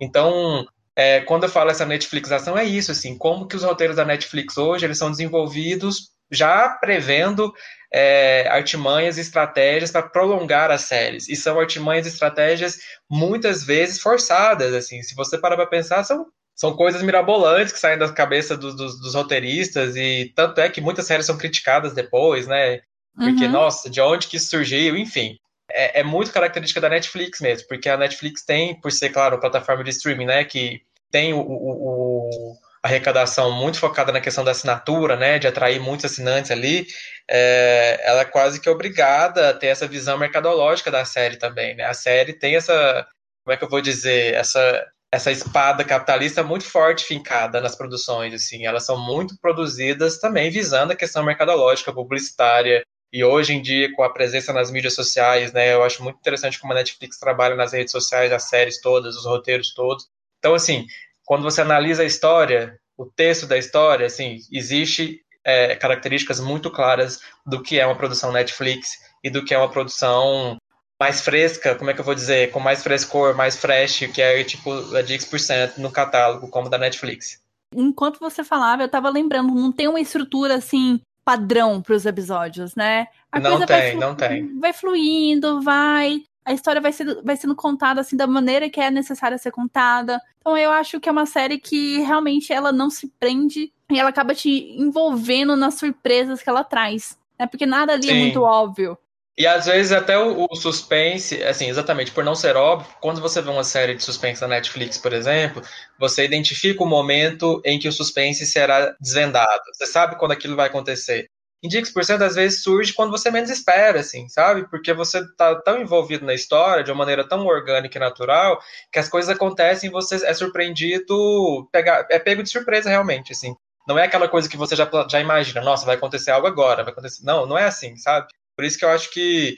Então, 0.00 0.66
é, 0.96 1.20
quando 1.20 1.44
eu 1.44 1.48
falo 1.50 1.70
essa 1.70 1.84
Netflixação, 1.84 2.56
é 2.56 2.64
isso, 2.64 2.90
assim, 2.90 3.16
como 3.16 3.46
que 3.46 3.54
os 3.54 3.62
roteiros 3.62 3.96
da 3.96 4.04
Netflix 4.04 4.56
hoje, 4.56 4.84
eles 4.84 4.98
são 4.98 5.10
desenvolvidos 5.10 6.10
já 6.32 6.70
prevendo 6.70 7.52
é, 7.98 8.46
artimanhas 8.48 9.16
e 9.16 9.22
estratégias 9.22 9.90
para 9.90 10.02
prolongar 10.02 10.70
as 10.70 10.82
séries. 10.82 11.30
E 11.30 11.34
são 11.34 11.58
artimanhas 11.58 12.04
e 12.04 12.10
estratégias 12.10 12.78
muitas 13.08 13.64
vezes 13.64 13.98
forçadas. 13.98 14.74
Assim, 14.74 15.02
se 15.02 15.14
você 15.14 15.38
parar 15.38 15.56
para 15.56 15.64
pensar, 15.66 16.04
são, 16.04 16.26
são 16.54 16.76
coisas 16.76 17.02
mirabolantes 17.02 17.72
que 17.72 17.78
saem 17.78 17.96
da 17.96 18.12
cabeça 18.12 18.54
dos, 18.54 18.76
dos, 18.76 19.00
dos, 19.00 19.14
roteiristas. 19.14 19.96
E 19.96 20.30
tanto 20.36 20.60
é 20.60 20.68
que 20.68 20.78
muitas 20.78 21.06
séries 21.06 21.24
são 21.24 21.38
criticadas 21.38 21.94
depois, 21.94 22.46
né? 22.46 22.80
Porque, 23.16 23.46
uhum. 23.46 23.52
nossa, 23.52 23.88
de 23.88 23.98
onde 23.98 24.26
que 24.26 24.36
isso 24.36 24.50
surgiu? 24.50 24.94
Enfim. 24.94 25.38
É, 25.70 26.00
é, 26.00 26.04
muito 26.04 26.30
característica 26.30 26.82
da 26.82 26.90
Netflix 26.90 27.40
mesmo, 27.40 27.66
porque 27.66 27.88
a 27.88 27.96
Netflix 27.96 28.44
tem, 28.44 28.78
por 28.78 28.92
ser, 28.92 29.08
claro, 29.08 29.40
plataforma 29.40 29.82
de 29.82 29.90
streaming, 29.90 30.26
né? 30.26 30.44
Que 30.44 30.82
tem 31.10 31.32
o, 31.32 31.38
o, 31.38 31.40
o 31.40 32.56
arrecadação 32.86 33.52
muito 33.52 33.78
focada 33.78 34.12
na 34.12 34.20
questão 34.20 34.44
da 34.44 34.52
assinatura, 34.52 35.16
né, 35.16 35.38
de 35.38 35.46
atrair 35.46 35.80
muitos 35.80 36.06
assinantes 36.06 36.50
ali, 36.50 36.86
é, 37.28 38.00
ela 38.02 38.22
é 38.22 38.24
quase 38.24 38.60
que 38.60 38.70
obrigada 38.70 39.50
a 39.50 39.54
ter 39.54 39.68
essa 39.68 39.86
visão 39.86 40.18
mercadológica 40.18 40.90
da 40.90 41.04
série 41.04 41.36
também, 41.36 41.74
né? 41.76 41.84
A 41.84 41.94
série 41.94 42.32
tem 42.32 42.56
essa, 42.56 43.06
como 43.44 43.54
é 43.54 43.56
que 43.56 43.64
eu 43.64 43.68
vou 43.68 43.80
dizer, 43.80 44.34
essa 44.34 44.86
essa 45.12 45.30
espada 45.30 45.84
capitalista 45.84 46.42
muito 46.42 46.64
forte 46.64 47.04
fincada 47.04 47.60
nas 47.60 47.76
produções, 47.76 48.34
assim, 48.34 48.66
elas 48.66 48.84
são 48.84 48.98
muito 48.98 49.36
produzidas 49.40 50.18
também 50.18 50.50
visando 50.50 50.92
a 50.92 50.96
questão 50.96 51.22
mercadológica, 51.24 51.92
publicitária, 51.92 52.82
e 53.12 53.24
hoje 53.24 53.54
em 53.54 53.62
dia, 53.62 53.90
com 53.94 54.02
a 54.02 54.12
presença 54.12 54.52
nas 54.52 54.70
mídias 54.70 54.94
sociais, 54.94 55.52
né, 55.52 55.72
eu 55.72 55.82
acho 55.82 56.02
muito 56.02 56.18
interessante 56.18 56.58
como 56.58 56.72
a 56.72 56.76
Netflix 56.76 57.18
trabalha 57.18 57.54
nas 57.54 57.72
redes 57.72 57.92
sociais, 57.92 58.32
as 58.32 58.44
séries 58.44 58.80
todas, 58.80 59.16
os 59.16 59.24
roteiros 59.24 59.72
todos. 59.72 60.06
Então, 60.38 60.54
assim, 60.54 60.86
quando 61.26 61.42
você 61.42 61.60
analisa 61.60 62.02
a 62.02 62.06
história, 62.06 62.78
o 62.96 63.04
texto 63.04 63.46
da 63.46 63.58
história, 63.58 64.06
assim, 64.06 64.38
existe 64.50 65.20
é, 65.44 65.74
características 65.76 66.40
muito 66.40 66.70
claras 66.70 67.20
do 67.44 67.62
que 67.62 67.78
é 67.78 67.84
uma 67.84 67.96
produção 67.96 68.32
Netflix 68.32 68.92
e 69.22 69.28
do 69.28 69.44
que 69.44 69.52
é 69.52 69.58
uma 69.58 69.68
produção 69.68 70.56
mais 70.98 71.20
fresca, 71.20 71.74
como 71.74 71.90
é 71.90 71.94
que 71.94 72.00
eu 72.00 72.04
vou 72.04 72.14
dizer, 72.14 72.50
com 72.50 72.60
mais 72.60 72.82
frescor, 72.82 73.36
mais 73.36 73.56
fresh, 73.56 74.06
que 74.14 74.22
é 74.22 74.42
tipo 74.44 74.72
a 74.96 75.02
de 75.02 75.14
X% 75.14 75.78
no 75.78 75.90
catálogo, 75.90 76.48
como 76.48 76.70
da 76.70 76.78
Netflix. 76.78 77.42
Enquanto 77.74 78.18
você 78.18 78.42
falava, 78.42 78.82
eu 78.82 78.88
tava 78.88 79.10
lembrando, 79.10 79.54
não 79.54 79.72
tem 79.72 79.88
uma 79.88 80.00
estrutura 80.00 80.54
assim 80.54 81.00
padrão 81.24 81.82
para 81.82 81.94
os 81.94 82.06
episódios, 82.06 82.74
né? 82.76 83.08
A 83.30 83.40
não 83.40 83.66
tem, 83.66 83.96
não 83.96 84.14
tem. 84.14 84.58
Vai 84.58 84.72
fluindo, 84.72 85.60
vai 85.60 86.22
a 86.46 86.52
história 86.52 86.80
vai, 86.80 86.92
ser, 86.92 87.20
vai 87.24 87.36
sendo 87.36 87.56
contada 87.56 88.00
assim 88.00 88.16
da 88.16 88.26
maneira 88.26 88.70
que 88.70 88.80
é 88.80 88.88
necessária 88.88 89.36
ser 89.36 89.50
contada. 89.50 90.20
Então 90.40 90.56
eu 90.56 90.70
acho 90.70 91.00
que 91.00 91.08
é 91.08 91.12
uma 91.12 91.26
série 91.26 91.58
que 91.58 91.98
realmente 92.02 92.52
ela 92.52 92.70
não 92.70 92.88
se 92.88 93.08
prende 93.18 93.72
e 93.90 93.98
ela 93.98 94.10
acaba 94.10 94.32
te 94.32 94.48
envolvendo 94.78 95.56
nas 95.56 95.74
surpresas 95.74 96.40
que 96.40 96.48
ela 96.48 96.62
traz. 96.62 97.18
Né? 97.36 97.48
Porque 97.48 97.66
nada 97.66 97.94
ali 97.94 98.08
é 98.08 98.12
Sim. 98.12 98.16
é 98.16 98.20
muito 98.20 98.42
óbvio. 98.42 98.96
E 99.36 99.46
às 99.46 99.66
vezes 99.66 99.92
até 99.92 100.16
o, 100.16 100.46
o, 100.48 100.56
suspense, 100.56 101.42
assim, 101.42 101.68
exatamente, 101.68 102.10
por 102.10 102.24
não 102.24 102.34
ser 102.34 102.56
óbvio, 102.56 102.88
quando 103.02 103.20
você 103.20 103.42
vê 103.42 103.50
uma 103.50 103.64
série 103.64 103.94
de 103.94 104.02
suspense 104.02 104.40
na 104.40 104.48
Netflix, 104.48 104.96
por 104.96 105.12
exemplo, 105.12 105.62
você 105.98 106.24
identifica 106.24 106.82
o 106.82 106.86
momento 106.86 107.60
em 107.62 107.78
que 107.78 107.86
o 107.86 107.92
suspense 107.92 108.46
será 108.46 108.96
desvendado. 108.98 109.62
Você 109.74 109.84
sabe 109.84 110.16
quando 110.16 110.32
aquilo 110.32 110.56
vai 110.56 110.68
acontecer. 110.68 111.28
Em 111.62 111.68
Dix% 111.68 112.22
às 112.22 112.34
vezes 112.34 112.62
surge 112.62 112.92
quando 112.92 113.10
você 113.10 113.30
menos 113.30 113.50
espera, 113.50 114.00
assim, 114.00 114.28
sabe? 114.28 114.68
Porque 114.68 114.92
você 114.92 115.26
tá 115.36 115.54
tão 115.62 115.80
envolvido 115.80 116.24
na 116.24 116.34
história 116.34 116.84
de 116.84 116.90
uma 116.90 116.98
maneira 116.98 117.26
tão 117.26 117.44
orgânica 117.46 117.96
e 117.96 118.00
natural 118.00 118.60
que 118.92 118.98
as 118.98 119.08
coisas 119.08 119.34
acontecem 119.34 119.88
e 119.88 119.92
você 119.92 120.24
é 120.26 120.34
surpreendido, 120.34 121.68
pega, 121.72 122.06
é 122.10 122.18
pego 122.18 122.42
de 122.42 122.50
surpresa 122.50 122.90
realmente, 122.90 123.32
assim. 123.32 123.54
Não 123.88 123.98
é 123.98 124.04
aquela 124.04 124.28
coisa 124.28 124.48
que 124.48 124.56
você 124.56 124.74
já, 124.74 124.88
já 125.08 125.20
imagina, 125.20 125.60
nossa, 125.60 125.86
vai 125.86 125.96
acontecer 125.96 126.30
algo 126.30 126.46
agora, 126.46 126.82
vai 126.82 126.92
acontecer. 126.92 127.24
Não, 127.24 127.46
não 127.46 127.56
é 127.56 127.64
assim, 127.64 127.96
sabe? 127.96 128.26
Por 128.56 128.64
isso 128.64 128.78
que 128.78 128.84
eu 128.84 128.90
acho 128.90 129.10
que 129.10 129.56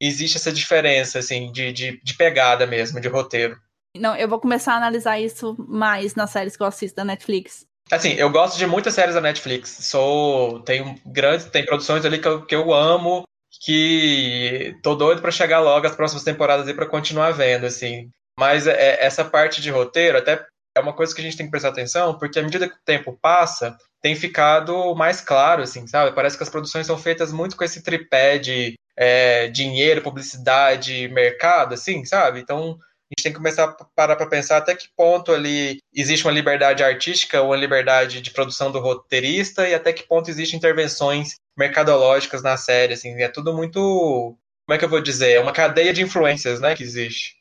existe 0.00 0.36
essa 0.36 0.52
diferença, 0.52 1.18
assim, 1.18 1.50
de, 1.50 1.72
de, 1.72 2.00
de 2.02 2.14
pegada 2.14 2.66
mesmo, 2.66 3.00
de 3.00 3.08
roteiro. 3.08 3.58
Não, 3.96 4.14
eu 4.16 4.28
vou 4.28 4.38
começar 4.38 4.74
a 4.74 4.76
analisar 4.76 5.18
isso 5.18 5.56
mais 5.58 6.14
nas 6.14 6.30
séries 6.30 6.56
que 6.56 6.62
eu 6.62 6.66
assisto 6.66 6.96
da 6.96 7.04
Netflix. 7.04 7.66
Assim, 7.90 8.12
eu 8.12 8.30
gosto 8.30 8.56
de 8.56 8.66
muitas 8.66 8.94
séries 8.94 9.14
da 9.14 9.20
Netflix. 9.20 9.70
Sou. 9.82 10.60
Tem 10.60 11.00
grandes. 11.04 11.46
Tem 11.46 11.64
produções 11.64 12.04
ali 12.04 12.18
que 12.18 12.28
eu, 12.28 12.46
que 12.46 12.54
eu 12.54 12.72
amo. 12.72 13.24
Que 13.62 14.76
tô 14.82 14.94
doido 14.94 15.20
para 15.20 15.30
chegar 15.30 15.60
logo 15.60 15.86
as 15.86 15.94
próximas 15.94 16.24
temporadas 16.24 16.68
e 16.68 16.74
para 16.74 16.86
continuar 16.86 17.32
vendo, 17.32 17.66
assim. 17.66 18.08
Mas 18.38 18.66
é, 18.66 19.04
essa 19.04 19.24
parte 19.24 19.60
de 19.60 19.70
roteiro, 19.70 20.16
até 20.16 20.46
é 20.76 20.80
uma 20.80 20.92
coisa 20.92 21.14
que 21.14 21.20
a 21.20 21.24
gente 21.24 21.36
tem 21.36 21.46
que 21.46 21.50
prestar 21.50 21.70
atenção, 21.70 22.16
porque 22.18 22.38
à 22.38 22.42
medida 22.42 22.68
que 22.68 22.74
o 22.74 22.84
tempo 22.84 23.18
passa, 23.20 23.76
tem 24.00 24.14
ficado 24.14 24.94
mais 24.94 25.20
claro, 25.20 25.62
assim, 25.62 25.86
sabe? 25.86 26.14
Parece 26.14 26.36
que 26.36 26.42
as 26.42 26.48
produções 26.48 26.86
são 26.86 26.96
feitas 26.96 27.32
muito 27.32 27.56
com 27.56 27.64
esse 27.64 27.82
tripé 27.82 28.38
de 28.38 28.74
é, 28.96 29.48
dinheiro, 29.48 30.02
publicidade, 30.02 31.08
mercado, 31.08 31.74
assim, 31.74 32.04
sabe? 32.04 32.40
Então, 32.40 32.78
a 33.10 33.18
gente 33.18 33.24
tem 33.24 33.32
que 33.32 33.38
começar 33.38 33.64
a 33.64 33.84
parar 33.94 34.14
para 34.14 34.26
pensar 34.26 34.58
até 34.58 34.74
que 34.74 34.88
ponto 34.96 35.32
ali 35.32 35.78
existe 35.92 36.24
uma 36.24 36.32
liberdade 36.32 36.84
artística 36.84 37.40
ou 37.40 37.48
uma 37.48 37.56
liberdade 37.56 38.20
de 38.20 38.30
produção 38.30 38.70
do 38.70 38.78
roteirista 38.78 39.68
e 39.68 39.74
até 39.74 39.92
que 39.92 40.06
ponto 40.06 40.30
existem 40.30 40.56
intervenções 40.56 41.34
mercadológicas 41.58 42.42
na 42.42 42.56
série, 42.56 42.94
assim, 42.94 43.20
é 43.20 43.28
tudo 43.28 43.52
muito, 43.52 43.80
como 43.80 44.74
é 44.74 44.78
que 44.78 44.84
eu 44.84 44.88
vou 44.88 45.00
dizer, 45.00 45.32
é 45.32 45.40
uma 45.40 45.52
cadeia 45.52 45.92
de 45.92 46.02
influências, 46.02 46.60
né, 46.60 46.76
que 46.76 46.84
existe. 46.84 47.40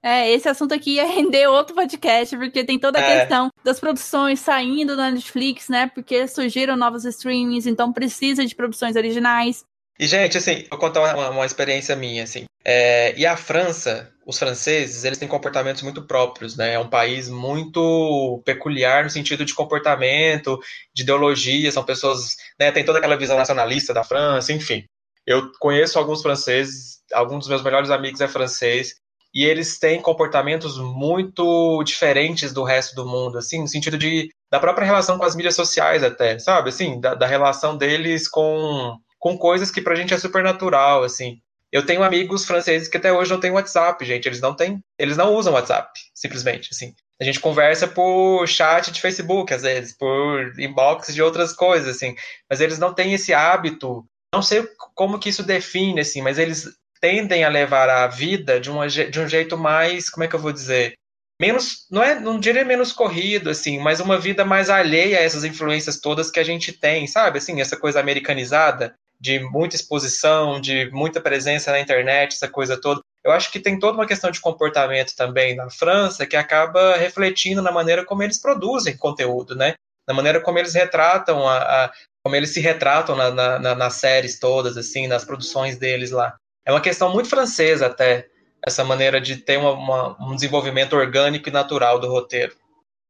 É, 0.00 0.30
esse 0.30 0.48
assunto 0.48 0.72
aqui 0.72 0.92
ia 0.92 1.04
render 1.04 1.48
outro 1.48 1.74
podcast, 1.74 2.36
porque 2.36 2.62
tem 2.62 2.78
toda 2.78 3.00
a 3.00 3.02
é. 3.02 3.20
questão 3.20 3.50
das 3.64 3.80
produções 3.80 4.38
saindo 4.38 4.96
da 4.96 5.10
Netflix, 5.10 5.68
né? 5.68 5.90
Porque 5.92 6.28
surgiram 6.28 6.76
novos 6.76 7.04
streamings, 7.04 7.66
então 7.66 7.92
precisa 7.92 8.46
de 8.46 8.54
produções 8.54 8.94
originais. 8.94 9.64
E, 9.98 10.06
gente, 10.06 10.38
assim, 10.38 10.64
vou 10.70 10.78
contar 10.78 11.00
uma, 11.00 11.30
uma 11.30 11.46
experiência 11.46 11.96
minha, 11.96 12.22
assim. 12.22 12.44
É, 12.64 13.18
e 13.18 13.26
a 13.26 13.36
França, 13.36 14.12
os 14.26 14.38
franceses, 14.38 15.04
eles 15.04 15.18
têm 15.18 15.26
comportamentos 15.26 15.82
muito 15.82 16.06
próprios, 16.06 16.56
né? 16.56 16.74
É 16.74 16.78
um 16.78 16.88
país 16.88 17.28
muito 17.28 18.42
peculiar 18.44 19.04
no 19.04 19.10
sentido 19.10 19.44
de 19.44 19.54
comportamento, 19.54 20.58
de 20.94 21.02
ideologia, 21.02 21.72
são 21.72 21.84
pessoas, 21.84 22.36
né? 22.60 22.70
Tem 22.70 22.84
toda 22.84 22.98
aquela 22.98 23.16
visão 23.16 23.36
nacionalista 23.36 23.92
da 23.92 24.04
França, 24.04 24.52
enfim. 24.52 24.84
Eu 25.26 25.50
conheço 25.58 25.98
alguns 25.98 26.22
franceses, 26.22 26.98
alguns 27.12 27.40
dos 27.40 27.48
meus 27.48 27.62
melhores 27.62 27.90
amigos 27.90 28.20
é 28.20 28.28
francês, 28.28 28.94
e 29.34 29.44
eles 29.44 29.78
têm 29.78 30.00
comportamentos 30.00 30.78
muito 30.78 31.82
diferentes 31.84 32.52
do 32.52 32.64
resto 32.64 32.94
do 32.94 33.06
mundo, 33.06 33.38
assim, 33.38 33.60
no 33.60 33.68
sentido 33.68 33.98
de 33.98 34.28
da 34.50 34.58
própria 34.58 34.86
relação 34.86 35.18
com 35.18 35.24
as 35.24 35.36
mídias 35.36 35.54
sociais 35.54 36.02
até, 36.02 36.38
sabe? 36.38 36.70
Assim, 36.70 37.00
da, 37.00 37.14
da 37.14 37.26
relação 37.26 37.76
deles 37.76 38.26
com 38.28 38.96
com 39.18 39.36
coisas 39.36 39.70
que 39.70 39.80
pra 39.80 39.94
gente 39.94 40.14
é 40.14 40.18
super 40.18 40.42
natural, 40.42 41.02
assim. 41.02 41.40
Eu 41.70 41.84
tenho 41.84 42.02
amigos 42.02 42.46
franceses 42.46 42.88
que 42.88 42.96
até 42.96 43.12
hoje 43.12 43.30
não 43.30 43.40
têm 43.40 43.50
WhatsApp, 43.50 44.02
gente. 44.04 44.26
Eles 44.26 44.40
não 44.40 44.54
têm, 44.54 44.82
eles 44.98 45.16
não 45.16 45.34
usam 45.34 45.52
WhatsApp, 45.52 45.90
simplesmente, 46.14 46.70
assim. 46.72 46.94
A 47.20 47.24
gente 47.24 47.40
conversa 47.40 47.86
por 47.86 48.46
chat 48.46 48.90
de 48.90 49.00
Facebook, 49.00 49.52
às 49.52 49.62
vezes, 49.62 49.92
por 49.96 50.58
inbox 50.58 51.12
de 51.12 51.20
outras 51.20 51.52
coisas, 51.52 51.96
assim. 51.96 52.14
Mas 52.48 52.60
eles 52.60 52.78
não 52.78 52.94
têm 52.94 53.12
esse 53.12 53.34
hábito. 53.34 54.06
Não 54.32 54.42
sei 54.42 54.66
como 54.94 55.18
que 55.18 55.28
isso 55.28 55.42
define, 55.42 56.00
assim, 56.00 56.22
mas 56.22 56.38
eles 56.38 56.70
tendem 57.00 57.44
a 57.44 57.48
levar 57.48 57.88
a 57.88 58.06
vida 58.06 58.60
de, 58.60 58.70
uma, 58.70 58.88
de 58.88 59.20
um 59.20 59.28
jeito 59.28 59.56
mais, 59.56 60.10
como 60.10 60.24
é 60.24 60.28
que 60.28 60.34
eu 60.34 60.40
vou 60.40 60.52
dizer? 60.52 60.94
Menos, 61.40 61.86
não 61.90 62.02
é, 62.02 62.18
não 62.18 62.38
diria 62.38 62.64
menos 62.64 62.92
corrido, 62.92 63.48
assim, 63.48 63.78
mas 63.78 64.00
uma 64.00 64.18
vida 64.18 64.44
mais 64.44 64.68
alheia 64.68 65.18
a 65.18 65.22
essas 65.22 65.44
influências 65.44 66.00
todas 66.00 66.30
que 66.30 66.40
a 66.40 66.44
gente 66.44 66.72
tem, 66.72 67.06
sabe? 67.06 67.38
Assim, 67.38 67.60
essa 67.60 67.76
coisa 67.76 68.00
americanizada 68.00 68.94
de 69.20 69.40
muita 69.40 69.76
exposição, 69.76 70.60
de 70.60 70.90
muita 70.90 71.20
presença 71.20 71.70
na 71.72 71.80
internet, 71.80 72.34
essa 72.34 72.48
coisa 72.48 72.80
toda. 72.80 73.00
Eu 73.24 73.32
acho 73.32 73.50
que 73.50 73.58
tem 73.58 73.78
toda 73.78 73.98
uma 73.98 74.06
questão 74.06 74.30
de 74.30 74.40
comportamento 74.40 75.14
também 75.16 75.54
na 75.56 75.68
França 75.70 76.26
que 76.26 76.36
acaba 76.36 76.96
refletindo 76.96 77.60
na 77.60 77.72
maneira 77.72 78.04
como 78.04 78.22
eles 78.22 78.40
produzem 78.40 78.96
conteúdo, 78.96 79.56
né? 79.56 79.74
Na 80.06 80.14
maneira 80.14 80.40
como 80.40 80.58
eles 80.58 80.74
retratam 80.74 81.46
a, 81.46 81.58
a 81.58 81.92
como 82.22 82.36
eles 82.36 82.52
se 82.52 82.60
retratam 82.60 83.16
na, 83.16 83.58
na, 83.58 83.74
nas 83.74 83.94
séries 83.94 84.38
todas, 84.38 84.76
assim, 84.76 85.06
nas 85.06 85.24
produções 85.24 85.78
deles 85.78 86.10
lá. 86.10 86.36
É 86.64 86.70
uma 86.70 86.80
questão 86.80 87.10
muito 87.12 87.28
francesa 87.28 87.86
até 87.86 88.26
essa 88.64 88.84
maneira 88.84 89.20
de 89.20 89.36
ter 89.36 89.56
uma, 89.56 89.72
uma, 89.72 90.16
um 90.20 90.34
desenvolvimento 90.34 90.94
orgânico 90.94 91.48
e 91.48 91.52
natural 91.52 91.98
do 91.98 92.08
roteiro. 92.08 92.54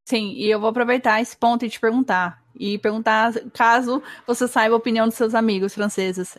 Sim, 0.09 0.33
e 0.37 0.51
eu 0.51 0.61
vou 0.61 0.71
aproveitar 0.71 1.21
esse 1.21 1.37
ponto 1.37 1.65
e 1.65 1.71
te 1.71 1.81
perguntar 1.81 2.43
e 2.55 2.79
perguntar 2.79 3.33
caso 3.53 4.03
você 4.27 4.47
saiba 4.47 4.75
a 4.75 4.79
opinião 4.79 5.07
dos 5.07 5.17
seus 5.17 5.35
amigos 5.35 5.75
franceses. 5.75 6.39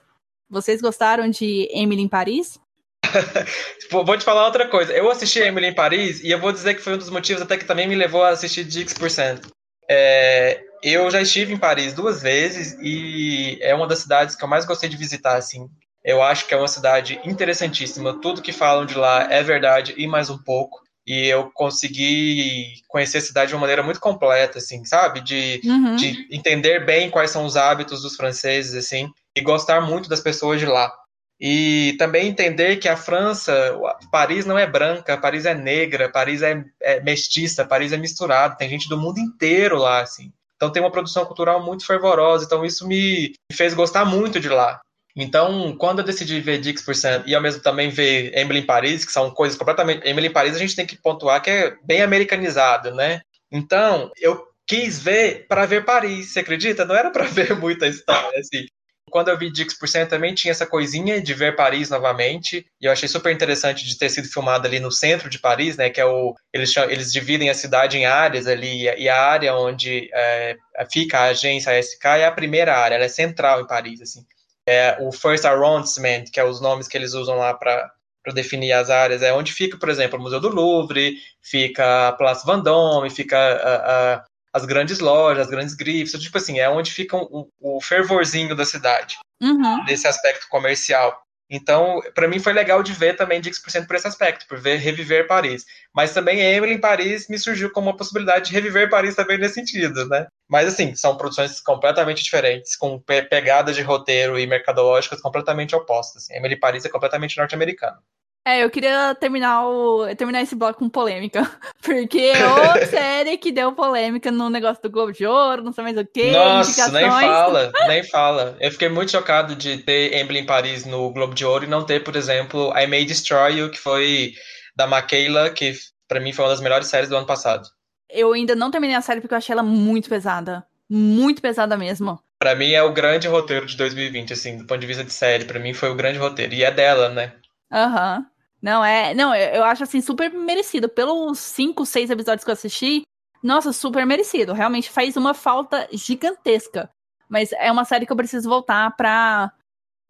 Vocês 0.49 0.81
gostaram 0.81 1.29
de 1.29 1.67
Emily 1.71 2.01
em 2.01 2.07
Paris? 2.07 2.59
vou 3.91 4.17
te 4.17 4.23
falar 4.23 4.45
outra 4.45 4.67
coisa. 4.67 4.93
Eu 4.93 5.09
assisti 5.09 5.39
Emily 5.39 5.67
em 5.67 5.75
Paris 5.75 6.23
e 6.23 6.31
eu 6.31 6.39
vou 6.39 6.51
dizer 6.51 6.75
que 6.75 6.81
foi 6.81 6.93
um 6.93 6.97
dos 6.97 7.09
motivos 7.09 7.41
até 7.41 7.57
que 7.57 7.65
também 7.65 7.87
me 7.87 7.95
levou 7.95 8.23
a 8.23 8.29
assistir 8.29 8.65
Dix%. 8.65 9.47
É, 9.89 10.61
eu 10.83 11.09
já 11.09 11.21
estive 11.21 11.53
em 11.53 11.57
Paris 11.57 11.93
duas 11.93 12.21
vezes 12.21 12.77
e 12.81 13.57
é 13.61 13.73
uma 13.73 13.87
das 13.87 13.99
cidades 13.99 14.35
que 14.35 14.43
eu 14.43 14.47
mais 14.47 14.65
gostei 14.65 14.89
de 14.89 14.97
visitar, 14.97 15.35
assim. 15.35 15.67
Eu 16.03 16.21
acho 16.21 16.47
que 16.47 16.53
é 16.53 16.57
uma 16.57 16.67
cidade 16.67 17.19
interessantíssima. 17.25 18.19
Tudo 18.21 18.41
que 18.41 18.53
falam 18.53 18.85
de 18.85 18.95
lá 18.95 19.27
é 19.31 19.43
verdade 19.43 19.93
e 19.97 20.07
mais 20.07 20.29
um 20.29 20.37
pouco 20.37 20.79
e 21.09 21.27
eu 21.27 21.49
consegui 21.55 22.83
conhecer 22.87 23.17
a 23.17 23.21
cidade 23.21 23.49
de 23.49 23.55
uma 23.55 23.61
maneira 23.61 23.81
muito 23.81 23.99
completa, 23.99 24.59
assim, 24.59 24.85
sabe? 24.85 25.21
De, 25.21 25.59
uhum. 25.65 25.95
de 25.95 26.27
entender 26.29 26.85
bem 26.85 27.09
quais 27.09 27.31
são 27.31 27.45
os 27.45 27.57
hábitos 27.57 28.03
dos 28.03 28.15
franceses, 28.15 28.75
assim, 28.75 29.09
e 29.35 29.41
gostar 29.41 29.81
muito 29.81 30.07
das 30.07 30.19
pessoas 30.19 30.59
de 30.59 30.67
lá. 30.67 30.93
E 31.41 31.95
também 31.97 32.27
entender 32.27 32.75
que 32.75 32.87
a 32.87 32.95
França, 32.95 33.75
Paris 34.11 34.45
não 34.45 34.59
é 34.59 34.67
branca, 34.67 35.17
Paris 35.17 35.45
é 35.47 35.55
negra, 35.55 36.11
Paris 36.11 36.43
é, 36.43 36.63
é 36.79 37.01
mestiça, 37.01 37.65
Paris 37.65 37.91
é 37.91 37.97
misturado, 37.97 38.57
tem 38.57 38.69
gente 38.69 38.87
do 38.87 38.97
mundo 38.97 39.19
inteiro 39.19 39.79
lá, 39.79 40.01
assim. 40.01 40.31
Então 40.57 40.71
tem 40.71 40.83
uma 40.83 40.91
produção 40.91 41.25
cultural 41.25 41.65
muito 41.65 41.87
fervorosa, 41.87 42.45
então 42.45 42.63
isso 42.63 42.87
me 42.87 43.33
fez 43.51 43.73
gostar 43.73 44.05
muito 44.05 44.39
de 44.39 44.49
lá. 44.49 44.79
Então, 45.15 45.75
quando 45.77 45.99
eu 45.99 46.05
decidi 46.05 46.39
ver 46.39 46.59
Dix% 46.59 47.23
e 47.25 47.35
ao 47.35 47.41
mesmo 47.41 47.61
também 47.61 47.89
ver 47.89 48.31
Emily 48.37 48.59
em 48.59 48.65
Paris, 48.65 49.03
que 49.03 49.11
são 49.11 49.31
coisas 49.31 49.57
completamente. 49.57 50.07
Emily 50.07 50.27
em 50.27 50.33
Paris 50.33 50.55
a 50.55 50.59
gente 50.59 50.75
tem 50.75 50.85
que 50.85 50.97
pontuar 50.97 51.41
que 51.41 51.49
é 51.49 51.75
bem 51.83 52.01
americanizado, 52.01 52.93
né? 52.93 53.21
Então, 53.51 54.11
eu 54.17 54.47
quis 54.67 54.99
ver 54.99 55.47
para 55.47 55.65
ver 55.65 55.83
Paris, 55.83 56.31
você 56.31 56.41
acredita? 56.41 56.85
Não 56.85 56.95
era 56.95 57.09
para 57.09 57.25
ver 57.27 57.55
muita 57.55 57.87
história, 57.87 58.39
assim. 58.39 58.65
Quando 59.09 59.29
eu 59.29 59.37
vi 59.39 59.51
Dix% 59.51 60.07
também 60.07 60.35
tinha 60.35 60.51
essa 60.51 60.67
coisinha 60.67 61.19
de 61.19 61.33
ver 61.33 61.55
Paris 61.55 61.89
novamente, 61.89 62.63
e 62.79 62.85
eu 62.85 62.91
achei 62.91 63.09
super 63.09 63.33
interessante 63.33 63.83
de 63.83 63.97
ter 63.97 64.07
sido 64.07 64.27
filmado 64.27 64.67
ali 64.67 64.79
no 64.79 64.91
centro 64.91 65.27
de 65.27 65.39
Paris, 65.39 65.75
né, 65.75 65.89
que 65.89 65.99
é 65.99 66.05
o... 66.05 66.35
Eles, 66.53 66.77
eles 66.77 67.11
dividem 67.11 67.49
a 67.49 67.55
cidade 67.55 67.97
em 67.97 68.05
áreas 68.05 68.45
ali, 68.45 68.83
e 68.83 69.09
a 69.09 69.19
área 69.19 69.55
onde 69.55 70.11
é, 70.13 70.55
fica 70.91 71.21
a 71.21 71.23
agência 71.29 71.75
ASK 71.75 72.05
é 72.05 72.25
a 72.25 72.31
primeira 72.31 72.77
área, 72.77 72.95
ela 72.95 73.05
é 73.05 73.09
central 73.09 73.61
em 73.61 73.67
Paris, 73.67 73.99
assim 73.99 74.23
é, 74.69 74.95
o 74.99 75.11
First 75.11 75.45
Arrondissement, 75.45 76.25
que 76.31 76.39
é 76.39 76.43
os 76.43 76.61
nomes 76.61 76.87
que 76.87 76.95
eles 76.95 77.15
usam 77.15 77.37
lá 77.37 77.55
para 77.55 77.91
definir 78.35 78.71
as 78.71 78.91
áreas, 78.91 79.23
é 79.23 79.33
onde 79.33 79.51
fica, 79.51 79.75
por 79.79 79.89
exemplo, 79.89 80.19
o 80.19 80.21
Museu 80.21 80.39
do 80.39 80.49
Louvre, 80.49 81.17
fica 81.41 82.09
a 82.09 82.11
Place 82.11 82.45
Vendôme, 82.45 83.09
fica 83.09 83.35
a, 83.35 84.13
a, 84.13 84.25
as 84.53 84.65
grandes 84.65 84.99
lojas, 84.99 85.47
as 85.47 85.49
grandes 85.49 85.73
grifes, 85.73 86.21
tipo 86.21 86.37
assim, 86.37 86.59
é 86.59 86.69
onde 86.69 86.91
fica 86.91 87.17
o, 87.17 87.49
o 87.59 87.81
fervorzinho 87.81 88.55
da 88.55 88.63
cidade, 88.63 89.17
uhum. 89.41 89.83
desse 89.85 90.07
aspecto 90.07 90.47
comercial. 90.49 91.19
Então, 91.49 91.99
para 92.13 92.27
mim 92.27 92.39
foi 92.39 92.53
legal 92.53 92.83
de 92.83 92.93
ver 92.93 93.15
também 93.15 93.41
Dix% 93.41 93.87
por 93.87 93.95
esse 93.95 94.07
aspecto, 94.07 94.47
por 94.47 94.59
ver 94.59 94.77
reviver 94.77 95.27
Paris. 95.27 95.65
Mas 95.93 96.13
também 96.13 96.39
Emily 96.39 96.73
em 96.73 96.79
Paris 96.79 97.27
me 97.27 97.39
surgiu 97.39 97.71
como 97.71 97.87
uma 97.87 97.97
possibilidade 97.97 98.49
de 98.49 98.53
reviver 98.53 98.89
Paris 98.89 99.15
também 99.15 99.37
nesse 99.37 99.55
sentido, 99.55 100.07
né? 100.07 100.27
Mas 100.47 100.67
assim, 100.67 100.93
são 100.95 101.17
produções 101.17 101.59
completamente 101.59 102.23
diferentes, 102.23 102.75
com 102.75 102.99
pe 102.99 103.23
pegadas 103.23 103.75
de 103.75 103.81
roteiro 103.81 104.37
e 104.37 104.45
mercadológicas 104.45 105.21
completamente 105.21 105.75
opostas. 105.75 106.23
Assim. 106.23 106.35
Emily 106.35 106.55
Paris 106.55 106.85
é 106.85 106.89
completamente 106.89 107.37
norte-americano. 107.37 107.97
É, 108.45 108.63
eu 108.63 108.69
queria 108.69 109.13
terminar, 109.15 109.67
o, 109.67 110.07
terminar 110.15 110.41
esse 110.41 110.55
bloco 110.55 110.79
com 110.79 110.89
polêmica. 110.89 111.49
Porque 111.83 112.31
outra 112.31 112.85
série 112.87 113.37
que 113.37 113.51
deu 113.51 113.73
polêmica 113.73 114.31
no 114.31 114.49
negócio 114.49 114.81
do 114.81 114.89
Globo 114.89 115.11
de 115.11 115.25
Ouro, 115.25 115.63
não 115.63 115.71
sei 115.71 115.83
mais 115.83 115.97
o 115.97 116.05
que. 116.05 116.31
Nossa, 116.31 116.91
nem 116.91 117.09
fala, 117.09 117.71
nem 117.87 118.03
fala. 118.03 118.57
Eu 118.59 118.71
fiquei 118.71 118.89
muito 118.89 119.11
chocado 119.11 119.55
de 119.55 119.77
ter 119.79 120.13
Emily 120.13 120.39
em 120.39 120.45
Paris 120.45 120.85
no 120.85 121.11
Globo 121.11 121.35
de 121.35 121.45
Ouro 121.45 121.65
e 121.65 121.69
não 121.69 121.85
ter, 121.85 122.03
por 122.03 122.15
exemplo, 122.15 122.73
I 122.77 122.87
May 122.87 123.05
Destroy 123.05 123.59
You, 123.59 123.69
que 123.69 123.77
foi 123.77 124.33
da 124.75 124.87
Michaela, 124.87 125.49
que 125.49 125.73
para 126.07 126.19
mim 126.19 126.33
foi 126.33 126.45
uma 126.45 126.51
das 126.51 126.61
melhores 126.61 126.87
séries 126.87 127.09
do 127.09 127.17
ano 127.17 127.27
passado. 127.27 127.67
Eu 128.09 128.33
ainda 128.33 128.55
não 128.55 128.71
terminei 128.71 128.95
a 128.95 129.01
série 129.01 129.21
porque 129.21 129.33
eu 129.33 129.37
achei 129.37 129.53
ela 129.53 129.61
muito 129.61 130.09
pesada. 130.09 130.65
Muito 130.89 131.41
pesada 131.41 131.77
mesmo. 131.77 132.19
Pra 132.39 132.55
mim 132.55 132.71
é 132.71 132.81
o 132.81 132.93
grande 132.93 133.27
roteiro 133.27 133.65
de 133.65 133.77
2020, 133.77 134.33
assim, 134.33 134.57
do 134.57 134.65
ponto 134.65 134.79
de 134.79 134.87
vista 134.87 135.03
de 135.03 135.13
série. 135.13 135.45
Pra 135.45 135.59
mim 135.59 135.73
foi 135.73 135.91
o 135.91 135.95
grande 135.95 136.17
roteiro. 136.17 136.53
E 136.53 136.63
é 136.63 136.71
dela, 136.71 137.09
né? 137.09 137.33
Aham. 137.71 138.19
Uhum. 138.19 138.25
Não, 138.61 138.83
é. 138.83 139.13
Não, 139.13 139.33
eu 139.33 139.63
acho 139.63 139.83
assim, 139.83 140.01
super 140.01 140.29
merecido. 140.31 140.89
Pelos 140.89 141.39
cinco, 141.39 141.85
seis 141.85 142.09
episódios 142.09 142.43
que 142.43 142.49
eu 142.49 142.53
assisti, 142.53 143.03
nossa, 143.41 143.71
super 143.71 144.05
merecido. 144.05 144.53
Realmente 144.53 144.89
faz 144.89 145.15
uma 145.15 145.33
falta 145.33 145.87
gigantesca. 145.93 146.89
Mas 147.29 147.51
é 147.53 147.71
uma 147.71 147.85
série 147.85 148.05
que 148.05 148.11
eu 148.11 148.17
preciso 148.17 148.49
voltar 148.49 148.95
pra. 148.97 149.51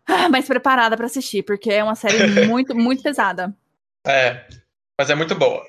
Ah, 0.08 0.28
mais 0.28 0.48
preparada 0.48 0.98
para 0.98 1.06
assistir, 1.06 1.44
porque 1.44 1.72
é 1.72 1.84
uma 1.84 1.94
série 1.94 2.18
muito, 2.48 2.76
muito 2.76 3.04
pesada. 3.04 3.56
É, 4.08 4.48
mas 4.98 5.10
é 5.10 5.16
muito 5.16 5.36
boa. 5.36 5.64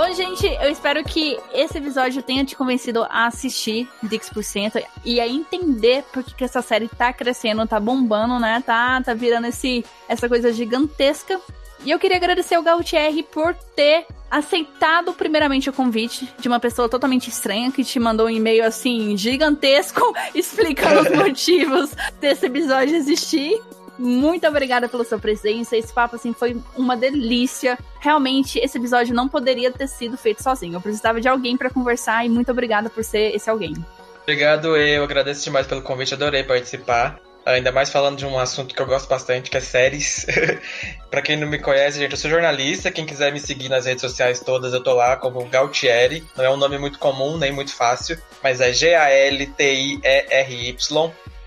Bom, 0.00 0.14
gente, 0.14 0.46
eu 0.46 0.70
espero 0.70 1.04
que 1.04 1.38
esse 1.52 1.76
episódio 1.76 2.22
tenha 2.22 2.42
te 2.42 2.56
convencido 2.56 3.04
a 3.10 3.26
assistir 3.26 3.86
Dix% 4.02 4.82
e 5.04 5.20
a 5.20 5.28
entender 5.28 6.02
por 6.10 6.24
que, 6.24 6.34
que 6.34 6.42
essa 6.42 6.62
série 6.62 6.88
tá 6.88 7.12
crescendo, 7.12 7.66
tá 7.66 7.78
bombando, 7.78 8.38
né? 8.38 8.62
Tá, 8.64 9.02
tá 9.02 9.12
virando 9.12 9.48
esse, 9.48 9.84
essa 10.08 10.26
coisa 10.26 10.54
gigantesca. 10.54 11.38
E 11.84 11.90
eu 11.90 11.98
queria 11.98 12.16
agradecer 12.16 12.54
ao 12.54 12.62
Gautier 12.62 13.22
por 13.24 13.54
ter 13.76 14.06
aceitado 14.30 15.12
primeiramente 15.12 15.68
o 15.68 15.72
convite 15.72 16.32
de 16.38 16.48
uma 16.48 16.58
pessoa 16.58 16.88
totalmente 16.88 17.28
estranha 17.28 17.70
que 17.70 17.84
te 17.84 18.00
mandou 18.00 18.26
um 18.26 18.30
e-mail 18.30 18.64
assim 18.64 19.14
gigantesco 19.18 20.14
explicando 20.34 21.02
os 21.02 21.10
motivos 21.14 21.90
desse 22.18 22.46
episódio 22.46 22.96
existir. 22.96 23.60
Muito 24.00 24.46
obrigada 24.48 24.88
pela 24.88 25.04
sua 25.04 25.18
presença. 25.18 25.76
Esse 25.76 25.92
papo 25.92 26.16
assim 26.16 26.32
foi 26.32 26.56
uma 26.74 26.96
delícia. 26.96 27.78
Realmente 28.00 28.58
esse 28.58 28.78
episódio 28.78 29.14
não 29.14 29.28
poderia 29.28 29.70
ter 29.70 29.86
sido 29.86 30.16
feito 30.16 30.42
sozinho. 30.42 30.74
Eu 30.74 30.80
precisava 30.80 31.20
de 31.20 31.28
alguém 31.28 31.54
para 31.54 31.68
conversar 31.68 32.24
e 32.24 32.30
muito 32.30 32.50
obrigada 32.50 32.88
por 32.88 33.04
ser 33.04 33.36
esse 33.36 33.50
alguém. 33.50 33.74
Obrigado, 34.22 34.74
eu 34.74 35.04
agradeço 35.04 35.44
demais 35.44 35.66
pelo 35.66 35.82
convite, 35.82 36.14
adorei 36.14 36.42
participar. 36.42 37.20
Ainda 37.44 37.70
mais 37.70 37.90
falando 37.90 38.16
de 38.16 38.24
um 38.24 38.38
assunto 38.38 38.74
que 38.74 38.80
eu 38.80 38.86
gosto 38.86 39.06
bastante, 39.06 39.50
que 39.50 39.58
é 39.58 39.60
séries. 39.60 40.24
para 41.10 41.20
quem 41.20 41.36
não 41.36 41.46
me 41.46 41.58
conhece, 41.58 41.98
gente, 41.98 42.12
eu 42.12 42.18
sou 42.18 42.30
jornalista. 42.30 42.90
Quem 42.90 43.04
quiser 43.04 43.30
me 43.34 43.40
seguir 43.40 43.68
nas 43.68 43.84
redes 43.84 44.00
sociais 44.00 44.40
todas, 44.40 44.72
eu 44.72 44.82
tô 44.82 44.94
lá 44.94 45.14
como 45.16 45.44
Galtieri. 45.44 46.24
Não 46.34 46.44
é 46.44 46.50
um 46.50 46.56
nome 46.56 46.78
muito 46.78 46.98
comum, 46.98 47.36
nem 47.36 47.52
muito 47.52 47.74
fácil, 47.74 48.18
mas 48.42 48.62
é 48.62 48.72
G-A-L-T-I-E-R-Y. 48.72 49.50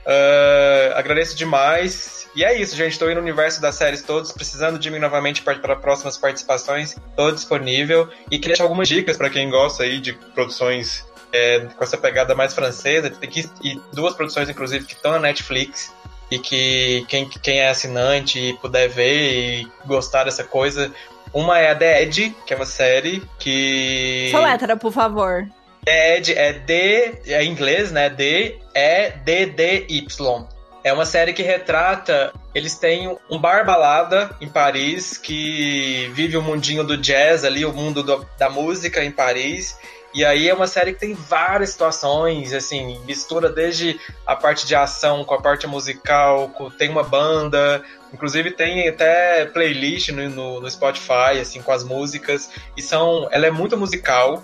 Uh, 0.05 0.95
agradeço 0.95 1.35
demais. 1.35 2.27
E 2.35 2.43
é 2.43 2.59
isso, 2.59 2.75
gente. 2.75 2.93
Estou 2.93 3.09
indo 3.09 3.17
no 3.17 3.21
universo 3.21 3.61
das 3.61 3.75
séries 3.75 4.01
todos, 4.01 4.31
precisando 4.31 4.77
de 4.77 4.89
mim 4.89 4.99
novamente 4.99 5.41
para 5.41 5.75
próximas 5.75 6.17
participações. 6.17 6.97
Estou 7.09 7.31
disponível. 7.31 8.09
E 8.25 8.37
queria 8.37 8.49
deixar 8.49 8.63
algumas 8.63 8.87
dicas 8.87 9.17
para 9.17 9.29
quem 9.29 9.49
gosta 9.49 9.83
aí 9.83 9.99
de 9.99 10.13
produções 10.13 11.05
é, 11.31 11.61
com 11.61 11.83
essa 11.83 11.97
pegada 11.97 12.35
mais 12.35 12.53
francesa. 12.53 13.09
Tem 13.09 13.29
que, 13.29 13.49
e 13.63 13.79
duas 13.93 14.13
produções, 14.15 14.49
inclusive, 14.49 14.85
que 14.85 14.93
estão 14.93 15.11
na 15.11 15.19
Netflix. 15.19 15.93
E 16.31 16.39
que 16.39 17.05
quem, 17.07 17.29
quem 17.29 17.59
é 17.59 17.69
assinante 17.69 18.39
e 18.39 18.53
puder 18.57 18.89
ver 18.89 19.61
e 19.61 19.71
gostar 19.85 20.23
dessa 20.23 20.43
coisa. 20.43 20.91
Uma 21.31 21.59
é 21.59 21.69
a 21.69 21.75
The 21.75 22.03
Edge, 22.03 22.35
que 22.45 22.53
é 22.53 22.55
uma 22.55 22.65
série 22.65 23.23
que. 23.37 24.29
Soletra, 24.31 24.75
por 24.75 24.91
favor. 24.91 25.47
The 25.85 26.17
Edge 26.17 26.33
é 26.33 26.53
D, 26.53 27.21
é 27.27 27.43
em 27.43 27.51
inglês, 27.51 27.91
né? 27.91 28.09
D, 28.09 28.57
E, 28.73 29.09
D, 29.23 29.45
D, 29.47 29.85
Y. 29.89 30.47
É 30.83 30.91
uma 30.91 31.05
série 31.05 31.33
que 31.33 31.41
retrata. 31.41 32.33
Eles 32.53 32.77
têm 32.77 33.17
um 33.29 33.39
bar 33.39 33.65
balada 33.65 34.35
em 34.39 34.47
Paris 34.47 35.17
que 35.17 36.11
vive 36.13 36.37
o 36.37 36.41
mundinho 36.41 36.83
do 36.83 36.97
jazz 36.97 37.43
ali, 37.43 37.65
o 37.65 37.73
mundo 37.73 38.03
do, 38.03 38.25
da 38.37 38.49
música 38.49 39.03
em 39.03 39.11
Paris. 39.11 39.77
E 40.13 40.23
aí 40.23 40.47
é 40.47 40.53
uma 40.53 40.67
série 40.67 40.93
que 40.93 40.99
tem 40.99 41.13
várias 41.15 41.71
situações, 41.71 42.53
assim, 42.53 42.99
mistura 43.05 43.49
desde 43.49 43.99
a 44.27 44.35
parte 44.35 44.67
de 44.67 44.75
ação 44.75 45.23
com 45.25 45.33
a 45.33 45.41
parte 45.41 45.65
musical, 45.65 46.49
com, 46.49 46.69
tem 46.69 46.89
uma 46.89 47.01
banda, 47.01 47.81
inclusive 48.13 48.51
tem 48.51 48.87
até 48.87 49.45
playlist 49.45 50.09
no, 50.09 50.29
no, 50.29 50.61
no 50.61 50.69
Spotify, 50.69 51.39
assim, 51.41 51.63
com 51.63 51.71
as 51.71 51.83
músicas. 51.83 52.51
E 52.77 52.81
são. 52.81 53.27
Ela 53.31 53.47
é 53.47 53.51
muito 53.51 53.75
musical 53.75 54.43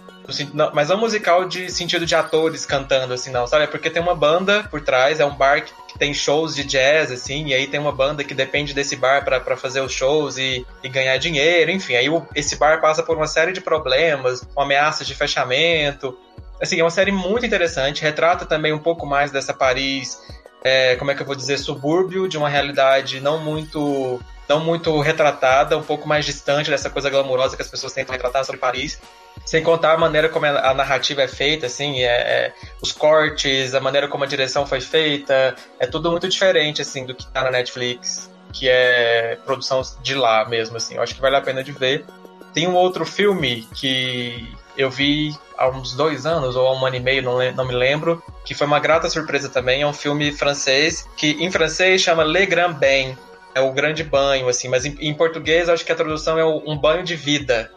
mas 0.73 0.89
não 0.89 0.97
musical 0.97 1.47
de 1.47 1.71
sentido 1.71 2.05
de 2.05 2.15
atores 2.15 2.65
cantando, 2.65 3.13
assim, 3.13 3.31
não, 3.31 3.47
sabe? 3.47 3.63
É 3.63 3.67
porque 3.67 3.89
tem 3.89 4.01
uma 4.01 4.15
banda 4.15 4.63
por 4.69 4.81
trás, 4.81 5.19
é 5.19 5.25
um 5.25 5.35
bar 5.35 5.63
que 5.63 5.97
tem 5.97 6.13
shows 6.13 6.55
de 6.55 6.63
jazz, 6.63 7.11
assim, 7.11 7.47
e 7.47 7.53
aí 7.53 7.67
tem 7.67 7.79
uma 7.79 7.91
banda 7.91 8.23
que 8.23 8.33
depende 8.33 8.73
desse 8.73 8.95
bar 8.95 9.23
para 9.23 9.57
fazer 9.57 9.81
os 9.81 9.91
shows 9.91 10.37
e, 10.37 10.65
e, 10.83 10.89
ganhar 10.89 11.17
dinheiro, 11.17 11.71
enfim. 11.71 11.95
Aí 11.95 12.09
o, 12.09 12.25
esse 12.35 12.55
bar 12.55 12.79
passa 12.81 13.03
por 13.03 13.17
uma 13.17 13.27
série 13.27 13.51
de 13.51 13.61
problemas, 13.61 14.41
uma 14.55 14.63
ameaça 14.63 15.03
de 15.03 15.15
fechamento. 15.15 16.17
Assim, 16.61 16.79
é 16.79 16.83
uma 16.83 16.89
série 16.89 17.11
muito 17.11 17.45
interessante, 17.45 18.01
retrata 18.01 18.45
também 18.45 18.73
um 18.73 18.79
pouco 18.79 19.05
mais 19.05 19.31
dessa 19.31 19.53
Paris, 19.53 20.19
é, 20.63 20.95
como 20.97 21.11
é 21.11 21.15
que 21.15 21.21
eu 21.21 21.25
vou 21.25 21.35
dizer, 21.35 21.57
subúrbio, 21.57 22.27
de 22.27 22.37
uma 22.37 22.49
realidade 22.49 23.19
não 23.21 23.39
muito 23.39 24.19
não 24.49 24.59
muito 24.59 24.99
retratada, 24.99 25.77
um 25.77 25.83
pouco 25.83 26.07
mais 26.07 26.25
distante 26.25 26.71
dessa 26.71 26.89
coisa 26.89 27.07
glamourosa 27.07 27.55
que 27.55 27.61
as 27.61 27.67
pessoas 27.67 27.93
tentam 27.93 28.13
retratar 28.13 28.43
sobre 28.43 28.59
Paris. 28.59 28.99
Sem 29.45 29.63
contar 29.63 29.93
a 29.93 29.97
maneira 29.97 30.27
como 30.27 30.47
a 30.47 30.73
narrativa 30.73 31.21
é 31.21 31.27
feita, 31.27 31.67
assim, 31.67 32.01
é, 32.01 32.07
é, 32.07 32.53
os 32.81 32.91
cortes, 32.91 33.75
a 33.75 33.79
maneira 33.79 34.07
como 34.07 34.23
a 34.23 34.27
direção 34.27 34.65
foi 34.65 34.81
feita, 34.81 35.55
é 35.79 35.85
tudo 35.85 36.11
muito 36.11 36.27
diferente, 36.27 36.81
assim, 36.81 37.05
do 37.05 37.13
que 37.13 37.25
tá 37.27 37.43
na 37.43 37.51
Netflix, 37.51 38.29
que 38.51 38.67
é 38.67 39.37
produção 39.45 39.81
de 40.01 40.15
lá 40.15 40.47
mesmo, 40.49 40.77
assim. 40.77 40.95
Eu 40.95 41.03
acho 41.03 41.13
que 41.15 41.21
vale 41.21 41.35
a 41.35 41.41
pena 41.41 41.63
de 41.63 41.71
ver. 41.71 42.05
Tem 42.53 42.67
um 42.67 42.75
outro 42.75 43.05
filme 43.05 43.67
que 43.75 44.51
eu 44.75 44.89
vi 44.89 45.33
há 45.57 45.69
uns 45.69 45.93
dois 45.93 46.25
anos, 46.25 46.55
ou 46.55 46.67
há 46.67 46.73
um 46.73 46.85
ano 46.85 46.95
e 46.95 46.99
meio, 46.99 47.21
não, 47.21 47.39
não 47.53 47.65
me 47.65 47.73
lembro, 47.73 48.21
que 48.43 48.55
foi 48.55 48.65
uma 48.65 48.79
grata 48.79 49.09
surpresa 49.09 49.47
também. 49.47 49.83
É 49.83 49.87
um 49.87 49.93
filme 49.93 50.31
francês, 50.31 51.07
que 51.15 51.31
em 51.39 51.51
francês 51.51 52.01
chama 52.01 52.23
Le 52.23 52.45
Grand 52.45 52.73
Bain, 52.73 53.15
é 53.55 53.61
o 53.61 53.71
grande 53.71 54.03
banho, 54.03 54.47
assim, 54.47 54.67
mas 54.67 54.85
em, 54.85 54.95
em 54.99 55.13
português 55.13 55.69
acho 55.69 55.85
que 55.85 55.91
a 55.91 55.95
tradução 55.95 56.37
é 56.37 56.43
o, 56.43 56.63
um 56.65 56.77
banho 56.77 57.03
de 57.03 57.15
vida, 57.15 57.71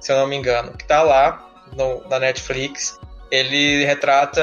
se 0.00 0.12
eu 0.12 0.16
não 0.16 0.26
me 0.26 0.36
engano, 0.36 0.76
que 0.76 0.84
tá 0.84 1.02
lá 1.02 1.48
no, 1.76 2.06
na 2.08 2.18
Netflix. 2.18 2.98
Ele 3.30 3.84
retrata 3.84 4.42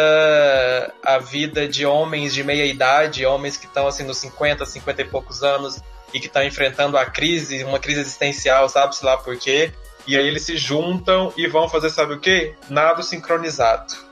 a 1.03 1.17
vida 1.17 1.67
de 1.67 1.85
homens 1.85 2.33
de 2.33 2.43
meia 2.43 2.65
idade, 2.65 3.25
homens 3.25 3.57
que 3.57 3.65
estão 3.65 3.85
assim 3.85 4.03
nos 4.03 4.17
50, 4.17 4.65
50 4.65 5.01
e 5.01 5.05
poucos 5.05 5.43
anos 5.43 5.81
e 6.13 6.21
que 6.21 6.27
estão 6.27 6.41
enfrentando 6.43 6.97
a 6.97 7.05
crise, 7.05 7.65
uma 7.65 7.79
crise 7.79 7.99
existencial, 7.99 8.69
sabe-se 8.69 9.03
lá 9.03 9.17
por 9.17 9.37
quê. 9.37 9.73
E 10.07 10.15
aí 10.15 10.25
eles 10.25 10.43
se 10.43 10.55
juntam 10.55 11.33
e 11.35 11.47
vão 11.47 11.67
fazer, 11.67 11.89
sabe 11.89 12.13
o 12.13 12.19
quê? 12.19 12.55
Nado 12.69 13.03
sincronizado 13.03 14.06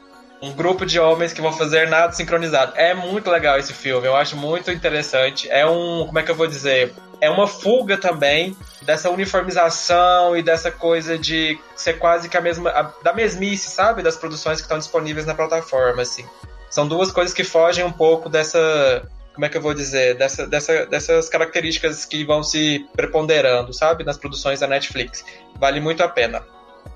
um 0.45 0.53
grupo 0.53 0.85
de 0.85 0.99
homens 0.99 1.33
que 1.33 1.41
vão 1.41 1.51
fazer 1.51 1.89
nada 1.89 2.13
sincronizado. 2.13 2.73
É 2.75 2.93
muito 2.93 3.29
legal 3.31 3.57
esse 3.57 3.73
filme, 3.73 4.05
eu 4.05 4.15
acho 4.15 4.37
muito 4.37 4.71
interessante. 4.71 5.49
É 5.49 5.65
um, 5.65 6.05
como 6.05 6.19
é 6.19 6.23
que 6.23 6.29
eu 6.29 6.35
vou 6.35 6.45
dizer? 6.45 6.93
É 7.19 7.29
uma 7.29 7.47
fuga 7.47 7.97
também 7.97 8.55
dessa 8.83 9.09
uniformização 9.09 10.37
e 10.37 10.43
dessa 10.43 10.69
coisa 10.69 11.17
de 11.17 11.59
ser 11.75 11.93
quase 11.93 12.29
que 12.29 12.37
a 12.37 12.41
mesma 12.41 12.69
a, 12.69 12.83
da 13.01 13.11
mesmice, 13.11 13.71
sabe, 13.71 14.03
das 14.03 14.15
produções 14.15 14.57
que 14.59 14.65
estão 14.65 14.77
disponíveis 14.77 15.25
na 15.25 15.33
plataforma, 15.33 16.03
assim. 16.03 16.25
São 16.69 16.87
duas 16.87 17.11
coisas 17.11 17.33
que 17.33 17.43
fogem 17.43 17.83
um 17.83 17.91
pouco 17.91 18.29
dessa 18.29 19.09
como 19.33 19.45
é 19.45 19.49
que 19.49 19.57
eu 19.57 19.61
vou 19.61 19.73
dizer, 19.73 20.15
dessa, 20.15 20.47
dessa, 20.47 20.85
dessas 20.85 21.27
características 21.27 22.05
que 22.05 22.23
vão 22.23 22.41
se 22.41 22.87
preponderando, 22.93 23.73
sabe, 23.73 24.05
nas 24.05 24.17
produções 24.17 24.61
da 24.61 24.67
Netflix. 24.67 25.25
Vale 25.59 25.81
muito 25.81 26.01
a 26.01 26.07
pena. 26.07 26.41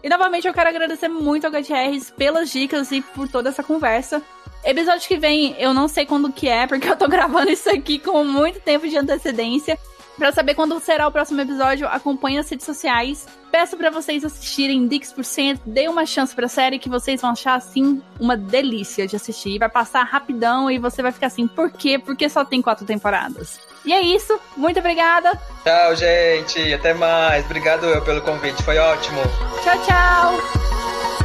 E 0.02 0.10
novamente 0.10 0.48
eu 0.48 0.54
quero 0.54 0.70
agradecer 0.70 1.08
muito 1.08 1.46
ao 1.46 1.52
GTRs 1.52 2.12
pelas 2.12 2.50
dicas 2.50 2.92
e 2.92 3.02
por 3.02 3.28
toda 3.28 3.50
essa 3.50 3.64
conversa. 3.64 4.22
Episódio 4.64 5.08
que 5.08 5.18
vem, 5.18 5.56
eu 5.58 5.74
não 5.74 5.88
sei 5.88 6.06
quando 6.06 6.32
que 6.32 6.48
é, 6.48 6.68
porque 6.68 6.90
eu 6.90 6.96
tô 6.96 7.08
gravando 7.10 7.52
isso 7.52 7.70
aqui 7.70 8.00
com 8.00 8.24
muito 8.24 8.60
tempo 8.60 8.88
de 8.88 8.98
antecedência. 8.98 9.78
Para 10.20 10.34
saber 10.34 10.54
quando 10.54 10.78
será 10.82 11.08
o 11.08 11.12
próximo 11.12 11.40
episódio, 11.40 11.88
acompanhe 11.88 12.38
as 12.38 12.50
redes 12.50 12.66
sociais. 12.66 13.26
Peço 13.50 13.78
para 13.78 13.90
vocês 13.90 14.26
assistirem 14.26 14.86
Dix%, 14.86 15.62
dê 15.66 15.88
uma 15.88 16.06
chance 16.06 16.36
pra 16.36 16.50
série 16.50 16.78
que 16.78 16.90
vocês 16.90 17.22
vão 17.22 17.32
achar 17.32 17.56
assim 17.56 18.02
uma 18.20 18.36
delícia 18.36 19.08
de 19.08 19.16
assistir. 19.16 19.58
Vai 19.58 19.70
passar 19.70 20.04
rapidão 20.04 20.70
e 20.70 20.78
você 20.78 21.02
vai 21.02 21.14
ficar 21.14 21.28
assim, 21.28 21.48
por 21.48 21.72
quê? 21.72 21.98
Porque 21.98 22.28
só 22.28 22.44
tem 22.44 22.62
quatro 22.62 22.86
temporadas. 22.86 23.62
E 23.86 23.94
é 23.94 24.02
isso, 24.02 24.38
muito 24.58 24.78
obrigada. 24.78 25.32
Tchau, 25.64 25.96
gente, 25.96 26.74
até 26.74 26.94
mais. 26.94 27.46
Obrigado 27.46 27.86
eu 27.86 28.02
pelo 28.02 28.22
convite, 28.22 28.62
foi 28.62 28.78
ótimo. 28.78 29.22
Tchau, 29.64 29.82
tchau. 29.86 31.19